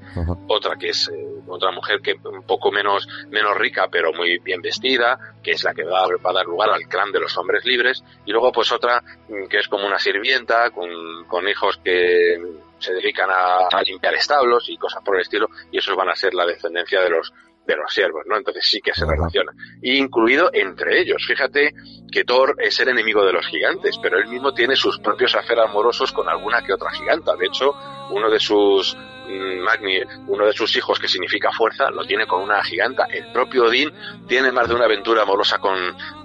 otra 0.46 0.76
que 0.76 0.90
es 0.90 1.08
eh, 1.08 1.26
otra 1.48 1.72
mujer 1.72 2.00
que 2.02 2.14
un 2.24 2.42
poco 2.42 2.70
menos 2.70 3.08
menos 3.30 3.56
rica 3.56 3.88
pero 3.90 4.12
muy 4.12 4.38
bien 4.38 4.60
vestida 4.60 5.18
que 5.42 5.52
es 5.52 5.64
la 5.64 5.72
que 5.72 5.84
va, 5.84 6.06
va 6.24 6.30
a 6.30 6.34
dar 6.34 6.46
lugar 6.46 6.70
al 6.70 6.86
clan 6.86 7.10
de 7.12 7.20
los 7.20 7.36
hombres 7.38 7.64
libres 7.64 8.04
y 8.26 8.32
luego 8.32 8.52
pues 8.52 8.70
otra 8.72 9.02
mm, 9.28 9.46
que 9.48 9.58
es 9.58 9.68
como 9.68 9.86
una 9.86 9.98
sirvienta 9.98 10.70
con, 10.70 10.88
con 11.26 11.48
hijos 11.48 11.80
que 11.82 12.36
se 12.78 12.92
dedican 12.92 13.30
a, 13.30 13.68
a 13.72 13.82
limpiar 13.82 14.14
establos 14.14 14.68
y 14.68 14.76
cosas 14.76 15.02
por 15.02 15.16
el 15.16 15.22
estilo 15.22 15.48
y 15.72 15.78
esos 15.78 15.96
van 15.96 16.10
a 16.10 16.14
ser 16.14 16.34
la 16.34 16.44
descendencia 16.44 17.00
de 17.00 17.08
los 17.08 17.32
de 17.66 17.76
los 17.76 17.92
siervos, 17.92 18.22
¿no? 18.26 18.36
Entonces 18.36 18.64
sí 18.66 18.80
que 18.80 18.94
se 18.94 19.04
relaciona. 19.04 19.52
Y 19.82 19.96
incluido 19.96 20.50
entre 20.52 21.00
ellos. 21.00 21.24
Fíjate 21.26 21.74
que 22.10 22.24
Thor 22.24 22.56
es 22.58 22.78
el 22.80 22.88
enemigo 22.88 23.24
de 23.24 23.32
los 23.32 23.46
gigantes, 23.46 23.98
pero 24.00 24.18
él 24.18 24.28
mismo 24.28 24.54
tiene 24.54 24.76
sus 24.76 24.98
propios 24.98 25.34
afer 25.34 25.58
amorosos 25.58 26.12
con 26.12 26.28
alguna 26.28 26.62
que 26.62 26.72
otra 26.72 26.90
giganta. 26.92 27.34
De 27.36 27.46
hecho, 27.46 27.74
uno 28.10 28.30
de 28.30 28.38
sus 28.40 28.96
mm, 28.96 29.58
Magni, 29.64 29.98
uno 30.28 30.46
de 30.46 30.52
sus 30.52 30.74
hijos 30.76 30.98
que 30.98 31.08
significa 31.08 31.50
fuerza, 31.52 31.90
lo 31.90 32.04
tiene 32.04 32.26
con 32.26 32.42
una 32.42 32.62
giganta. 32.62 33.04
El 33.10 33.32
propio 33.32 33.64
Odín 33.64 33.92
tiene 34.28 34.52
más 34.52 34.68
de 34.68 34.74
una 34.74 34.84
aventura 34.84 35.22
amorosa 35.22 35.58
con, 35.58 35.76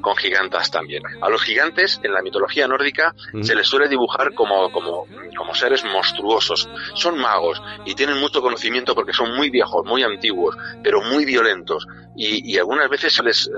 con 0.01 0.15
gigantas 0.15 0.69
también. 0.69 1.01
A 1.21 1.29
los 1.29 1.41
gigantes, 1.43 1.99
en 2.03 2.13
la 2.13 2.21
mitología 2.21 2.67
nórdica, 2.67 3.13
se 3.43 3.55
les 3.55 3.67
suele 3.67 3.87
dibujar 3.87 4.33
como, 4.33 4.71
como, 4.71 5.05
como 5.35 5.55
seres 5.55 5.83
monstruosos. 5.83 6.69
Son 6.93 7.17
magos 7.17 7.61
y 7.85 7.95
tienen 7.95 8.19
mucho 8.19 8.41
conocimiento 8.41 8.93
porque 8.93 9.13
son 9.13 9.35
muy 9.35 9.49
viejos, 9.49 9.85
muy 9.85 10.03
antiguos, 10.03 10.55
pero 10.83 11.01
muy 11.01 11.25
violentos. 11.25 11.87
Y, 12.15 12.51
y 12.53 12.57
algunas 12.59 12.89
veces 12.89 13.13
se 13.13 13.23
les, 13.23 13.47
eh, 13.47 13.51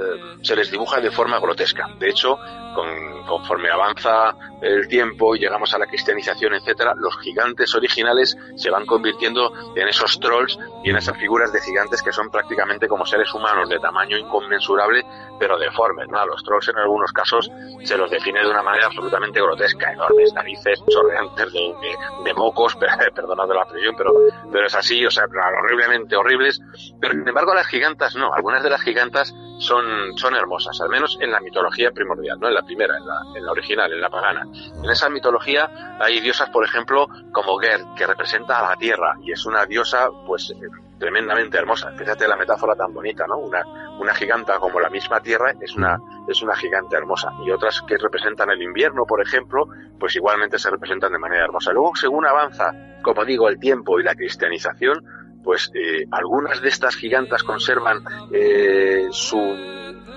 se 0.44 0.56
les 0.56 0.70
dibuja 0.72 1.02
de 1.02 1.10
forma 1.12 1.40
grotesca. 1.40 1.88
De 2.00 2.10
hecho, 2.10 2.38
con- 2.76 3.24
conforme 3.26 3.70
avanza 3.72 4.36
el 4.62 4.88
tiempo 4.88 5.36
y 5.36 5.40
llegamos 5.40 5.74
a 5.74 5.80
la 5.80 5.88
cristianización, 5.88 6.54
etcétera, 6.54 6.94
los 6.95 7.18
gigantes 7.20 7.74
originales 7.74 8.12
se 8.56 8.69
van 8.69 8.85
convirtiendo 8.85 9.52
en 9.76 9.88
esos 9.88 10.19
trolls 10.19 10.57
y 10.84 10.90
en 10.90 10.98
esas 10.98 11.18
figuras 11.18 11.52
de 11.53 11.61
gigantes 11.61 12.02
que 12.02 12.11
son 12.11 12.30
prácticamente 12.30 12.88
como 12.88 13.06
seres 13.06 13.34
humanos 13.34 13.69
de 13.69 13.80
tamaño 13.80 14.18
inconmensurable, 14.18 15.03
pero 15.40 15.57
deformes. 15.57 16.07
¿no? 16.10 16.19
A 16.19 16.26
los 16.26 16.44
trolls 16.44 16.68
en 16.69 16.77
algunos 16.77 17.11
casos 17.11 17.49
se 17.84 17.98
los 17.98 18.10
define 18.11 18.41
de 18.41 18.49
una 18.49 18.61
manera 18.64 18.88
absolutamente 18.88 19.41
grotesca, 19.41 19.91
enormes 19.91 20.34
narices, 20.34 20.81
chorreantes 20.90 21.52
de, 21.53 21.60
de- 21.60 22.23
de 22.23 22.34
mocos, 22.34 22.76
perdonad 23.15 23.48
la 23.48 23.61
expresión, 23.64 23.95
pero, 23.98 24.11
pero 24.52 24.65
es 24.68 24.76
así, 24.76 25.06
o 25.06 25.11
sea, 25.11 25.26
horriblemente 25.26 26.15
horribles. 26.15 26.60
Pero 26.99 27.14
sin 27.14 27.27
embargo 27.27 27.53
las 27.53 27.68
gigantas 27.68 28.15
no, 28.15 28.34
algunas 28.34 28.64
de 28.64 28.69
las 28.69 28.81
gigantas 28.81 29.34
son, 29.60 30.18
son 30.18 30.35
hermosas, 30.35 30.80
al 30.81 30.90
menos 30.90 31.18
en 31.22 31.31
la 31.31 31.40
mitología 31.40 31.91
primordial, 31.91 32.40
no 32.40 32.48
en 32.48 32.53
la 32.56 32.64
primera, 32.64 32.98
en 32.98 33.06
la, 33.06 33.15
en 33.35 33.45
la 33.45 33.52
original, 33.52 33.91
en 33.94 34.02
la 34.02 34.10
pagana. 34.10 34.45
En 34.84 34.90
esa 34.90 35.10
mitología 35.10 35.69
hay 35.99 36.19
diosas, 36.19 36.49
por 36.49 36.65
ejemplo, 36.65 37.07
como 37.31 37.57
Gerd, 37.57 37.85
que 38.03 38.07
representa 38.07 38.59
a 38.59 38.69
la 38.69 38.75
tierra 38.75 39.15
y 39.21 39.31
es 39.31 39.45
una 39.45 39.65
diosa, 39.65 40.09
pues, 40.25 40.51
eh, 40.51 40.67
tremendamente 40.99 41.57
hermosa. 41.57 41.91
Fíjate 41.97 42.27
la 42.27 42.35
metáfora 42.35 42.75
tan 42.75 42.93
bonita, 42.93 43.25
¿no? 43.27 43.38
Una, 43.38 43.63
una 43.97 44.13
giganta 44.13 44.59
como 44.59 44.80
la 44.80 44.89
misma 44.89 45.21
tierra 45.21 45.53
es 45.59 45.75
una, 45.75 45.97
es 46.27 46.41
una 46.41 46.55
gigante 46.55 46.97
hermosa. 46.97 47.31
Y 47.45 47.51
otras 47.51 47.81
que 47.88 47.97
representan 47.97 48.49
el 48.51 48.61
invierno, 48.61 49.05
por 49.05 49.21
ejemplo, 49.21 49.67
pues 49.99 50.15
igualmente 50.17 50.59
se 50.59 50.69
representan 50.69 51.13
de 51.13 51.19
manera 51.19 51.45
hermosa. 51.45 51.71
Luego, 51.71 51.95
según 51.95 52.25
avanza, 52.25 52.73
como 53.01 53.23
digo, 53.23 53.47
el 53.47 53.57
tiempo 53.57 53.99
y 53.99 54.03
la 54.03 54.15
cristianización, 54.15 55.03
pues 55.43 55.71
eh, 55.73 56.05
algunas 56.11 56.61
de 56.61 56.69
estas 56.69 56.95
gigantas 56.95 57.43
conservan 57.43 58.03
eh, 58.31 59.07
su, 59.11 59.39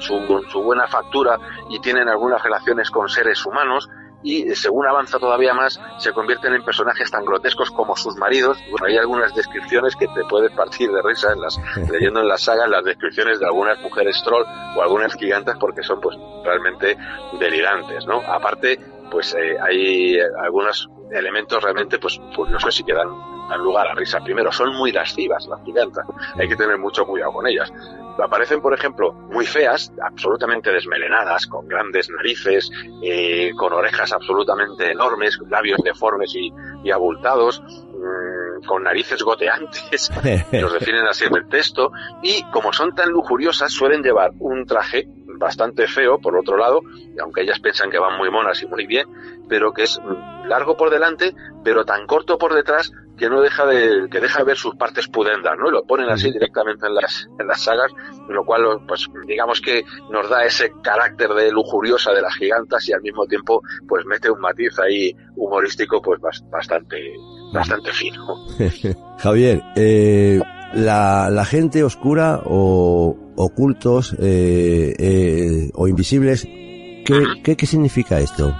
su, 0.00 0.44
su 0.48 0.62
buena 0.62 0.88
factura 0.88 1.38
y 1.70 1.80
tienen 1.80 2.08
algunas 2.08 2.42
relaciones 2.42 2.90
con 2.90 3.08
seres 3.08 3.44
humanos 3.46 3.88
y 4.22 4.54
según 4.54 4.86
avanza 4.86 5.18
todavía 5.18 5.54
más 5.54 5.80
se 5.98 6.12
convierten 6.12 6.54
en 6.54 6.64
personajes 6.64 7.10
tan 7.10 7.24
grotescos 7.24 7.70
como 7.70 7.96
sus 7.96 8.16
maridos. 8.16 8.58
Bueno, 8.70 8.86
hay 8.86 8.96
algunas 8.96 9.34
descripciones 9.34 9.94
que 9.96 10.06
te 10.08 10.24
puedes 10.28 10.50
partir 10.52 10.90
de 10.90 11.02
risa 11.02 11.32
en 11.32 11.40
las, 11.40 11.58
leyendo 11.90 12.20
en 12.20 12.28
las 12.28 12.42
sagas 12.42 12.68
las 12.68 12.84
descripciones 12.84 13.38
de 13.40 13.46
algunas 13.46 13.80
mujeres 13.80 14.20
troll 14.24 14.44
o 14.76 14.82
algunas 14.82 15.14
gigantas 15.14 15.56
porque 15.58 15.82
son 15.82 16.00
pues 16.00 16.16
realmente 16.44 16.96
delirantes, 17.38 18.06
¿no? 18.06 18.20
Aparte, 18.22 18.78
pues 19.10 19.34
eh, 19.34 19.56
hay 19.60 20.18
algunos 20.42 20.88
elementos 21.10 21.62
realmente 21.62 21.98
pues 21.98 22.18
curiosos 22.34 22.80
y 22.80 22.84
que 22.84 22.92
dan, 22.92 23.08
dan 23.48 23.60
lugar 23.60 23.88
a 23.88 23.94
risa. 23.94 24.20
Primero, 24.20 24.52
son 24.52 24.74
muy 24.74 24.92
lascivas 24.92 25.46
las 25.48 25.62
gigantas, 25.64 26.06
hay 26.34 26.48
que 26.48 26.56
tener 26.56 26.78
mucho 26.78 27.04
cuidado 27.04 27.32
con 27.32 27.46
ellas. 27.46 27.72
Aparecen, 28.18 28.62
por 28.62 28.72
ejemplo, 28.72 29.12
muy 29.12 29.44
feas, 29.44 29.92
absolutamente 30.02 30.72
desmelenadas, 30.72 31.46
con 31.46 31.68
grandes 31.68 32.08
narices, 32.08 32.70
eh, 33.02 33.50
con 33.58 33.74
orejas 33.74 34.12
absolutamente 34.12 34.90
enormes, 34.90 35.38
labios 35.50 35.80
deformes 35.84 36.34
y, 36.34 36.50
y 36.82 36.90
abultados, 36.90 37.62
mmm, 37.62 38.64
con 38.66 38.84
narices 38.84 39.22
goteantes, 39.22 40.10
los 40.52 40.72
definen 40.72 41.06
así 41.06 41.26
en 41.26 41.36
el 41.36 41.46
texto, 41.48 41.92
y 42.22 42.42
como 42.50 42.72
son 42.72 42.94
tan 42.94 43.10
lujuriosas, 43.10 43.70
suelen 43.70 44.02
llevar 44.02 44.30
un 44.38 44.64
traje 44.64 45.06
bastante 45.38 45.86
feo, 45.86 46.18
por 46.18 46.36
otro 46.36 46.56
lado, 46.56 46.80
aunque 47.22 47.42
ellas 47.42 47.60
piensan 47.60 47.90
que 47.90 47.98
van 47.98 48.16
muy 48.16 48.30
monas 48.30 48.62
y 48.62 48.66
muy 48.66 48.86
bien, 48.86 49.06
pero 49.48 49.72
que 49.72 49.82
es 49.82 50.00
largo 50.46 50.76
por 50.76 50.90
delante, 50.90 51.34
pero 51.62 51.84
tan 51.84 52.06
corto 52.06 52.38
por 52.38 52.54
detrás 52.54 52.92
que 53.16 53.28
no 53.28 53.40
deja 53.40 53.66
de 53.66 54.08
que 54.10 54.20
deja 54.20 54.40
de 54.40 54.44
ver 54.44 54.56
sus 54.56 54.74
partes 54.76 55.08
pudendas, 55.08 55.54
¿no? 55.58 55.68
Y 55.68 55.72
lo 55.72 55.84
ponen 55.84 56.08
así 56.08 56.30
directamente 56.30 56.86
en 56.86 56.94
las 56.94 57.26
en 57.38 57.46
las 57.46 57.62
sagas, 57.62 57.92
lo 58.28 58.44
cual 58.44 58.62
pues 58.86 59.06
digamos 59.26 59.60
que 59.60 59.82
nos 60.10 60.28
da 60.28 60.44
ese 60.44 60.72
carácter 60.82 61.30
de 61.30 61.50
lujuriosa 61.50 62.12
de 62.12 62.22
las 62.22 62.34
gigantas 62.34 62.88
y 62.88 62.92
al 62.92 63.02
mismo 63.02 63.26
tiempo 63.26 63.62
pues 63.88 64.04
mete 64.06 64.30
un 64.30 64.40
matiz 64.40 64.78
ahí 64.78 65.14
humorístico 65.36 66.00
pues 66.02 66.20
bastante 66.50 67.14
bastante 67.52 67.92
fino. 67.92 68.24
Javier, 69.18 69.62
eh, 69.76 70.40
la, 70.74 71.30
la 71.30 71.44
gente 71.44 71.82
oscura 71.84 72.42
o 72.44 73.16
ocultos 73.36 74.14
eh, 74.20 74.94
eh, 74.98 75.70
o 75.74 75.88
invisibles, 75.88 76.44
¿qué, 76.44 77.24
¿qué, 77.42 77.56
¿qué 77.56 77.66
significa 77.66 78.18
esto? 78.18 78.54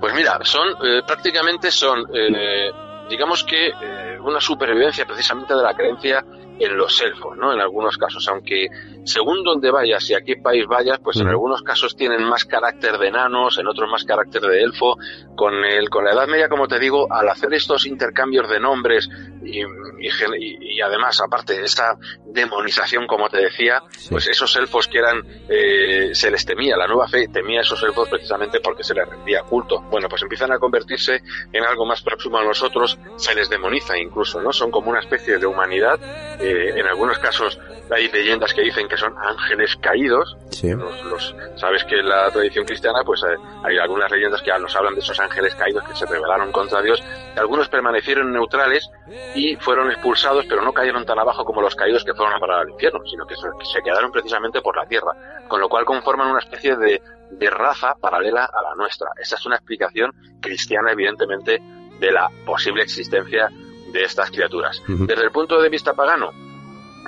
Pues 0.00 0.14
mira, 0.14 0.38
son 0.42 0.68
eh, 0.84 1.02
prácticamente 1.06 1.70
son, 1.70 2.00
eh, 2.14 2.70
digamos 3.08 3.44
que 3.44 3.68
eh, 3.68 4.18
una 4.20 4.40
supervivencia 4.40 5.06
precisamente 5.06 5.54
de 5.54 5.62
la 5.62 5.74
creencia 5.74 6.24
en 6.58 6.76
los 6.76 7.00
elfos, 7.00 7.36
¿no? 7.36 7.52
En 7.52 7.60
algunos 7.60 7.96
casos, 7.96 8.26
aunque 8.28 8.68
según 9.04 9.42
donde 9.42 9.70
vayas 9.70 10.08
y 10.10 10.14
a 10.14 10.20
qué 10.20 10.36
país 10.36 10.66
vayas, 10.66 10.98
pues 11.02 11.18
en 11.18 11.28
algunos 11.28 11.62
casos 11.62 11.96
tienen 11.96 12.24
más 12.24 12.44
carácter 12.44 12.98
de 12.98 13.08
enanos, 13.08 13.58
en 13.58 13.66
otros 13.66 13.90
más 13.90 14.04
carácter 14.04 14.42
de 14.42 14.62
elfo. 14.62 14.96
Con 15.34 15.64
el, 15.64 15.88
con 15.88 16.04
la 16.04 16.12
Edad 16.12 16.26
Media, 16.26 16.48
como 16.48 16.66
te 16.66 16.80
digo, 16.80 17.06
al 17.12 17.28
hacer 17.28 17.54
estos 17.54 17.86
intercambios 17.86 18.48
de 18.48 18.58
nombres 18.58 19.08
y, 19.44 19.60
y, 19.60 20.80
además, 20.80 21.20
aparte, 21.20 21.62
esta 21.62 21.96
demonización, 22.26 23.06
como 23.06 23.28
te 23.28 23.38
decía, 23.38 23.82
pues 24.10 24.26
esos 24.26 24.54
elfos 24.56 24.88
que 24.88 24.98
eran, 24.98 25.22
eh, 25.48 26.10
se 26.12 26.30
les 26.30 26.44
temía, 26.44 26.76
la 26.76 26.86
nueva 26.86 27.08
fe 27.08 27.28
temía 27.28 27.60
a 27.60 27.62
esos 27.62 27.82
elfos 27.84 28.08
precisamente 28.08 28.60
porque 28.60 28.82
se 28.82 28.94
les 28.94 29.08
rendía 29.08 29.42
culto. 29.42 29.80
Bueno, 29.90 30.08
pues 30.08 30.22
empiezan 30.22 30.52
a 30.52 30.58
convertirse 30.58 31.22
en 31.52 31.64
algo 31.64 31.86
más 31.86 32.02
próximo 32.02 32.38
a 32.38 32.44
nosotros, 32.44 32.98
se 33.16 33.34
les 33.34 33.48
demoniza 33.48 33.96
incluso, 33.96 34.42
¿no? 34.42 34.52
Son 34.52 34.70
como 34.70 34.90
una 34.90 35.00
especie 35.00 35.38
de 35.38 35.46
humanidad. 35.46 35.98
Eh, 36.40 36.47
en 36.50 36.86
algunos 36.86 37.18
casos 37.18 37.58
hay 37.90 38.08
leyendas 38.08 38.52
que 38.52 38.62
dicen 38.62 38.88
que 38.88 38.96
son 38.96 39.14
ángeles 39.18 39.76
caídos. 39.76 40.36
Los, 40.62 41.34
sabes 41.56 41.84
que 41.84 42.00
en 42.00 42.08
la 42.08 42.30
tradición 42.30 42.64
cristiana, 42.64 43.00
pues 43.04 43.22
eh, 43.22 43.36
hay 43.64 43.78
algunas 43.78 44.10
leyendas 44.10 44.42
que 44.42 44.50
nos 44.58 44.74
hablan 44.76 44.94
de 44.94 45.00
esos 45.00 45.18
ángeles 45.20 45.54
caídos 45.54 45.84
que 45.84 45.94
se 45.94 46.06
rebelaron 46.06 46.52
contra 46.52 46.82
Dios. 46.82 47.02
Algunos 47.36 47.68
permanecieron 47.68 48.32
neutrales 48.32 48.88
y 49.34 49.56
fueron 49.56 49.90
expulsados, 49.90 50.46
pero 50.48 50.62
no 50.62 50.72
cayeron 50.72 51.04
tan 51.06 51.18
abajo 51.18 51.44
como 51.44 51.62
los 51.62 51.74
caídos 51.74 52.04
que 52.04 52.14
fueron 52.14 52.34
a 52.34 52.38
parar 52.38 52.60
al 52.60 52.70
infierno, 52.70 53.00
sino 53.08 53.26
que 53.26 53.34
se 53.36 53.82
quedaron 53.82 54.10
precisamente 54.10 54.60
por 54.60 54.76
la 54.76 54.86
tierra, 54.86 55.44
con 55.48 55.60
lo 55.60 55.68
cual 55.68 55.84
conforman 55.84 56.28
una 56.28 56.40
especie 56.40 56.76
de, 56.76 57.00
de 57.30 57.50
raza 57.50 57.94
paralela 58.00 58.44
a 58.44 58.62
la 58.62 58.74
nuestra. 58.74 59.08
Esa 59.20 59.36
es 59.36 59.46
una 59.46 59.56
explicación 59.56 60.12
cristiana, 60.40 60.92
evidentemente, 60.92 61.60
de 61.98 62.12
la 62.12 62.28
posible 62.44 62.82
existencia 62.82 63.48
de 63.92 64.02
estas 64.02 64.30
criaturas. 64.30 64.82
Desde 64.86 65.22
el 65.22 65.30
punto 65.30 65.60
de 65.60 65.68
vista 65.68 65.94
pagano, 65.94 66.30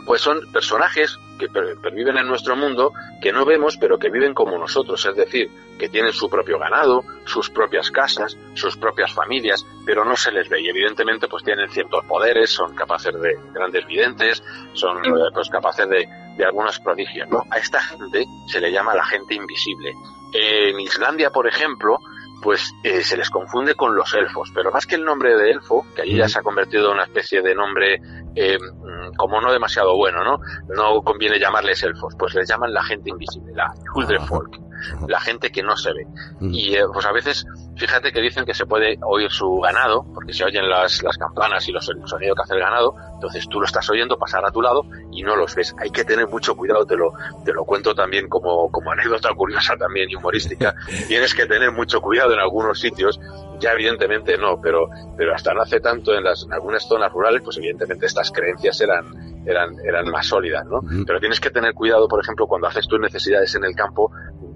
pues 0.07 0.20
son 0.20 0.40
personajes 0.52 1.19
que 1.39 1.48
viven 1.93 2.19
en 2.19 2.27
nuestro 2.27 2.55
mundo 2.55 2.93
que 3.23 3.32
no 3.32 3.44
vemos 3.44 3.77
pero 3.78 3.98
que 3.98 4.11
viven 4.11 4.35
como 4.35 4.59
nosotros, 4.59 5.05
es 5.07 5.16
decir, 5.16 5.51
que 5.78 5.89
tienen 5.89 6.12
su 6.12 6.28
propio 6.28 6.59
ganado, 6.59 7.02
sus 7.24 7.48
propias 7.48 7.90
casas, 7.90 8.36
sus 8.55 8.77
propias 8.77 9.12
familias, 9.12 9.65
pero 9.86 10.05
no 10.05 10.16
se 10.16 10.32
les 10.32 10.48
ve 10.48 10.61
y 10.61 10.69
evidentemente 10.69 11.28
pues 11.28 11.43
tienen 11.43 11.70
ciertos 11.70 12.05
poderes, 12.05 12.51
son 12.51 12.74
capaces 12.74 13.19
de 13.20 13.39
grandes 13.52 13.86
videntes, 13.86 14.43
son 14.74 15.05
eh, 15.05 15.11
pues 15.32 15.48
capaces 15.48 15.89
de, 15.89 16.07
de 16.36 16.44
algunos 16.44 16.78
prodigios, 16.81 17.28
¿no? 17.31 17.44
A 17.51 17.59
esta 17.59 17.81
gente 17.81 18.27
se 18.48 18.61
le 18.61 18.70
llama 18.70 18.94
la 18.94 19.05
gente 19.05 19.35
invisible. 19.35 19.94
En 20.32 20.78
Islandia, 20.78 21.31
por 21.31 21.48
ejemplo, 21.48 21.98
pues 22.43 22.73
eh, 22.85 23.03
se 23.03 23.17
les 23.17 23.31
confunde 23.31 23.75
con 23.75 23.95
los 23.95 24.12
elfos, 24.15 24.51
pero 24.55 24.71
más 24.71 24.87
que 24.87 24.97
el 24.97 25.05
nombre 25.05 25.37
de 25.37 25.51
elfo, 25.51 25.85
que 25.95 26.03
allí 26.03 26.17
ya 26.17 26.29
se 26.29 26.39
ha 26.39 26.43
convertido 26.43 26.87
en 26.89 26.95
una 26.95 27.05
especie 27.05 27.43
de 27.43 27.55
nombre 27.55 28.01
eh, 28.35 28.59
mm, 28.59 29.15
como 29.17 29.41
no 29.41 29.53
demasiado 29.53 29.97
bueno, 29.97 30.25
¿no? 30.25 30.41
No 30.75 31.03
conviene 31.03 31.39
llamarles 31.39 31.83
elfos, 31.83 32.15
pues 32.19 32.35
les 32.35 32.49
llaman 32.49 32.73
la 32.73 32.83
gente 32.83 33.11
invisible, 33.11 33.53
la 33.55 33.73
Huldrefolk, 33.95 34.70
la 35.09 35.20
gente 35.20 35.51
que 35.51 35.62
no 35.62 35.77
se 35.77 35.93
ve. 35.93 36.07
Y 36.40 36.74
eh, 36.77 36.85
pues 36.93 37.07
a 37.07 37.12
veces, 37.12 37.47
fíjate 37.77 38.12
que 38.12 38.20
dicen 38.20 38.44
que 38.44 38.55
se 38.55 38.66
puede 38.66 38.98
oír 39.02 39.31
su 39.31 39.59
ganado, 39.61 40.05
porque 40.15 40.32
se 40.32 40.44
oyen 40.44 40.69
las, 40.69 41.02
las 41.02 41.16
campanas 41.16 41.69
y 41.69 41.73
los, 41.73 41.89
el 41.89 42.07
sonido 42.07 42.35
que 42.35 42.43
hace 42.43 42.55
el 42.55 42.61
ganado, 42.61 42.94
entonces 43.15 43.48
tú 43.48 43.61
lo 43.61 43.66
estás 43.66 43.89
oyendo 43.90 44.19
pasar 44.19 44.44
a 44.44 44.51
tu 44.51 44.62
lado 44.62 44.85
y 45.12 45.23
no 45.23 45.36
los 45.36 45.55
ves. 45.55 45.74
Hay 45.78 45.90
que 45.90 46.05
tener 46.05 46.28
mucho 46.28 46.57
cuidado, 46.57 46.85
te 46.86 46.97
lo, 46.97 47.12
te 47.44 47.52
lo 47.52 47.65
cuento 47.65 47.94
también 47.94 48.28
como, 48.28 48.70
como 48.70 48.93
anécdota 48.93 49.32
curiosa 49.35 49.77
también 49.77 50.11
y 50.11 50.16
humorística. 50.16 50.74
Tienes 51.09 51.35
que 51.35 51.47
tener 51.47 51.73
mucho 51.73 52.01
cuidado 52.01 52.32
en 52.32 52.40
algunos 52.40 52.78
sitios 52.78 53.20
ya 53.61 53.73
evidentemente 53.73 54.36
no, 54.36 54.61
pero, 54.61 54.89
pero 55.16 55.35
hasta 55.35 55.52
no 55.52 55.62
hace 55.62 55.81
tanto 55.81 56.15
en, 56.15 56.24
las, 56.24 56.44
en 56.44 56.52
algunas 56.52 56.82
zonas 56.89 57.12
rurales, 57.12 57.43
pues 57.44 57.59
evidentemente 57.59 58.07
estas 58.07 58.32
creencias 58.32 58.81
eran, 58.81 59.44
eran, 59.47 59.77
eran 59.85 60.11
más 60.11 60.27
sólidas, 60.27 60.65
¿no? 60.66 60.81
Pero 61.07 61.20
tienes 61.20 61.39
que 61.40 61.51
tener 61.51 61.74
cuidado, 61.74 62.09
por 62.09 62.20
ejemplo, 62.20 62.47
cuando 62.47 62.66
haces 62.66 62.89
tus 62.89 62.98
necesidades 62.98 63.55
en 63.55 63.65
el 63.65 63.74
campo, 63.74 64.11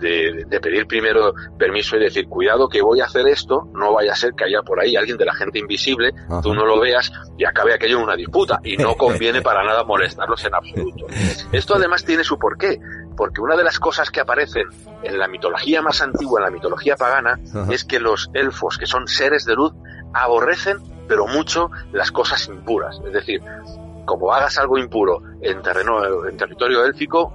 de, 0.04 0.44
de, 0.46 0.60
pedir 0.60 0.86
primero 0.86 1.34
permiso 1.58 1.96
y 1.96 2.00
decir, 2.00 2.28
cuidado 2.28 2.68
que 2.68 2.82
voy 2.82 3.00
a 3.00 3.06
hacer 3.06 3.26
esto, 3.26 3.68
no 3.74 3.92
vaya 3.94 4.12
a 4.12 4.16
ser 4.16 4.34
que 4.34 4.44
haya 4.44 4.62
por 4.62 4.80
ahí 4.80 4.96
alguien 4.96 5.16
de 5.16 5.24
la 5.24 5.34
gente 5.34 5.58
invisible, 5.58 6.12
tú 6.42 6.54
no 6.54 6.64
lo 6.64 6.78
veas 6.78 7.10
y 7.36 7.44
acabe 7.44 7.74
aquello 7.74 7.98
en 7.98 8.04
una 8.04 8.16
disputa. 8.16 8.60
Y 8.62 8.76
no 8.76 8.94
conviene 8.94 9.42
para 9.42 9.64
nada 9.64 9.84
molestarlos 9.84 10.44
en 10.44 10.54
absoluto. 10.54 11.06
Esto 11.52 11.74
además 11.74 12.04
tiene 12.04 12.24
su 12.24 12.38
porqué 12.38 12.78
porque 13.16 13.40
una 13.40 13.56
de 13.56 13.64
las 13.64 13.78
cosas 13.78 14.10
que 14.10 14.20
aparecen 14.20 14.64
en 15.02 15.18
la 15.18 15.28
mitología 15.28 15.82
más 15.82 16.00
antigua, 16.00 16.40
en 16.40 16.44
la 16.44 16.50
mitología 16.50 16.96
pagana, 16.96 17.38
es 17.70 17.84
que 17.84 18.00
los 18.00 18.30
elfos, 18.34 18.78
que 18.78 18.86
son 18.86 19.06
seres 19.06 19.44
de 19.44 19.54
luz, 19.54 19.72
aborrecen, 20.12 20.78
pero 21.08 21.26
mucho, 21.26 21.70
las 21.92 22.10
cosas 22.10 22.48
impuras. 22.48 23.00
Es 23.06 23.12
decir, 23.12 23.40
como 24.04 24.32
hagas 24.32 24.58
algo 24.58 24.78
impuro 24.78 25.22
en 25.40 25.62
terreno, 25.62 26.26
en 26.26 26.36
territorio 26.36 26.84
élfico, 26.84 27.32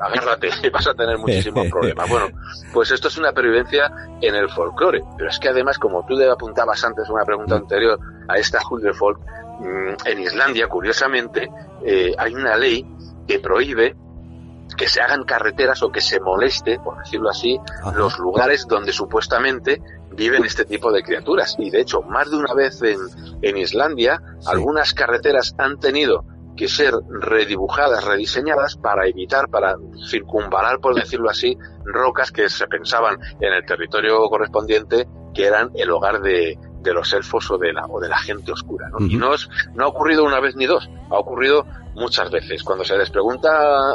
agárrate, 0.00 0.50
vas 0.72 0.86
a 0.86 0.94
tener 0.94 1.18
muchísimos 1.18 1.66
problemas. 1.70 2.08
Bueno, 2.08 2.26
pues 2.72 2.90
esto 2.90 3.08
es 3.08 3.18
una 3.18 3.32
pervivencia 3.32 3.90
en 4.20 4.34
el 4.34 4.48
folclore, 4.48 5.02
pero 5.16 5.30
es 5.30 5.38
que 5.38 5.48
además, 5.48 5.78
como 5.78 6.04
tú 6.06 6.14
le 6.14 6.30
apuntabas 6.30 6.82
antes 6.84 7.08
una 7.08 7.24
pregunta 7.24 7.56
anterior 7.56 7.98
a 8.28 8.36
esta 8.36 8.60
Folk, 8.60 9.20
mm, 9.60 10.06
en 10.06 10.20
Islandia, 10.20 10.68
curiosamente, 10.68 11.50
eh, 11.84 12.14
hay 12.16 12.34
una 12.34 12.56
ley 12.56 12.86
que 13.26 13.38
prohíbe 13.38 13.96
que 14.76 14.88
se 14.88 15.00
hagan 15.00 15.24
carreteras 15.24 15.82
o 15.82 15.92
que 15.92 16.00
se 16.00 16.20
moleste, 16.20 16.78
por 16.80 16.98
decirlo 16.98 17.30
así, 17.30 17.58
los 17.94 18.18
lugares 18.18 18.66
donde 18.66 18.92
supuestamente 18.92 19.80
viven 20.14 20.44
este 20.44 20.64
tipo 20.64 20.92
de 20.92 21.02
criaturas. 21.02 21.56
Y 21.58 21.70
de 21.70 21.80
hecho, 21.80 22.02
más 22.02 22.30
de 22.30 22.36
una 22.36 22.54
vez 22.54 22.82
en, 22.82 22.98
en 23.42 23.56
Islandia, 23.56 24.20
algunas 24.46 24.94
carreteras 24.94 25.54
han 25.58 25.78
tenido 25.78 26.24
que 26.56 26.68
ser 26.68 26.94
redibujadas, 27.08 28.04
rediseñadas 28.04 28.76
para 28.76 29.06
evitar, 29.08 29.48
para 29.48 29.76
circunvalar, 30.08 30.78
por 30.78 30.94
decirlo 30.94 31.30
así, 31.30 31.56
rocas 31.84 32.30
que 32.30 32.48
se 32.48 32.66
pensaban 32.66 33.18
en 33.40 33.52
el 33.52 33.64
territorio 33.66 34.20
correspondiente 34.28 35.06
que 35.34 35.46
eran 35.46 35.70
el 35.74 35.90
hogar 35.90 36.20
de, 36.20 36.56
de 36.80 36.94
los 36.94 37.12
elfos 37.12 37.50
o 37.50 37.58
de 37.58 37.72
la, 37.72 37.86
o 37.86 38.00
de 38.00 38.08
la 38.08 38.18
gente 38.18 38.52
oscura. 38.52 38.88
¿no? 38.88 39.04
Y 39.04 39.16
no, 39.16 39.30
no 39.74 39.84
ha 39.84 39.88
ocurrido 39.88 40.24
una 40.24 40.38
vez 40.38 40.54
ni 40.54 40.66
dos, 40.66 40.88
ha 41.10 41.18
ocurrido 41.18 41.66
muchas 41.94 42.30
veces. 42.30 42.62
Cuando 42.62 42.84
se 42.84 42.96
les 42.96 43.10
pregunta 43.10 43.50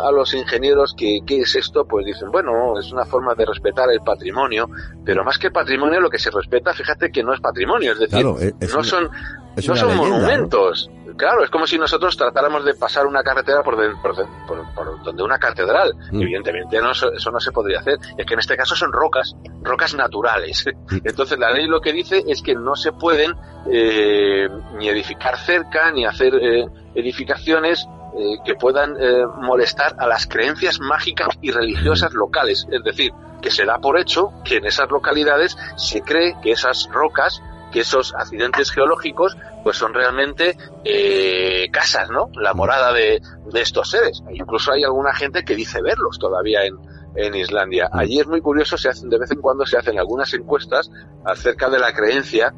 a 0.07 0.11
los 0.11 0.33
ingenieros 0.33 0.93
qué, 0.97 1.19
qué 1.25 1.41
es 1.41 1.55
esto, 1.55 1.85
pues 1.85 2.05
dicen, 2.05 2.31
bueno, 2.31 2.79
es 2.79 2.91
una 2.91 3.05
forma 3.05 3.35
de 3.35 3.45
respetar 3.45 3.91
el 3.91 4.01
patrimonio, 4.01 4.69
pero 5.05 5.23
más 5.23 5.37
que 5.37 5.51
patrimonio 5.51 5.99
lo 5.99 6.09
que 6.09 6.19
se 6.19 6.31
respeta, 6.31 6.73
fíjate 6.73 7.11
que 7.11 7.23
no 7.23 7.33
es 7.33 7.39
patrimonio, 7.39 7.93
es 7.93 7.99
decir, 7.99 8.25
no 8.25 8.83
son, 8.83 9.09
no 9.55 9.75
son 9.75 9.95
monumentos. 9.95 10.89
Claro, 11.19 11.43
es 11.43 11.49
como 11.49 11.67
si 11.67 11.77
nosotros 11.77 12.15
tratáramos 12.15 12.63
de 12.63 12.75
pasar 12.75 13.05
una 13.05 13.21
carretera 13.21 13.61
por, 13.61 13.75
por, 14.01 15.03
donde 15.03 15.21
una 15.21 15.37
catedral. 15.37 15.93
Mm. 16.13 16.21
Evidentemente 16.21 16.79
no, 16.79 16.91
eso 16.91 17.29
no 17.29 17.41
se 17.41 17.51
podría 17.51 17.79
hacer. 17.79 17.97
Es 18.17 18.25
que 18.25 18.35
en 18.35 18.39
este 18.39 18.55
caso 18.55 18.73
son 18.73 18.93
rocas, 18.93 19.35
rocas 19.61 19.93
naturales. 19.95 20.63
Entonces 21.03 21.37
la 21.37 21.51
ley 21.51 21.67
lo 21.67 21.81
que 21.81 21.91
dice 21.91 22.23
es 22.25 22.41
que 22.41 22.55
no 22.55 22.73
se 22.77 22.93
pueden 22.93 23.35
eh, 23.69 24.47
ni 24.77 24.87
edificar 24.87 25.37
cerca, 25.37 25.91
ni 25.91 26.05
hacer 26.05 26.35
eh, 26.35 26.65
edificaciones 26.95 27.85
eh, 28.17 28.37
que 28.45 28.55
puedan 28.55 28.95
molestar 29.41 29.97
a 29.99 30.07
las 30.07 30.25
creencias 30.25 30.79
mágicas 30.79 31.37
y 31.41 31.51
religiosas 31.51 32.13
locales. 32.13 32.65
Es 32.71 32.81
decir, 32.81 33.11
que 33.41 33.51
se 33.51 33.65
da 33.65 33.77
por 33.79 33.99
hecho 33.99 34.31
que 34.45 34.57
en 34.57 34.65
esas 34.65 34.89
localidades 34.89 35.57
se 35.75 36.01
cree 36.01 36.37
que 36.41 36.51
esas 36.51 36.87
rocas 36.89 37.41
que 37.71 37.81
esos 37.81 38.13
accidentes 38.15 38.71
geológicos 38.71 39.37
pues 39.63 39.77
son 39.77 39.93
realmente 39.93 40.57
eh, 40.83 41.69
casas, 41.71 42.09
¿no? 42.09 42.29
La 42.33 42.53
morada 42.53 42.93
de, 42.93 43.21
estos 43.53 43.89
seres. 43.91 44.21
Incluso 44.31 44.71
hay 44.71 44.83
alguna 44.83 45.13
gente 45.13 45.43
que 45.43 45.55
dice 45.55 45.81
verlos 45.81 46.17
todavía 46.19 46.63
en, 46.63 46.77
en 47.15 47.35
Islandia. 47.35 47.89
Allí 47.91 48.19
es 48.19 48.27
muy 48.27 48.41
curioso, 48.41 48.77
se 48.77 48.89
hacen 48.89 49.09
de 49.09 49.19
vez 49.19 49.31
en 49.31 49.41
cuando 49.41 49.65
se 49.65 49.77
hacen 49.77 49.99
algunas 49.99 50.33
encuestas 50.33 50.89
acerca 51.25 51.69
de 51.69 51.79
la 51.79 51.93
creencia 51.93 52.53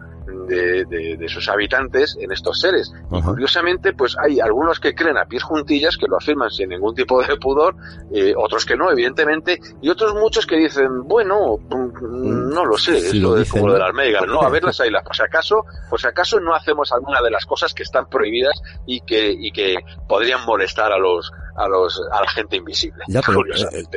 de, 0.47 0.85
de, 0.85 1.29
sus 1.29 1.47
habitantes 1.49 2.17
en 2.19 2.31
estos 2.31 2.59
seres. 2.59 2.91
Y 3.11 3.21
curiosamente, 3.21 3.93
pues 3.93 4.15
hay 4.17 4.39
algunos 4.39 4.79
que 4.79 4.93
creen 4.93 5.17
a 5.17 5.25
pies 5.25 5.43
juntillas, 5.43 5.97
que 5.97 6.07
lo 6.07 6.17
afirman 6.17 6.49
sin 6.49 6.69
ningún 6.69 6.95
tipo 6.95 7.21
de 7.21 7.37
pudor, 7.37 7.75
eh, 8.13 8.33
otros 8.37 8.65
que 8.65 8.75
no, 8.75 8.91
evidentemente, 8.91 9.59
y 9.81 9.89
otros 9.89 10.13
muchos 10.13 10.45
que 10.45 10.57
dicen, 10.57 11.03
bueno, 11.05 11.57
mm, 11.57 12.49
no 12.53 12.65
lo 12.65 12.77
sé, 12.77 12.97
es 12.97 13.49
como 13.49 13.67
lo 13.67 13.73
de 13.73 13.79
la 13.79 13.85
almeiga, 13.87 14.21
no, 14.21 14.41
a 14.41 14.49
ver 14.49 14.63
las 14.63 14.79
águilas, 14.79 15.03
por 15.03 15.15
si 15.15 15.23
acaso, 15.23 15.65
por 15.89 15.99
si 15.99 16.07
acaso 16.07 16.39
no 16.39 16.53
hacemos 16.53 16.91
alguna 16.91 17.21
de 17.21 17.31
las 17.31 17.45
cosas 17.45 17.73
que 17.73 17.83
están 17.83 18.07
prohibidas 18.07 18.61
y 18.85 19.01
que, 19.01 19.31
y 19.31 19.51
que 19.51 19.77
podrían 20.07 20.45
molestar 20.45 20.91
a 20.91 20.97
los, 20.97 21.31
a 21.55 21.67
los 21.67 22.01
a 22.11 22.21
la 22.21 22.29
gente 22.29 22.57
invisible. 22.57 23.03
pero, 23.07 23.43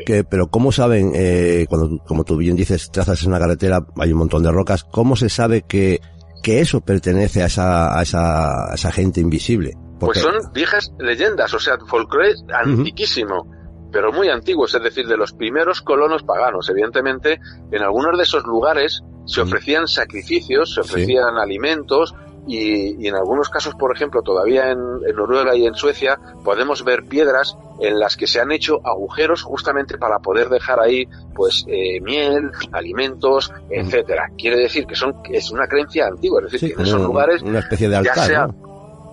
eh, 0.06 0.24
pero 0.28 0.48
¿cómo 0.48 0.72
saben, 0.72 1.12
eh, 1.14 1.66
cuando, 1.68 1.98
como 2.04 2.24
tú 2.24 2.36
bien 2.36 2.56
dices, 2.56 2.90
trazas 2.90 3.22
en 3.22 3.28
una 3.28 3.38
carretera, 3.38 3.84
hay 3.98 4.12
un 4.12 4.18
montón 4.18 4.42
de 4.42 4.50
rocas, 4.50 4.84
¿cómo 4.84 5.16
se 5.16 5.28
sabe 5.28 5.62
que 5.62 6.00
que 6.44 6.60
eso 6.60 6.82
pertenece 6.82 7.42
a 7.42 7.46
esa, 7.46 7.98
a 7.98 8.02
esa, 8.02 8.70
a 8.70 8.74
esa 8.74 8.92
gente 8.92 9.18
invisible. 9.18 9.72
Pues 9.98 10.18
son 10.18 10.34
viejas 10.52 10.92
leyendas, 10.98 11.54
o 11.54 11.58
sea, 11.58 11.78
folclore 11.88 12.34
antiquísimo, 12.52 13.50
pero 13.90 14.12
muy 14.12 14.28
antiguos, 14.28 14.74
es 14.74 14.82
decir, 14.82 15.06
de 15.06 15.16
los 15.16 15.32
primeros 15.32 15.80
colonos 15.80 16.22
paganos. 16.22 16.68
Evidentemente, 16.68 17.40
en 17.72 17.82
algunos 17.82 18.18
de 18.18 18.24
esos 18.24 18.44
lugares 18.44 19.02
se 19.24 19.40
ofrecían 19.40 19.88
sacrificios, 19.88 20.74
se 20.74 20.82
ofrecían 20.82 21.38
alimentos 21.38 22.14
y, 22.46 23.06
en 23.06 23.14
algunos 23.14 23.48
casos, 23.48 23.74
por 23.74 23.94
ejemplo, 23.94 24.22
todavía 24.22 24.70
en, 24.70 25.00
Noruega 25.14 25.54
y 25.54 25.66
en 25.66 25.74
Suecia, 25.74 26.18
podemos 26.44 26.84
ver 26.84 27.04
piedras 27.04 27.56
en 27.80 27.98
las 27.98 28.16
que 28.16 28.26
se 28.26 28.40
han 28.40 28.52
hecho 28.52 28.80
agujeros 28.84 29.42
justamente 29.42 29.96
para 29.98 30.18
poder 30.18 30.48
dejar 30.48 30.80
ahí, 30.80 31.08
pues, 31.34 31.64
eh, 31.68 32.00
miel, 32.00 32.50
alimentos, 32.72 33.50
mm. 33.50 33.72
etcétera. 33.72 34.30
Quiere 34.36 34.58
decir 34.58 34.86
que 34.86 34.94
son 34.94 35.14
es 35.30 35.50
una 35.50 35.66
creencia 35.66 36.06
antigua, 36.06 36.42
es 36.44 36.52
decir, 36.52 36.74
que 36.74 36.82
en 36.82 36.86
esos 36.86 37.00
lugares, 37.00 37.42
una 37.42 37.60
especie 37.60 37.88
de 37.88 37.96
altar, 37.96 38.16
ya 38.16 38.22
sea, 38.22 38.48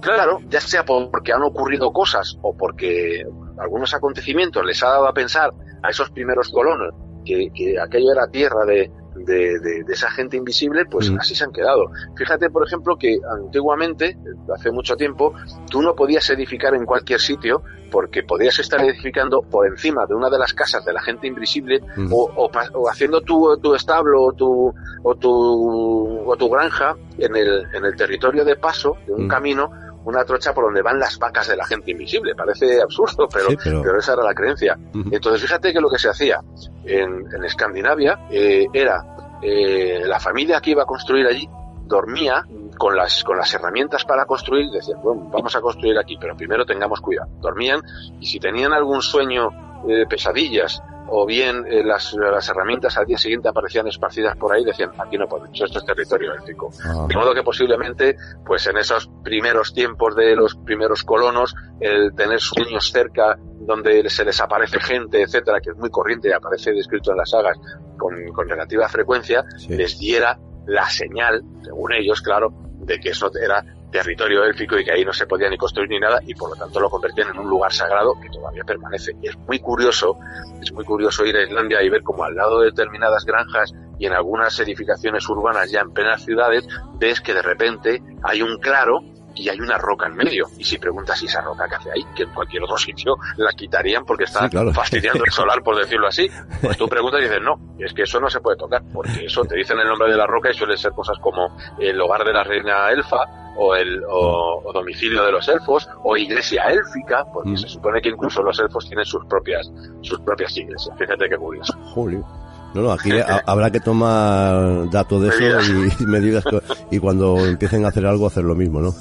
claro, 0.01 0.39
ya 0.49 0.59
sea 0.59 0.83
porque 0.83 1.31
han 1.31 1.43
ocurrido 1.43 1.91
cosas 1.93 2.37
o 2.41 2.55
porque 2.55 3.25
algunos 3.57 3.93
acontecimientos 3.93 4.65
les 4.65 4.81
ha 4.83 4.89
dado 4.89 5.07
a 5.07 5.13
pensar 5.13 5.51
a 5.83 5.89
esos 5.89 6.09
primeros 6.11 6.49
colonos 6.49 6.93
que, 7.25 7.49
que 7.53 7.79
aquello 7.79 8.11
era 8.11 8.27
tierra 8.27 8.65
de, 8.65 8.91
de, 9.25 9.59
de, 9.59 9.85
esa 9.89 10.09
gente 10.11 10.37
invisible, 10.37 10.85
pues 10.85 11.09
mm. 11.09 11.19
así 11.19 11.35
se 11.35 11.43
han 11.43 11.51
quedado. 11.51 11.91
Fíjate, 12.15 12.49
por 12.49 12.65
ejemplo, 12.65 12.97
que 12.97 13.19
antiguamente, 13.45 14.17
hace 14.53 14.71
mucho 14.71 14.95
tiempo, 14.95 15.33
tú 15.69 15.81
no 15.81 15.95
podías 15.95 16.29
edificar 16.29 16.73
en 16.75 16.85
cualquier 16.85 17.19
sitio 17.19 17.63
porque 17.91 18.23
podías 18.23 18.57
estar 18.59 18.81
edificando 18.81 19.41
por 19.41 19.67
encima 19.67 20.05
de 20.05 20.15
una 20.15 20.29
de 20.29 20.39
las 20.39 20.53
casas 20.53 20.85
de 20.85 20.93
la 20.93 21.01
gente 21.01 21.27
invisible 21.27 21.81
mm. 21.97 22.11
o, 22.11 22.49
o, 22.73 22.89
haciendo 22.89 23.21
tu, 23.21 23.57
tu 23.61 23.75
establo 23.75 24.23
o 24.23 24.33
tu, 24.33 24.73
o 25.03 25.15
tu, 25.15 26.23
o 26.25 26.35
tu 26.37 26.49
granja 26.49 26.95
en 27.17 27.35
el, 27.35 27.65
en 27.73 27.85
el 27.85 27.95
territorio 27.95 28.45
de 28.45 28.55
paso 28.55 28.97
de 29.05 29.13
un 29.13 29.25
mm. 29.25 29.27
camino 29.27 29.71
una 30.05 30.23
trocha 30.23 30.53
por 30.53 30.65
donde 30.65 30.81
van 30.81 30.99
las 30.99 31.17
vacas 31.17 31.47
de 31.47 31.55
la 31.55 31.65
gente 31.65 31.91
invisible. 31.91 32.35
Parece 32.35 32.81
absurdo, 32.81 33.27
pero, 33.31 33.49
pero... 33.63 33.97
esa 33.97 34.13
era 34.13 34.23
la 34.23 34.33
creencia. 34.33 34.77
Entonces, 35.11 35.41
fíjate 35.41 35.73
que 35.73 35.81
lo 35.81 35.89
que 35.89 35.99
se 35.99 36.09
hacía 36.09 36.41
en, 36.85 37.25
en 37.33 37.43
Escandinavia 37.43 38.19
eh, 38.29 38.67
era 38.73 39.05
eh, 39.41 40.01
la 40.05 40.19
familia 40.19 40.59
que 40.61 40.71
iba 40.71 40.83
a 40.83 40.85
construir 40.85 41.25
allí 41.27 41.47
dormía 41.85 42.45
con 42.77 42.95
las, 42.95 43.23
con 43.23 43.37
las 43.37 43.53
herramientas 43.53 44.05
para 44.05 44.25
construir, 44.25 44.69
decían, 44.71 45.01
bueno, 45.01 45.29
vamos 45.31 45.55
a 45.55 45.61
construir 45.61 45.97
aquí, 45.97 46.17
pero 46.19 46.35
primero 46.35 46.65
tengamos 46.65 47.01
cuidado. 47.01 47.29
Dormían 47.39 47.81
y 48.19 48.25
si 48.25 48.39
tenían 48.39 48.73
algún 48.73 49.01
sueño 49.01 49.49
de 49.85 50.05
pesadillas 50.07 50.81
o 51.13 51.25
bien 51.25 51.65
eh, 51.67 51.83
las, 51.83 52.13
las, 52.13 52.47
herramientas 52.49 52.97
al 52.97 53.05
día 53.05 53.17
siguiente 53.17 53.49
aparecían 53.49 53.85
esparcidas 53.87 54.37
por 54.37 54.53
ahí, 54.53 54.63
decían, 54.63 54.91
aquí 54.97 55.17
no 55.17 55.27
podemos, 55.27 55.59
esto 55.59 55.79
es 55.79 55.85
territorio 55.85 56.33
élfico. 56.33 56.71
Ah. 56.85 57.05
De 57.07 57.15
modo 57.15 57.33
que 57.33 57.43
posiblemente, 57.43 58.15
pues 58.45 58.65
en 58.67 58.77
esos 58.77 59.09
primeros 59.21 59.73
tiempos 59.73 60.15
de 60.15 60.35
los 60.37 60.55
primeros 60.55 61.03
colonos, 61.03 61.53
el 61.81 62.15
tener 62.15 62.39
sueños 62.39 62.89
cerca 62.91 63.37
donde 63.59 64.09
se 64.09 64.23
les 64.23 64.39
aparece 64.39 64.79
gente, 64.79 65.21
etcétera, 65.21 65.59
que 65.59 65.71
es 65.71 65.77
muy 65.77 65.89
corriente 65.89 66.29
y 66.29 66.31
aparece 66.31 66.71
descrito 66.71 67.11
en 67.11 67.17
las 67.17 67.29
sagas 67.29 67.57
con, 67.97 68.15
con 68.33 68.47
relativa 68.47 68.87
frecuencia, 68.87 69.43
les 69.67 69.99
diera 69.99 70.39
la 70.65 70.89
señal, 70.89 71.43
según 71.61 71.91
ellos, 71.93 72.21
claro, 72.21 72.53
de 72.79 72.99
que 72.99 73.09
eso 73.09 73.29
era 73.35 73.63
territorio 73.91 74.43
élfico 74.43 74.77
y 74.77 74.85
que 74.85 74.91
ahí 74.91 75.05
no 75.05 75.13
se 75.13 75.27
podía 75.27 75.49
ni 75.49 75.57
construir 75.57 75.89
ni 75.89 75.99
nada 75.99 76.19
y 76.25 76.33
por 76.33 76.49
lo 76.49 76.55
tanto 76.55 76.79
lo 76.79 76.89
convertían 76.89 77.29
en 77.29 77.39
un 77.39 77.49
lugar 77.49 77.71
sagrado 77.71 78.15
que 78.21 78.29
todavía 78.29 78.63
permanece. 78.63 79.11
Y 79.21 79.27
es 79.27 79.37
muy 79.37 79.59
curioso, 79.59 80.17
es 80.61 80.71
muy 80.71 80.85
curioso 80.85 81.25
ir 81.25 81.35
a 81.35 81.43
Islandia 81.43 81.81
y 81.83 81.89
ver 81.89 82.01
como 82.01 82.23
al 82.23 82.35
lado 82.35 82.61
de 82.61 82.67
determinadas 82.67 83.25
granjas 83.25 83.73
y 83.99 84.05
en 84.05 84.13
algunas 84.13 84.59
edificaciones 84.59 85.27
urbanas 85.29 85.69
ya 85.69 85.81
en 85.81 85.91
plenas 85.91 86.23
ciudades 86.23 86.67
ves 86.95 87.21
que 87.21 87.33
de 87.33 87.41
repente 87.41 88.01
hay 88.23 88.41
un 88.41 88.57
claro 88.59 89.01
y 89.41 89.49
hay 89.49 89.59
una 89.59 89.77
roca 89.77 90.05
en 90.05 90.15
medio. 90.15 90.47
Y 90.57 90.63
si 90.63 90.77
preguntas 90.77 91.17
si 91.17 91.25
esa 91.25 91.41
roca 91.41 91.67
que 91.67 91.75
hace 91.75 91.91
ahí, 91.91 92.05
que 92.15 92.23
en 92.23 92.29
cualquier 92.29 92.63
otro 92.63 92.77
sitio 92.77 93.15
la 93.37 93.51
quitarían 93.53 94.05
porque 94.05 94.25
está 94.25 94.49
fastidiando 94.73 95.23
el 95.25 95.31
solar, 95.31 95.63
por 95.63 95.77
decirlo 95.77 96.07
así, 96.07 96.29
pues 96.61 96.77
tú 96.77 96.87
preguntas 96.87 97.21
y 97.21 97.23
dices, 97.23 97.41
no, 97.41 97.59
es 97.79 97.93
que 97.93 98.03
eso 98.03 98.19
no 98.19 98.29
se 98.29 98.39
puede 98.39 98.57
tocar, 98.57 98.83
porque 98.93 99.25
eso 99.25 99.43
te 99.43 99.55
dicen 99.55 99.79
el 99.79 99.87
nombre 99.87 100.11
de 100.11 100.17
la 100.17 100.27
roca 100.27 100.51
y 100.51 100.53
suelen 100.53 100.77
ser 100.77 100.91
cosas 100.91 101.17
como 101.19 101.57
el 101.79 101.99
hogar 101.99 102.23
de 102.23 102.33
la 102.33 102.43
reina 102.43 102.91
elfa, 102.91 103.25
o 103.57 103.75
el 103.75 104.01
o, 104.07 104.71
domicilio 104.73 105.25
de 105.25 105.31
los 105.33 105.47
elfos 105.49 105.89
o 106.03 106.15
iglesia 106.15 106.63
élfica 106.69 107.25
porque 107.33 107.49
mm. 107.49 107.57
se 107.57 107.67
supone 107.67 108.01
que 108.01 108.07
incluso 108.07 108.41
los 108.41 108.57
elfos 108.59 108.87
tienen 108.87 109.03
sus 109.03 109.25
propias 109.25 109.69
sus 110.01 110.21
propias 110.21 110.55
iglesias. 110.55 110.97
Fíjate 110.97 111.27
qué 111.27 111.35
curioso. 111.35 111.73
Julio 111.93 112.25
no, 112.73 112.81
no, 112.81 112.91
aquí 112.91 113.11
habrá 113.45 113.71
que 113.71 113.79
tomar 113.79 114.89
datos 114.89 115.21
de 115.21 115.29
eso 115.29 115.59
y 115.99 116.05
medidas 116.05 116.43
y 116.89 116.99
cuando 116.99 117.37
empiecen 117.45 117.85
a 117.85 117.89
hacer 117.89 118.05
algo 118.05 118.27
hacer 118.27 118.43
lo 118.43 118.55
mismo, 118.55 118.81
¿no? 118.81 118.93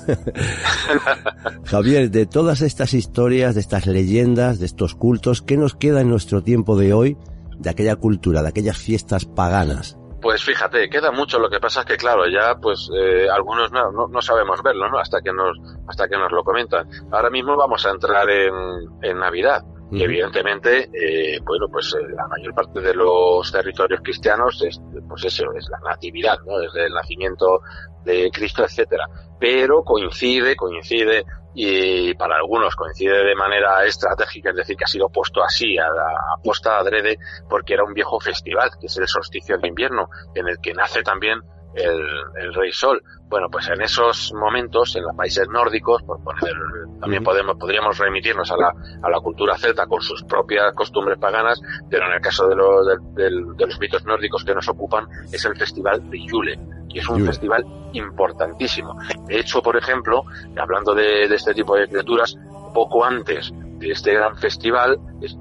Javier, 1.64 2.10
de 2.10 2.26
todas 2.26 2.62
estas 2.62 2.94
historias, 2.94 3.54
de 3.54 3.60
estas 3.60 3.86
leyendas, 3.86 4.58
de 4.58 4.66
estos 4.66 4.94
cultos, 4.94 5.42
¿qué 5.42 5.56
nos 5.56 5.74
queda 5.74 6.00
en 6.00 6.08
nuestro 6.08 6.42
tiempo 6.42 6.76
de 6.76 6.92
hoy 6.92 7.16
de 7.58 7.70
aquella 7.70 7.96
cultura, 7.96 8.42
de 8.42 8.48
aquellas 8.48 8.78
fiestas 8.78 9.24
paganas? 9.24 9.96
Pues 10.20 10.44
fíjate, 10.44 10.90
queda 10.90 11.10
mucho. 11.12 11.38
Lo 11.38 11.48
que 11.48 11.60
pasa 11.60 11.80
es 11.80 11.86
que 11.86 11.96
claro, 11.96 12.24
ya 12.28 12.54
pues 12.60 12.90
eh, 12.94 13.26
algunos 13.30 13.72
no, 13.72 14.08
no, 14.08 14.20
sabemos 14.20 14.62
verlo, 14.62 14.90
¿no? 14.90 14.98
Hasta 14.98 15.22
que 15.22 15.32
nos 15.32 15.56
hasta 15.88 16.08
que 16.08 16.18
nos 16.18 16.30
lo 16.30 16.44
comentan. 16.44 16.86
Ahora 17.10 17.30
mismo 17.30 17.56
vamos 17.56 17.86
a 17.86 17.90
entrar 17.90 18.28
en, 18.28 18.52
en 19.00 19.18
Navidad 19.18 19.64
y 19.92 20.02
evidentemente, 20.02 20.88
eh, 20.92 21.40
bueno, 21.42 21.66
pues 21.68 21.94
eh, 21.94 22.06
la 22.14 22.26
mayor 22.28 22.54
parte 22.54 22.80
de 22.80 22.94
los 22.94 23.50
territorios 23.50 24.00
cristianos 24.02 24.62
es, 24.62 24.80
pues 25.08 25.24
eso, 25.24 25.52
es 25.52 25.66
la 25.68 25.90
natividad, 25.90 26.38
¿no? 26.46 26.58
Desde 26.58 26.86
el 26.86 26.92
nacimiento 26.92 27.60
de 28.04 28.30
Cristo, 28.32 28.64
etcétera. 28.64 29.06
Pero 29.38 29.82
coincide, 29.82 30.54
coincide, 30.54 31.24
y 31.54 32.14
para 32.14 32.36
algunos 32.36 32.76
coincide 32.76 33.24
de 33.24 33.34
manera 33.34 33.84
estratégica, 33.84 34.50
es 34.50 34.56
decir, 34.56 34.76
que 34.76 34.84
ha 34.84 34.88
sido 34.88 35.08
puesto 35.08 35.42
así, 35.42 35.76
a, 35.76 35.86
a 35.86 36.42
posta 36.42 36.78
adrede, 36.78 37.18
porque 37.48 37.74
era 37.74 37.84
un 37.84 37.92
viejo 37.92 38.20
festival, 38.20 38.70
que 38.80 38.86
es 38.86 38.96
el 38.96 39.08
solsticio 39.08 39.58
de 39.58 39.66
invierno, 39.66 40.08
en 40.34 40.48
el 40.48 40.58
que 40.60 40.72
nace 40.72 41.02
también 41.02 41.40
el, 41.74 42.00
el, 42.36 42.54
rey 42.54 42.72
sol. 42.72 43.02
Bueno, 43.28 43.48
pues 43.50 43.68
en 43.68 43.80
esos 43.80 44.32
momentos, 44.34 44.96
en 44.96 45.04
los 45.04 45.14
países 45.14 45.48
nórdicos, 45.48 46.02
por 46.02 46.22
poner, 46.22 46.52
también 47.00 47.22
podemos, 47.22 47.56
podríamos 47.56 47.96
remitirnos 47.98 48.50
a 48.50 48.56
la, 48.56 48.74
a 49.02 49.10
la 49.10 49.20
cultura 49.20 49.56
celta 49.56 49.86
con 49.86 50.00
sus 50.00 50.24
propias 50.24 50.74
costumbres 50.74 51.18
paganas, 51.18 51.60
pero 51.88 52.06
en 52.06 52.14
el 52.14 52.20
caso 52.20 52.48
de, 52.48 52.56
los 52.56 52.86
de, 53.14 53.30
los 53.30 53.78
mitos 53.78 54.04
nórdicos 54.04 54.44
que 54.44 54.54
nos 54.54 54.68
ocupan, 54.68 55.06
es 55.32 55.44
el 55.44 55.56
festival 55.56 56.10
de 56.10 56.18
Yule, 56.26 56.58
y 56.88 56.98
es 56.98 57.08
un 57.08 57.24
festival 57.24 57.64
importantísimo. 57.92 58.96
De 59.26 59.38
hecho, 59.38 59.62
por 59.62 59.76
ejemplo, 59.76 60.24
hablando 60.56 60.94
de, 60.94 61.28
de 61.28 61.34
este 61.36 61.54
tipo 61.54 61.76
de 61.76 61.86
criaturas, 61.86 62.36
poco 62.74 63.04
antes 63.04 63.52
de 63.80 63.90
este 63.90 64.12
gran 64.12 64.36
festival 64.36 64.98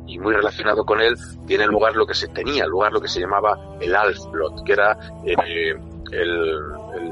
y 0.08 0.18
muy 0.18 0.34
relacionado 0.34 0.86
con 0.86 1.02
él 1.02 1.16
tiene 1.46 1.68
lugar 1.68 1.96
lo 1.96 2.06
que 2.08 2.14
se 2.14 2.30
tenía 2.30 2.66
lugar 2.66 2.94
lo 2.94 3.02
que 3.02 3.08
se 3.08 3.20
llamaba 3.20 3.58
el 3.82 3.94
Alfblot 3.96 4.64
que 4.64 4.74
era 4.74 4.98
eh, 5.26 5.76
el, 6.12 6.62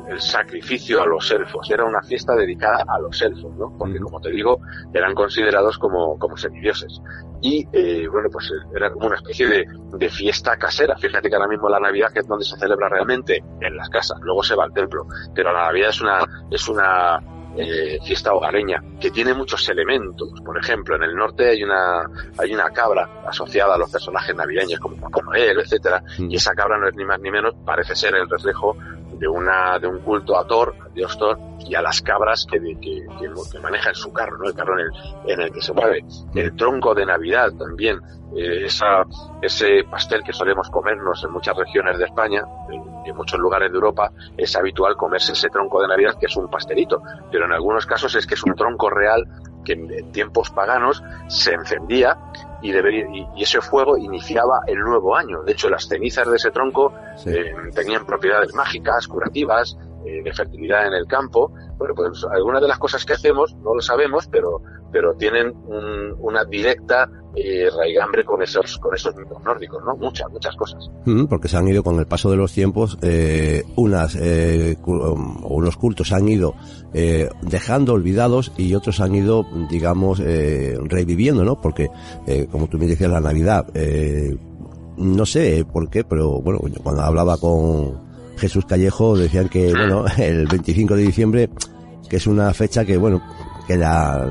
el, 0.09 0.19
sacrificio 0.19 1.01
a 1.01 1.05
los 1.05 1.29
elfos. 1.31 1.69
Era 1.69 1.85
una 1.85 2.01
fiesta 2.01 2.35
dedicada 2.35 2.83
a 2.87 2.99
los 2.99 3.21
elfos, 3.21 3.55
¿no? 3.55 3.75
Porque, 3.77 3.99
como 3.99 4.19
te 4.19 4.31
digo, 4.31 4.59
eran 4.93 5.13
considerados 5.13 5.77
como, 5.77 6.17
como 6.17 6.37
semidioses. 6.37 7.01
Y, 7.41 7.67
eh, 7.71 8.07
bueno, 8.07 8.29
pues 8.31 8.51
era 8.75 8.91
como 8.91 9.07
una 9.07 9.15
especie 9.15 9.47
de, 9.47 9.65
de, 9.93 10.09
fiesta 10.09 10.57
casera. 10.57 10.97
Fíjate 10.97 11.29
que 11.29 11.35
ahora 11.35 11.47
mismo 11.47 11.69
la 11.69 11.79
Navidad, 11.79 12.11
que 12.11 12.19
es 12.19 12.27
donde 12.27 12.45
se 12.45 12.57
celebra 12.57 12.89
realmente, 12.89 13.43
en 13.61 13.75
las 13.75 13.89
casas. 13.89 14.19
Luego 14.21 14.43
se 14.43 14.55
va 14.55 14.63
al 14.63 14.73
templo. 14.73 15.05
Pero 15.35 15.53
la 15.53 15.65
Navidad 15.65 15.89
es 15.89 16.01
una, 16.01 16.25
es 16.49 16.67
una 16.67 17.19
eh, 17.57 17.99
fiesta 18.03 18.33
hogareña, 18.33 18.83
que 18.99 19.11
tiene 19.11 19.33
muchos 19.33 19.67
elementos. 19.69 20.29
Por 20.43 20.57
ejemplo, 20.57 20.95
en 20.95 21.03
el 21.03 21.15
norte 21.15 21.49
hay 21.49 21.63
una, 21.63 22.09
hay 22.37 22.53
una 22.53 22.69
cabra 22.69 23.23
asociada 23.25 23.75
a 23.75 23.77
los 23.77 23.91
personajes 23.91 24.35
navideños 24.35 24.79
como 24.79 24.97
Papá 24.97 25.21
Noel, 25.23 25.59
etcétera, 25.59 26.03
mm. 26.17 26.31
y 26.31 26.35
esa 26.35 26.53
cabra 26.53 26.77
no 26.77 26.87
es 26.87 26.95
ni 26.95 27.05
más 27.05 27.19
ni 27.19 27.31
menos, 27.31 27.55
parece 27.65 27.95
ser 27.95 28.15
el 28.15 28.29
reflejo 28.29 28.77
de 29.19 29.27
una, 29.27 29.79
de 29.79 29.87
un 29.87 29.99
culto 29.99 30.37
a 30.37 30.45
Thor, 30.45 30.75
a 30.85 30.89
Dios 30.89 31.17
Thor, 31.17 31.37
y 31.59 31.75
a 31.75 31.81
las 31.81 32.01
cabras 32.01 32.45
que, 32.49 32.59
que, 32.59 33.05
que, 33.19 33.59
maneja 33.59 33.89
en 33.89 33.95
su 33.95 34.11
carro, 34.13 34.37
¿no? 34.37 34.47
El 34.47 34.55
carro 34.55 34.79
en 34.79 34.85
el, 34.85 35.31
en 35.31 35.41
el 35.41 35.51
que 35.51 35.61
se 35.61 35.73
mueve. 35.73 36.05
El 36.35 36.55
tronco 36.55 36.93
de 36.93 37.05
Navidad 37.05 37.51
también, 37.57 37.99
eh, 38.35 38.65
esa, 38.65 39.03
ese 39.41 39.83
pastel 39.89 40.23
que 40.23 40.33
solemos 40.33 40.69
comernos 40.69 41.23
en 41.23 41.31
muchas 41.31 41.55
regiones 41.57 41.97
de 41.97 42.05
España, 42.05 42.43
en, 42.69 43.15
muchos 43.15 43.39
lugares 43.39 43.71
de 43.71 43.75
Europa, 43.75 44.11
es 44.35 44.55
habitual 44.55 44.95
comerse 44.95 45.31
ese 45.31 45.49
tronco 45.49 45.81
de 45.81 45.87
Navidad 45.87 46.15
que 46.19 46.25
es 46.25 46.35
un 46.35 46.49
pastelito, 46.49 47.01
pero 47.31 47.45
en 47.45 47.53
algunos 47.53 47.85
casos 47.85 48.13
es 48.15 48.27
que 48.27 48.35
es 48.35 48.43
un 48.43 48.53
tronco 48.53 48.89
real 48.89 49.25
que 49.67 49.73
en, 49.73 50.11
tiempos 50.13 50.49
paganos 50.49 51.03
se 51.27 51.53
encendía 51.53 52.17
y, 52.61 52.71
debería, 52.71 53.05
y, 53.35 53.43
ese 53.43 53.59
fuego 53.59 53.97
iniciaba 53.97 54.61
el 54.65 54.79
nuevo 54.79 55.15
año. 55.15 55.43
De 55.43 55.51
hecho, 55.51 55.69
las 55.69 55.87
cenizas 55.87 56.27
de 56.29 56.37
ese 56.37 56.51
tronco 56.51 56.93
eh, 57.25 57.53
tenían 57.75 58.05
propiedades 58.05 58.53
mágicas, 58.55 59.07
curativas, 59.07 59.77
eh, 60.07 60.23
de 60.23 60.33
fertilidad 60.33 60.87
en 60.87 60.93
el 60.93 61.05
campo. 61.05 61.51
Bueno, 61.77 61.93
pues 61.95 62.25
algunas 62.31 62.61
de 62.61 62.67
las 62.67 62.79
cosas 62.79 63.05
que 63.05 63.13
hacemos 63.13 63.55
no 63.63 63.75
lo 63.75 63.81
sabemos, 63.81 64.27
pero, 64.31 64.61
pero 64.91 65.13
tienen 65.15 65.53
una 66.19 66.43
directa 66.45 67.09
eh, 67.35 67.69
raigambre 67.75 68.23
con 68.23 68.41
esos, 68.41 68.77
con 68.79 68.95
esos 68.95 69.15
mitos 69.15 69.41
nórdicos, 69.43 69.83
¿no? 69.85 69.95
Muchas, 69.95 70.29
muchas 70.31 70.55
cosas. 70.55 70.89
Mm, 71.05 71.25
porque 71.25 71.47
se 71.47 71.57
han 71.57 71.67
ido 71.67 71.83
con 71.83 71.99
el 71.99 72.07
paso 72.07 72.31
de 72.31 72.37
los 72.37 72.51
tiempos, 72.51 72.97
eh, 73.01 73.63
unas, 73.75 74.15
eh, 74.15 74.77
um, 74.85 75.45
unos 75.45 75.77
cultos 75.77 76.07
se 76.07 76.15
han 76.15 76.27
ido 76.27 76.55
eh, 76.93 77.29
dejando 77.41 77.93
olvidados 77.93 78.51
y 78.57 78.73
otros 78.73 79.01
han 79.01 79.13
ido, 79.13 79.45
digamos, 79.69 80.19
eh, 80.19 80.77
reviviendo, 80.81 81.43
¿no? 81.43 81.61
Porque, 81.61 81.89
eh, 82.25 82.47
como 82.51 82.67
tú 82.67 82.77
me 82.79 82.87
decías, 82.87 83.11
la 83.11 83.21
Navidad, 83.21 83.67
no 84.97 85.25
sé 85.27 85.63
por 85.71 85.89
qué, 85.89 86.03
pero 86.03 86.41
bueno, 86.41 86.59
cuando 86.81 87.03
hablaba 87.03 87.37
con, 87.37 88.06
Jesús 88.37 88.65
Callejo 88.65 89.17
decían 89.17 89.49
que, 89.49 89.71
bueno, 89.71 90.05
el 90.17 90.47
25 90.47 90.95
de 90.95 91.01
diciembre, 91.01 91.49
que 92.09 92.17
es 92.17 92.27
una 92.27 92.53
fecha 92.53 92.85
que, 92.85 92.97
bueno, 92.97 93.21
que 93.67 93.77
la, 93.77 94.27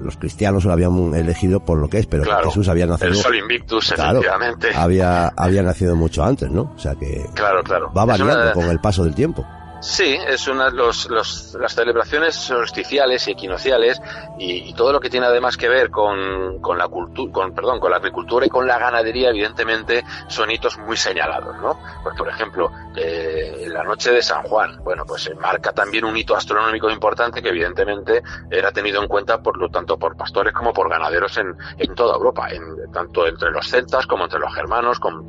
los 0.00 0.16
cristianos 0.16 0.64
lo 0.64 0.72
habían 0.72 1.14
elegido 1.14 1.60
por 1.64 1.78
lo 1.78 1.88
que 1.88 1.98
es, 1.98 2.06
pero 2.06 2.24
Jesús 2.44 2.68
había 2.68 2.86
nacido. 2.86 3.10
El 3.10 3.16
Sol 3.16 3.36
Invictus, 3.36 3.92
efectivamente. 3.92 4.68
Había, 4.74 5.28
había 5.28 5.62
nacido 5.62 5.94
mucho 5.94 6.24
antes, 6.24 6.50
¿no? 6.50 6.72
O 6.74 6.78
sea 6.78 6.94
que. 6.94 7.26
Claro, 7.34 7.62
claro. 7.62 7.92
Va 7.92 8.04
variando 8.04 8.52
con 8.52 8.64
el 8.64 8.80
paso 8.80 9.04
del 9.04 9.14
tiempo. 9.14 9.44
Sí, 9.80 10.18
es 10.26 10.48
una 10.48 10.70
de 10.70 10.72
los, 10.72 11.08
las 11.08 11.74
celebraciones 11.74 12.34
solsticiales 12.34 13.28
y 13.28 13.32
equinociales 13.32 14.00
y, 14.38 14.72
todo 14.74 14.92
lo 14.92 15.00
que 15.00 15.10
tiene 15.10 15.26
además 15.26 15.56
que 15.56 15.68
ver 15.68 15.90
con, 15.90 16.60
con 16.60 16.78
la 16.78 16.86
cultura, 16.86 17.32
con, 17.32 17.52
perdón, 17.52 17.80
con 17.80 17.90
la 17.90 17.96
agricultura 17.96 18.46
y 18.46 18.48
con 18.48 18.66
la 18.66 18.78
ganadería, 18.78 19.30
evidentemente 19.30 20.04
son 20.28 20.50
hitos 20.50 20.78
muy 20.78 20.96
señalados, 20.96 21.56
¿no? 21.60 21.80
Pues 22.02 22.16
por 22.16 22.28
ejemplo, 22.28 22.70
eh, 22.96 23.66
la 23.68 23.82
noche 23.82 24.12
de 24.12 24.22
San 24.22 24.42
Juan, 24.44 24.78
bueno, 24.84 25.04
pues 25.04 25.30
marca 25.40 25.72
también 25.72 26.04
un 26.04 26.16
hito 26.16 26.36
astronómico 26.36 26.90
importante 26.90 27.42
que 27.42 27.48
evidentemente 27.48 28.22
era 28.50 28.70
tenido 28.70 29.02
en 29.02 29.08
cuenta 29.08 29.42
por 29.42 29.58
lo 29.58 29.68
tanto 29.68 29.98
por 29.98 30.16
pastores 30.16 30.52
como 30.52 30.72
por 30.72 30.88
ganaderos 30.88 31.36
en, 31.38 31.56
en 31.76 31.94
toda 31.94 32.14
Europa, 32.14 32.48
tanto 32.92 33.26
entre 33.26 33.50
los 33.50 33.68
celtas 33.68 34.06
como 34.06 34.24
entre 34.24 34.38
los 34.38 34.54
germanos, 34.54 35.00
como, 35.00 35.20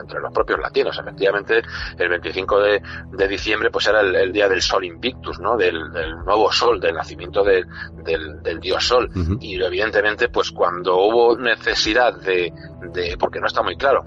entre 0.00 0.20
los 0.20 0.32
propios 0.32 0.60
latinos. 0.60 0.98
Efectivamente, 0.98 1.62
el 1.98 2.08
25 2.08 2.60
de, 2.60 2.82
de 3.12 3.28
diciembre 3.28 3.70
pues 3.70 3.86
era 3.86 3.97
el, 4.00 4.32
día 4.32 4.48
del 4.48 4.62
Sol 4.62 4.84
Invictus, 4.84 5.38
¿no? 5.40 5.56
Del, 5.56 5.78
nuevo 6.24 6.50
Sol, 6.52 6.80
del 6.80 6.94
nacimiento 6.94 7.42
del, 7.42 7.66
del, 8.04 8.60
Dios 8.60 8.84
Sol. 8.84 9.10
Y 9.40 9.62
evidentemente, 9.62 10.28
pues 10.28 10.50
cuando 10.50 10.96
hubo 10.96 11.36
necesidad 11.36 12.14
de, 12.14 12.52
de, 12.92 13.16
porque 13.18 13.40
no 13.40 13.46
está 13.46 13.62
muy 13.62 13.76
claro, 13.76 14.04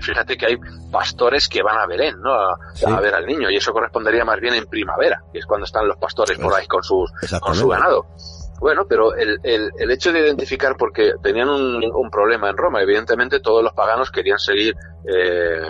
fíjate 0.00 0.36
que 0.36 0.46
hay 0.46 0.56
pastores 0.90 1.48
que 1.48 1.62
van 1.62 1.78
a 1.78 1.86
Belén, 1.86 2.20
¿no? 2.20 2.32
A, 2.32 3.00
ver 3.00 3.14
al 3.14 3.26
niño, 3.26 3.50
y 3.50 3.56
eso 3.56 3.72
correspondería 3.72 4.24
más 4.24 4.40
bien 4.40 4.54
en 4.54 4.66
primavera, 4.66 5.22
que 5.32 5.38
es 5.38 5.46
cuando 5.46 5.64
están 5.64 5.88
los 5.88 5.96
pastores 5.96 6.38
por 6.38 6.54
ahí 6.54 6.66
con, 6.66 6.82
sus, 6.82 7.10
con 7.40 7.54
su 7.54 7.68
ganado. 7.68 8.06
Bueno, 8.62 8.86
pero 8.88 9.16
el, 9.16 9.40
el, 9.42 9.72
el, 9.76 9.90
hecho 9.90 10.12
de 10.12 10.20
identificar, 10.20 10.76
porque 10.76 11.14
tenían 11.20 11.48
un, 11.48 11.84
un, 11.84 12.10
problema 12.10 12.48
en 12.48 12.56
Roma, 12.56 12.80
evidentemente 12.80 13.40
todos 13.40 13.60
los 13.60 13.72
paganos 13.72 14.12
querían 14.12 14.38
seguir 14.38 14.76
eh, 15.04 15.60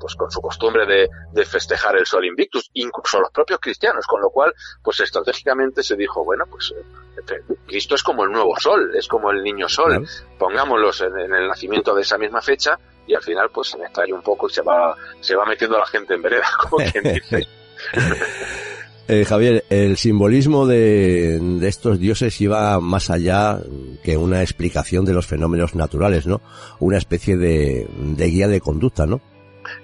pues 0.00 0.14
con 0.14 0.30
su 0.30 0.40
costumbre 0.40 0.86
de, 0.86 1.08
de, 1.32 1.44
festejar 1.44 1.96
el 1.96 2.06
Sol 2.06 2.24
Invictus, 2.24 2.70
incluso 2.74 3.20
los 3.20 3.30
propios 3.30 3.60
cristianos, 3.60 4.06
con 4.06 4.20
lo 4.20 4.30
cual, 4.30 4.52
pues 4.82 5.00
estratégicamente 5.00 5.82
se 5.82 5.96
dijo, 5.96 6.24
bueno, 6.24 6.44
pues 6.50 6.72
eh, 6.76 7.42
Cristo 7.66 7.94
es 7.94 8.02
como 8.02 8.24
el 8.24 8.30
nuevo 8.30 8.58
Sol, 8.58 8.90
es 8.96 9.06
como 9.06 9.30
el 9.30 9.42
niño 9.42 9.68
Sol, 9.68 10.06
pongámoslos 10.38 11.02
en, 11.02 11.18
el 11.18 11.48
nacimiento 11.48 11.94
de 11.94 12.02
esa 12.02 12.18
misma 12.18 12.40
fecha 12.40 12.78
y 13.06 13.14
al 13.14 13.22
final 13.22 13.50
pues 13.52 13.68
se 13.68 13.78
extrae 13.78 14.12
un 14.12 14.22
poco 14.22 14.48
y 14.48 14.52
se 14.52 14.62
va, 14.62 14.96
se 15.20 15.36
va 15.36 15.44
metiendo 15.44 15.78
la 15.78 15.86
gente 15.86 16.14
en 16.14 16.22
vereda, 16.22 16.46
como 16.60 16.84
quien 16.90 17.14
dice. 17.14 17.46
Eh, 19.12 19.24
Javier, 19.24 19.64
el 19.70 19.96
simbolismo 19.96 20.68
de, 20.68 21.40
de, 21.40 21.66
estos 21.66 21.98
dioses 21.98 22.40
iba 22.40 22.78
más 22.78 23.10
allá 23.10 23.58
que 24.04 24.16
una 24.16 24.40
explicación 24.40 25.04
de 25.04 25.12
los 25.12 25.26
fenómenos 25.26 25.74
naturales, 25.74 26.28
¿no? 26.28 26.40
Una 26.78 26.96
especie 26.96 27.36
de, 27.36 27.88
de 27.98 28.26
guía 28.26 28.46
de 28.46 28.60
conducta, 28.60 29.06
¿no? 29.06 29.20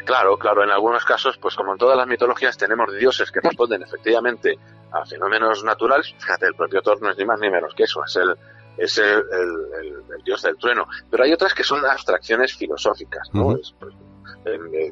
Claro, 0.07 0.39
claro, 0.39 0.63
en 0.63 0.71
algunos 0.71 1.05
casos, 1.05 1.37
pues 1.37 1.57
como 1.57 1.73
en 1.73 1.79
todas 1.79 1.97
las 1.97 2.07
mitologías, 2.07 2.57
tenemos 2.57 2.95
dioses 2.97 3.33
que 3.33 3.41
responden 3.41 3.83
efectivamente 3.83 4.57
a 4.93 5.05
fenómenos 5.05 5.65
naturales. 5.65 6.15
Fíjate, 6.17 6.47
el 6.47 6.55
propio 6.55 6.81
Thor 6.81 7.03
no 7.03 7.11
es 7.11 7.19
ni 7.19 7.25
más 7.25 7.41
ni 7.41 7.51
menos 7.51 7.75
que 7.75 7.83
eso, 7.83 8.05
es 8.05 8.15
el, 8.15 8.37
es 8.79 8.99
el, 8.99 9.25
el, 9.83 10.23
dios 10.25 10.41
del 10.43 10.57
trueno. 10.59 10.87
Pero 11.11 11.25
hay 11.25 11.33
otras 11.33 11.53
que 11.55 11.65
son 11.65 11.85
abstracciones 11.85 12.55
filosóficas, 12.55 13.29
¿no? 13.33 13.59
pues, 13.81 13.95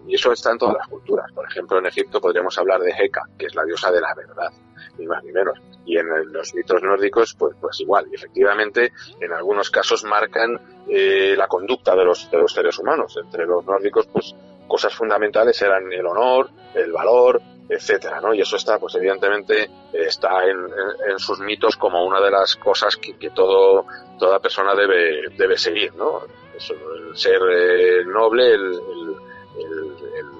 y 0.09 0.15
eso 0.16 0.32
está 0.32 0.51
en 0.51 0.59
todas 0.59 0.78
las 0.78 0.89
culturas. 0.89 1.31
Por 1.32 1.47
ejemplo, 1.47 1.78
en 1.78 1.86
Egipto 1.86 2.20
podríamos 2.20 2.59
hablar 2.59 2.81
de 2.81 2.91
Heka, 2.91 3.23
que 3.39 3.47
es 3.47 3.55
la 3.55 3.65
diosa 3.65 3.93
de 3.93 4.01
la 4.01 4.12
verdad, 4.15 4.51
ni 4.99 5.07
más 5.07 5.23
ni 5.23 5.31
menos. 5.31 5.57
Y 5.86 5.97
en 5.97 6.09
los 6.32 6.53
mitos 6.55 6.82
nórdicos, 6.82 7.36
pues, 7.39 7.55
pues 7.61 7.81
igual. 7.81 8.09
Y 8.11 8.16
efectivamente, 8.16 8.93
en 9.20 9.32
algunos 9.32 9.70
casos 9.70 10.03
marcan 10.03 10.61
eh, 10.89 11.35
la 11.36 11.47
conducta 11.47 11.95
de 11.95 12.05
los, 12.05 12.28
de 12.32 12.39
los 12.39 12.53
seres 12.53 12.77
humanos. 12.81 13.16
Entre 13.23 13.47
los 13.47 13.65
nórdicos, 13.65 14.09
pues 14.09 14.35
cosas 14.66 14.95
fundamentales 14.95 15.61
eran 15.62 15.93
el 15.93 16.07
honor, 16.07 16.51
el 16.74 16.93
valor, 16.93 17.41
etcétera, 17.69 18.20
¿no? 18.20 18.35
Y 18.35 18.41
eso 18.41 18.57
está, 18.57 18.78
pues 18.78 18.95
evidentemente, 18.95 19.70
está 19.93 20.45
en, 20.45 21.19
sus 21.19 21.41
mitos 21.41 21.77
como 21.77 22.05
una 22.05 22.20
de 22.20 22.31
las 22.31 22.57
cosas 22.57 22.97
que, 22.97 23.31
todo, 23.31 23.86
toda 24.19 24.39
persona 24.39 24.74
debe, 24.74 25.31
debe 25.36 25.57
seguir, 25.57 25.95
¿no? 25.95 26.23
El 26.55 27.16
ser 27.16 27.41
eh, 27.51 28.05
noble, 28.05 28.55
el, 28.55 28.81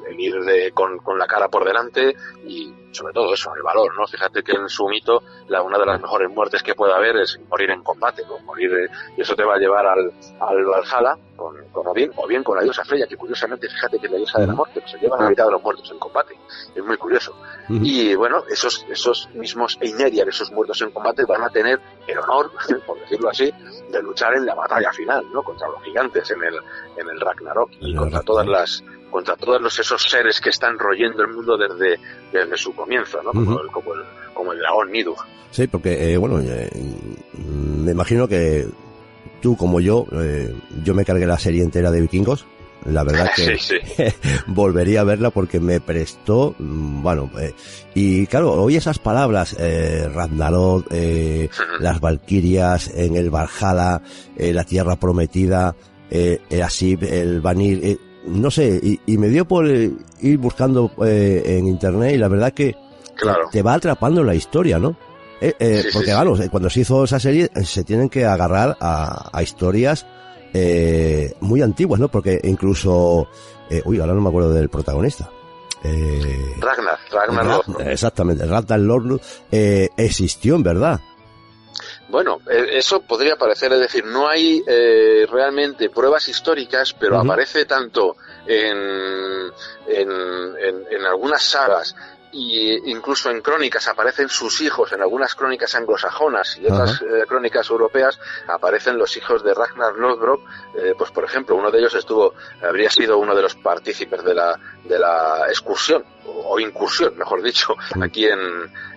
el, 0.09 0.21
ir 0.21 0.41
de, 0.41 0.73
con, 0.73 0.99
con, 0.99 1.19
la 1.19 1.27
cara 1.27 1.49
por 1.49 1.65
delante 1.65 2.15
y 2.47 2.73
sobre 2.95 3.13
todo 3.13 3.33
eso, 3.35 3.55
el 3.55 3.63
valor, 3.63 3.97
¿no? 3.97 4.07
Fíjate 4.07 4.43
que 4.43 4.53
en 4.53 4.69
su 4.69 4.87
mito 4.87 5.23
la, 5.49 5.63
una 5.63 5.79
de 5.79 5.87
las 5.87 6.01
mejores 6.01 6.31
muertes 6.31 6.63
que 6.63 6.75
puede 6.75 6.95
haber 6.95 7.17
es 7.17 7.39
morir 7.49 7.71
en 7.71 7.83
combate, 7.83 8.23
¿no? 8.27 8.39
morir 8.41 8.91
y 9.17 9.21
eso 9.21 9.35
te 9.35 9.45
va 9.45 9.55
a 9.55 9.59
llevar 9.59 9.87
al, 9.87 10.13
al 10.41 10.65
Valhalla 10.65 11.19
con, 11.37 11.57
con 11.73 11.87
Odín 11.89 12.11
o 12.17 12.27
bien 12.27 12.43
con 12.43 12.57
la 12.57 12.63
diosa 12.63 12.85
Freya, 12.85 13.07
que 13.07 13.17
curiosamente 13.17 13.69
fíjate 13.69 13.99
que 13.99 14.07
es 14.07 14.13
la 14.13 14.19
diosa 14.19 14.41
de 14.41 14.47
la 14.47 14.55
muerte, 14.55 14.83
se 14.87 14.99
lleva 14.99 15.19
la 15.19 15.29
mitad 15.29 15.47
de 15.47 15.53
los 15.53 15.63
muertos 15.63 15.91
en 15.91 15.99
combate, 15.99 16.39
es 16.75 16.85
muy 16.85 16.97
curioso. 16.97 17.35
Y 17.69 18.15
bueno, 18.15 18.45
esos, 18.49 18.85
esos 18.89 19.29
mismos 19.35 19.79
Eineriar, 19.81 20.29
esos 20.29 20.53
muertos 20.53 20.81
en 20.83 20.91
combate 20.91 21.25
van 21.25 21.43
a 21.43 21.51
tener 21.51 21.81
el 22.07 22.19
honor, 22.19 22.53
por 22.87 22.99
decirlo 23.01 23.31
así, 23.31 23.53
de 23.91 24.03
luchar 24.03 24.35
en 24.35 24.47
la 24.47 24.55
batalla 24.55 24.93
final, 24.93 25.25
¿no? 25.33 25.43
Contra 25.43 25.69
los 25.69 25.83
gigantes 25.83 26.31
en 26.31 26.43
el, 26.43 26.55
en 26.97 27.09
el 27.09 27.21
Ragnarok 27.21 27.71
y 27.81 27.95
contra 27.95 28.21
todas 28.23 28.47
las 28.47 28.85
contra 29.15 29.37
todos 29.37 29.63
los, 29.63 29.79
esos 29.79 30.03
seres 30.03 30.41
que 30.41 30.51
están 30.51 30.77
royendo 30.77 31.23
el 31.23 31.33
mundo 31.33 31.57
desde, 31.57 32.01
desde 32.33 32.57
su 32.57 32.75
comienzo, 32.75 33.23
¿no? 33.23 33.31
Como, 33.31 33.61
el, 33.61 33.69
como, 33.69 33.95
el, 33.95 34.01
como 34.35 34.53
el 34.53 34.59
dragón 34.59 34.91
Nidug. 34.91 35.17
Sí, 35.53 35.69
porque, 35.69 36.13
eh, 36.13 36.17
bueno, 36.17 36.41
eh, 36.41 36.69
me 37.47 37.93
imagino 37.93 38.27
que 38.27 38.67
tú 39.41 39.57
como 39.57 39.79
yo, 39.79 40.05
eh, 40.21 40.53
yo 40.83 40.95
me 40.95 41.05
cargué 41.05 41.29
la 41.29 41.39
serie 41.39 41.63
entera 41.63 41.93
de 41.93 42.01
vikingos. 42.01 42.45
La 42.87 43.05
verdad 43.05 43.31
que 43.37 43.57
sí, 43.57 43.77
volvería 44.49 45.03
a 45.03 45.05
verla 45.05 45.31
porque 45.31 45.61
me 45.61 45.81
prestó, 45.81 46.57
mm, 46.59 47.01
bueno, 47.01 47.31
eh, 47.39 47.55
y 47.95 48.27
claro, 48.27 48.55
oí 48.55 48.75
esas 48.75 48.99
palabras, 48.99 49.55
eh, 49.61 50.11
Ragnarok, 50.13 50.89
eh, 50.91 51.49
las 51.79 52.01
Valquirias, 52.01 52.91
en 52.93 53.15
el 53.15 53.31
Valhalla, 53.31 54.03
eh, 54.37 54.53
la 54.53 54.65
Tierra 54.65 54.97
Prometida, 54.97 55.77
eh, 56.11 56.41
así, 56.63 56.99
el 57.01 57.41
Vanir, 57.41 57.81
eh, 57.85 57.99
no 58.27 58.51
sé, 58.51 58.81
y, 58.83 59.19
me 59.19 59.29
dio 59.29 59.45
por 59.45 59.69
eh, 59.69 59.93
ir 60.21 60.39
buscando 60.39 60.91
eh, 61.05 61.43
en 61.59 61.67
internet 61.67 62.15
y 62.15 62.19
la 62.19 62.29
verdad 62.29 62.53
que 62.53 62.77
te 63.51 63.63
va 63.63 63.75
atrapando 63.75 64.23
la 64.23 64.35
historia, 64.35 64.79
¿no? 64.79 64.97
Eh, 65.41 65.55
eh 65.59 65.85
porque 65.93 66.11
claro, 66.11 66.37
cuando 66.51 66.71
se 66.71 66.81
hizo 66.81 67.05
esa 67.05 67.21
serie 67.21 67.51
se 67.65 67.85
tienen 67.85 68.09
que 68.09 68.25
agarrar 68.25 68.77
a, 68.81 69.31
a 69.33 69.43
historias 69.43 70.07
eh, 70.53 71.35
muy 71.41 71.63
antiguas, 71.63 72.01
¿no? 72.01 72.09
Porque 72.09 72.41
incluso, 72.45 73.29
uy, 73.85 74.01
ahora 74.01 74.15
no 74.15 74.21
me 74.21 74.29
acuerdo 74.29 74.53
del 74.53 74.69
protagonista. 74.69 75.29
Ragnar, 75.83 76.99
Ragnar, 77.11 77.61
Exactamente, 77.91 78.47
Ragnar 78.47 78.81
Lord 78.81 79.21
existió 79.51 80.57
en 80.57 80.63
verdad. 80.63 81.01
Bueno, 82.09 82.41
e, 82.49 82.79
eso 82.79 83.01
podría 83.01 83.37
parecer, 83.37 83.73
es 83.73 83.81
decir, 83.81 84.05
no 84.05 84.29
hay 84.29 84.63
eh, 84.67 85.27
realmente 85.31 85.91
pruebas 85.91 86.29
históricas, 86.29 86.95
pero 86.99 87.19
aparece 87.19 87.65
tanto 87.65 88.17
en, 88.47 89.53
en, 89.87 90.11
en, 90.59 90.85
en, 90.91 91.07
algunas 91.07 91.43
sagas 91.43 91.97
y 92.31 92.91
incluso 92.91 93.31
en 93.31 93.41
crónicas 93.41 93.87
aparecen 93.89 94.29
sus 94.29 94.61
hijos, 94.61 94.93
en 94.93 95.01
algunas 95.01 95.35
crónicas 95.35 95.75
anglosajonas 95.77 96.59
y 96.59 96.67
otras 96.67 97.01
eh, 97.01 97.25
crónicas 97.29 97.71
europeas 97.71 98.19
aparecen 98.49 98.99
los 98.99 99.17
hijos 99.17 99.43
de 99.45 99.55
Ragnar 99.55 99.95
Lodbrok, 99.95 100.41
eh, 100.77 100.95
pues 100.99 101.13
por 101.13 101.25
ejemplo 101.25 101.55
uno 101.55 101.71
de 101.71 101.79
ellos 101.79 101.95
estuvo, 101.95 102.35
habría 102.61 102.91
sido 102.91 103.19
uno 103.19 103.35
de 103.37 103.43
los 103.43 103.55
partícipes 103.55 104.25
de 104.25 104.35
la, 104.35 104.59
de 104.83 104.99
la 104.99 105.47
excursión 105.49 106.05
o, 106.27 106.59
incursión, 106.59 107.17
mejor 107.17 107.41
dicho, 107.41 107.75
aquí 108.01 108.27
en, 108.27 108.41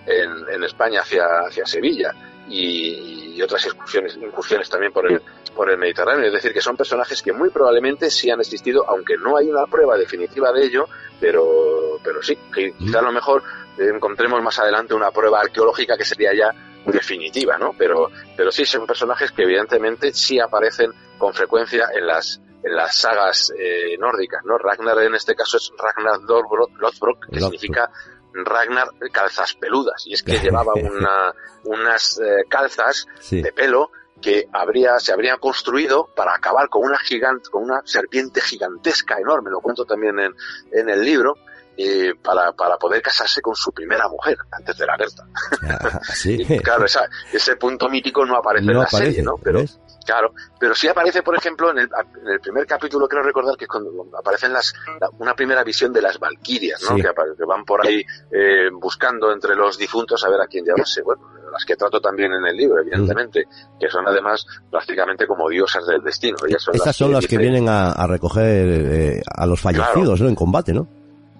en, 0.07 0.49
en 0.49 0.63
España 0.63 1.01
hacia, 1.01 1.25
hacia 1.47 1.65
Sevilla 1.65 2.13
y, 2.47 3.35
y 3.35 3.41
otras 3.41 3.65
incursiones, 3.65 4.17
incursiones 4.17 4.69
también 4.69 4.91
por 4.91 5.11
el, 5.11 5.21
por 5.55 5.69
el 5.69 5.77
Mediterráneo. 5.77 6.27
Es 6.27 6.33
decir, 6.33 6.53
que 6.53 6.61
son 6.61 6.75
personajes 6.75 7.21
que 7.21 7.33
muy 7.33 7.49
probablemente 7.49 8.09
sí 8.09 8.29
han 8.29 8.39
existido, 8.39 8.87
aunque 8.89 9.17
no 9.17 9.37
hay 9.37 9.49
una 9.49 9.65
prueba 9.65 9.97
definitiva 9.97 10.51
de 10.51 10.65
ello, 10.65 10.87
pero, 11.19 11.99
pero 12.03 12.21
sí, 12.21 12.37
que 12.53 12.73
quizá 12.73 12.99
a 12.99 13.03
lo 13.03 13.11
mejor 13.11 13.43
encontremos 13.77 14.41
más 14.41 14.57
adelante 14.59 14.93
una 14.93 15.11
prueba 15.11 15.41
arqueológica 15.41 15.97
que 15.97 16.05
sería 16.05 16.33
ya 16.33 16.51
definitiva, 16.85 17.57
¿no? 17.57 17.73
Pero, 17.77 18.09
pero 18.35 18.51
sí 18.51 18.65
son 18.65 18.87
personajes 18.87 19.31
que 19.31 19.43
evidentemente 19.43 20.13
sí 20.13 20.39
aparecen 20.39 20.91
con 21.17 21.33
frecuencia 21.33 21.89
en 21.93 22.07
las, 22.07 22.41
en 22.63 22.75
las 22.75 22.95
sagas 22.95 23.51
eh, 23.57 23.97
nórdicas, 23.99 24.41
¿no? 24.45 24.57
Ragnar 24.57 24.97
en 24.99 25.15
este 25.15 25.35
caso 25.35 25.57
es 25.57 25.71
Ragnar 25.77 26.21
Lothbrok, 26.21 27.27
que 27.29 27.39
significa 27.39 27.89
Ragnar 28.33 28.89
calzas 29.11 29.53
peludas 29.55 30.05
y 30.05 30.13
es 30.13 30.23
que 30.23 30.39
llevaba 30.39 30.73
una, 30.75 31.33
unas 31.63 32.19
eh, 32.19 32.43
calzas 32.49 33.07
de 33.41 33.51
pelo 33.51 33.89
que 34.21 34.47
habría, 34.51 34.99
se 34.99 35.11
habría 35.13 35.37
construido 35.37 36.07
para 36.15 36.33
acabar 36.33 36.69
con 36.69 36.83
una 36.83 36.97
gigante, 36.97 37.49
con 37.49 37.63
una 37.63 37.81
serpiente 37.85 38.41
gigantesca 38.41 39.17
enorme, 39.19 39.51
lo 39.51 39.59
cuento 39.61 39.85
también 39.85 40.19
en, 40.19 40.33
en 40.71 40.89
el 40.89 41.03
libro, 41.03 41.35
eh, 41.77 42.13
para, 42.23 42.51
para 42.53 42.77
poder 42.77 43.03
casarse 43.03 43.39
con 43.41 43.53
su 43.55 43.71
primera 43.71 44.07
mujer, 44.09 44.35
antes 44.51 44.75
de 44.77 44.85
la 44.87 44.97
Berta. 44.97 45.23
Ah, 45.69 45.99
sí. 46.15 46.43
claro, 46.63 46.85
esa- 46.85 47.07
ese 47.31 47.55
punto 47.57 47.87
mítico 47.89 48.25
no 48.25 48.35
aparece 48.37 48.65
en 48.71 48.73
la 48.77 48.83
aparece, 48.85 49.05
serie, 49.11 49.21
¿no? 49.23 49.35
Pero, 49.37 49.59
¿ves? 49.59 49.79
Claro, 50.07 50.31
pero 50.57 50.73
sí 50.73 50.87
aparece, 50.87 51.21
por 51.21 51.35
ejemplo, 51.35 51.69
en 51.69 51.79
el, 51.79 51.89
en 52.23 52.27
el 52.31 52.39
primer 52.39 52.65
capítulo, 52.65 53.09
creo 53.09 53.21
recordar 53.21 53.57
que 53.57 53.65
es 53.65 53.69
cuando 53.69 53.91
aparecen 54.17 54.53
las, 54.53 54.73
la- 55.01 55.09
una 55.19 55.33
primera 55.35 55.65
visión 55.65 55.91
de 55.91 56.01
las 56.01 56.17
Valquirias, 56.17 56.81
¿no? 56.89 56.95
Sí. 56.95 57.01
Que, 57.01 57.45
van 57.45 57.65
por 57.65 57.85
ahí 57.85 58.05
eh, 58.31 58.69
buscando 58.71 59.33
entre 59.33 59.53
los 59.53 59.77
difuntos 59.77 60.23
a 60.23 60.29
ver 60.29 60.39
a 60.39 60.47
quién 60.47 60.63
llevarse. 60.63 61.01
Bueno, 61.01 61.21
las 61.51 61.65
que 61.65 61.75
trato 61.75 61.99
también 61.99 62.31
en 62.31 62.45
el 62.45 62.55
libro, 62.55 62.79
evidentemente, 62.79 63.47
que 63.77 63.89
son 63.89 64.07
además 64.07 64.45
prácticamente 64.71 65.27
como 65.27 65.49
diosas 65.49 65.85
del 65.85 66.01
destino. 66.01 66.37
Ellas 66.47 66.61
son 66.63 66.75
Estas 66.75 66.95
son 66.95 67.11
las 67.11 67.27
que 67.27 67.37
vienen 67.37 67.67
a, 67.67 67.91
a 67.91 68.07
recoger 68.07 68.45
eh, 68.47 69.21
a 69.35 69.45
los 69.45 69.59
fallecidos, 69.59 70.21
¿no? 70.21 70.29
En 70.29 70.35
combate, 70.35 70.71
¿no? 70.73 70.87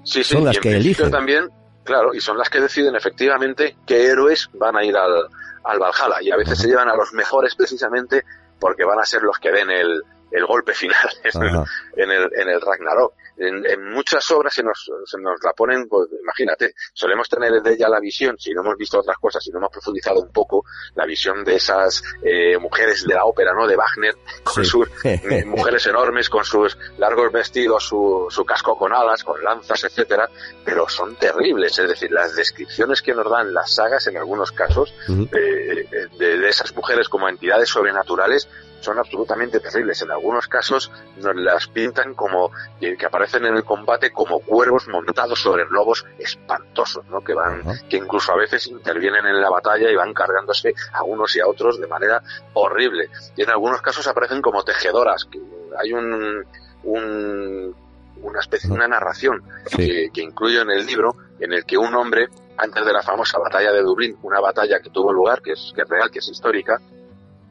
Sí, 0.03 0.25
sí, 0.25 0.33
son 0.35 0.43
las 0.43 0.55
y 0.55 0.57
en 0.57 0.61
que 0.63 0.75
eligen. 0.75 1.09
también, 1.09 1.49
claro, 1.85 2.13
y 2.13 2.19
son 2.19 2.37
las 2.37 2.49
que 2.49 2.59
deciden 2.59 2.95
efectivamente 2.97 3.77
qué 3.85 4.07
héroes 4.07 4.49
van 4.55 4.75
a 4.75 4.83
ir 4.83 4.95
al, 4.97 5.27
al 5.63 5.79
Valhalla. 5.79 6.21
Y 6.21 6.31
a 6.31 6.35
veces 6.35 6.57
se 6.59 6.67
llevan 6.67 6.89
a 6.89 6.95
los 6.97 7.13
mejores 7.13 7.55
precisamente 7.55 8.23
porque 8.59 8.83
van 8.83 8.99
a 8.99 9.05
ser 9.05 9.21
los 9.21 9.37
que 9.39 9.51
den 9.51 9.69
el, 9.69 10.01
el 10.31 10.45
golpe 10.45 10.73
final 10.73 11.09
en 11.23 11.43
el, 11.43 11.55
en 11.95 12.11
el, 12.11 12.29
en 12.33 12.49
el 12.49 12.61
Ragnarok. 12.61 13.13
En, 13.37 13.65
en 13.65 13.91
muchas 13.91 14.29
obras 14.31 14.53
se 14.53 14.63
nos, 14.63 14.89
se 15.05 15.17
nos 15.19 15.41
la 15.43 15.53
ponen, 15.53 15.87
pues 15.87 16.07
imagínate, 16.21 16.73
solemos 16.93 17.29
tener 17.29 17.61
de 17.61 17.73
ella 17.73 17.87
la 17.89 17.99
visión, 17.99 18.35
si 18.39 18.53
no 18.53 18.61
hemos 18.61 18.77
visto 18.77 18.99
otras 18.99 19.17
cosas, 19.17 19.43
si 19.43 19.51
no 19.51 19.59
hemos 19.59 19.71
profundizado 19.71 20.19
un 20.21 20.31
poco, 20.31 20.65
la 20.95 21.05
visión 21.05 21.43
de 21.43 21.55
esas 21.55 22.01
eh, 22.23 22.57
mujeres 22.57 23.05
de 23.05 23.13
la 23.13 23.25
ópera, 23.25 23.53
¿no? 23.53 23.67
De 23.67 23.75
Wagner, 23.75 24.15
con 24.43 24.63
Sí. 24.65 24.69
sus 24.71 24.87
eh, 25.03 25.45
mujeres 25.45 25.85
enormes, 25.87 26.29
con 26.29 26.43
sus 26.43 26.77
largos 26.97 27.31
vestidos, 27.31 27.83
su, 27.83 28.27
su 28.29 28.43
casco 28.45 28.77
con 28.77 28.93
alas, 28.93 29.23
con 29.23 29.43
lanzas, 29.43 29.83
etcétera, 29.83 30.29
pero 30.65 30.89
son 30.89 31.15
terribles, 31.15 31.77
es 31.79 31.89
decir, 31.89 32.11
las 32.11 32.35
descripciones 32.35 33.01
que 33.01 33.13
nos 33.13 33.29
dan 33.29 33.53
las 33.53 33.73
sagas 33.75 34.07
en 34.07 34.17
algunos 34.17 34.51
casos 34.51 34.93
eh, 35.09 36.07
de, 36.17 36.37
de 36.37 36.49
esas 36.49 36.75
mujeres 36.75 37.07
como 37.09 37.29
entidades 37.29 37.69
sobrenaturales 37.69 38.47
son 38.81 38.99
absolutamente 38.99 39.59
terribles. 39.59 40.01
En 40.01 40.11
algunos 40.11 40.47
casos 40.47 40.91
nos 41.17 41.35
las 41.35 41.67
pintan 41.67 42.13
como 42.13 42.51
que, 42.79 42.97
aparecen 43.05 43.45
en 43.45 43.55
el 43.55 43.63
combate 43.63 44.11
como 44.11 44.39
cuervos 44.39 44.87
montados 44.87 45.39
sobre 45.41 45.65
lobos 45.69 46.05
espantosos, 46.19 47.05
¿no? 47.07 47.21
Que 47.21 47.33
van, 47.33 47.63
que 47.89 47.97
incluso 47.97 48.31
a 48.31 48.37
veces 48.37 48.67
intervienen 48.67 49.25
en 49.25 49.41
la 49.41 49.49
batalla 49.49 49.89
y 49.89 49.95
van 49.95 50.13
cargándose 50.13 50.73
a 50.93 51.03
unos 51.03 51.35
y 51.35 51.39
a 51.39 51.47
otros 51.47 51.79
de 51.79 51.87
manera 51.87 52.21
horrible. 52.53 53.09
Y 53.35 53.43
en 53.43 53.49
algunos 53.49 53.81
casos 53.81 54.07
aparecen 54.07 54.41
como 54.41 54.63
tejedoras. 54.63 55.25
Que 55.25 55.39
hay 55.79 55.93
un, 55.93 56.45
un 56.83 57.75
una 58.21 58.39
especie, 58.39 58.71
una 58.71 58.87
narración 58.87 59.43
Sí. 59.67 59.77
que, 59.77 60.09
que 60.11 60.21
incluyo 60.21 60.61
en 60.61 60.71
el 60.71 60.85
libro 60.87 61.15
en 61.39 61.53
el 61.53 61.65
que 61.65 61.77
un 61.77 61.93
hombre 61.93 62.27
antes 62.57 62.83
de 62.83 62.91
la 62.91 63.03
famosa 63.03 63.37
batalla 63.37 63.71
de 63.71 63.81
Dublín, 63.83 64.17
una 64.23 64.39
batalla 64.39 64.79
que 64.79 64.89
tuvo 64.89 65.13
lugar, 65.13 65.41
que 65.43 65.51
es, 65.51 65.71
que 65.75 65.83
es 65.83 65.87
real, 65.89 66.09
que 66.09 66.17
es 66.19 66.27
histórica, 66.27 66.81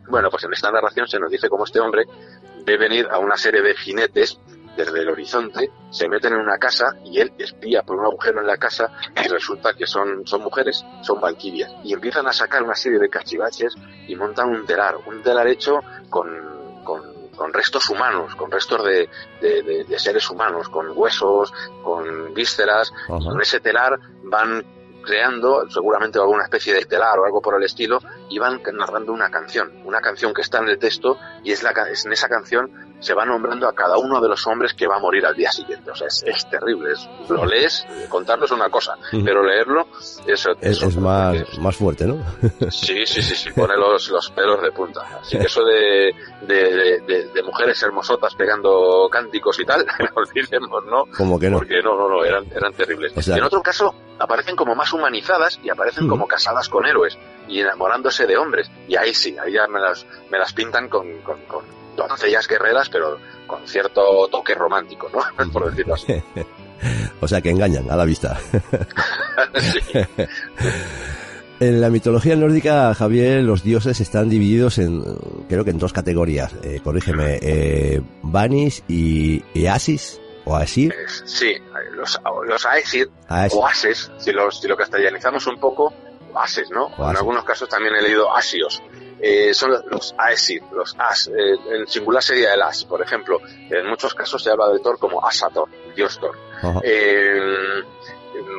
bueno, 0.08 0.30
pues 0.30 0.44
en 0.44 0.52
esta 0.52 0.70
narración 0.70 1.06
se 1.08 1.18
nos 1.18 1.30
dice 1.30 1.48
cómo 1.48 1.64
este 1.64 1.80
hombre 1.80 2.04
ve 2.64 2.76
venir 2.76 3.08
a 3.10 3.18
una 3.18 3.36
serie 3.36 3.62
de 3.62 3.74
jinetes 3.74 4.38
desde 4.76 5.00
el 5.00 5.08
horizonte, 5.08 5.70
se 5.90 6.06
meten 6.06 6.34
en 6.34 6.40
una 6.40 6.58
casa 6.58 6.94
y 7.04 7.18
él 7.18 7.32
espía 7.38 7.82
por 7.82 7.96
un 7.96 8.04
agujero 8.04 8.40
en 8.40 8.46
la 8.46 8.58
casa 8.58 8.92
y 9.24 9.26
resulta 9.28 9.72
que 9.72 9.86
son, 9.86 10.26
son 10.26 10.42
mujeres, 10.42 10.84
son 11.02 11.18
valquirias. 11.18 11.72
Y 11.82 11.94
empiezan 11.94 12.26
a 12.26 12.32
sacar 12.34 12.62
una 12.62 12.74
serie 12.74 12.98
de 12.98 13.08
cachivaches 13.08 13.74
y 14.06 14.14
montan 14.16 14.50
un 14.50 14.66
telar, 14.66 14.96
un 15.06 15.22
telar 15.22 15.46
hecho 15.46 15.80
con, 16.10 16.28
con, 16.84 17.02
con 17.34 17.54
restos 17.54 17.88
humanos, 17.88 18.34
con 18.36 18.50
restos 18.50 18.84
de, 18.84 19.08
de, 19.40 19.62
de- 19.62 19.84
de 19.84 19.98
seres 19.98 20.28
humanos, 20.28 20.68
con 20.68 20.92
huesos, 20.94 21.54
con 21.82 22.34
vísceras, 22.34 22.92
y 23.08 23.24
con 23.30 23.40
ese 23.40 23.60
telar 23.60 23.98
van 24.24 24.62
creando 25.06 25.70
seguramente 25.70 26.18
alguna 26.18 26.44
especie 26.44 26.74
de 26.74 26.84
telar 26.84 27.18
o 27.18 27.24
algo 27.24 27.40
por 27.40 27.54
el 27.54 27.62
estilo 27.62 28.00
y 28.28 28.38
van 28.38 28.60
narrando 28.74 29.12
una 29.12 29.30
canción, 29.30 29.72
una 29.84 30.00
canción 30.00 30.34
que 30.34 30.42
está 30.42 30.58
en 30.58 30.68
el 30.68 30.78
texto 30.78 31.18
y 31.42 31.52
es, 31.52 31.62
la, 31.62 31.70
es 31.90 32.04
en 32.04 32.12
esa 32.12 32.28
canción 32.28 32.70
se 33.00 33.14
va 33.14 33.24
nombrando 33.24 33.68
a 33.68 33.74
cada 33.74 33.98
uno 33.98 34.20
de 34.20 34.28
los 34.28 34.46
hombres 34.46 34.72
que 34.74 34.86
va 34.86 34.96
a 34.96 34.98
morir 34.98 35.26
al 35.26 35.34
día 35.36 35.50
siguiente. 35.52 35.90
O 35.90 35.94
sea, 35.94 36.06
es, 36.08 36.22
es 36.26 36.48
terrible. 36.48 36.92
Es, 36.92 37.08
lo 37.28 37.44
lees, 37.44 37.86
contarlo 38.08 38.44
es 38.46 38.50
una 38.50 38.68
cosa, 38.68 38.96
pero 39.24 39.42
leerlo 39.42 39.86
es, 40.26 40.46
Es, 40.60 40.82
es 40.82 40.96
más, 40.96 41.36
más 41.58 41.76
fuerte, 41.76 42.06
¿no? 42.06 42.24
Sí, 42.70 43.04
sí, 43.06 43.22
sí, 43.22 43.34
sí, 43.34 43.50
pone 43.50 43.76
los, 43.76 44.08
los 44.10 44.30
pelos 44.30 44.62
de 44.62 44.72
punta. 44.72 45.02
Así 45.20 45.38
que 45.38 45.44
eso 45.46 45.62
de, 45.64 46.14
de, 46.42 47.00
de- 47.06 47.42
mujeres 47.42 47.80
hermosotas 47.82 48.34
pegando 48.34 49.08
cánticos 49.10 49.58
y 49.60 49.64
tal, 49.64 49.86
olvidemos, 50.14 50.84
¿no? 50.86 51.04
Como 51.16 51.38
que 51.38 51.48
no. 51.48 51.58
Porque 51.58 51.80
no, 51.82 51.96
no, 51.96 52.08
no, 52.08 52.24
eran, 52.24 52.44
eran 52.54 52.72
terribles. 52.72 53.12
O 53.16 53.22
sea- 53.22 53.36
en 53.36 53.44
otro 53.44 53.62
caso, 53.62 53.94
aparecen 54.18 54.56
como 54.56 54.74
más 54.74 54.92
humanizadas 54.92 55.58
y 55.62 55.70
aparecen 55.70 56.08
como 56.08 56.26
casadas 56.26 56.68
con 56.68 56.84
héroes 56.86 57.16
y 57.48 57.60
enamorándose 57.60 58.26
de 58.26 58.36
hombres. 58.36 58.70
Y 58.88 58.96
ahí 58.96 59.14
sí, 59.14 59.36
ahí 59.38 59.52
ya 59.52 59.66
me 59.68 59.80
las, 59.80 60.04
me 60.30 60.38
las 60.38 60.52
pintan 60.52 60.88
con, 60.88 61.20
con, 61.22 61.40
con 61.42 61.64
doncellas 61.96 62.46
guerreras, 62.46 62.88
pero 62.88 63.18
con 63.46 63.66
cierto 63.66 64.28
toque 64.28 64.54
romántico, 64.54 65.08
¿no? 65.12 65.20
Por 65.52 65.70
decirlo 65.70 65.94
así. 65.94 66.14
O 67.22 67.26
sea 67.26 67.40
que 67.40 67.48
engañan 67.48 67.90
a 67.90 67.96
la 67.96 68.04
vista. 68.04 68.38
En 71.58 71.80
la 71.80 71.88
mitología 71.88 72.36
nórdica, 72.36 72.92
Javier, 72.94 73.42
los 73.42 73.62
dioses 73.62 73.98
están 74.02 74.28
divididos 74.28 74.76
en, 74.76 75.02
creo 75.48 75.64
que 75.64 75.70
en 75.70 75.78
dos 75.78 75.94
categorías. 75.94 76.52
Eh, 76.62 76.80
corrígeme, 76.84 77.38
eh, 77.40 78.02
Vanis 78.22 78.84
y 78.88 79.42
Easis, 79.54 80.20
o 80.44 80.54
Asir. 80.54 80.92
Eh, 80.92 81.06
Sí, 81.24 81.54
los, 81.94 82.20
los 82.46 82.66
Aesir 82.66 83.08
Aesir. 83.30 83.58
o 83.58 83.66
Ases, 83.66 84.12
si, 84.18 84.32
los, 84.32 84.60
si 84.60 84.68
lo 84.68 84.76
castellanizamos 84.76 85.46
un 85.46 85.58
poco, 85.58 85.94
Ases, 86.34 86.68
¿no? 86.70 86.90
En 86.98 87.16
algunos 87.16 87.42
casos 87.44 87.66
también 87.70 87.94
he 87.94 88.02
leído 88.02 88.36
Asios. 88.36 88.82
Eh, 89.20 89.54
son 89.54 89.72
los 89.90 90.14
Aesir, 90.18 90.62
los 90.72 90.94
As. 90.98 91.28
Eh, 91.28 91.56
en 91.70 91.86
singular 91.86 92.22
sería 92.22 92.54
el 92.54 92.62
As, 92.62 92.84
por 92.84 93.02
ejemplo. 93.02 93.40
En 93.70 93.86
muchos 93.86 94.14
casos 94.14 94.42
se 94.42 94.50
habla 94.50 94.68
de 94.68 94.80
Thor 94.80 94.98
como 94.98 95.24
Asator, 95.26 95.68
Dios 95.94 96.18
Thor. 96.18 96.36
Eh, 96.82 97.82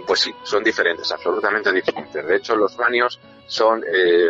pues 0.05 0.21
sí, 0.21 0.33
son 0.43 0.63
diferentes, 0.63 1.11
absolutamente 1.11 1.71
diferentes. 1.71 2.25
De 2.25 2.35
hecho, 2.35 2.55
los 2.55 2.75
Vanios 2.75 3.19
son 3.45 3.83
eh, 3.83 4.29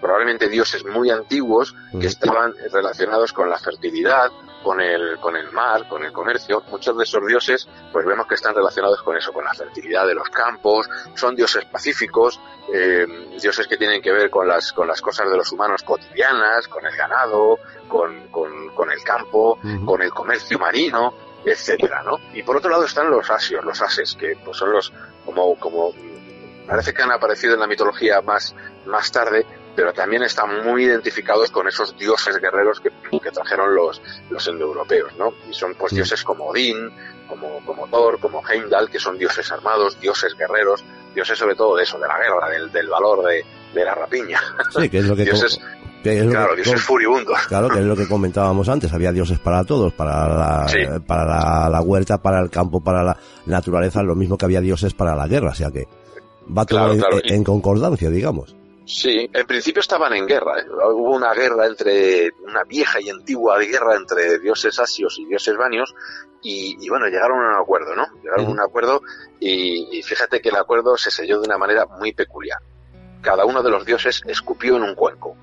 probablemente 0.00 0.48
dioses 0.48 0.84
muy 0.84 1.10
antiguos 1.10 1.74
que 1.98 2.06
estaban 2.06 2.54
relacionados 2.70 3.32
con 3.32 3.48
la 3.48 3.58
fertilidad, 3.58 4.30
con 4.66 4.80
el, 4.80 5.16
con 5.20 5.36
el 5.36 5.52
mar, 5.52 5.86
con 5.86 6.04
el 6.04 6.10
comercio. 6.10 6.60
Muchos 6.72 6.96
de 6.96 7.04
esos 7.04 7.24
dioses, 7.24 7.68
pues 7.92 8.04
vemos 8.04 8.26
que 8.26 8.34
están 8.34 8.52
relacionados 8.52 9.00
con 9.00 9.16
eso, 9.16 9.32
con 9.32 9.44
la 9.44 9.54
fertilidad 9.54 10.04
de 10.04 10.14
los 10.14 10.28
campos. 10.28 10.90
Son 11.14 11.36
dioses 11.36 11.64
pacíficos, 11.66 12.40
eh, 12.74 13.06
dioses 13.40 13.68
que 13.68 13.76
tienen 13.76 14.02
que 14.02 14.10
ver 14.10 14.28
con 14.28 14.48
las, 14.48 14.72
con 14.72 14.88
las 14.88 15.00
cosas 15.00 15.30
de 15.30 15.36
los 15.36 15.52
humanos 15.52 15.84
cotidianas, 15.84 16.66
con 16.66 16.84
el 16.84 16.96
ganado, 16.96 17.60
con, 17.86 18.26
con, 18.26 18.74
con 18.74 18.90
el 18.90 19.00
campo, 19.04 19.56
con 19.84 20.02
el 20.02 20.10
comercio 20.10 20.58
marino, 20.58 21.14
etcétera, 21.44 22.02
¿no? 22.02 22.18
Y 22.34 22.42
por 22.42 22.56
otro 22.56 22.68
lado 22.68 22.86
están 22.86 23.08
los 23.08 23.30
asios, 23.30 23.64
los 23.64 23.80
ases, 23.80 24.16
que 24.18 24.36
pues 24.44 24.56
son 24.56 24.72
los 24.72 24.92
como 25.24 25.54
como 25.60 25.92
parece 26.66 26.92
que 26.92 27.02
han 27.02 27.12
aparecido 27.12 27.54
en 27.54 27.60
la 27.60 27.68
mitología 27.68 28.20
más 28.20 28.52
más 28.84 29.12
tarde, 29.12 29.46
pero 29.76 29.92
también 29.92 30.22
están 30.22 30.64
muy 30.64 30.84
identificados 30.84 31.50
con 31.50 31.68
esos 31.68 31.96
dioses 31.98 32.38
guerreros 32.40 32.80
que, 32.80 32.90
que 33.20 33.30
trajeron 33.30 33.74
los 33.74 34.00
los 34.30 34.48
indoeuropeos, 34.48 35.14
¿no? 35.18 35.32
Y 35.48 35.52
son 35.54 35.74
pues 35.74 35.92
dioses 35.94 36.24
como 36.24 36.46
Odín, 36.46 36.90
como 37.28 37.64
como 37.64 37.86
Thor, 37.88 38.18
como 38.18 38.42
Heimdall, 38.48 38.90
que 38.90 38.98
son 38.98 39.18
dioses 39.18 39.52
armados, 39.52 40.00
dioses 40.00 40.34
guerreros, 40.36 40.82
dioses 41.14 41.38
sobre 41.38 41.54
todo 41.54 41.76
de 41.76 41.84
eso, 41.84 41.98
de 41.98 42.08
la 42.08 42.18
guerra, 42.18 42.48
del, 42.50 42.72
del 42.72 42.88
valor 42.88 43.24
de, 43.26 43.44
de 43.74 43.84
la 43.84 43.94
rapiña. 43.94 44.40
Sí, 44.76 44.88
que 44.88 44.98
es 44.98 45.04
lo 45.04 45.14
que, 45.14 45.24
Dioses, 45.26 45.60
que 46.02 46.18
es 46.18 46.24
lo 46.24 46.30
claro, 46.30 46.50
que- 46.56 46.62
dioses 46.62 46.80
furibundos. 46.82 47.38
Claro, 47.48 47.68
que 47.68 47.80
es 47.80 47.84
lo 47.84 47.94
que 47.96 48.08
comentábamos 48.08 48.68
antes, 48.70 48.92
había 48.94 49.12
dioses 49.12 49.38
para 49.38 49.62
todos, 49.64 49.92
para 49.92 50.26
la, 50.28 50.68
Sí. 50.68 50.78
para 51.06 51.24
la, 51.26 51.68
la 51.70 51.80
huerta, 51.82 52.18
para 52.18 52.40
el 52.40 52.48
campo, 52.50 52.80
para 52.82 53.02
la 53.04 53.16
naturaleza, 53.44 54.02
lo 54.02 54.14
mismo 54.16 54.38
que 54.38 54.46
había 54.46 54.60
dioses 54.62 54.94
para 54.94 55.14
la 55.14 55.26
guerra, 55.28 55.50
o 55.50 55.54
sea 55.54 55.70
que 55.70 55.84
va 56.56 56.64
todo 56.64 56.78
Claro, 56.78 56.92
en, 56.94 56.98
claro. 57.00 57.18
en 57.24 57.44
concordancia, 57.44 58.08
digamos. 58.08 58.55
Sí, 58.86 59.28
en 59.32 59.46
principio 59.46 59.80
estaban 59.80 60.12
en 60.14 60.26
guerra. 60.26 60.60
¿eh? 60.60 60.64
Hubo 60.68 61.16
una 61.16 61.34
guerra 61.34 61.66
entre, 61.66 62.30
una 62.46 62.62
vieja 62.62 63.00
y 63.00 63.10
antigua 63.10 63.58
guerra 63.58 63.96
entre 63.96 64.38
dioses 64.38 64.78
asios 64.78 65.18
y 65.18 65.26
dioses 65.26 65.56
vanios 65.56 65.92
y, 66.40 66.76
y 66.80 66.88
bueno, 66.88 67.06
llegaron 67.06 67.44
a 67.44 67.56
un 67.56 67.62
acuerdo, 67.62 67.96
¿no? 67.96 68.06
Llegaron 68.22 68.46
a 68.46 68.50
un 68.50 68.60
acuerdo 68.60 69.02
y, 69.40 69.98
y 69.98 70.02
fíjate 70.02 70.40
que 70.40 70.50
el 70.50 70.56
acuerdo 70.56 70.96
se 70.96 71.10
selló 71.10 71.40
de 71.40 71.48
una 71.48 71.58
manera 71.58 71.84
muy 71.98 72.12
peculiar. 72.12 72.58
Cada 73.22 73.44
uno 73.44 73.60
de 73.60 73.70
los 73.70 73.84
dioses 73.84 74.22
escupió 74.24 74.76
en 74.76 74.84
un 74.84 74.94
cuenco 74.94 75.36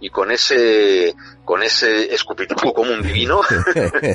y 0.00 0.10
con 0.10 0.30
ese, 0.30 1.14
con 1.44 1.62
ese 1.62 2.12
escupitivo 2.14 2.72
común 2.72 3.02
divino 3.02 3.40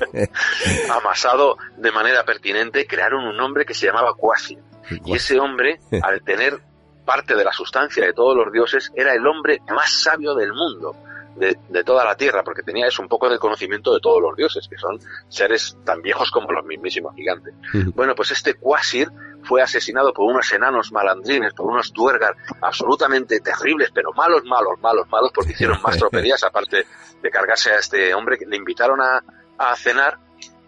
amasado 0.92 1.58
de 1.78 1.92
manera 1.92 2.26
pertinente 2.26 2.86
crearon 2.86 3.26
un 3.26 3.40
hombre 3.40 3.66
que 3.66 3.74
se 3.74 3.86
llamaba 3.86 4.16
Quasi. 4.18 4.58
Y 5.06 5.16
ese 5.16 5.40
hombre, 5.40 5.80
al 6.02 6.22
tener 6.24 6.60
parte 7.12 7.36
de 7.36 7.44
la 7.44 7.52
sustancia 7.52 8.06
de 8.06 8.14
todos 8.14 8.38
los 8.38 8.54
dioses, 8.54 8.90
era 8.96 9.14
el 9.14 9.28
hombre 9.28 9.62
más 9.70 9.92
sabio 9.92 10.34
del 10.34 10.54
mundo. 10.54 10.96
de, 11.36 11.58
de, 11.70 11.84
toda 11.86 12.04
la 12.04 12.16
Tierra, 12.16 12.44
porque 12.44 12.62
tenía 12.62 12.88
eso 12.88 13.02
un 13.02 13.08
poco 13.08 13.30
de 13.30 13.40
conocimiento 13.40 13.94
de 13.94 14.02
todos 14.02 14.22
los 14.22 14.36
dioses, 14.36 14.68
que 14.68 14.78
son 14.78 15.00
seres 15.30 15.78
tan 15.86 16.02
viejos 16.02 16.30
como 16.30 16.52
los 16.52 16.66
mismísimos 16.66 17.16
gigantes. 17.16 17.54
Bueno, 17.96 18.14
pues 18.16 18.32
este 18.32 18.56
Quasir 18.56 19.10
fue 19.44 19.62
asesinado 19.62 20.14
por 20.14 20.30
unos 20.30 20.52
enanos 20.52 20.92
malandrines, 20.92 21.54
por 21.54 21.68
unos 21.68 21.94
duergar 21.94 22.36
absolutamente 22.62 23.40
terribles, 23.40 23.92
pero 23.94 24.12
malos, 24.12 24.44
malos, 24.44 24.78
malos, 24.82 25.08
malos, 25.10 25.32
porque 25.34 25.54
hicieron 25.54 25.82
más 25.82 25.98
tropelías, 26.02 26.44
aparte 26.44 26.86
de 27.22 27.30
cargarse 27.30 27.72
a 27.72 27.80
este 27.80 28.14
hombre, 28.14 28.38
que 28.38 28.46
le 28.46 28.58
invitaron 28.58 29.00
a, 29.02 29.24
a 29.58 29.76
cenar 29.78 30.18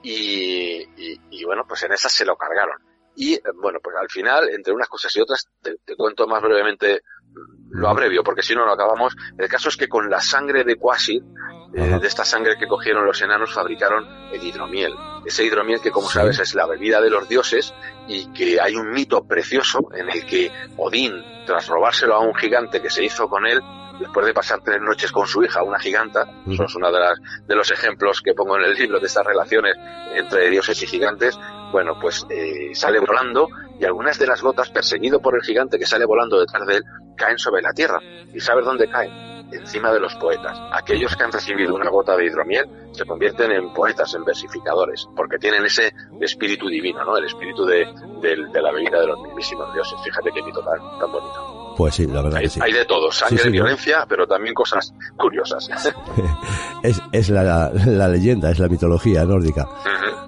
y, 0.02 0.82
y, 0.98 1.22
y, 1.30 1.44
bueno, 1.44 1.66
pues 1.68 1.84
en 1.84 1.92
esas 1.92 2.12
se 2.12 2.26
lo 2.26 2.36
cargaron. 2.36 2.78
Y 3.16 3.40
bueno, 3.62 3.80
pues 3.82 3.96
al 4.00 4.10
final, 4.10 4.50
entre 4.50 4.74
unas 4.74 4.88
cosas 4.88 5.16
y 5.16 5.22
otras, 5.22 5.48
te, 5.62 5.76
te 5.86 5.96
cuento 5.96 6.28
más 6.28 6.42
brevemente, 6.42 7.02
lo 7.72 7.90
abrevio, 7.90 8.24
porque 8.24 8.44
si 8.44 8.56
no, 8.56 8.66
no 8.66 8.74
acabamos. 8.74 9.16
El 9.38 9.48
caso 9.50 9.70
es 9.70 9.78
que 9.78 9.88
con 9.88 10.10
la 10.10 10.22
sangre 10.22 10.64
de 10.64 10.78
Quasir, 10.78 11.24
eh, 11.74 11.98
de 12.00 12.08
esta 12.08 12.24
sangre 12.24 12.56
que 12.58 12.68
cogieron 12.68 13.06
los 13.06 13.22
enanos, 13.22 13.54
fabricaron 13.54 14.08
el 14.32 14.44
hidromiel. 14.44 14.94
Ese 15.26 15.44
hidromiel 15.44 15.82
que, 15.82 15.90
como 15.90 16.08
sabes, 16.08 16.40
es 16.40 16.54
la 16.54 16.68
bebida 16.68 17.02
de 17.02 17.10
los 17.10 17.28
dioses 17.28 17.74
y 18.08 18.32
que 18.32 18.62
hay 18.62 18.76
un 18.76 18.92
mito 18.92 19.26
precioso 19.26 19.80
en 19.94 20.10
el 20.10 20.26
que 20.26 20.52
Odín, 20.78 21.24
tras 21.48 21.68
robárselo 21.68 22.14
a 22.14 22.20
un 22.20 22.36
gigante 22.36 22.80
que 22.80 22.92
se 22.92 23.04
hizo 23.04 23.28
con 23.28 23.48
él, 23.48 23.60
después 24.00 24.26
de 24.26 24.34
pasar 24.34 24.62
tres 24.64 24.82
noches 24.82 25.12
con 25.12 25.26
su 25.28 25.44
hija, 25.44 25.64
una 25.64 25.80
giganta, 25.80 26.28
eso 26.48 26.66
es 26.66 26.76
uno 26.76 26.92
de, 26.92 27.00
las, 27.00 27.20
de 27.48 27.56
los 27.56 27.72
ejemplos 27.72 28.22
que 28.22 28.34
pongo 28.34 28.58
en 28.58 28.66
el 28.66 28.76
libro 28.76 29.00
de 29.00 29.08
estas 29.08 29.26
relaciones 29.26 29.76
entre 30.14 30.50
dioses 30.50 30.82
y 30.84 30.88
gigantes, 30.88 31.40
bueno, 31.74 31.98
pues 32.00 32.26
eh, 32.30 32.70
sale 32.74 33.00
volando 33.00 33.48
y 33.80 33.84
algunas 33.84 34.18
de 34.20 34.28
las 34.28 34.42
gotas, 34.42 34.70
perseguido 34.70 35.20
por 35.20 35.36
el 35.36 35.42
gigante 35.42 35.80
que 35.80 35.88
sale 35.88 36.06
volando 36.06 36.40
detrás 36.40 36.66
de 36.68 36.78
él, 36.78 36.84
caen 37.18 37.40
sobre 37.40 37.64
la 37.64 37.74
tierra. 37.74 38.00
¿Y 38.34 38.40
sabes 38.40 38.64
dónde 38.64 38.88
caen? 38.88 39.12
Encima 39.52 39.92
de 39.92 40.00
los 40.00 40.16
poetas. 40.16 40.58
Aquellos 40.72 41.16
que 41.16 41.24
han 41.24 41.32
recibido 41.32 41.76
una 41.76 41.90
gota 41.90 42.16
de 42.16 42.26
hidromiel 42.26 42.66
se 42.92 43.06
convierten 43.06 43.52
en 43.52 43.74
poetas, 43.74 44.14
en 44.14 44.24
versificadores, 44.24 45.08
porque 45.16 45.38
tienen 45.38 45.66
ese 45.66 45.92
espíritu 46.22 46.68
divino, 46.68 47.04
¿no? 47.04 47.18
El 47.18 47.26
espíritu 47.26 47.66
de, 47.66 47.86
de, 48.22 48.36
de 48.52 48.62
la 48.62 48.72
bebida 48.72 49.02
de 49.02 49.08
los 49.08 49.20
mismísimos 49.22 49.74
dioses. 49.74 50.00
Fíjate 50.04 50.32
qué 50.32 50.42
mito 50.44 50.62
tan, 50.62 50.80
tan 51.00 51.12
bonito. 51.12 51.74
Pues 51.76 51.96
sí, 51.96 52.06
la 52.06 52.22
verdad 52.22 52.38
hay, 52.38 52.44
que 52.44 52.50
sí. 52.50 52.60
Hay 52.64 52.72
de 52.72 52.86
todo, 52.86 53.12
sangre, 53.12 53.38
Sí, 53.38 53.44
sí, 53.46 53.50
violencia, 53.50 54.06
pero 54.08 54.28
también 54.28 54.54
cosas 54.54 54.94
curiosas. 55.18 55.70
es 56.84 57.02
es 57.12 57.30
la, 57.30 57.72
la 57.72 58.08
leyenda, 58.08 58.52
es 58.52 58.60
la 58.60 58.68
mitología 58.68 59.26
nórdica. 59.26 59.68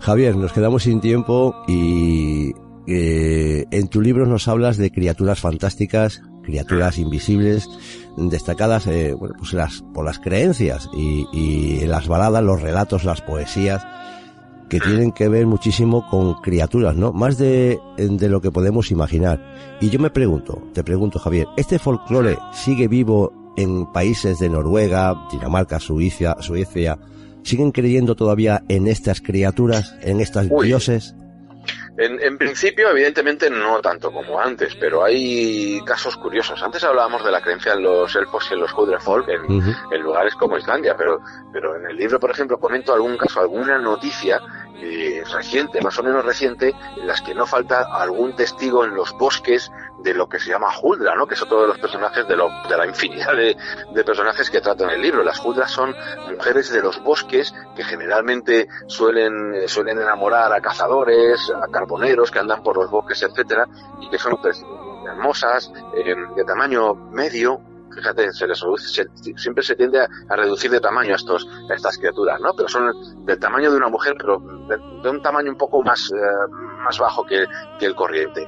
Javier, 0.06 0.36
nos 0.36 0.54
quedamos 0.54 0.84
sin 0.84 1.02
tiempo 1.02 1.56
y 1.68 2.54
eh, 2.86 3.66
en 3.72 3.88
tu 3.88 4.02
libro 4.02 4.28
nos 4.28 4.48
hablas 4.48 4.78
de 4.78 4.92
criaturas 4.92 5.40
fantásticas, 5.40 6.22
criaturas 6.44 7.00
invisibles, 7.00 7.68
destacadas 8.16 8.86
eh, 8.86 9.16
bueno, 9.18 9.34
pues 9.40 9.54
las, 9.54 9.84
por 9.96 10.06
las 10.06 10.20
creencias 10.20 10.92
y, 10.94 11.26
y 11.34 11.88
las 11.88 12.08
baladas, 12.08 12.44
los 12.44 12.62
relatos, 12.62 13.04
las 13.04 13.22
poesías 13.22 13.84
que 14.70 14.80
tienen 14.80 15.12
que 15.12 15.28
ver 15.28 15.48
muchísimo 15.48 16.08
con 16.08 16.36
criaturas, 16.36 16.96
¿no? 16.96 17.12
Más 17.12 17.40
de, 17.40 17.80
de 17.98 18.30
lo 18.30 18.42
que 18.42 18.52
podemos 18.52 18.92
imaginar. 18.92 19.42
Y 19.82 19.90
yo 19.90 19.98
me 19.98 20.12
pregunto, 20.12 20.62
te 20.76 20.84
pregunto 20.84 21.18
Javier, 21.18 21.48
¿este 21.58 21.80
folclore 21.80 22.38
sigue 22.54 22.88
vivo 22.88 23.54
en 23.58 23.92
países 23.92 24.38
de 24.38 24.50
Noruega, 24.50 25.16
Dinamarca, 25.32 25.80
Suiza, 25.80 26.36
Suecia? 26.42 27.00
¿Siguen 27.46 27.72
creyendo 27.72 28.16
todavía 28.16 28.64
en 28.70 28.88
estas 28.88 29.22
criaturas, 29.22 29.96
en 30.02 30.20
estas 30.20 30.48
Uy. 30.50 30.66
dioses? 30.66 31.14
En, 31.96 32.20
en 32.20 32.40
principio, 32.40 32.90
evidentemente, 32.90 33.52
no 33.52 33.80
tanto 33.82 34.12
como 34.12 34.40
antes, 34.40 34.76
pero 34.76 35.04
hay 35.04 35.80
casos 35.86 36.18
curiosos. 36.18 36.62
Antes 36.64 36.84
hablábamos 36.84 37.24
de 37.24 37.30
la 37.30 37.42
creencia 37.42 37.74
en 37.74 37.84
los 37.84 38.16
elfos 38.16 38.48
y 38.50 38.56
en 38.56 38.62
los 38.62 38.74
Hudrefolk 38.74 39.30
en 39.30 40.02
lugares 40.02 40.34
como 40.34 40.58
Islandia, 40.58 40.96
pero, 40.98 41.22
pero 41.54 41.76
en 41.76 41.86
el 41.86 41.96
libro, 41.96 42.20
por 42.20 42.32
ejemplo, 42.32 42.60
comento 42.60 42.96
algún 42.96 43.16
caso, 43.16 43.40
alguna 43.42 43.78
noticia 43.78 44.42
eh, 44.82 45.24
reciente, 45.32 45.80
más 45.82 45.98
o 46.00 46.04
menos 46.04 46.26
reciente, 46.26 46.74
en 46.98 47.08
las 47.08 47.22
que 47.22 47.34
no 47.34 47.46
falta 47.46 47.84
algún 47.94 48.36
testigo 48.36 48.84
en 48.84 48.94
los 48.94 49.14
bosques 49.14 49.72
de 50.00 50.14
lo 50.14 50.28
que 50.28 50.40
se 50.40 50.50
llama 50.52 50.68
Huldra, 50.82 51.16
¿no? 51.16 51.26
Que 51.26 51.34
es 51.36 51.42
otro 51.42 51.62
de 51.62 51.68
los 51.68 51.80
personajes 51.80 52.28
de, 52.28 52.36
lo, 52.36 52.50
de 52.70 52.78
la 52.78 52.86
infinidad 52.86 53.34
de, 53.36 53.56
de 53.94 54.04
personajes 54.04 54.50
que 54.50 54.62
tratan 54.62 54.90
el 54.90 55.02
libro. 55.02 55.24
Las 55.24 55.40
Huldras 55.44 55.72
son 55.72 55.96
mujeres 56.32 56.72
de 56.72 56.82
los 56.82 57.02
bosques 57.04 57.54
que 57.76 57.84
generalmente 57.84 58.68
suelen, 58.88 59.54
eh, 59.56 59.68
suelen 59.68 60.00
enamorar 60.00 60.52
a 60.54 60.62
cazadores, 60.62 61.52
a 61.52 61.68
carboneros 61.72 62.30
que 62.32 62.40
andan 62.40 62.62
por 62.62 62.76
los 62.78 62.90
bosques, 62.92 63.24
etcétera, 63.24 63.68
y 64.02 64.10
que 64.10 64.18
son 64.20 64.38
hermosas, 65.08 65.72
eh, 65.96 66.16
de 66.36 66.44
tamaño 66.46 66.94
medio, 66.96 67.60
fíjate, 67.94 68.32
se 68.34 68.48
les 68.48 68.60
reduce, 68.60 68.88
se- 69.06 69.38
siempre 69.38 69.64
se 69.64 69.76
tiende 69.76 70.02
a, 70.02 70.08
a 70.30 70.36
reducir 70.36 70.70
de 70.72 70.80
tamaño 70.82 71.14
a, 71.14 71.16
estos, 71.16 71.48
a 71.70 71.74
estas 71.74 71.98
criaturas, 71.98 72.40
¿no? 72.42 72.54
Pero 72.54 72.68
son 72.68 72.92
del 73.26 73.40
tamaño 73.40 73.72
de 73.72 73.78
una 73.78 73.88
mujer, 73.90 74.16
pero 74.18 74.40
de, 74.40 74.78
de 75.02 75.10
un 75.10 75.22
tamaño 75.22 75.52
un 75.52 75.58
poco 75.58 75.82
más, 75.82 76.12
eh, 76.12 76.52
más 76.84 76.98
bajo 77.00 77.24
que, 77.24 77.46
que 77.80 77.86
el 77.86 77.96
corriente. 77.96 78.48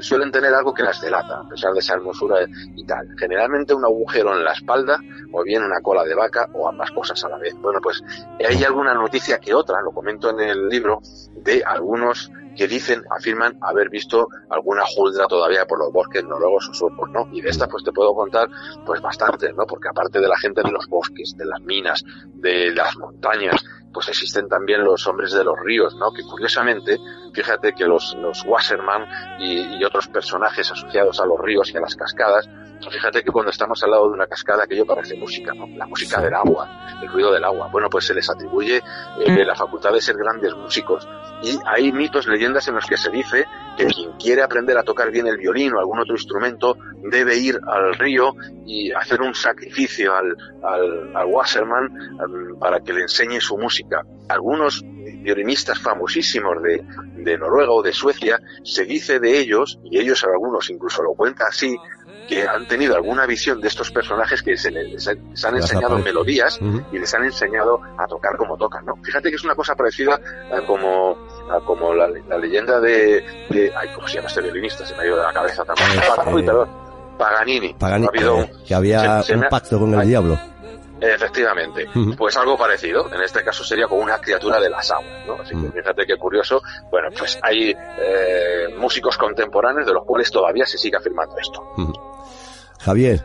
Suelen 0.00 0.30
tener 0.30 0.54
algo 0.54 0.72
que 0.72 0.82
las 0.82 1.00
delata, 1.00 1.40
a 1.40 1.48
pesar 1.48 1.72
de 1.72 1.80
esa 1.80 1.94
hermosura 1.94 2.36
y 2.74 2.84
tal. 2.84 3.08
Generalmente 3.18 3.74
un 3.74 3.84
agujero 3.84 4.34
en 4.36 4.44
la 4.44 4.52
espalda, 4.52 5.00
o 5.32 5.42
bien 5.42 5.62
una 5.62 5.80
cola 5.80 6.04
de 6.04 6.14
vaca, 6.14 6.48
o 6.54 6.68
ambas 6.68 6.90
cosas 6.92 7.22
a 7.24 7.28
la 7.28 7.38
vez. 7.38 7.54
Bueno, 7.60 7.80
pues 7.82 8.02
hay 8.38 8.62
alguna 8.64 8.94
noticia 8.94 9.38
que 9.38 9.54
otra, 9.54 9.80
lo 9.82 9.92
comento 9.92 10.30
en 10.30 10.40
el 10.40 10.68
libro, 10.68 11.00
de 11.34 11.62
algunos 11.64 12.30
que 12.56 12.68
dicen, 12.68 13.02
afirman 13.10 13.58
haber 13.60 13.88
visto 13.88 14.28
alguna 14.48 14.84
juldra 14.86 15.26
todavía 15.26 15.66
por 15.66 15.78
los 15.78 15.92
bosques 15.92 16.24
noruegos 16.24 16.68
o 16.68 16.74
suecos, 16.74 17.10
¿no? 17.10 17.28
Y 17.32 17.40
de 17.40 17.50
esta 17.50 17.68
pues 17.68 17.84
te 17.84 17.92
puedo 17.92 18.14
contar 18.14 18.48
pues 18.84 19.00
bastante, 19.00 19.52
¿no? 19.52 19.66
Porque 19.66 19.88
aparte 19.88 20.20
de 20.20 20.28
la 20.28 20.38
gente 20.38 20.62
de 20.62 20.70
los 20.70 20.86
bosques, 20.88 21.34
de 21.36 21.46
las 21.46 21.60
minas, 21.62 22.04
de 22.34 22.72
las 22.72 22.96
montañas, 22.96 23.64
pues 23.92 24.08
existen 24.08 24.48
también 24.48 24.84
los 24.84 25.06
hombres 25.06 25.32
de 25.32 25.44
los 25.44 25.58
ríos, 25.58 25.94
¿no? 25.96 26.12
Que 26.12 26.22
curiosamente, 26.22 26.98
fíjate 27.32 27.72
que 27.72 27.86
los, 27.86 28.14
los 28.20 28.44
Wasserman 28.44 29.06
y, 29.40 29.82
otros 29.84 30.08
personajes 30.08 30.70
asociados 30.70 31.20
a 31.20 31.26
los 31.26 31.40
ríos 31.40 31.72
y 31.72 31.76
a 31.76 31.80
las 31.80 31.96
cascadas, 31.96 32.48
fíjate 32.88 33.22
que 33.22 33.30
cuando 33.30 33.50
estamos 33.50 33.82
al 33.82 33.90
lado 33.90 34.08
de 34.08 34.14
una 34.14 34.26
cascada 34.26 34.64
aquello 34.64 34.86
parece 34.86 35.16
música, 35.16 35.52
¿no? 35.54 35.66
La 35.76 35.86
música 35.86 36.20
del 36.20 36.34
agua, 36.34 36.96
el 37.02 37.08
ruido 37.08 37.32
del 37.32 37.44
agua. 37.44 37.68
Bueno, 37.70 37.90
pues 37.90 38.06
se 38.06 38.14
les 38.14 38.28
atribuye 38.30 38.76
eh, 38.78 39.44
la 39.44 39.54
facultad 39.54 39.92
de 39.92 40.00
ser 40.00 40.16
grandes 40.16 40.54
músicos. 40.54 41.06
Y 41.42 41.58
hay 41.66 41.92
mitos, 41.92 42.26
leyendas 42.26 42.68
en 42.68 42.76
los 42.76 42.86
que 42.86 42.96
se 42.96 43.10
dice 43.10 43.46
que 43.76 43.86
quien 43.86 44.12
quiere 44.12 44.42
aprender 44.42 44.78
a 44.78 44.82
tocar 44.82 45.10
bien 45.10 45.26
el 45.26 45.36
violín 45.38 45.74
o 45.74 45.78
algún 45.78 45.98
otro 45.98 46.14
instrumento 46.14 46.76
debe 47.02 47.36
ir 47.36 47.58
al 47.66 47.94
río 47.94 48.34
y 48.66 48.92
hacer 48.92 49.20
un 49.20 49.34
sacrificio 49.34 50.14
al, 50.14 50.36
al, 50.62 51.16
al 51.16 51.26
Wasserman 51.26 51.84
um, 51.84 52.58
para 52.58 52.80
que 52.80 52.92
le 52.92 53.02
enseñe 53.02 53.40
su 53.40 53.56
música. 53.56 54.02
Algunos 54.28 54.82
violinistas 55.22 55.78
famosísimos 55.78 56.62
de, 56.62 56.84
de 57.16 57.38
Noruega 57.38 57.72
o 57.72 57.82
de 57.82 57.92
Suecia, 57.92 58.40
se 58.64 58.84
dice 58.84 59.20
de 59.20 59.38
ellos, 59.38 59.78
y 59.84 59.98
ellos 59.98 60.24
algunos 60.24 60.70
incluso 60.70 61.02
lo 61.02 61.14
cuentan 61.14 61.48
así, 61.48 61.76
que 62.30 62.46
han 62.46 62.66
tenido 62.68 62.94
alguna 62.94 63.26
visión 63.26 63.60
de 63.60 63.66
estos 63.66 63.90
personajes 63.90 64.40
que 64.40 64.56
se 64.56 64.70
les, 64.70 65.08
han 65.08 65.56
enseñado 65.56 65.98
melodías 65.98 66.60
y 66.92 66.98
les 67.00 67.12
han 67.12 67.24
enseñado 67.24 67.80
a 67.98 68.06
tocar 68.06 68.36
como 68.36 68.56
tocan, 68.56 68.86
¿no? 68.86 68.94
Fíjate 69.02 69.30
que 69.30 69.34
es 69.36 69.42
una 69.44 69.56
cosa 69.56 69.74
parecida 69.74 70.20
a 70.52 70.64
como, 70.64 71.16
a 71.50 71.58
como 71.64 71.92
la, 71.92 72.08
la 72.28 72.38
leyenda 72.38 72.78
de, 72.80 73.24
de, 73.50 73.72
ay, 73.76 73.88
¿cómo 73.96 74.06
se 74.06 74.14
llama 74.16 74.28
este 74.28 74.42
violinista? 74.42 74.86
Se 74.86 74.94
me 74.94 75.02
ha 75.02 75.06
ido 75.06 75.16
de 75.16 75.22
la 75.24 75.32
cabeza 75.32 75.64
también. 75.64 75.88
Eh, 75.98 76.32
Uy, 76.34 76.42
perdón. 76.44 76.68
Paganini. 77.18 77.74
Pagani, 77.74 78.06
Ha 78.06 78.08
habido 78.08 78.34
un- 78.36 78.42
eh, 78.44 78.52
que 78.66 78.74
había 78.74 79.22
se- 79.22 79.26
se 79.32 79.34
un 79.36 79.44
ha- 79.44 79.48
pacto 79.48 79.78
con 79.80 79.92
el 79.92 80.00
Ay. 80.00 80.08
diablo. 80.08 80.38
Efectivamente, 81.02 81.86
pues 82.16 82.36
algo 82.36 82.58
parecido, 82.58 83.10
en 83.12 83.22
este 83.22 83.42
caso 83.42 83.64
sería 83.64 83.86
con 83.88 84.00
una 84.00 84.18
criatura 84.20 84.60
de 84.60 84.68
las 84.68 84.90
aguas, 84.90 85.26
¿no? 85.26 85.32
Así 85.40 85.54
que 85.58 85.72
fíjate 85.72 86.04
qué 86.06 86.16
curioso, 86.18 86.60
bueno, 86.90 87.08
pues 87.18 87.38
hay 87.42 87.70
eh, 87.98 88.66
músicos 88.76 89.16
contemporáneos 89.16 89.86
de 89.86 89.94
los 89.94 90.04
cuales 90.04 90.30
todavía 90.30 90.66
se 90.66 90.76
sigue 90.76 90.98
afirmando 90.98 91.34
esto. 91.38 91.62
Javier, 92.80 93.24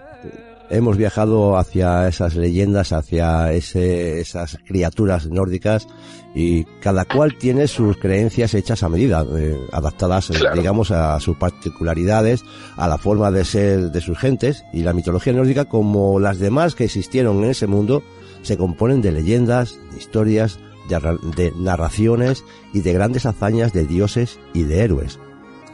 hemos 0.69 0.97
viajado 0.97 1.57
hacia 1.57 2.07
esas 2.07 2.35
leyendas, 2.35 2.91
hacia 2.91 3.51
ese, 3.53 4.19
esas 4.19 4.57
criaturas 4.65 5.27
nórdicas 5.27 5.87
y 6.33 6.65
cada 6.81 7.05
cual 7.05 7.37
tiene 7.37 7.67
sus 7.67 7.97
creencias 7.97 8.53
hechas 8.53 8.83
a 8.83 8.89
medida, 8.89 9.25
eh, 9.37 9.57
adaptadas, 9.71 10.27
Claro. 10.27 10.55
digamos, 10.55 10.91
a 10.91 11.17
sus 11.19 11.37
particularidades, 11.37 12.43
a 12.75 12.87
la 12.87 12.97
forma 12.97 13.31
de 13.31 13.45
ser 13.45 13.91
de 13.91 14.01
sus 14.01 14.17
gentes 14.17 14.63
y 14.73 14.81
la 14.83 14.93
mitología 14.93 15.33
nórdica, 15.33 15.65
como 15.65 16.19
las 16.19 16.39
demás 16.39 16.75
que 16.75 16.83
existieron 16.85 17.43
en 17.43 17.51
ese 17.51 17.67
mundo, 17.67 18.03
se 18.41 18.57
componen 18.57 19.01
de 19.01 19.11
leyendas, 19.13 19.79
de 19.91 19.97
historias, 19.97 20.59
de, 20.89 20.99
de 21.35 21.51
narraciones 21.57 22.43
y 22.73 22.81
de 22.81 22.93
grandes 22.93 23.25
hazañas 23.25 23.71
de 23.73 23.85
dioses 23.85 24.39
y 24.53 24.63
de 24.63 24.81
héroes. 24.83 25.17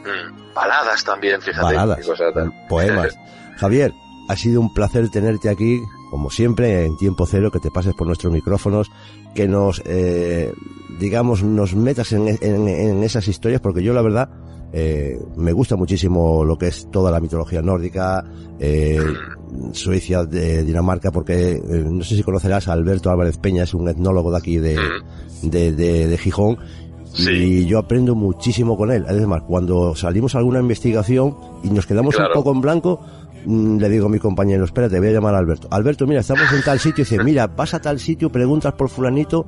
Mm, 0.04 0.54
Baladas 0.54 1.02
también, 1.04 1.40
fíjate. 1.42 1.64
Baladas, 1.64 1.98
qué 1.98 2.04
cosa 2.06 2.24
tan- 2.32 2.52
poemas. 2.68 3.18
Javier, 3.62 3.94
ha 4.28 4.36
sido 4.36 4.60
un 4.60 4.74
placer 4.74 5.08
tenerte 5.08 5.48
aquí, 5.48 5.80
como 6.10 6.30
siempre, 6.30 6.84
en 6.84 6.96
tiempo 6.96 7.26
cero, 7.26 7.50
que 7.52 7.60
te 7.60 7.70
pases 7.70 7.94
por 7.94 8.08
nuestros 8.08 8.32
micrófonos, 8.32 8.90
que 9.36 9.46
nos, 9.46 9.80
eh, 9.86 10.52
digamos, 10.98 11.44
nos 11.44 11.74
metas 11.76 12.12
en, 12.12 12.26
en- 12.28 12.66
en 12.68 13.02
esas 13.04 13.28
historias, 13.28 13.60
porque 13.60 13.82
yo 13.84 13.94
la 13.94 14.02
verdad 14.02 14.28
eh, 14.72 15.16
me 15.36 15.52
gusta 15.52 15.76
muchísimo 15.76 16.44
lo 16.44 16.56
que 16.58 16.68
es 16.68 16.90
toda 16.90 17.10
la 17.12 17.20
mitología 17.20 17.62
nórdica, 17.62 18.24
eh, 18.58 18.98
Suecia, 19.72 20.24
de 20.24 20.64
Dinamarca, 20.64 21.12
porque 21.12 21.60
no 21.64 22.02
sé 22.02 22.16
si 22.16 22.22
conocerás 22.22 22.66
a 22.68 22.72
Alberto 22.72 23.10
Álvarez 23.10 23.38
Peña, 23.38 23.62
es 23.64 23.74
un 23.74 23.88
etnólogo 23.88 24.30
de 24.32 24.38
aquí 24.38 24.56
de, 24.58 24.76
de, 25.42 25.72
de, 25.72 26.18
Gijón. 26.18 26.56
Y 27.18 27.66
yo 27.66 27.78
aprendo 27.78 28.14
muchísimo 28.14 28.76
con 28.78 28.90
él. 28.90 29.04
Además, 29.06 29.42
cuando 29.46 29.94
salimos 29.94 30.34
a 30.34 30.38
alguna 30.38 30.60
investigación 30.60 31.36
y 31.62 31.68
nos 31.68 31.86
quedamos 31.86 32.14
un 32.16 32.32
poco 32.32 32.52
en 32.52 32.62
blanco, 32.62 33.00
le 33.46 33.88
digo 33.88 34.06
a 34.06 34.08
mi 34.08 34.18
compañero, 34.18 34.64
espérate, 34.64 34.98
voy 34.98 35.08
a 35.08 35.12
llamar 35.12 35.34
a 35.34 35.38
Alberto. 35.38 35.68
Alberto, 35.70 36.06
mira, 36.06 36.20
estamos 36.20 36.52
en 36.52 36.62
tal 36.62 36.78
sitio. 36.78 37.02
Y 37.02 37.04
dice, 37.04 37.22
mira, 37.22 37.46
vas 37.46 37.74
a 37.74 37.80
tal 37.80 37.98
sitio, 37.98 38.30
preguntas 38.30 38.74
por 38.74 38.88
fulanito 38.88 39.46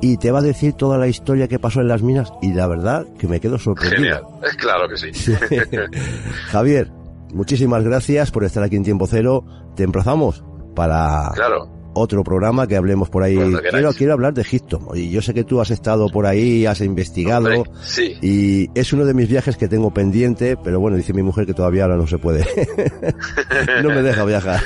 y 0.00 0.16
te 0.16 0.30
va 0.30 0.40
a 0.40 0.42
decir 0.42 0.74
toda 0.74 0.98
la 0.98 1.06
historia 1.06 1.48
que 1.48 1.58
pasó 1.58 1.80
en 1.80 1.88
las 1.88 2.02
minas. 2.02 2.32
Y 2.42 2.52
la 2.52 2.66
verdad 2.66 3.06
que 3.18 3.28
me 3.28 3.40
quedo 3.40 3.58
sorprendido. 3.58 4.02
Genial, 4.02 4.22
es 4.42 4.56
claro 4.56 4.88
que 4.88 4.96
sí. 4.96 5.34
Javier, 6.50 6.90
muchísimas 7.32 7.84
gracias 7.84 8.30
por 8.30 8.44
estar 8.44 8.62
aquí 8.62 8.76
en 8.76 8.82
Tiempo 8.82 9.06
Cero. 9.06 9.44
Te 9.76 9.84
emplazamos 9.84 10.44
para 10.74 11.30
otro 11.94 12.24
programa 12.24 12.66
que 12.66 12.76
hablemos 12.76 13.10
por 13.10 13.22
ahí. 13.22 13.36
Quiero, 13.70 13.92
quiero 13.92 14.12
hablar 14.12 14.34
de 14.34 14.42
Egipto. 14.42 14.80
Y 14.94 15.10
yo 15.10 15.22
sé 15.22 15.34
que 15.34 15.44
tú 15.44 15.60
has 15.60 15.70
estado 15.70 16.08
por 16.08 16.26
ahí, 16.26 16.66
has 16.66 16.80
investigado. 16.80 17.64
Y 18.20 18.70
es 18.78 18.92
uno 18.92 19.04
de 19.04 19.14
mis 19.14 19.28
viajes 19.28 19.56
que 19.56 19.68
tengo 19.68 19.92
pendiente, 19.92 20.56
pero 20.56 20.80
bueno, 20.80 20.96
dice 20.96 21.12
mi 21.12 21.22
mujer 21.22 21.46
que 21.46 21.54
todavía 21.54 21.84
ahora 21.84 21.96
no 21.96 22.06
se 22.06 22.18
puede. 22.18 22.44
no 23.82 23.88
me 23.88 24.02
deja 24.02 24.24
viajar. 24.24 24.60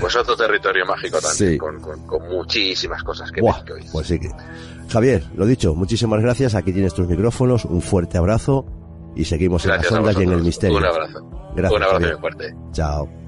pues 0.00 0.16
otro 0.16 0.36
territorio 0.36 0.84
mágico 0.86 1.18
también, 1.20 1.58
con, 1.58 1.80
con, 1.80 2.28
muchísimas 2.28 3.02
cosas 3.02 3.30
que, 3.30 3.40
Buah, 3.40 3.62
Pues 3.92 4.06
sí 4.06 4.18
que. 4.18 4.30
Javier, 4.88 5.24
lo 5.34 5.46
dicho, 5.46 5.74
muchísimas 5.74 6.20
gracias. 6.20 6.54
Aquí 6.54 6.72
tienes 6.72 6.94
tus 6.94 7.06
micrófonos. 7.08 7.64
Un 7.64 7.80
fuerte 7.80 8.18
abrazo 8.18 8.66
y 9.14 9.24
seguimos 9.24 9.64
en 9.64 9.72
las 9.72 9.92
ondas 9.92 10.16
y 10.18 10.22
en 10.22 10.32
el 10.32 10.42
misterio. 10.42 10.76
Un 10.76 10.84
abrazo. 10.84 11.20
Gracias, 11.54 11.76
Un 11.76 11.82
abrazo 11.82 12.06
muy 12.12 12.20
fuerte. 12.20 12.54
Chao. 12.72 13.21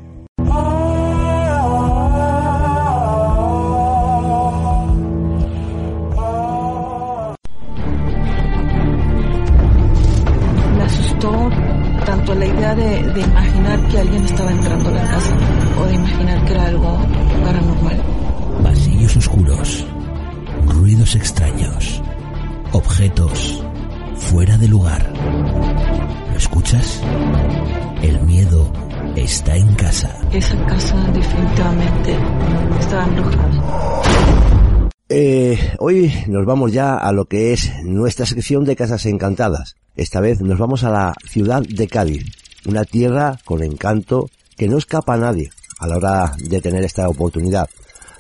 Tanto 12.25 12.41
la 12.41 12.47
idea 12.47 12.75
de, 12.75 13.03
de 13.13 13.21
imaginar 13.21 13.89
que 13.89 13.99
alguien 13.99 14.25
estaba 14.25 14.51
entrando 14.51 14.89
a 14.89 14.93
la 14.93 15.03
casa 15.03 15.37
o 15.79 15.85
de 15.85 15.95
imaginar 15.95 16.45
que 16.47 16.53
era 16.53 16.67
algo 16.69 16.99
paranormal. 17.45 18.03
Pasillos 18.63 19.17
oscuros, 19.17 19.87
ruidos 20.67 21.15
extraños, 21.17 22.03
objetos 22.73 23.63
fuera 24.17 24.57
de 24.57 24.69
lugar. 24.69 25.13
¿Lo 26.33 26.39
escuchas? 26.39 27.03
El 28.01 28.19
miedo 28.23 28.73
está 29.17 29.57
en 29.57 29.75
casa. 29.75 30.17
Esa 30.33 30.57
casa 30.65 30.97
definitivamente 31.13 32.17
está 32.81 33.05
embrujada. 33.05 34.54
Eh, 35.11 35.59
hoy 35.81 36.11
nos 36.29 36.47
vamos 36.47 36.73
ya 36.73 36.97
a 36.97 37.13
lo 37.13 37.27
que 37.27 37.53
es 37.53 37.71
nuestra 37.85 38.25
sección 38.25 38.65
de 38.65 38.75
casas 38.75 39.05
encantadas. 39.05 39.77
Esta 39.97 40.21
vez 40.21 40.41
nos 40.41 40.59
vamos 40.59 40.83
a 40.83 40.91
la 40.91 41.15
ciudad 41.29 41.63
de 41.63 41.89
Cádiz, 41.89 42.25
una 42.67 42.85
tierra 42.85 43.39
con 43.45 43.63
encanto 43.63 44.31
que 44.57 44.67
no 44.67 44.79
escapa 44.79 45.15
a 45.15 45.19
nadie 45.19 45.51
a 45.79 45.87
la 45.87 45.99
hora 45.99 46.37
de 46.39 46.61
tener 46.63 46.85
esta 46.85 47.07
oportunidad 47.09 47.69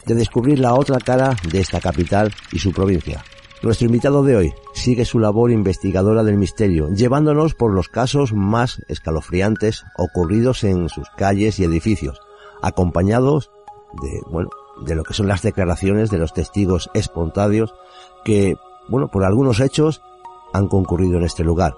de 0.05 0.15
descubrir 0.15 0.59
la 0.59 0.75
otra 0.75 0.99
cara 0.99 1.35
de 1.51 1.61
esta 1.61 1.81
capital 1.81 2.35
y 2.53 2.59
su 2.59 2.73
provincia. 2.73 3.25
Nuestro 3.63 3.87
invitado 3.87 4.23
de 4.23 4.37
hoy 4.37 4.55
sigue 4.75 5.07
su 5.07 5.19
labor 5.19 5.53
investigadora 5.53 6.23
del 6.23 6.37
misterio, 6.37 6.91
llevándonos 6.91 7.55
por 7.55 7.73
los 7.73 7.89
casos 7.89 8.35
más 8.35 8.83
escalofriantes 8.89 9.85
ocurridos 9.97 10.65
en 10.65 10.91
sus 10.91 11.09
calles 11.17 11.59
y 11.59 11.65
edificios, 11.65 12.21
acompañados 12.61 13.51
de, 14.03 14.21
bueno, 14.31 14.51
de 14.81 14.95
lo 14.95 15.05
que 15.05 15.15
son 15.15 15.29
las 15.29 15.43
declaraciones 15.43 16.11
de 16.11 16.19
los 16.19 16.33
testigos 16.33 16.91
espontáneos 16.95 17.75
que, 18.25 18.57
bueno, 18.89 19.09
por 19.09 19.25
algunos 19.25 19.61
hechos 19.61 20.03
han 20.53 20.69
concurrido 20.69 21.19
en 21.19 21.25
este 21.25 21.45
lugar. 21.45 21.75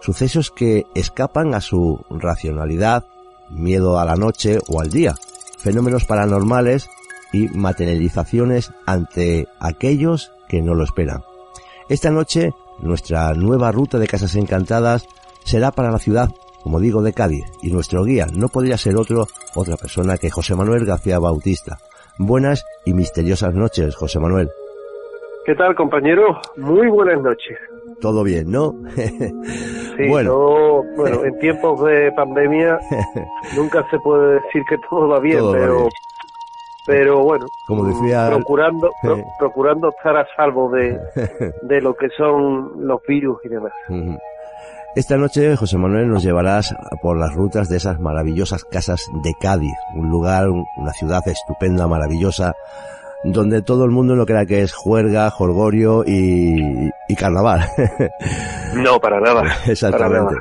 Sucesos 0.00 0.50
que 0.50 0.86
escapan 0.94 1.54
a 1.54 1.60
su 1.60 2.04
racionalidad, 2.10 3.04
miedo 3.50 3.98
a 3.98 4.04
la 4.04 4.16
noche 4.16 4.58
o 4.68 4.80
al 4.80 4.90
día, 4.90 5.14
fenómenos 5.58 6.04
paranormales 6.04 6.88
y 7.32 7.48
materializaciones 7.48 8.72
ante 8.84 9.48
aquellos 9.58 10.32
que 10.48 10.62
no 10.62 10.74
lo 10.74 10.84
esperan. 10.84 11.22
Esta 11.88 12.10
noche, 12.10 12.52
nuestra 12.80 13.32
nueva 13.34 13.72
ruta 13.72 13.98
de 13.98 14.08
casas 14.08 14.34
encantadas 14.34 15.06
será 15.44 15.70
para 15.70 15.90
la 15.90 15.98
ciudad, 15.98 16.30
como 16.62 16.80
digo, 16.80 17.02
de 17.02 17.12
Cádiz, 17.12 17.44
y 17.62 17.70
nuestro 17.70 18.04
guía 18.04 18.26
no 18.32 18.48
podría 18.48 18.76
ser 18.76 18.96
otro, 18.96 19.28
otra 19.54 19.76
persona 19.76 20.18
que 20.18 20.30
José 20.30 20.54
Manuel 20.56 20.84
García 20.84 21.18
Bautista. 21.18 21.78
Buenas 22.18 22.64
y 22.86 22.94
misteriosas 22.94 23.54
noches, 23.54 23.94
José 23.94 24.18
Manuel. 24.18 24.48
¿Qué 25.44 25.54
tal, 25.54 25.74
compañero? 25.74 26.40
Muy 26.56 26.88
buenas 26.88 27.20
noches. 27.22 27.58
Todo 28.00 28.24
bien, 28.24 28.50
¿no? 28.50 28.72
sí, 28.96 30.08
bueno. 30.08 30.82
bueno, 30.96 31.24
en 31.24 31.38
tiempos 31.38 31.84
de 31.84 32.10
pandemia 32.12 32.78
nunca 33.56 33.86
se 33.90 33.98
puede 33.98 34.34
decir 34.34 34.62
que 34.68 34.76
todo 34.88 35.08
va 35.08 35.20
bien, 35.20 35.40
pero 35.52 35.88
pero 36.86 37.22
bueno, 37.22 37.46
como 37.66 37.84
decía, 37.84 38.30
procurando 38.30 38.90
procurando 39.38 39.90
estar 39.90 40.16
a 40.16 40.26
salvo 40.36 40.70
de, 40.70 40.98
de 41.62 41.80
lo 41.82 41.94
que 41.94 42.08
son 42.16 42.86
los 42.86 43.00
virus 43.06 43.38
y 43.44 43.48
demás. 43.48 43.72
Esta 44.96 45.18
noche, 45.18 45.54
José 45.56 45.76
Manuel, 45.76 46.08
nos 46.08 46.22
llevarás 46.22 46.74
por 47.02 47.18
las 47.18 47.34
rutas 47.34 47.68
de 47.68 47.76
esas 47.76 48.00
maravillosas 48.00 48.64
casas 48.64 49.02
de 49.22 49.34
Cádiz, 49.38 49.74
un 49.94 50.08
lugar, 50.08 50.48
una 50.48 50.92
ciudad 50.94 51.20
estupenda, 51.28 51.86
maravillosa, 51.86 52.54
donde 53.22 53.60
todo 53.60 53.84
el 53.84 53.90
mundo 53.90 54.16
no 54.16 54.24
crea 54.24 54.46
que 54.46 54.62
es 54.62 54.72
juerga, 54.72 55.30
jorgorio 55.30 56.02
y, 56.06 56.90
y 57.08 57.14
carnaval. 57.14 57.68
no, 58.74 58.98
para 58.98 59.20
nada. 59.20 59.44
Exactamente. 59.66 60.34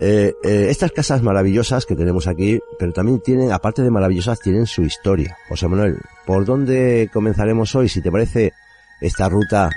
Eh, 0.00 0.32
eh, 0.44 0.66
estas 0.70 0.92
casas 0.92 1.20
maravillosas 1.22 1.84
que 1.84 1.96
tenemos 1.96 2.28
aquí, 2.28 2.60
pero 2.78 2.92
también 2.92 3.20
tienen, 3.20 3.50
aparte 3.50 3.82
de 3.82 3.90
maravillosas, 3.90 4.38
tienen 4.38 4.66
su 4.66 4.82
historia. 4.82 5.36
José 5.48 5.66
Manuel, 5.66 5.98
¿por 6.24 6.44
dónde 6.44 7.10
comenzaremos 7.12 7.74
hoy? 7.74 7.88
Si 7.88 8.00
te 8.00 8.12
parece 8.12 8.52
esta 9.00 9.28
ruta 9.28 9.70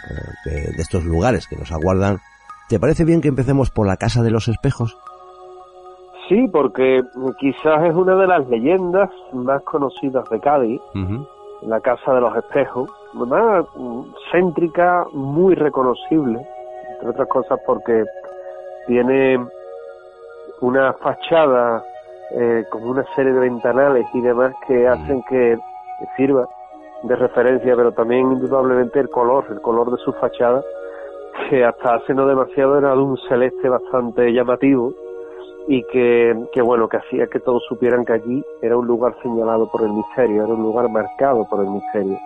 eh, 0.46 0.72
de, 0.76 0.82
estos 0.82 1.04
lugares 1.06 1.48
que 1.48 1.56
nos 1.56 1.72
aguardan, 1.72 2.20
¿te 2.70 2.80
parece 2.80 3.06
bien 3.06 3.22
que 3.22 3.28
empecemos 3.28 3.72
por 3.72 3.88
la 3.88 3.98
Casa 3.98 4.24
de 4.24 4.32
los 4.32 4.48
Espejos? 4.48 4.98
Sí, 6.28 6.48
porque 6.52 7.04
quizás 7.40 7.84
es 7.84 7.94
una 7.94 8.16
de 8.16 8.28
las 8.28 8.48
leyendas 8.48 9.10
más 9.32 9.62
conocidas 9.64 10.28
de 10.30 10.40
Cádiz, 10.40 10.82
la 11.62 11.80
Casa 11.82 12.14
de 12.14 12.22
los 12.22 12.36
Espejos, 12.36 12.90
una 13.14 13.64
céntrica, 14.32 15.06
muy 15.14 15.54
reconocible, 15.54 16.46
entre 16.94 17.10
otras 17.10 17.28
cosas 17.28 17.60
porque 17.66 18.06
tiene 18.88 19.40
una 20.62 20.94
fachada 20.94 21.84
eh, 22.32 22.66
con 22.72 22.84
una 22.84 23.06
serie 23.16 23.34
de 23.34 23.40
ventanales 23.40 24.08
y 24.14 24.22
demás 24.22 24.54
que 24.68 24.88
hacen 24.88 25.22
que 25.30 25.58
sirva 26.18 26.48
de 27.04 27.16
referencia, 27.16 27.76
pero 27.76 27.92
también 27.92 28.32
indudablemente 28.32 29.00
el 29.00 29.10
color, 29.10 29.46
el 29.52 29.62
color 29.62 29.92
de 29.92 29.98
su 29.98 30.12
fachada, 30.14 30.64
que 31.50 31.64
hasta 31.64 31.96
hace 31.96 32.14
no 32.14 32.26
demasiado 32.26 32.78
era 32.78 32.92
de 32.96 33.02
un 33.02 33.18
celeste 33.30 33.70
bastante 33.70 34.32
llamativo 34.32 34.94
y 35.68 35.84
que, 35.92 36.36
que 36.54 36.62
bueno, 36.62 36.88
que 36.88 36.98
hacía 36.98 37.28
que 37.28 37.40
todos 37.40 37.64
supieran 37.68 38.06
que 38.06 38.14
allí 38.14 38.44
era 38.62 38.78
un 38.78 38.88
lugar 38.88 39.16
señalado 39.22 39.70
por 39.72 39.82
el 39.84 39.94
misterio, 39.94 40.44
era 40.44 40.54
un 40.54 40.62
lugar 40.62 40.90
marcado 40.90 41.46
por 41.50 41.64
el 41.64 41.70
misterio. 41.70 42.18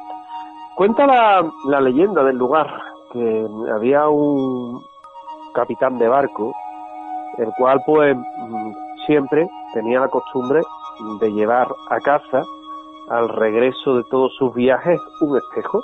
Cuenta 0.76 1.06
la, 1.06 1.46
la 1.66 1.82
leyenda 1.82 2.24
del 2.24 2.38
lugar 2.38 2.68
que 3.12 3.48
había 3.74 4.08
un 4.08 4.82
capitán 5.54 5.98
de 5.98 6.08
barco 6.08 6.54
el 7.38 7.52
cual 7.58 7.82
pues 7.86 8.16
mm, 8.16 8.72
siempre 9.06 9.48
tenía 9.74 10.00
la 10.00 10.08
costumbre 10.10 10.62
de 11.20 11.32
llevar 11.32 11.68
a 11.90 12.00
casa 12.00 12.44
al 13.10 13.30
regreso 13.30 13.96
de 13.96 14.04
todos 14.10 14.36
sus 14.38 14.54
viajes 14.54 15.00
un 15.22 15.38
espejo, 15.38 15.82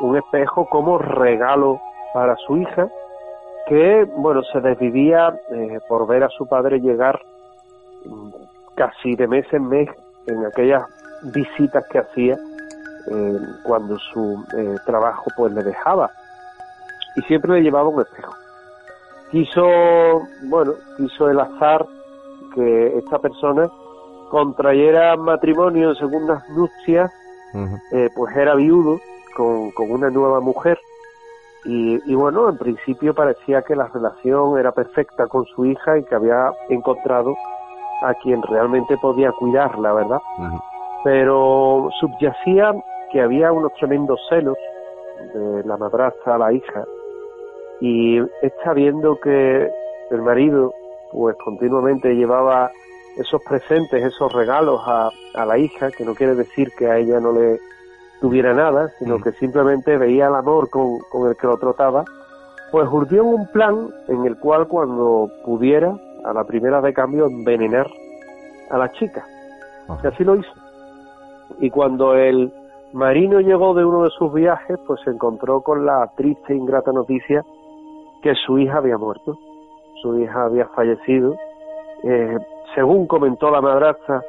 un 0.00 0.16
espejo 0.16 0.66
como 0.66 0.98
regalo 0.98 1.80
para 2.12 2.36
su 2.46 2.56
hija, 2.56 2.88
que 3.66 4.04
bueno 4.16 4.42
se 4.52 4.60
desvivía 4.60 5.34
eh, 5.50 5.78
por 5.88 6.06
ver 6.06 6.24
a 6.24 6.28
su 6.28 6.46
padre 6.46 6.80
llegar 6.80 7.20
mm, 8.04 8.30
casi 8.74 9.14
de 9.14 9.26
mes 9.26 9.46
en 9.52 9.68
mes 9.68 9.88
en 10.26 10.44
aquellas 10.46 10.82
visitas 11.34 11.84
que 11.90 11.98
hacía 11.98 12.36
eh, 13.10 13.38
cuando 13.62 13.98
su 13.98 14.44
eh, 14.56 14.76
trabajo 14.84 15.24
pues 15.36 15.52
le 15.52 15.62
dejaba. 15.62 16.10
Y 17.16 17.22
siempre 17.22 17.54
le 17.54 17.62
llevaba 17.62 17.88
un 17.88 18.00
espejo. 18.00 18.34
Quiso, 19.30 20.22
bueno, 20.48 20.72
quiso 20.96 21.28
el 21.28 21.40
azar 21.40 21.86
que 22.54 22.98
esta 22.98 23.18
persona 23.18 23.70
contrayera 24.30 25.16
matrimonio 25.16 25.90
en 25.90 25.96
segundas 25.96 26.48
nupcias, 26.50 27.10
eh, 27.92 28.08
pues 28.14 28.36
era 28.36 28.54
viudo 28.54 29.00
con, 29.36 29.70
con 29.72 29.90
una 29.90 30.10
nueva 30.10 30.40
mujer. 30.40 30.78
Y, 31.64 32.00
y, 32.10 32.14
bueno, 32.14 32.48
en 32.48 32.56
principio 32.56 33.14
parecía 33.14 33.62
que 33.62 33.76
la 33.76 33.88
relación 33.88 34.58
era 34.58 34.72
perfecta 34.72 35.26
con 35.26 35.44
su 35.44 35.66
hija 35.66 35.98
y 35.98 36.04
que 36.04 36.14
había 36.14 36.52
encontrado 36.68 37.34
a 38.02 38.14
quien 38.14 38.42
realmente 38.42 38.96
podía 38.96 39.30
cuidarla, 39.32 39.92
¿verdad? 39.92 40.20
Pero 41.04 41.90
subyacía 42.00 42.72
que 43.12 43.20
había 43.20 43.52
unos 43.52 43.72
tremendos 43.74 44.20
celos 44.28 44.56
de 45.34 45.64
la 45.64 45.76
madrastra 45.76 46.36
a 46.36 46.38
la 46.38 46.52
hija 46.52 46.84
y 47.80 48.18
está 48.42 48.72
viendo 48.72 49.18
que 49.20 49.70
el 50.10 50.22
marido 50.22 50.72
pues 51.12 51.36
continuamente 51.44 52.14
llevaba 52.14 52.70
esos 53.16 53.42
presentes, 53.42 54.02
esos 54.02 54.32
regalos 54.32 54.80
a, 54.86 55.10
a 55.34 55.46
la 55.46 55.58
hija, 55.58 55.90
que 55.90 56.04
no 56.04 56.14
quiere 56.14 56.34
decir 56.34 56.70
que 56.78 56.86
a 56.86 56.98
ella 56.98 57.20
no 57.20 57.32
le 57.32 57.58
tuviera 58.20 58.52
nada, 58.52 58.88
sino 58.98 59.18
que 59.18 59.32
simplemente 59.32 59.96
veía 59.96 60.28
el 60.28 60.34
amor 60.34 60.68
con, 60.70 60.98
con 61.10 61.28
el 61.28 61.36
que 61.36 61.46
lo 61.46 61.56
trataba, 61.56 62.04
pues 62.70 62.88
urdió 62.90 63.24
un 63.24 63.46
plan 63.48 63.88
en 64.08 64.26
el 64.26 64.38
cual 64.38 64.68
cuando 64.68 65.30
pudiera, 65.44 65.94
a 66.24 66.32
la 66.32 66.44
primera 66.44 66.80
de 66.80 66.92
cambio, 66.92 67.26
envenenar 67.26 67.86
a 68.70 68.78
la 68.78 68.90
chica. 68.92 69.26
Y 70.02 70.06
así 70.06 70.24
lo 70.24 70.36
hizo. 70.36 70.52
Y 71.58 71.70
cuando 71.70 72.14
el 72.14 72.52
marino 72.92 73.40
llegó 73.40 73.74
de 73.74 73.84
uno 73.84 74.04
de 74.04 74.10
sus 74.10 74.32
viajes, 74.32 74.78
pues 74.86 75.00
se 75.04 75.10
encontró 75.10 75.62
con 75.62 75.84
la 75.84 76.10
triste 76.16 76.52
e 76.52 76.56
ingrata 76.56 76.92
noticia 76.92 77.44
que 78.22 78.34
su 78.46 78.58
hija 78.58 78.78
había 78.78 78.98
muerto. 78.98 79.38
Su 80.02 80.18
hija 80.18 80.44
había 80.44 80.66
fallecido. 80.68 81.34
Eh, 82.04 82.38
según 82.74 83.06
comentó 83.06 83.50
la 83.50 83.60
madrastra, 83.60 84.22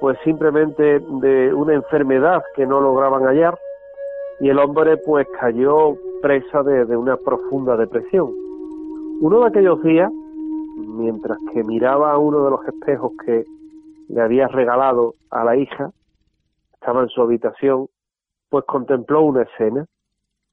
pues 0.00 0.18
simplemente 0.24 1.00
de 1.00 1.52
una 1.52 1.74
enfermedad 1.74 2.42
que 2.54 2.66
no 2.66 2.80
lograban 2.80 3.24
hallar 3.24 3.58
y 4.40 4.48
el 4.48 4.58
hombre 4.58 4.96
pues 4.96 5.26
cayó 5.38 5.96
presa 6.20 6.62
de, 6.62 6.84
de 6.84 6.96
una 6.96 7.16
profunda 7.16 7.76
depresión. 7.76 8.30
Uno 9.20 9.40
de 9.40 9.48
aquellos 9.48 9.82
días, 9.82 10.10
mientras 10.76 11.38
que 11.52 11.62
miraba 11.62 12.12
a 12.12 12.18
uno 12.18 12.44
de 12.44 12.50
los 12.50 12.66
espejos 12.66 13.12
que 13.24 13.44
le 14.08 14.20
había 14.20 14.48
regalado 14.48 15.14
a 15.30 15.44
la 15.44 15.56
hija, 15.56 15.90
estaba 16.74 17.02
en 17.02 17.08
su 17.08 17.22
habitación, 17.22 17.88
pues 18.48 18.64
contempló 18.64 19.22
una 19.22 19.42
escena 19.42 19.86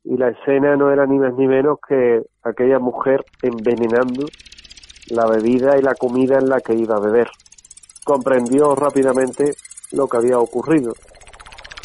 y 0.03 0.17
la 0.17 0.29
escena 0.29 0.75
no 0.75 0.91
era 0.91 1.05
ni 1.05 1.17
más 1.19 1.33
ni 1.33 1.47
menos 1.47 1.79
que 1.87 2.23
aquella 2.43 2.79
mujer 2.79 3.25
envenenando 3.41 4.25
la 5.09 5.25
bebida 5.25 5.77
y 5.77 5.81
la 5.81 5.95
comida 5.95 6.37
en 6.37 6.49
la 6.49 6.61
que 6.61 6.73
iba 6.73 6.95
a 6.95 6.99
beber. 6.99 7.29
Comprendió 8.03 8.75
rápidamente 8.75 9.55
lo 9.91 10.07
que 10.07 10.17
había 10.17 10.39
ocurrido. 10.39 10.93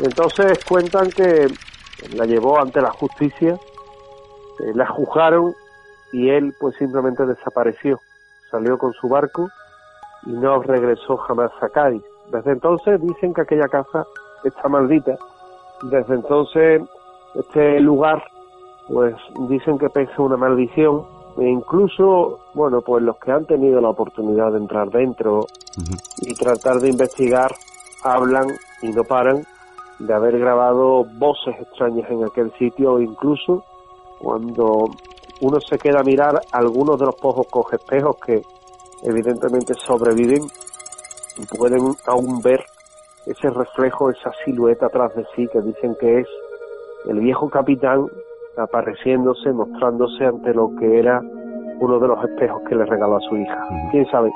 Entonces 0.02 0.64
cuentan 0.64 1.10
que 1.10 1.48
la 2.14 2.24
llevó 2.26 2.60
ante 2.60 2.80
la 2.80 2.90
justicia, 2.90 3.58
eh, 4.60 4.72
la 4.74 4.86
juzgaron 4.86 5.54
y 6.12 6.30
él 6.30 6.54
pues 6.58 6.76
simplemente 6.76 7.24
desapareció. 7.26 8.00
Salió 8.50 8.78
con 8.78 8.92
su 8.92 9.08
barco 9.08 9.48
y 10.26 10.32
no 10.32 10.62
regresó 10.62 11.16
jamás 11.16 11.50
a 11.60 11.68
Cádiz. 11.68 12.02
Desde 12.30 12.52
entonces 12.52 13.00
dicen 13.00 13.34
que 13.34 13.42
aquella 13.42 13.68
casa 13.68 14.04
está 14.44 14.68
maldita. 14.68 15.16
Desde 15.82 16.14
entonces 16.14 16.82
este 17.34 17.80
lugar 17.80 18.22
pues 18.88 19.14
dicen 19.48 19.78
que 19.78 19.88
pesa 19.88 20.12
una 20.18 20.36
maldición 20.36 21.13
e 21.36 21.48
incluso, 21.48 22.40
bueno, 22.54 22.80
pues 22.80 23.02
los 23.02 23.16
que 23.18 23.32
han 23.32 23.44
tenido 23.44 23.80
la 23.80 23.90
oportunidad 23.90 24.52
de 24.52 24.58
entrar 24.58 24.90
dentro 24.90 25.46
y 26.22 26.34
tratar 26.34 26.76
de 26.76 26.90
investigar 26.90 27.50
hablan 28.04 28.48
y 28.82 28.88
no 28.90 29.02
paran 29.04 29.44
de 29.98 30.14
haber 30.14 30.38
grabado 30.38 31.04
voces 31.04 31.54
extrañas 31.60 32.08
en 32.10 32.24
aquel 32.24 32.52
sitio, 32.58 33.00
incluso 33.00 33.64
cuando 34.18 34.90
uno 35.40 35.58
se 35.60 35.78
queda 35.78 36.00
a 36.00 36.04
mirar 36.04 36.40
algunos 36.52 36.98
de 36.98 37.06
los 37.06 37.16
pocos 37.16 37.72
espejos 37.72 38.16
que 38.24 38.42
evidentemente 39.02 39.74
sobreviven, 39.74 40.42
pueden 41.58 41.94
aún 42.06 42.40
ver 42.42 42.64
ese 43.26 43.50
reflejo, 43.50 44.10
esa 44.10 44.30
silueta 44.44 44.86
atrás 44.86 45.14
de 45.16 45.24
sí 45.34 45.48
que 45.52 45.60
dicen 45.60 45.96
que 45.98 46.20
es 46.20 46.28
el 47.08 47.20
viejo 47.20 47.48
capitán 47.50 48.06
apareciéndose, 48.56 49.52
mostrándose 49.52 50.24
ante 50.24 50.52
lo 50.54 50.70
que 50.78 50.98
era 50.98 51.20
uno 51.80 51.98
de 51.98 52.08
los 52.08 52.24
espejos 52.24 52.62
que 52.68 52.74
le 52.74 52.84
regaló 52.84 53.16
a 53.16 53.20
su 53.20 53.36
hija. 53.36 53.66
¿Quién 53.90 54.06
sabe? 54.10 54.30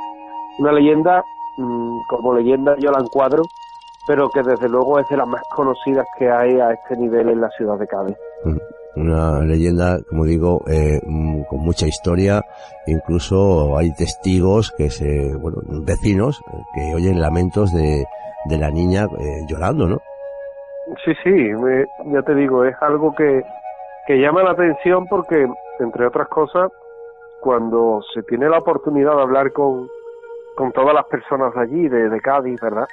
Una 0.58 0.72
leyenda, 0.72 1.22
mm, 1.56 1.98
como 2.10 2.34
leyenda 2.34 2.74
yo 2.78 2.90
la 2.90 3.00
encuadro, 3.00 3.42
pero 4.06 4.28
que 4.30 4.42
desde 4.42 4.68
luego 4.68 4.98
es 4.98 5.08
de 5.08 5.16
las 5.16 5.28
más 5.28 5.42
conocidas 5.54 6.06
que 6.18 6.30
hay 6.30 6.58
a 6.58 6.72
este 6.72 6.96
nivel 6.96 7.28
en 7.28 7.40
la 7.40 7.50
ciudad 7.50 7.78
de 7.78 7.86
Cádiz. 7.86 8.16
Una 8.96 9.40
leyenda, 9.44 9.98
como 10.08 10.24
digo, 10.24 10.62
eh, 10.66 10.98
mm, 11.06 11.42
con 11.48 11.60
mucha 11.60 11.86
historia, 11.86 12.42
incluso 12.86 13.76
hay 13.76 13.92
testigos 13.94 14.72
que 14.72 14.90
se, 14.90 15.36
bueno, 15.36 15.58
vecinos 15.84 16.40
eh, 16.40 16.56
que 16.74 16.94
oyen 16.94 17.20
lamentos 17.20 17.72
de, 17.72 18.04
de 18.46 18.58
la 18.58 18.70
niña 18.70 19.04
eh, 19.04 19.44
llorando, 19.46 19.86
¿no? 19.86 19.98
Sí, 21.04 21.12
sí, 21.22 21.30
ya 22.06 22.22
te 22.22 22.34
digo, 22.34 22.64
es 22.64 22.74
algo 22.80 23.14
que, 23.14 23.42
que 24.08 24.18
llama 24.18 24.42
la 24.42 24.52
atención 24.52 25.06
porque, 25.06 25.46
entre 25.80 26.06
otras 26.06 26.28
cosas, 26.28 26.72
cuando 27.42 28.00
se 28.14 28.22
tiene 28.22 28.48
la 28.48 28.56
oportunidad 28.56 29.14
de 29.14 29.20
hablar 29.20 29.52
con, 29.52 29.86
con 30.56 30.72
todas 30.72 30.94
las 30.94 31.04
personas 31.08 31.52
de 31.52 31.60
allí, 31.60 31.88
de, 31.88 32.08
de 32.08 32.20
Cádiz, 32.22 32.58
¿verdad? 32.58 32.88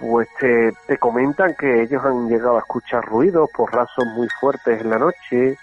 Pues 0.00 0.28
te, 0.40 0.72
te, 0.88 0.98
comentan 0.98 1.54
que 1.56 1.82
ellos 1.82 2.04
han 2.04 2.28
llegado 2.28 2.56
a 2.56 2.58
escuchar 2.58 3.04
ruidos, 3.04 3.48
porrazos 3.56 4.04
muy 4.16 4.26
fuertes 4.40 4.80
en 4.80 4.90
la 4.90 4.98
noche, 4.98 5.56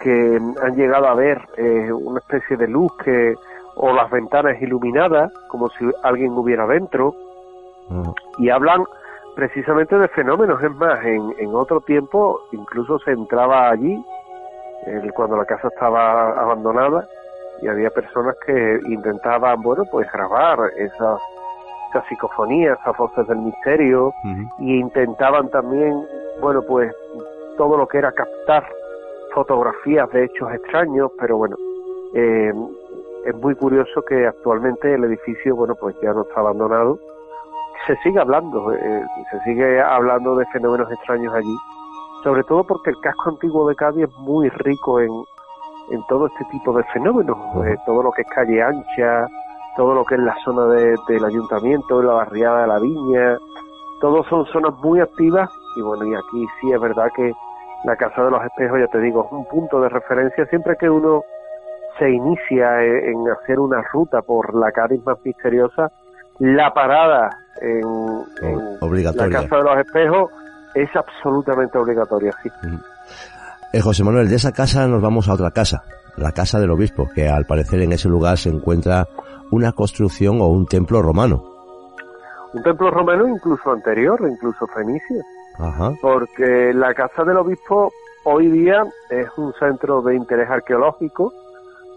que 0.00 0.40
han 0.62 0.76
llegado 0.76 1.08
a 1.08 1.14
ver 1.14 1.42
eh, 1.56 1.90
una 1.92 2.20
especie 2.20 2.56
de 2.56 2.68
luz 2.68 2.92
que 3.04 3.34
o 3.74 3.92
las 3.92 4.08
ventanas 4.08 4.62
iluminadas, 4.62 5.32
como 5.48 5.68
si 5.70 5.90
alguien 6.04 6.30
hubiera 6.30 6.64
dentro, 6.68 7.12
y 8.38 8.50
hablan 8.50 8.84
precisamente 9.34 9.98
de 9.98 10.08
fenómenos. 10.08 10.62
Es 10.62 10.74
más, 10.76 11.04
en, 11.04 11.34
en 11.38 11.54
otro 11.54 11.80
tiempo 11.80 12.40
incluso 12.52 12.98
se 13.00 13.12
entraba 13.12 13.70
allí, 13.70 14.04
cuando 15.14 15.36
la 15.36 15.44
casa 15.44 15.68
estaba 15.68 16.30
abandonada, 16.40 17.06
y 17.60 17.68
había 17.68 17.90
personas 17.90 18.36
que 18.44 18.80
intentaban, 18.88 19.62
bueno, 19.62 19.84
pues 19.90 20.10
grabar 20.12 20.58
esas, 20.76 21.20
esas 21.90 22.04
psicofonías, 22.08 22.78
esas 22.80 22.96
voces 22.96 23.26
del 23.28 23.38
misterio, 23.38 24.12
y 24.58 24.80
intentaban 24.80 25.48
también, 25.50 25.94
bueno, 26.40 26.62
pues 26.62 26.92
todo 27.56 27.76
lo 27.76 27.86
que 27.86 27.98
era 27.98 28.10
captar 28.10 28.66
fotografías 29.32 30.10
de 30.10 30.24
hechos 30.24 30.52
extraños, 30.52 31.12
pero 31.18 31.36
bueno, 31.36 31.56
eh, 32.14 32.52
es 33.24 33.34
muy 33.36 33.54
curioso 33.54 34.02
que 34.02 34.26
actualmente 34.26 34.92
el 34.92 35.04
edificio, 35.04 35.54
bueno, 35.54 35.76
pues 35.76 35.94
ya 36.02 36.12
no 36.12 36.22
está 36.22 36.40
abandonado, 36.40 36.98
se 37.86 37.96
sigue 37.96 38.20
hablando, 38.20 38.72
eh, 38.72 39.04
se 39.30 39.40
sigue 39.40 39.80
hablando 39.80 40.36
de 40.36 40.46
fenómenos 40.46 40.90
extraños 40.92 41.34
allí, 41.34 41.56
sobre 42.22 42.44
todo 42.44 42.64
porque 42.64 42.90
el 42.90 43.00
casco 43.00 43.30
antiguo 43.30 43.68
de 43.68 43.74
Cádiz 43.74 44.04
es 44.04 44.18
muy 44.18 44.48
rico 44.48 45.00
en, 45.00 45.10
en 45.90 46.06
todo 46.08 46.26
este 46.26 46.44
tipo 46.46 46.72
de 46.72 46.84
fenómenos, 46.84 47.36
eh, 47.66 47.76
todo 47.86 48.02
lo 48.02 48.12
que 48.12 48.22
es 48.22 48.28
calle 48.28 48.62
ancha, 48.62 49.26
todo 49.76 49.94
lo 49.94 50.04
que 50.04 50.14
es 50.14 50.20
la 50.20 50.36
zona 50.44 50.66
del 50.66 51.24
ayuntamiento, 51.24 52.02
la 52.02 52.14
barriada 52.14 52.62
de 52.62 52.66
la 52.68 52.78
viña, 52.78 53.38
todos 54.00 54.26
son 54.28 54.44
zonas 54.46 54.74
muy 54.82 55.00
activas 55.00 55.50
y 55.76 55.82
bueno, 55.82 56.04
y 56.04 56.14
aquí 56.14 56.46
sí 56.60 56.72
es 56.72 56.80
verdad 56.80 57.08
que 57.14 57.32
la 57.84 57.96
Casa 57.96 58.24
de 58.24 58.30
los 58.30 58.44
Espejos, 58.44 58.78
ya 58.78 58.86
te 58.88 59.00
digo, 59.00 59.24
es 59.26 59.32
un 59.32 59.44
punto 59.46 59.80
de 59.80 59.88
referencia 59.88 60.46
siempre 60.46 60.76
que 60.76 60.88
uno 60.88 61.22
se 61.98 62.10
inicia 62.10 62.82
en, 62.82 63.28
hacer 63.28 63.58
una 63.58 63.82
ruta 63.92 64.22
por 64.22 64.54
la 64.54 64.70
Cádiz 64.72 65.04
más 65.04 65.18
misteriosa, 65.24 65.90
la 66.38 66.72
parada 66.72 67.30
en, 67.60 69.04
la 69.14 69.28
Casa 69.30 69.56
de 69.56 69.62
los 69.62 69.78
Espejos 69.78 70.30
es 70.74 70.88
absolutamente 70.96 71.78
obligatoria, 71.78 72.32
sí. 72.42 72.50
Eh, 73.72 73.80
José 73.80 74.04
Manuel, 74.04 74.28
de 74.28 74.36
esa 74.36 74.52
casa 74.52 74.86
nos 74.86 75.00
vamos 75.00 75.28
a 75.28 75.34
otra 75.34 75.50
casa, 75.50 75.84
la 76.16 76.32
casa 76.32 76.58
del 76.60 76.70
obispo, 76.70 77.08
que 77.14 77.28
al 77.28 77.46
parecer 77.46 77.80
en 77.82 77.92
ese 77.92 78.08
lugar 78.08 78.38
se 78.38 78.50
encuentra 78.50 79.06
una 79.50 79.72
construcción 79.72 80.40
o 80.40 80.48
un 80.48 80.66
templo 80.66 81.02
romano. 81.02 81.44
Un 82.54 82.62
templo 82.62 82.90
romano 82.90 83.26
incluso 83.28 83.70
anterior, 83.70 84.20
incluso 84.30 84.66
fenicio. 84.66 85.22
Porque 86.00 86.72
la 86.74 86.94
casa 86.94 87.24
del 87.24 87.36
obispo 87.36 87.92
hoy 88.24 88.48
día 88.48 88.82
es 89.10 89.26
un 89.36 89.52
centro 89.54 90.02
de 90.02 90.16
interés 90.16 90.50
arqueológico. 90.50 91.32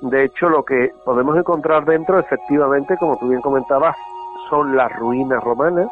De 0.02 0.26
hecho, 0.26 0.50
lo 0.50 0.64
que 0.64 0.92
podemos 1.04 1.38
encontrar 1.38 1.86
dentro, 1.86 2.20
efectivamente, 2.20 2.96
como 2.98 3.18
tú 3.18 3.30
bien 3.30 3.42
comentabas, 3.42 3.96
son 4.50 4.76
las 4.76 4.92
ruinas 4.98 5.44
romanas. 5.44 5.88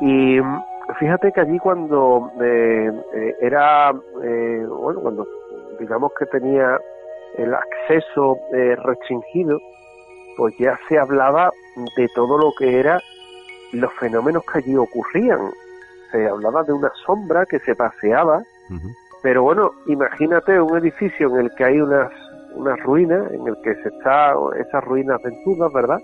Y 0.00 0.38
fíjate 0.98 1.32
que 1.32 1.40
allí 1.40 1.58
cuando 1.58 2.30
eh, 2.40 2.90
eh, 3.14 3.36
era, 3.40 3.92
eh, 4.22 4.66
bueno, 4.68 5.00
cuando 5.00 5.26
digamos 5.78 6.12
que 6.18 6.26
tenía 6.26 6.78
el 7.36 7.54
acceso 7.54 8.38
restringido, 8.50 9.58
pues 10.36 10.54
ya 10.58 10.78
se 10.88 10.98
hablaba 10.98 11.50
de 11.96 12.08
todo 12.14 12.36
lo 12.36 12.52
que 12.58 12.80
era 12.80 13.00
los 13.72 13.92
fenómenos 13.94 14.42
que 14.44 14.58
allí 14.58 14.76
ocurrían. 14.76 15.50
Se 16.10 16.26
hablaba 16.28 16.64
de 16.64 16.72
una 16.72 16.90
sombra 17.06 17.46
que 17.46 17.60
se 17.60 17.74
paseaba, 17.74 18.42
pero 19.22 19.44
bueno, 19.44 19.70
imagínate 19.86 20.60
un 20.60 20.76
edificio 20.76 21.28
en 21.30 21.46
el 21.46 21.54
que 21.54 21.64
hay 21.64 21.80
unas, 21.80 22.10
unas 22.54 22.78
ruinas, 22.80 23.30
en 23.32 23.46
el 23.46 23.56
que 23.62 23.74
se 23.76 23.88
está 23.88 24.34
esas 24.58 24.84
ruinas 24.84 25.22
ventudas, 25.22 25.72
¿verdad? 25.72 26.00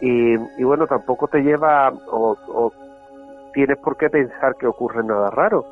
Y, 0.00 0.64
bueno, 0.64 0.86
tampoco 0.86 1.28
te 1.28 1.42
lleva 1.42 1.92
o, 2.10 2.36
o, 2.48 2.72
tienes 3.52 3.78
por 3.78 3.96
qué 3.96 4.08
pensar 4.08 4.56
que 4.56 4.66
ocurre 4.66 5.02
nada 5.04 5.30
raro. 5.30 5.64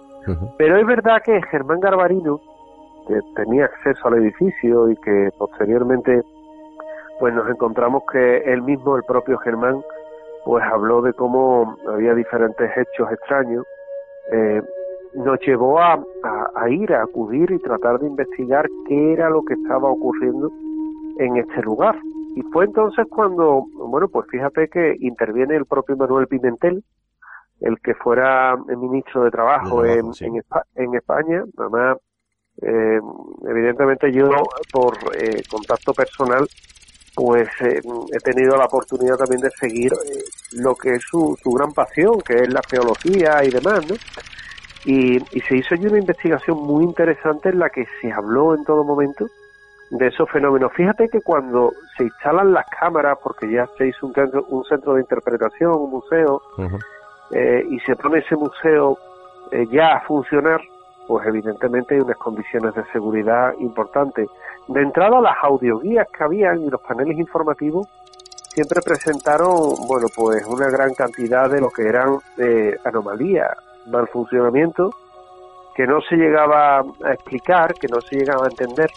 Pero 0.58 0.76
es 0.76 0.86
verdad 0.86 1.22
que 1.24 1.40
Germán 1.50 1.80
Garbarino, 1.80 2.38
que 3.06 3.18
tenía 3.34 3.64
acceso 3.64 4.08
al 4.08 4.18
edificio 4.18 4.90
y 4.90 4.96
que 4.96 5.30
posteriormente 5.38 6.22
pues 7.18 7.34
nos 7.34 7.48
encontramos 7.48 8.02
que 8.12 8.38
él 8.38 8.62
mismo, 8.62 8.96
el 8.96 9.04
propio 9.04 9.38
Germán, 9.38 9.82
pues 10.44 10.62
habló 10.64 11.02
de 11.02 11.12
cómo 11.14 11.76
había 11.88 12.14
diferentes 12.14 12.70
hechos 12.76 13.10
extraños, 13.10 13.64
eh, 14.32 14.62
nos 15.14 15.40
llevó 15.40 15.80
a, 15.80 15.98
a, 16.54 16.68
ir, 16.70 16.92
a 16.92 17.02
acudir 17.02 17.50
y 17.50 17.58
tratar 17.58 17.98
de 17.98 18.06
investigar 18.06 18.66
qué 18.86 19.14
era 19.14 19.30
lo 19.30 19.42
que 19.42 19.54
estaba 19.54 19.90
ocurriendo 19.90 20.50
en 21.18 21.38
este 21.38 21.62
lugar. 21.62 21.96
Y 22.38 22.42
fue 22.52 22.66
entonces 22.66 23.04
cuando, 23.10 23.64
bueno, 23.72 24.06
pues 24.06 24.28
fíjate 24.30 24.68
que 24.68 24.96
interviene 25.00 25.56
el 25.56 25.66
propio 25.66 25.96
Manuel 25.96 26.28
Pimentel, 26.28 26.84
el 27.60 27.80
que 27.80 27.94
fuera 27.94 28.56
el 28.68 28.76
ministro 28.76 29.24
de 29.24 29.32
Trabajo, 29.32 29.84
en, 29.84 30.12
en, 30.20 30.94
España, 30.94 31.42
además, 31.56 31.96
eh, 32.62 33.00
evidentemente 33.44 34.12
yo 34.12 34.28
por 34.72 34.94
eh, 35.16 35.42
contacto 35.50 35.92
personal 35.92 36.46
pues 37.16 37.48
eh, 37.62 37.80
he 38.12 38.20
tenido 38.20 38.56
la 38.56 38.66
oportunidad 38.66 39.16
también 39.16 39.40
de 39.40 39.50
seguir 39.50 39.92
eh, 39.92 40.22
lo 40.52 40.76
que 40.76 40.94
es 40.94 41.02
su, 41.02 41.36
su 41.42 41.50
gran 41.50 41.72
pasión, 41.72 42.20
que 42.20 42.34
es 42.34 42.52
la 42.52 42.60
geología 42.70 43.42
y 43.42 43.50
demás, 43.50 43.84
¿no? 43.88 43.96
Y, 44.84 45.16
y, 45.16 45.40
se 45.40 45.56
hizo 45.56 45.74
allí 45.74 45.88
una 45.88 45.98
investigación 45.98 46.58
muy 46.58 46.84
interesante 46.84 47.48
en 47.48 47.58
la 47.58 47.70
que 47.70 47.84
se 48.00 48.12
habló 48.12 48.54
en 48.54 48.64
todo 48.64 48.84
momento 48.84 49.26
de 49.90 50.06
esos 50.08 50.30
fenómenos. 50.30 50.72
Fíjate 50.72 51.08
que 51.08 51.20
cuando 51.20 51.72
se 51.96 52.04
instalan 52.04 52.52
las 52.52 52.66
cámaras, 52.66 53.18
porque 53.22 53.50
ya 53.50 53.66
se 53.76 53.88
hizo 53.88 54.06
un 54.06 54.14
centro, 54.14 54.44
un 54.48 54.64
centro 54.64 54.94
de 54.94 55.00
interpretación, 55.00 55.72
un 55.72 55.90
museo, 55.90 56.42
eh, 57.30 57.64
y 57.68 57.78
se 57.80 57.96
pone 57.96 58.18
ese 58.18 58.36
museo 58.36 58.98
ya 59.70 59.94
a 59.96 60.00
funcionar, 60.02 60.60
pues 61.06 61.26
evidentemente 61.26 61.94
hay 61.94 62.02
unas 62.02 62.18
condiciones 62.18 62.74
de 62.74 62.84
seguridad 62.92 63.54
importantes. 63.60 64.28
De 64.68 64.82
entrada, 64.82 65.20
las 65.22 65.36
audioguías 65.42 66.06
que 66.16 66.22
habían 66.22 66.60
y 66.60 66.68
los 66.68 66.82
paneles 66.82 67.18
informativos 67.18 67.88
siempre 68.58 68.80
presentaron, 68.82 69.74
bueno, 69.86 70.08
pues 70.14 70.44
una 70.46 70.68
gran 70.68 70.92
cantidad 70.94 71.48
de 71.48 71.60
lo 71.60 71.70
que 71.70 71.88
eran 71.88 72.18
eh, 72.36 72.76
anomalías, 72.84 73.56
mal 73.86 74.06
funcionamiento, 74.08 74.90
que 75.74 75.86
no 75.86 76.00
se 76.02 76.16
llegaba 76.16 76.80
a 76.80 77.12
explicar, 77.12 77.72
que 77.74 77.88
no 77.88 78.00
se 78.00 78.16
llegaba 78.16 78.44
a 78.46 78.50
entender. 78.50 78.90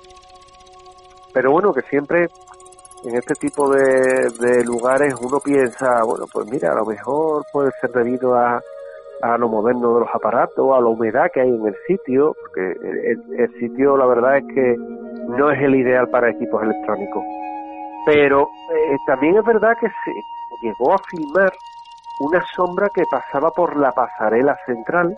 Pero 1.33 1.51
bueno, 1.51 1.73
que 1.73 1.81
siempre 1.81 2.27
en 3.03 3.15
este 3.15 3.35
tipo 3.35 3.69
de, 3.69 3.81
de 4.39 4.63
lugares 4.65 5.15
uno 5.21 5.39
piensa, 5.39 6.03
bueno, 6.05 6.25
pues 6.31 6.47
mira, 6.51 6.71
a 6.71 6.75
lo 6.75 6.85
mejor 6.85 7.43
puede 7.51 7.71
ser 7.81 7.91
debido 7.91 8.35
a 8.35 8.61
a 9.21 9.37
lo 9.37 9.47
moderno 9.47 9.93
de 9.93 9.99
los 10.01 10.09
aparatos, 10.13 10.75
a 10.75 10.81
la 10.81 10.87
humedad 10.87 11.29
que 11.33 11.41
hay 11.41 11.49
en 11.49 11.65
el 11.65 11.75
sitio, 11.87 12.35
porque 12.41 12.71
el, 13.37 13.53
sitio 13.59 13.95
la 13.95 14.05
verdad 14.07 14.37
es 14.37 14.45
que 14.53 14.75
no 15.27 15.51
es 15.51 15.61
el 15.61 15.75
ideal 15.75 16.09
para 16.09 16.31
equipos 16.31 16.61
electrónicos. 16.63 17.23
Pero 18.05 18.41
eh, 18.41 18.97
también 19.05 19.37
es 19.37 19.45
verdad 19.45 19.73
que 19.79 19.87
se 19.87 20.11
llegó 20.63 20.93
a 20.93 20.97
filmar 21.09 21.51
una 22.21 22.43
sombra 22.55 22.87
que 22.93 23.03
pasaba 23.09 23.51
por 23.51 23.77
la 23.77 23.91
pasarela 23.91 24.57
central 24.65 25.15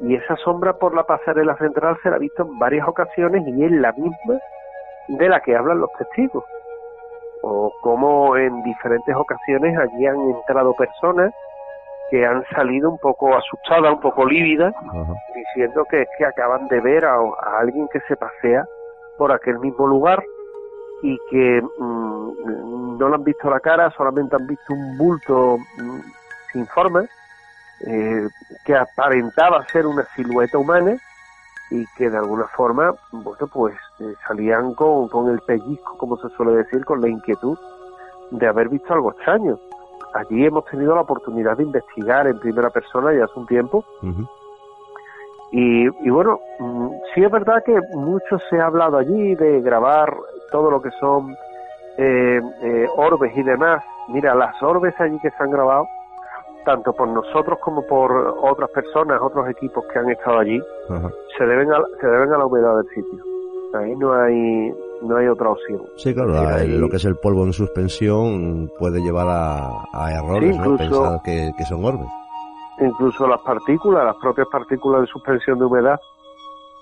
y 0.00 0.14
esa 0.14 0.36
sombra 0.36 0.72
por 0.72 0.94
la 0.94 1.04
pasarela 1.04 1.56
central 1.56 1.96
se 2.02 2.10
la 2.10 2.16
ha 2.16 2.20
visto 2.20 2.42
en 2.42 2.58
varias 2.58 2.86
ocasiones 2.86 3.42
y 3.46 3.64
es 3.64 3.72
la 3.72 3.92
misma 3.92 4.38
de 5.08 5.28
la 5.28 5.40
que 5.40 5.56
hablan 5.56 5.80
los 5.80 5.92
testigos. 5.92 6.44
O 7.42 7.72
como 7.82 8.36
en 8.36 8.62
diferentes 8.62 9.14
ocasiones 9.14 9.76
allí 9.78 10.06
han 10.06 10.20
entrado 10.30 10.74
personas 10.74 11.32
que 12.10 12.24
han 12.24 12.44
salido 12.54 12.90
un 12.90 12.98
poco 12.98 13.34
asustadas, 13.36 13.92
un 13.92 14.00
poco 14.00 14.24
lívidas, 14.24 14.74
diciendo 15.34 15.84
que 15.90 16.02
es 16.02 16.08
que 16.16 16.24
acaban 16.24 16.66
de 16.68 16.80
ver 16.80 17.04
a, 17.04 17.18
alguien 17.58 17.86
que 17.88 18.00
se 18.08 18.16
pasea 18.16 18.66
por 19.18 19.30
aquel 19.30 19.58
mismo 19.58 19.86
lugar 19.86 20.22
y 21.02 21.18
que 21.30 21.62
mm, 21.78 22.98
no 22.98 23.08
le 23.08 23.14
han 23.14 23.24
visto 23.24 23.50
la 23.50 23.60
cara, 23.60 23.90
solamente 23.90 24.36
han 24.36 24.46
visto 24.46 24.72
un 24.72 24.96
bulto 24.96 25.58
mm, 25.58 26.00
sin 26.52 26.66
forma, 26.66 27.04
eh, 27.86 28.26
que 28.64 28.74
aparentaba 28.74 29.64
ser 29.66 29.86
una 29.86 30.04
silueta 30.16 30.58
humana 30.58 30.96
y 31.70 31.84
que 31.96 32.10
de 32.10 32.16
alguna 32.16 32.46
forma, 32.56 32.92
bueno, 33.12 33.46
pues 33.52 33.74
eh, 34.00 34.14
salían 34.26 34.74
con, 34.74 35.08
con 35.08 35.30
el 35.30 35.40
pellizco, 35.40 35.96
como 35.98 36.16
se 36.16 36.28
suele 36.30 36.52
decir, 36.52 36.84
con 36.84 37.00
la 37.00 37.08
inquietud 37.08 37.58
de 38.30 38.46
haber 38.46 38.68
visto 38.68 38.92
algo 38.92 39.12
extraño 39.12 39.58
allí 40.14 40.44
hemos 40.44 40.64
tenido 40.66 40.94
la 40.94 41.02
oportunidad 41.02 41.56
de 41.56 41.64
investigar 41.64 42.26
en 42.26 42.38
primera 42.38 42.70
persona 42.70 43.12
ya 43.12 43.24
hace 43.24 43.38
un 43.38 43.46
tiempo. 43.46 43.84
y, 45.50 46.10
bueno, 46.10 46.40
mm, 46.58 46.88
sí 47.14 47.24
es 47.24 47.30
verdad 47.30 47.62
que 47.64 47.78
mucho 47.94 48.38
se 48.50 48.60
ha 48.60 48.66
hablado 48.66 48.98
allí 48.98 49.34
de 49.34 49.60
grabar 49.60 50.14
todo 50.50 50.70
lo 50.70 50.82
que 50.82 50.90
son 51.00 51.34
eh, 51.96 52.40
eh, 52.62 52.86
orbes 52.96 53.36
y 53.36 53.42
demás. 53.42 53.82
Mira, 54.08 54.34
las 54.34 54.62
orbes 54.62 54.94
allí 55.00 55.18
que 55.20 55.30
se 55.30 55.42
han 55.42 55.50
grabado, 55.50 55.86
tanto 56.64 56.92
por 56.92 57.08
nosotros 57.08 57.58
como 57.60 57.86
por 57.86 58.12
otras 58.42 58.70
personas, 58.70 59.20
otros 59.22 59.48
equipos 59.48 59.84
que 59.92 59.98
han 59.98 60.10
estado 60.10 60.38
allí, 60.38 60.60
se 61.36 61.46
deben 61.46 61.72
a, 61.72 61.82
se 62.00 62.06
deben 62.06 62.32
a 62.32 62.38
la 62.38 62.46
humedad 62.46 62.76
del 62.76 62.88
sitio. 62.88 63.18
Ahí 63.74 63.94
no 63.96 64.12
hay 64.14 64.74
no 65.02 65.16
hay 65.16 65.28
otra 65.28 65.50
opción. 65.50 65.82
Sí, 65.96 66.14
claro, 66.14 66.32
lo 66.66 66.88
que 66.88 66.96
es 66.96 67.04
el 67.04 67.16
polvo 67.16 67.44
en 67.44 67.52
suspensión 67.52 68.70
puede 68.78 69.00
llevar 69.00 69.26
a, 69.28 70.12
errores, 70.12 70.56
Pensar 70.58 71.20
que, 71.22 71.52
son 71.68 71.84
orbes. 71.84 72.08
Incluso 72.80 73.26
las 73.26 73.40
partículas, 73.42 74.04
las 74.04 74.16
propias 74.16 74.48
partículas 74.50 75.02
de 75.02 75.06
suspensión 75.08 75.58
de 75.58 75.64
humedad, 75.64 75.98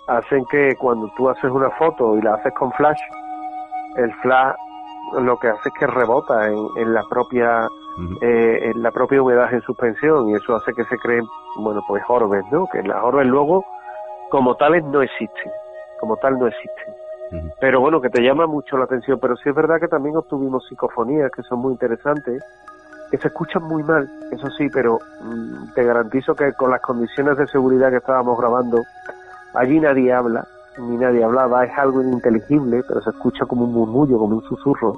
hacen 0.07 0.45
que 0.51 0.75
cuando 0.77 1.11
tú 1.17 1.29
haces 1.29 1.51
una 1.51 1.71
foto 1.71 2.17
y 2.17 2.23
la 2.23 2.35
haces 2.35 2.53
con 2.55 2.71
flash, 2.73 2.99
el 3.97 4.13
flash 4.23 4.55
lo 5.21 5.39
que 5.39 5.49
hace 5.49 5.69
es 5.69 5.75
que 5.79 5.87
rebota 5.87 6.49
en, 6.49 6.93
la 6.93 7.03
propia 7.09 7.69
eh, 8.21 8.71
en 8.75 8.83
la 8.83 8.91
propia 8.91 9.23
humedad 9.23 9.53
en 9.53 9.63
suspensión 9.63 10.29
y 10.29 10.35
eso 10.35 10.55
hace 10.55 10.73
que 10.75 10.85
se 10.85 10.97
creen 10.99 11.25
bueno 11.57 11.83
pues 11.89 12.03
orbes 12.09 12.45
no 12.53 12.67
que 12.73 12.83
las 12.83 13.03
orbes 13.03 13.27
luego 13.27 13.65
como 14.31 14.55
tales 14.57 14.85
no 14.85 15.03
existen 15.03 15.51
como 16.01 16.17
tal 16.17 16.39
no 16.39 16.47
existen 16.47 16.95
pero 17.61 17.81
bueno, 17.81 18.01
que 18.01 18.11
te 18.11 18.23
llama 18.23 18.47
mucho 18.47 18.77
la 18.77 18.85
atención. 18.85 19.19
Pero 19.21 19.37
sí 19.37 19.49
es 19.49 19.55
verdad 19.55 19.81
que 19.81 19.89
también 19.89 20.17
obtuvimos 20.17 20.67
psicofonías 20.69 21.31
que 21.31 21.43
son 21.43 21.61
muy 21.61 21.73
interesantes, 21.73 22.43
que 23.11 23.19
se 23.19 23.29
escuchan 23.29 23.63
muy 23.65 23.83
mal, 23.83 24.09
eso 24.33 24.49
sí, 24.59 24.69
pero 24.73 24.99
mm, 25.23 25.75
te 25.75 25.85
garantizo 25.85 26.35
que 26.35 26.53
con 26.53 26.71
las 26.71 26.81
condiciones 26.81 27.37
de 27.37 27.47
seguridad 27.47 27.91
que 27.91 27.99
estábamos 27.99 28.39
grabando, 28.39 28.83
allí 29.55 29.79
nadie 29.79 30.13
habla, 30.13 30.47
ni 30.79 30.97
nadie 30.97 31.23
hablaba, 31.23 31.65
es 31.65 31.79
algo 31.79 32.03
ininteligible, 32.03 32.83
pero 32.87 33.01
se 33.03 33.11
escucha 33.11 33.47
como 33.47 33.65
un 33.65 33.73
murmullo, 33.73 34.19
como 34.19 34.37
un 34.37 34.43
susurro. 34.43 34.95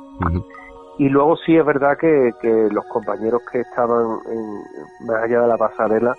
Y 0.99 1.09
luego 1.09 1.37
sí 1.37 1.57
es 1.57 1.65
verdad 1.65 1.97
que, 1.97 2.33
que 2.41 2.69
los 2.71 2.85
compañeros 2.87 3.43
que 3.51 3.61
estaban 3.61 4.19
en, 4.27 5.07
más 5.07 5.23
allá 5.23 5.43
de 5.43 5.49
la 5.49 5.57
pasarela, 5.57 6.15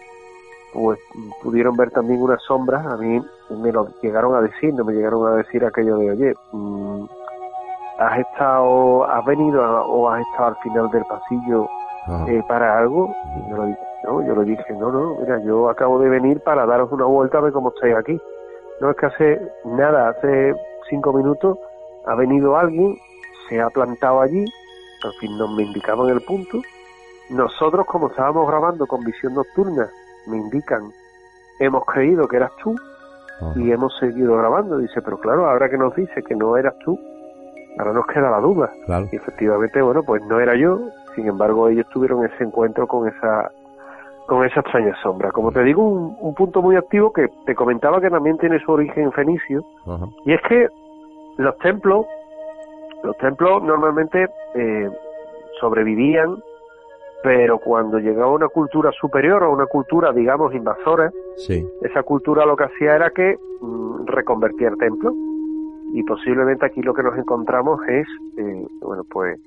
pues 0.73 0.99
pudieron 1.41 1.75
ver 1.75 1.91
también 1.91 2.21
unas 2.21 2.41
sombras, 2.43 2.85
a 2.85 2.97
mí 2.97 3.21
me 3.49 3.71
lo 3.71 3.87
llegaron 4.01 4.35
a 4.35 4.41
decir, 4.41 4.73
no 4.73 4.85
me 4.85 4.93
llegaron 4.93 5.27
a 5.27 5.35
decir 5.35 5.65
aquello 5.65 5.97
de, 5.97 6.11
oye, 6.11 6.33
mm, 6.53 7.05
has 7.99 8.19
estado, 8.19 9.03
has 9.05 9.25
venido 9.25 9.61
o 9.61 10.09
has 10.09 10.21
estado 10.21 10.49
al 10.49 10.55
final 10.57 10.89
del 10.91 11.03
pasillo 11.05 11.67
eh, 12.27 12.41
para 12.47 12.79
algo, 12.79 13.13
yo 13.49 13.57
lo 13.57 13.65
dije, 13.65 13.79
no, 14.03 14.25
yo 14.25 14.35
le 14.35 14.45
dije, 14.45 14.73
no, 14.73 14.91
no, 14.91 15.15
mira, 15.19 15.39
yo 15.43 15.69
acabo 15.69 15.99
de 15.99 16.09
venir 16.09 16.41
para 16.41 16.65
daros 16.65 16.91
una 16.91 17.05
vuelta 17.05 17.37
a 17.37 17.41
ver 17.41 17.51
cómo 17.51 17.69
estáis 17.69 17.95
aquí. 17.95 18.19
No 18.79 18.91
es 18.91 18.95
que 18.95 19.05
hace 19.07 19.41
nada, 19.65 20.09
hace 20.09 20.55
cinco 20.89 21.11
minutos 21.11 21.57
ha 22.05 22.15
venido 22.15 22.57
alguien, 22.57 22.95
se 23.49 23.59
ha 23.59 23.69
plantado 23.69 24.21
allí, 24.21 24.45
al 25.03 25.13
fin 25.13 25.37
nos 25.37 25.51
me 25.51 25.63
indicaban 25.63 26.09
el 26.09 26.21
punto, 26.21 26.61
nosotros 27.29 27.85
como 27.85 28.07
estábamos 28.07 28.47
grabando 28.47 28.87
con 28.87 29.03
visión 29.03 29.33
nocturna, 29.33 29.87
me 30.27 30.37
indican, 30.37 30.91
hemos 31.59 31.85
creído 31.85 32.27
que 32.27 32.37
eras 32.37 32.51
tú 32.63 32.75
y 33.55 33.71
hemos 33.71 33.97
seguido 33.99 34.37
grabando. 34.37 34.77
Dice, 34.77 35.01
pero 35.01 35.17
claro, 35.19 35.49
ahora 35.49 35.69
que 35.69 35.77
nos 35.77 35.95
dice 35.95 36.21
que 36.23 36.35
no 36.35 36.57
eras 36.57 36.73
tú, 36.83 36.99
ahora 37.77 37.93
nos 37.93 38.05
queda 38.07 38.29
la 38.29 38.39
duda. 38.39 38.71
Y 39.11 39.15
efectivamente, 39.15 39.81
bueno, 39.81 40.03
pues 40.03 40.21
no 40.25 40.39
era 40.39 40.55
yo, 40.55 40.79
sin 41.15 41.27
embargo 41.27 41.69
ellos 41.69 41.87
tuvieron 41.89 42.25
ese 42.25 42.43
encuentro 42.43 42.87
con 42.87 43.07
esa 43.07 43.51
con 44.27 44.45
esa 44.45 44.59
extraña 44.59 44.95
sombra. 45.01 45.31
Como 45.31 45.51
te 45.51 45.63
digo, 45.63 45.83
un, 45.83 46.35
punto 46.35 46.61
muy 46.61 46.75
activo 46.75 47.11
que 47.11 47.29
te 47.47 47.55
comentaba 47.55 47.99
que 47.99 48.11
también 48.11 48.37
tiene 48.37 48.59
su 48.59 48.71
origen 48.71 49.11
fenicio, 49.11 49.63
y 50.23 50.33
es 50.33 50.41
que 50.47 50.67
los 51.37 51.57
templos, 51.57 52.05
los 53.03 53.17
templos 53.17 53.63
normalmente 53.63 54.27
eh, 54.55 54.89
sobrevivían 55.59 56.41
pero 57.21 57.59
cuando 57.59 57.99
llegaba 57.99 58.31
una 58.31 58.47
cultura 58.47 58.91
superior 58.91 59.43
o 59.43 59.51
una 59.51 59.65
cultura, 59.65 60.13
digamos, 60.13 60.53
invasora, 60.53 61.11
esa 61.81 62.03
cultura 62.03 62.45
lo 62.45 62.55
que 62.55 62.63
hacía 62.63 62.95
era 62.95 63.09
que 63.09 63.37
mm, 63.61 64.05
reconvertía 64.05 64.69
el 64.69 64.77
templo. 64.77 65.13
Y 65.93 66.03
posiblemente 66.03 66.65
aquí 66.65 66.81
lo 66.81 66.93
que 66.93 67.03
nos 67.03 67.17
encontramos 67.17 67.81
es, 67.87 68.07
eh, 68.37 68.67
bueno, 68.81 69.03
pues 69.09 69.39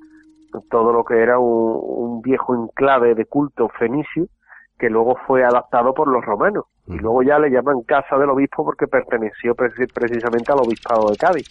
todo 0.69 0.93
lo 0.93 1.03
que 1.03 1.19
era 1.19 1.39
un, 1.39 2.21
viejo 2.21 2.55
enclave 2.55 3.15
de 3.15 3.25
culto 3.25 3.69
fenicio 3.69 4.27
que 4.77 4.89
luego 4.89 5.17
fue 5.25 5.43
adaptado 5.43 5.93
por 5.93 6.07
los 6.07 6.23
romanos. 6.23 6.65
Y 6.87 6.97
luego 6.97 7.23
ya 7.23 7.39
le 7.39 7.49
llaman 7.49 7.81
Casa 7.81 8.17
del 8.17 8.29
Obispo 8.29 8.63
porque 8.63 8.87
perteneció 8.87 9.55
precisamente 9.55 10.51
al 10.51 10.59
Obispado 10.59 11.09
de 11.09 11.17
Cádiz. 11.17 11.47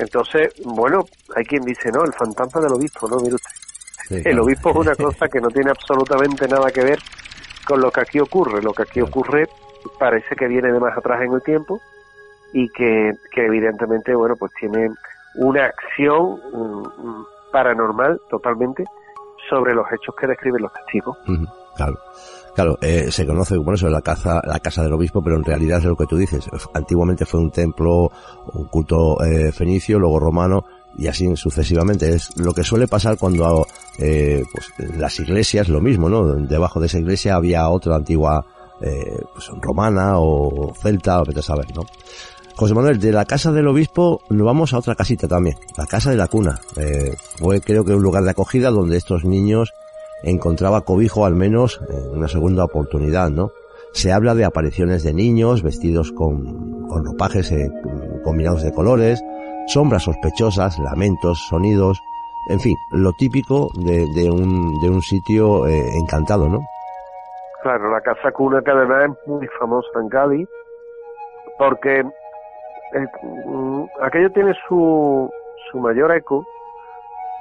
Entonces, 0.00 0.52
bueno, 0.64 1.04
hay 1.36 1.44
quien 1.44 1.62
dice, 1.62 1.90
no, 1.92 2.02
el 2.04 2.12
fantasma 2.14 2.60
del 2.62 2.72
obispo, 2.72 3.08
¿no? 3.08 3.16
Mire 3.18 3.34
usted. 3.34 4.26
el 4.26 4.40
obispo 4.40 4.70
es 4.70 4.76
una 4.76 4.94
cosa 4.96 5.28
que 5.28 5.40
no 5.40 5.48
tiene 5.48 5.70
absolutamente 5.70 6.48
nada 6.48 6.70
que 6.70 6.82
ver 6.82 6.98
con 7.66 7.80
lo 7.80 7.90
que 7.90 8.00
aquí 8.00 8.18
ocurre. 8.18 8.62
Lo 8.62 8.72
que 8.72 8.82
aquí 8.82 9.00
ocurre 9.00 9.46
parece 9.98 10.34
que 10.36 10.48
viene 10.48 10.72
de 10.72 10.80
más 10.80 10.96
atrás 10.96 11.20
en 11.22 11.32
el 11.32 11.42
tiempo 11.42 11.80
y 12.52 12.68
que, 12.70 13.12
que 13.32 13.46
evidentemente, 13.46 14.14
bueno, 14.14 14.34
pues 14.36 14.52
tiene 14.58 14.90
una 15.36 15.66
acción 15.66 16.40
paranormal 17.52 18.20
totalmente 18.30 18.84
sobre 19.48 19.74
los 19.74 19.86
hechos 19.92 20.14
que 20.16 20.26
describen 20.26 20.62
los 20.62 20.72
testigos. 20.72 21.16
Claro. 21.76 21.98
Claro, 22.54 22.78
eh, 22.80 23.10
se 23.10 23.26
conoce 23.26 23.56
como 23.56 23.74
eso, 23.74 23.88
la 23.88 24.02
casa, 24.02 24.42
la 24.44 24.58
casa 24.58 24.82
del 24.82 24.92
obispo, 24.92 25.22
pero 25.22 25.36
en 25.36 25.44
realidad 25.44 25.78
es 25.78 25.84
lo 25.84 25.96
que 25.96 26.06
tú 26.06 26.16
dices. 26.16 26.48
Antiguamente 26.74 27.24
fue 27.24 27.40
un 27.40 27.50
templo, 27.50 28.10
un 28.54 28.64
culto 28.66 29.22
eh, 29.24 29.52
fenicio, 29.52 29.98
luego 29.98 30.18
romano, 30.18 30.64
y 30.96 31.06
así 31.06 31.34
sucesivamente. 31.36 32.14
Es 32.14 32.36
lo 32.36 32.52
que 32.52 32.64
suele 32.64 32.88
pasar 32.88 33.16
cuando 33.18 33.66
eh, 33.98 34.42
pues, 34.52 34.96
las 34.96 35.18
iglesias, 35.20 35.68
lo 35.68 35.80
mismo, 35.80 36.08
¿no? 36.08 36.34
Debajo 36.34 36.80
de 36.80 36.86
esa 36.86 36.98
iglesia 36.98 37.36
había 37.36 37.68
otra 37.68 37.96
antigua, 37.96 38.44
eh, 38.80 39.22
pues 39.32 39.50
romana 39.60 40.18
o 40.18 40.72
celta, 40.74 41.20
o 41.20 41.24
vete 41.24 41.40
a 41.40 41.42
saber, 41.42 41.66
¿no? 41.74 41.82
José 42.56 42.74
Manuel, 42.74 42.98
de 42.98 43.10
la 43.10 43.24
casa 43.24 43.52
del 43.52 43.68
obispo 43.68 44.20
nos 44.28 44.44
vamos 44.44 44.74
a 44.74 44.78
otra 44.78 44.94
casita 44.94 45.26
también, 45.26 45.56
la 45.78 45.86
casa 45.86 46.10
de 46.10 46.16
la 46.16 46.28
cuna. 46.28 46.60
Eh, 46.76 47.14
fue 47.38 47.60
creo 47.62 47.84
que 47.84 47.94
un 47.94 48.02
lugar 48.02 48.22
de 48.22 48.30
acogida 48.30 48.70
donde 48.70 48.98
estos 48.98 49.24
niños 49.24 49.72
encontraba 50.22 50.82
cobijo 50.82 51.24
al 51.24 51.34
menos 51.34 51.80
en 51.88 52.18
una 52.18 52.28
segunda 52.28 52.64
oportunidad, 52.64 53.30
¿no? 53.30 53.50
Se 53.92 54.12
habla 54.12 54.34
de 54.34 54.44
apariciones 54.44 55.02
de 55.02 55.12
niños 55.12 55.62
vestidos 55.62 56.12
con, 56.12 56.86
con 56.88 57.04
ropajes 57.04 57.50
eh, 57.52 57.70
combinados 58.22 58.62
de 58.62 58.72
colores, 58.72 59.22
sombras 59.66 60.04
sospechosas, 60.04 60.78
lamentos, 60.78 61.38
sonidos, 61.48 62.00
en 62.48 62.60
fin, 62.60 62.74
lo 62.92 63.12
típico 63.12 63.68
de, 63.84 64.06
de, 64.14 64.30
un, 64.30 64.80
de 64.80 64.90
un 64.90 65.02
sitio 65.02 65.66
eh, 65.66 65.82
encantado, 66.00 66.48
¿no? 66.48 66.60
Claro, 67.62 67.90
la 67.90 68.00
casa 68.00 68.32
cuna 68.32 68.62
que 68.62 68.70
además 68.70 69.10
es 69.10 69.28
muy 69.28 69.46
famosa 69.58 69.88
en 70.00 70.08
Cádiz, 70.08 70.48
porque 71.58 72.00
eh, 72.00 73.06
mm, 73.46 73.84
aquello 74.02 74.30
tiene 74.32 74.54
su, 74.66 75.30
su 75.70 75.78
mayor 75.78 76.10
eco 76.12 76.44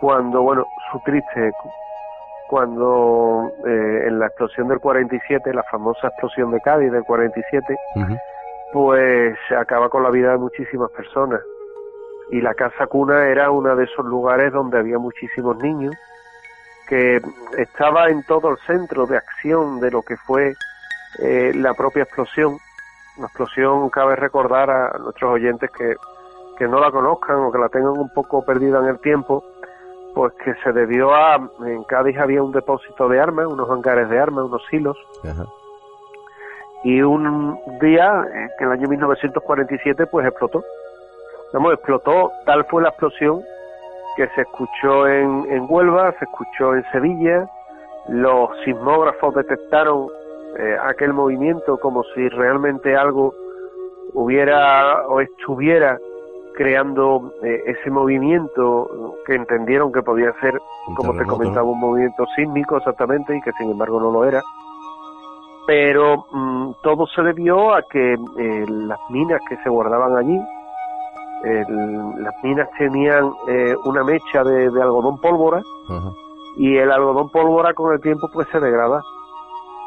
cuando, 0.01 0.41
bueno, 0.41 0.65
su 0.91 0.99
triste 1.06 1.47
eco, 1.47 1.69
cuando 2.49 3.51
eh, 3.63 4.07
en 4.07 4.17
la 4.17 4.26
explosión 4.26 4.67
del 4.69 4.80
47, 4.80 5.53
la 5.53 5.61
famosa 5.63 6.07
explosión 6.07 6.49
de 6.49 6.59
Cádiz 6.61 6.91
del 6.91 7.03
47, 7.03 7.76
pues 8.73 9.38
se 9.47 9.55
acaba 9.55 9.88
con 9.89 10.01
la 10.01 10.09
vida 10.09 10.31
de 10.31 10.39
muchísimas 10.39 10.89
personas. 10.89 11.41
Y 12.31 12.41
la 12.41 12.55
casa 12.55 12.88
cuna 12.88 13.27
era 13.27 13.51
uno 13.51 13.76
de 13.76 13.84
esos 13.84 14.03
lugares 14.03 14.51
donde 14.51 14.80
había 14.80 14.97
muchísimos 14.97 15.57
niños, 15.57 15.93
que 16.88 17.21
estaba 17.55 18.07
en 18.07 18.23
todo 18.23 18.49
el 18.49 18.57
centro 18.65 19.05
de 19.05 19.17
acción 19.17 19.80
de 19.80 19.91
lo 19.91 20.01
que 20.01 20.17
fue 20.17 20.55
eh, 21.19 21.51
la 21.53 21.76
propia 21.76 22.01
explosión. 22.01 22.57
La 23.19 23.27
explosión, 23.27 23.91
cabe 23.91 24.15
recordar 24.15 24.71
a 24.71 24.97
nuestros 24.97 25.34
oyentes 25.34 25.69
que, 25.69 25.95
que 26.57 26.67
no 26.67 26.80
la 26.80 26.89
conozcan 26.89 27.38
o 27.41 27.51
que 27.51 27.59
la 27.59 27.69
tengan 27.69 27.91
un 27.91 28.09
poco 28.11 28.43
perdida 28.43 28.80
en 28.80 28.85
el 28.85 28.99
tiempo, 29.01 29.43
pues 30.14 30.34
que 30.44 30.53
se 30.64 30.72
debió 30.72 31.14
a, 31.14 31.36
en 31.65 31.84
Cádiz 31.84 32.18
había 32.18 32.44
un 32.44 32.52
depósito 32.52 33.07
de 33.07 33.19
armas, 33.19 33.48
unos 33.48 33.69
hangares 33.69 34.10
de 34.10 34.19
armas, 34.19 34.45
unos 34.45 34.65
silos, 34.69 34.98
y 36.84 37.02
un 37.02 37.60
día, 37.81 38.26
en 38.34 38.65
el 38.65 38.72
año 38.72 38.88
1947, 38.88 40.07
pues 40.07 40.26
explotó. 40.26 40.64
Vamos, 41.53 41.73
explotó, 41.73 42.31
tal 42.45 42.65
fue 42.65 42.81
la 42.81 42.90
explosión 42.90 43.41
que 44.15 44.27
se 44.30 44.41
escuchó 44.41 45.07
en, 45.07 45.45
en 45.49 45.65
Huelva, 45.68 46.14
se 46.19 46.26
escuchó 46.26 46.76
en 46.76 46.84
Sevilla, 46.91 47.49
los 48.07 48.49
sismógrafos 48.64 49.36
detectaron 49.36 50.07
eh, 50.57 50.77
aquel 50.84 51.14
movimiento 51.14 51.77
como 51.77 52.03
si 52.15 52.27
realmente 52.30 52.95
algo 52.95 53.34
hubiera 54.14 55.07
o 55.07 55.22
estuviera 55.22 55.98
creando 56.60 57.31
eh, 57.41 57.64
ese 57.68 57.90
movimiento 57.90 59.15
que 59.26 59.34
entendieron 59.34 59.94
que 59.94 60.03
podía 60.03 60.34
ser, 60.41 60.60
como 60.94 61.15
te 61.15 61.26
comentaba, 61.26 61.64
un 61.64 61.80
movimiento 61.80 62.26
sísmico 62.36 62.76
exactamente 62.76 63.34
y 63.34 63.41
que 63.41 63.53
sin 63.53 63.72
embargo 63.72 63.98
no 64.02 64.11
lo 64.11 64.26
era. 64.26 64.41
Pero 65.65 66.26
mm, 66.30 66.72
todo 66.84 67.07
se 67.07 67.22
debió 67.22 67.73
a 67.73 67.81
que 67.84 68.14
eh, 68.14 68.65
las 68.68 68.99
minas 69.10 69.40
que 69.48 69.56
se 69.64 69.69
guardaban 69.69 70.18
allí, 70.18 70.38
las 72.18 72.36
minas 72.44 72.68
tenían 72.77 73.31
eh, 73.48 73.73
una 73.86 74.03
mecha 74.03 74.44
de, 74.44 74.65
algodón 74.65 75.18
pólvora 75.22 75.61
y 76.57 76.76
el 76.76 76.91
algodón 76.91 77.30
pólvora 77.30 77.73
con 77.73 77.94
el 77.94 78.02
tiempo 78.02 78.27
pues 78.34 78.49
se 78.52 78.60
degrada. 78.60 79.02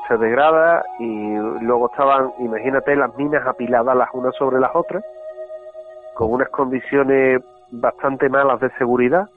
Se 0.09 0.16
degrada 0.16 0.82
y 0.99 1.35
luego 1.61 1.90
estaban 1.90 2.32
imagínate 2.39 2.97
las 2.97 3.15
minas 3.19 3.47
apiladas 3.47 3.94
las 3.94 4.09
unas 4.15 4.35
sobre 4.36 4.59
las 4.59 4.70
otras 4.74 5.05
con 6.14 6.32
unas 6.32 6.48
condiciones 6.51 7.43
bastante 7.70 8.28
malas 8.28 8.60
de 8.60 8.70
seguridad 8.78 9.28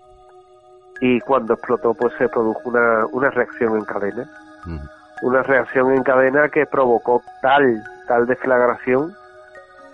y 1.00 1.20
cuando 1.22 1.54
explotó 1.54 1.94
pues 1.94 2.14
se 2.18 2.30
produjo 2.30 2.62
una, 2.66 3.06
una 3.12 3.30
reacción 3.30 3.78
en 3.78 3.86
cadena. 3.86 4.30
Una 5.22 5.44
reacción 5.44 5.94
en 5.94 6.04
cadena 6.04 6.50
que 6.50 6.66
provocó 6.66 7.22
tal, 7.42 7.84
tal 8.08 8.26
deflagración 8.26 9.14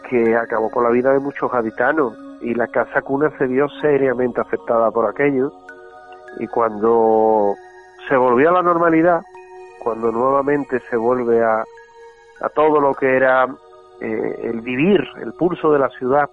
que 0.09 0.35
acabó 0.35 0.69
con 0.71 0.83
la 0.83 0.89
vida 0.89 1.13
de 1.13 1.19
muchos 1.19 1.53
habitanos 1.53 2.13
y 2.41 2.55
la 2.55 2.67
casa 2.67 3.01
cuna 3.01 3.31
se 3.37 3.45
vio 3.47 3.69
seriamente 3.81 4.41
afectada 4.41 4.89
por 4.91 5.07
aquello 5.07 5.51
y 6.39 6.47
cuando 6.47 7.55
se 8.07 8.15
volvió 8.15 8.49
a 8.49 8.53
la 8.53 8.63
normalidad, 8.63 9.21
cuando 9.83 10.11
nuevamente 10.11 10.79
se 10.89 10.97
vuelve 10.97 11.43
a, 11.43 11.63
a 12.41 12.49
todo 12.49 12.79
lo 12.79 12.93
que 12.95 13.15
era 13.15 13.47
eh, 13.99 14.39
el 14.43 14.61
vivir, 14.61 15.01
el 15.21 15.33
pulso 15.33 15.71
de 15.71 15.79
la 15.79 15.89
ciudad, 15.89 16.29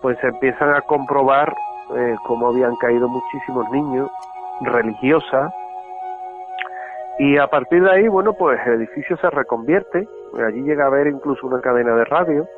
pues 0.00 0.18
empiezan 0.22 0.74
a 0.74 0.80
comprobar 0.82 1.54
eh, 1.96 2.16
cómo 2.24 2.48
habían 2.48 2.76
caído 2.76 3.08
muchísimos 3.08 3.68
niños 3.70 4.10
religiosas 4.62 5.52
y 7.18 7.36
a 7.36 7.46
partir 7.48 7.82
de 7.82 7.90
ahí, 7.90 8.08
bueno, 8.08 8.32
pues 8.32 8.58
el 8.66 8.74
edificio 8.74 9.16
se 9.18 9.28
reconvierte, 9.28 10.08
allí 10.46 10.62
llega 10.62 10.84
a 10.84 10.86
haber 10.86 11.06
incluso 11.06 11.46
una 11.46 11.60
cadena 11.60 11.94
de 11.94 12.04
radio 12.06 12.48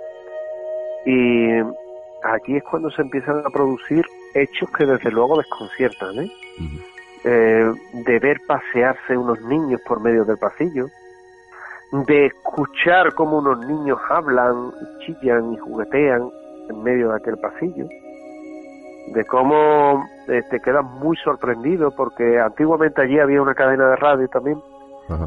y 1.05 1.59
aquí 2.23 2.57
es 2.57 2.63
cuando 2.63 2.89
se 2.91 3.03
empiezan 3.03 3.39
a 3.45 3.51
producir 3.51 4.05
hechos 4.35 4.71
que 4.71 4.87
desde 4.87 5.11
luego 5.11 5.39
desconciertan, 5.39 6.17
¿eh? 6.21 6.31
eh 7.25 7.73
de 7.93 8.19
ver 8.21 8.39
pasearse 8.47 9.17
unos 9.17 9.41
niños 9.43 9.81
por 9.85 10.01
medio 10.01 10.25
del 10.25 10.39
pasillo, 10.39 10.87
de 12.07 12.27
escuchar 12.27 13.15
cómo 13.15 13.39
unos 13.39 13.67
niños 13.67 13.99
hablan, 14.09 14.73
chillan 15.01 15.55
y 15.55 15.57
juguetean 15.57 16.31
en 16.69 16.83
medio 16.83 17.11
de 17.11 17.17
aquel 17.17 17.37
pasillo, 17.39 17.87
de 19.15 19.25
cómo 19.27 20.05
eh, 20.29 20.43
te 20.51 20.61
quedas 20.61 20.85
muy 20.85 21.17
sorprendido 21.19 21.91
porque 21.97 22.39
antiguamente 22.41 23.03
allí 23.03 23.19
había 23.19 23.43
una 23.43 23.55
cadena 23.55 23.89
de 23.89 23.97
radio 23.97 24.29
también, 24.29 24.61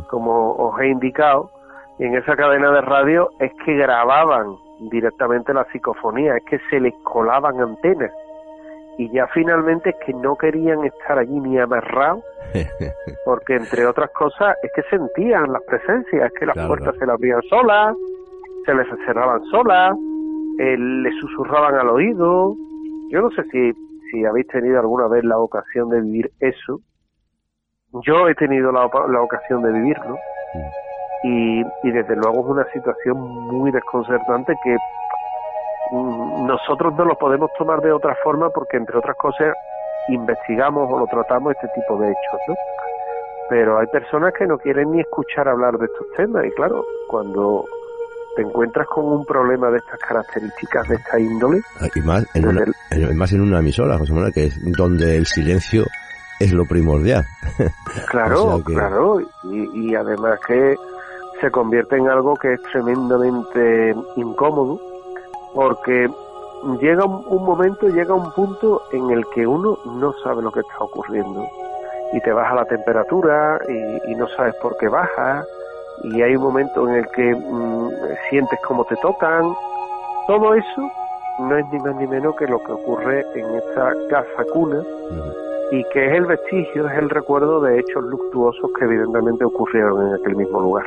como 0.10 0.53
os 0.53 0.80
he 0.82 0.88
indicado, 0.88 1.52
y 1.99 2.06
en 2.06 2.16
esa 2.16 2.36
cadena 2.36 2.72
de 2.72 2.82
radio 2.82 3.30
es 3.40 3.52
que 3.64 3.76
grababan 3.76 4.56
directamente 4.90 5.53
la 5.53 5.66
psicofonía, 5.66 6.38
es 6.38 6.44
que 6.45 6.60
se 6.70 6.80
les 6.80 6.94
colaban 7.03 7.62
antenas 7.62 8.12
y 8.98 9.10
ya 9.12 9.28
finalmente 9.28 9.90
es 9.90 9.95
que 10.06 10.14
no 10.14 10.36
querían 10.36 10.86
estar 10.86 11.18
allí 11.18 11.40
ni 11.40 11.60
amarrados 11.60 12.24
porque 13.26 13.56
entre 13.56 13.86
otras 13.86 14.10
cosas 14.12 14.56
es 14.64 14.72
que 14.74 14.84
sentían 14.90 15.52
las 15.52 15.62
presencias, 15.64 16.32
es 16.32 16.40
que 16.40 16.45
las 16.45 16.68
puertas 16.68 16.95
se 16.98 17.06
las 17.06 17.16
abrían 17.16 17.41
solas, 17.49 17.95
se 18.66 18.74
les 18.74 18.88
cerraban 19.06 19.44
solas, 19.45 19.95
eh, 20.60 20.77
le 20.77 21.11
susurraban 21.19 21.76
al 21.76 21.90
oído. 21.90 22.56
Yo 23.10 23.22
no 23.22 23.30
sé 23.32 23.44
si, 23.52 23.73
si 24.11 24.26
habéis 24.26 24.48
tenido 24.48 24.80
alguna 24.80 25.07
vez 25.07 25.23
la 25.23 25.38
ocasión 25.38 25.90
de 25.90 26.02
vivir 26.02 26.32
eso. 26.40 26.80
Yo 28.06 28.27
he 28.27 28.36
tenido 28.36 28.72
la, 28.72 28.90
la 29.10 29.22
ocasión 29.22 29.61
de 29.64 29.72
vivirlo. 29.72 30.18
Y, 31.23 31.61
y 31.84 31.91
desde 31.91 32.15
luego 32.15 32.41
es 32.41 32.45
una 32.45 32.72
situación 32.72 33.18
muy 33.18 33.72
desconcertante 33.72 34.53
que 34.64 34.77
mm, 35.91 36.45
nosotros 36.45 36.94
no 36.95 37.06
lo 37.06 37.18
podemos 37.18 37.49
tomar 37.57 37.82
de 37.82 37.91
otra 37.91 38.15
forma 38.23 38.49
porque 38.49 38.77
entre 38.77 38.98
otras 38.98 39.15
cosas 39.18 39.56
investigamos 40.07 40.91
o 40.91 40.99
lo 40.99 41.07
tratamos 41.07 41.53
este 41.53 41.68
tipo 41.80 41.98
de 41.98 42.10
hechos, 42.11 42.41
¿no? 42.48 42.53
Pero 43.49 43.80
hay 43.80 43.88
personas 43.88 44.34
que 44.34 44.48
no 44.48 44.57
quieren 44.57 44.91
ni 44.91 45.02
escuchar 45.02 45.48
hablar 45.48 45.77
de 45.77 45.86
estos 45.86 46.07
temas 46.15 46.45
y 46.45 46.52
claro, 46.52 46.84
cuando 47.07 47.65
te 48.36 48.41
encuentras 48.41 48.88
con 48.88 49.06
un 49.06 49.26
problema 49.26 49.70
de 49.70 49.78
estas 49.78 49.99
características, 49.99 50.88
de 50.88 50.95
esta 50.95 51.20
índole. 51.20 51.62
Ah, 51.80 51.88
y 51.94 52.02
más 52.02 52.26
en, 52.34 52.48
una, 52.48 52.66
más 53.14 53.32
en 53.32 53.41
una 53.41 53.60
emisora, 53.60 53.98
José 53.98 54.14
Manuel, 54.14 54.34
que 54.34 54.45
es 54.45 54.60
donde 54.78 55.18
el 55.18 55.26
silencio 55.26 55.86
es 56.40 56.52
lo 56.52 56.66
primordial. 56.66 57.26
Claro, 58.10 58.62
claro, 58.64 59.20
y, 59.44 59.90
y 59.90 59.95
además 59.95 60.40
que 60.45 60.76
se 61.41 61.52
convierte 61.52 61.98
en 61.98 62.10
algo 62.10 62.36
que 62.36 62.53
es 62.53 62.62
tremendamente 62.64 63.95
incómodo, 64.16 64.80
porque 65.53 66.10
llega 66.80 67.06
un, 67.06 67.45
momento, 67.45 67.88
llega 67.88 68.14
un 68.14 68.32
punto 68.32 68.84
en 68.91 69.10
el 69.12 69.26
que 69.34 69.45
uno 69.45 69.78
no 69.86 70.14
sabe 70.24 70.41
lo 70.41 70.52
que 70.52 70.62
está 70.62 70.78
ocurriendo 70.80 71.45
y 72.14 72.20
te 72.22 72.32
baja 72.32 72.56
la 72.56 72.66
temperatura 72.66 73.60
y, 74.07 74.16
no 74.16 74.28
sabes 74.30 74.56
por 74.62 74.78
qué 74.78 74.88
baja 74.88 75.45
y 76.14 76.22
hay 76.22 76.36
un 76.36 76.44
momento 76.44 76.88
en 76.88 76.95
el 76.95 77.07
que 77.07 77.34
mm, 77.34 77.90
sientes 78.30 78.60
como 78.68 78.86
te 78.86 78.95
tocan. 78.98 79.53
Todo 80.27 80.53
eso 80.53 80.91
no 81.40 81.57
es 81.57 81.65
ni 81.72 81.80
más 81.80 81.95
ni 81.95 82.07
menos 82.07 82.36
que 82.36 82.48
lo 82.48 82.64
que 82.64 82.72
ocurre 82.72 83.26
en 83.36 83.56
esta 83.56 83.91
casa 84.10 84.45
cuna 84.53 84.84
y 85.72 85.84
que 85.91 86.06
es 86.06 86.14
el 86.14 86.26
vestigio, 86.26 86.88
es 86.88 86.98
el 86.98 87.10
recuerdo 87.10 87.60
de 87.61 87.80
hechos 87.80 88.03
luctuosos 88.03 88.69
que 88.77 88.86
evidentemente 88.86 89.45
ocurrieron 89.45 90.07
en 90.07 90.14
aquel 90.15 90.36
mismo 90.36 90.60
lugar. 90.61 90.86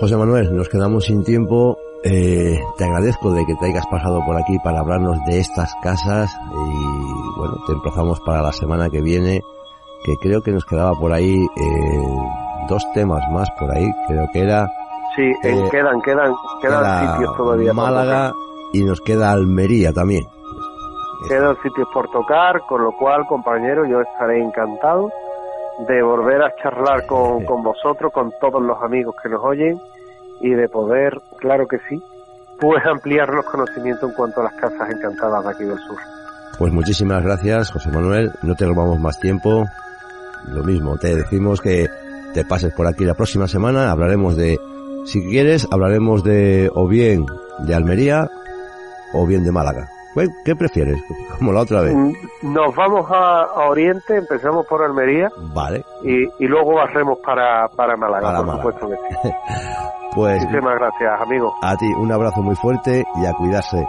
José 0.00 0.16
Manuel, 0.16 0.54
nos 0.54 0.68
quedamos 0.68 1.06
sin 1.06 1.24
tiempo. 1.24 1.78
Eh, 2.04 2.60
te 2.76 2.84
agradezco 2.84 3.32
de 3.32 3.44
que 3.44 3.54
te 3.56 3.66
hayas 3.66 3.86
pasado 3.86 4.20
por 4.24 4.36
aquí 4.36 4.58
para 4.62 4.80
hablarnos 4.80 5.18
de 5.26 5.40
estas 5.40 5.74
casas 5.82 6.30
y 6.52 7.38
bueno, 7.38 7.54
te 7.66 7.72
emplazamos 7.72 8.20
para 8.20 8.42
la 8.42 8.52
semana 8.52 8.88
que 8.90 9.00
viene, 9.00 9.40
que 10.04 10.16
creo 10.22 10.42
que 10.42 10.52
nos 10.52 10.64
quedaba 10.64 10.92
por 10.92 11.12
ahí 11.12 11.34
eh, 11.34 12.45
dos 12.66 12.84
temas 12.94 13.22
más 13.30 13.50
por 13.58 13.70
ahí, 13.70 13.88
creo 14.08 14.28
que 14.32 14.40
era... 14.40 14.66
Sí, 15.14 15.32
eh, 15.42 15.68
quedan, 15.70 16.00
quedan, 16.02 16.34
quedan 16.60 17.08
sitios 17.08 17.36
todavía. 17.36 17.72
Málaga 17.72 18.32
y 18.72 18.84
nos 18.84 19.00
queda 19.00 19.30
Almería 19.30 19.92
también. 19.92 20.24
Quedan 21.28 21.56
sitios 21.62 21.88
por 21.94 22.10
tocar, 22.10 22.60
con 22.68 22.84
lo 22.84 22.92
cual, 22.92 23.26
compañero, 23.26 23.86
yo 23.86 24.02
estaré 24.02 24.42
encantado 24.42 25.10
de 25.88 26.02
volver 26.02 26.42
a 26.42 26.54
charlar 26.62 27.06
con, 27.06 27.44
con 27.46 27.62
vosotros, 27.62 28.12
con 28.12 28.30
todos 28.40 28.62
los 28.62 28.80
amigos 28.82 29.14
que 29.22 29.28
nos 29.28 29.42
oyen 29.42 29.80
y 30.40 30.50
de 30.50 30.68
poder, 30.68 31.18
claro 31.38 31.66
que 31.66 31.78
sí, 31.88 32.00
pues 32.60 32.84
ampliar 32.86 33.28
los 33.30 33.44
conocimientos 33.46 34.10
en 34.10 34.16
cuanto 34.16 34.40
a 34.40 34.44
las 34.44 34.54
casas 34.54 34.90
encantadas 34.90 35.44
de 35.44 35.50
aquí 35.50 35.64
del 35.64 35.78
sur. 35.78 35.98
Pues 36.58 36.72
muchísimas 36.72 37.22
gracias, 37.22 37.70
José 37.70 37.90
Manuel. 37.90 38.32
No 38.42 38.54
te 38.54 38.64
robamos 38.64 38.98
más 38.98 39.18
tiempo. 39.20 39.66
Lo 40.48 40.62
mismo, 40.62 40.96
te 40.96 41.14
decimos 41.14 41.60
que 41.60 41.86
te 42.36 42.44
pases 42.44 42.72
por 42.74 42.86
aquí 42.86 43.04
la 43.04 43.14
próxima 43.14 43.48
semana. 43.48 43.90
Hablaremos 43.90 44.36
de, 44.36 44.60
si 45.06 45.26
quieres, 45.26 45.66
hablaremos 45.70 46.22
de 46.22 46.70
o 46.74 46.86
bien 46.86 47.24
de 47.60 47.74
Almería 47.74 48.28
o 49.14 49.26
bien 49.26 49.42
de 49.42 49.50
Málaga. 49.50 49.88
¿Qué 50.44 50.54
prefieres? 50.54 51.02
Como 51.38 51.52
la 51.52 51.62
otra 51.62 51.80
vez. 51.80 51.94
Mm, 51.94 52.12
nos 52.52 52.76
vamos 52.76 53.06
a, 53.10 53.68
Oriente, 53.68 54.18
empezamos 54.18 54.66
por 54.66 54.82
Almería. 54.82 55.30
Vale. 55.54 55.82
Y, 56.02 56.24
y 56.44 56.46
luego 56.46 56.74
barremos 56.74 57.18
para, 57.24 57.68
para 57.68 57.96
Málaga, 57.96 58.42
por 58.42 58.56
supuesto 58.56 58.88
que 58.90 58.96
sí. 58.96 59.30
pues. 60.14 60.42
Muchísimas 60.42 60.74
gracias, 60.74 61.20
amigo. 61.22 61.54
A 61.62 61.74
ti, 61.76 61.86
un 61.86 62.12
abrazo 62.12 62.42
muy 62.42 62.54
fuerte 62.56 63.02
y 63.22 63.26
a 63.26 63.32
cuidarse. 63.32 63.82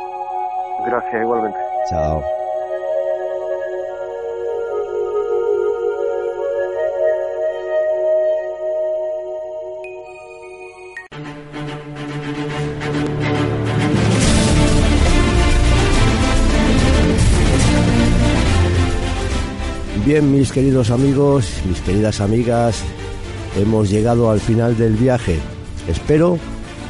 Gracias, 0.85 1.21
igualmente. 1.21 1.59
Chao. 1.89 2.21
Bien, 20.07 20.31
mis 20.31 20.53
queridos 20.53 20.89
amigos, 20.89 21.49
mis 21.67 21.81
queridas 21.81 22.21
amigas, 22.21 22.81
hemos 23.57 23.89
llegado 23.89 24.31
al 24.31 24.39
final 24.39 24.77
del 24.77 24.93
viaje. 24.93 25.37
Espero 25.85 26.39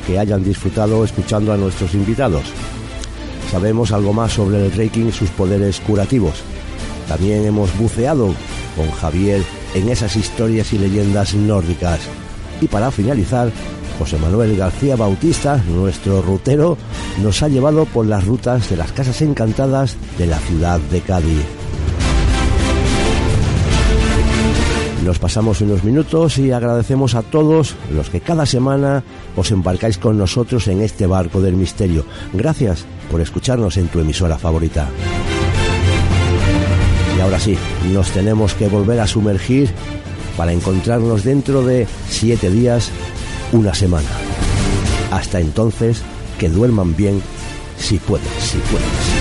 que 0.06 0.19
hayan 0.19 0.44
disfrutado 0.44 1.03
escuchando 1.03 1.52
a 1.52 1.57
nuestros 1.57 1.95
invitados. 1.95 2.44
Sabemos 3.49 3.91
algo 3.91 4.14
más 4.14 4.34
sobre 4.34 4.64
el 4.64 4.72
Reiki 4.72 5.02
y 5.02 5.11
sus 5.11 5.31
poderes 5.31 5.80
curativos. 5.80 6.44
También 7.07 7.44
hemos 7.44 7.76
buceado 7.80 8.35
con 8.76 8.91
Javier 8.91 9.41
en 9.73 9.89
esas 9.89 10.15
historias 10.15 10.72
y 10.73 10.77
leyendas 10.77 11.34
nórdicas. 11.34 12.02
Y 12.61 12.68
para 12.68 12.91
finalizar, 12.91 13.52
José 13.98 14.19
Manuel 14.19 14.56
García 14.56 14.95
Bautista, 14.95 15.57
nuestro 15.68 16.22
rutero, 16.22 16.77
nos 17.23 17.41
ha 17.41 17.48
llevado 17.48 17.85
por 17.85 18.06
las 18.06 18.27
rutas 18.27 18.69
de 18.69 18.77
las 18.77 18.91
casas 18.91 19.23
encantadas 19.23 19.95
de 20.19 20.27
la 20.27 20.38
ciudad 20.38 20.80
de 20.91 21.02
Cádiz. 21.02 21.66
Nos 25.07 25.19
pasamos 25.19 25.61
unos 25.61 25.85
minutos 25.85 26.38
y 26.38 26.51
agradecemos 26.51 27.15
a 27.15 27.21
todos 27.21 27.75
los 27.93 28.09
que 28.09 28.19
cada 28.19 28.45
semana 28.45 29.05
os 29.38 29.51
embarcáis 29.51 29.97
con 29.97 30.17
nosotros 30.17 30.67
en 30.67 30.81
este 30.81 31.07
barco 31.07 31.39
del 31.39 31.55
misterio. 31.55 32.05
Gracias 32.34 32.84
por 33.09 33.21
escucharnos 33.21 33.77
en 33.77 33.88
tu 33.88 34.01
emisora 34.01 34.38
favorita. 34.38 34.89
Y 37.15 37.21
ahora 37.21 37.39
sí, 37.39 37.57
nos 37.93 38.11
tenemos 38.11 38.53
que 38.55 38.67
volver 38.67 38.99
a 38.99 39.07
sumergir 39.07 39.69
para 40.35 40.51
encontrarnos 40.51 41.23
dentro 41.23 41.63
de 41.63 41.88
siete 42.09 42.51
días, 42.51 42.91
una 43.53 43.73
semana. 43.73 44.09
Hasta 45.11 45.39
entonces, 45.39 46.01
que 46.38 46.49
duerman 46.49 46.97
bien, 46.97 47.21
si 47.77 47.97
pueden, 47.97 48.27
si 48.41 48.57
pueden. 48.57 49.16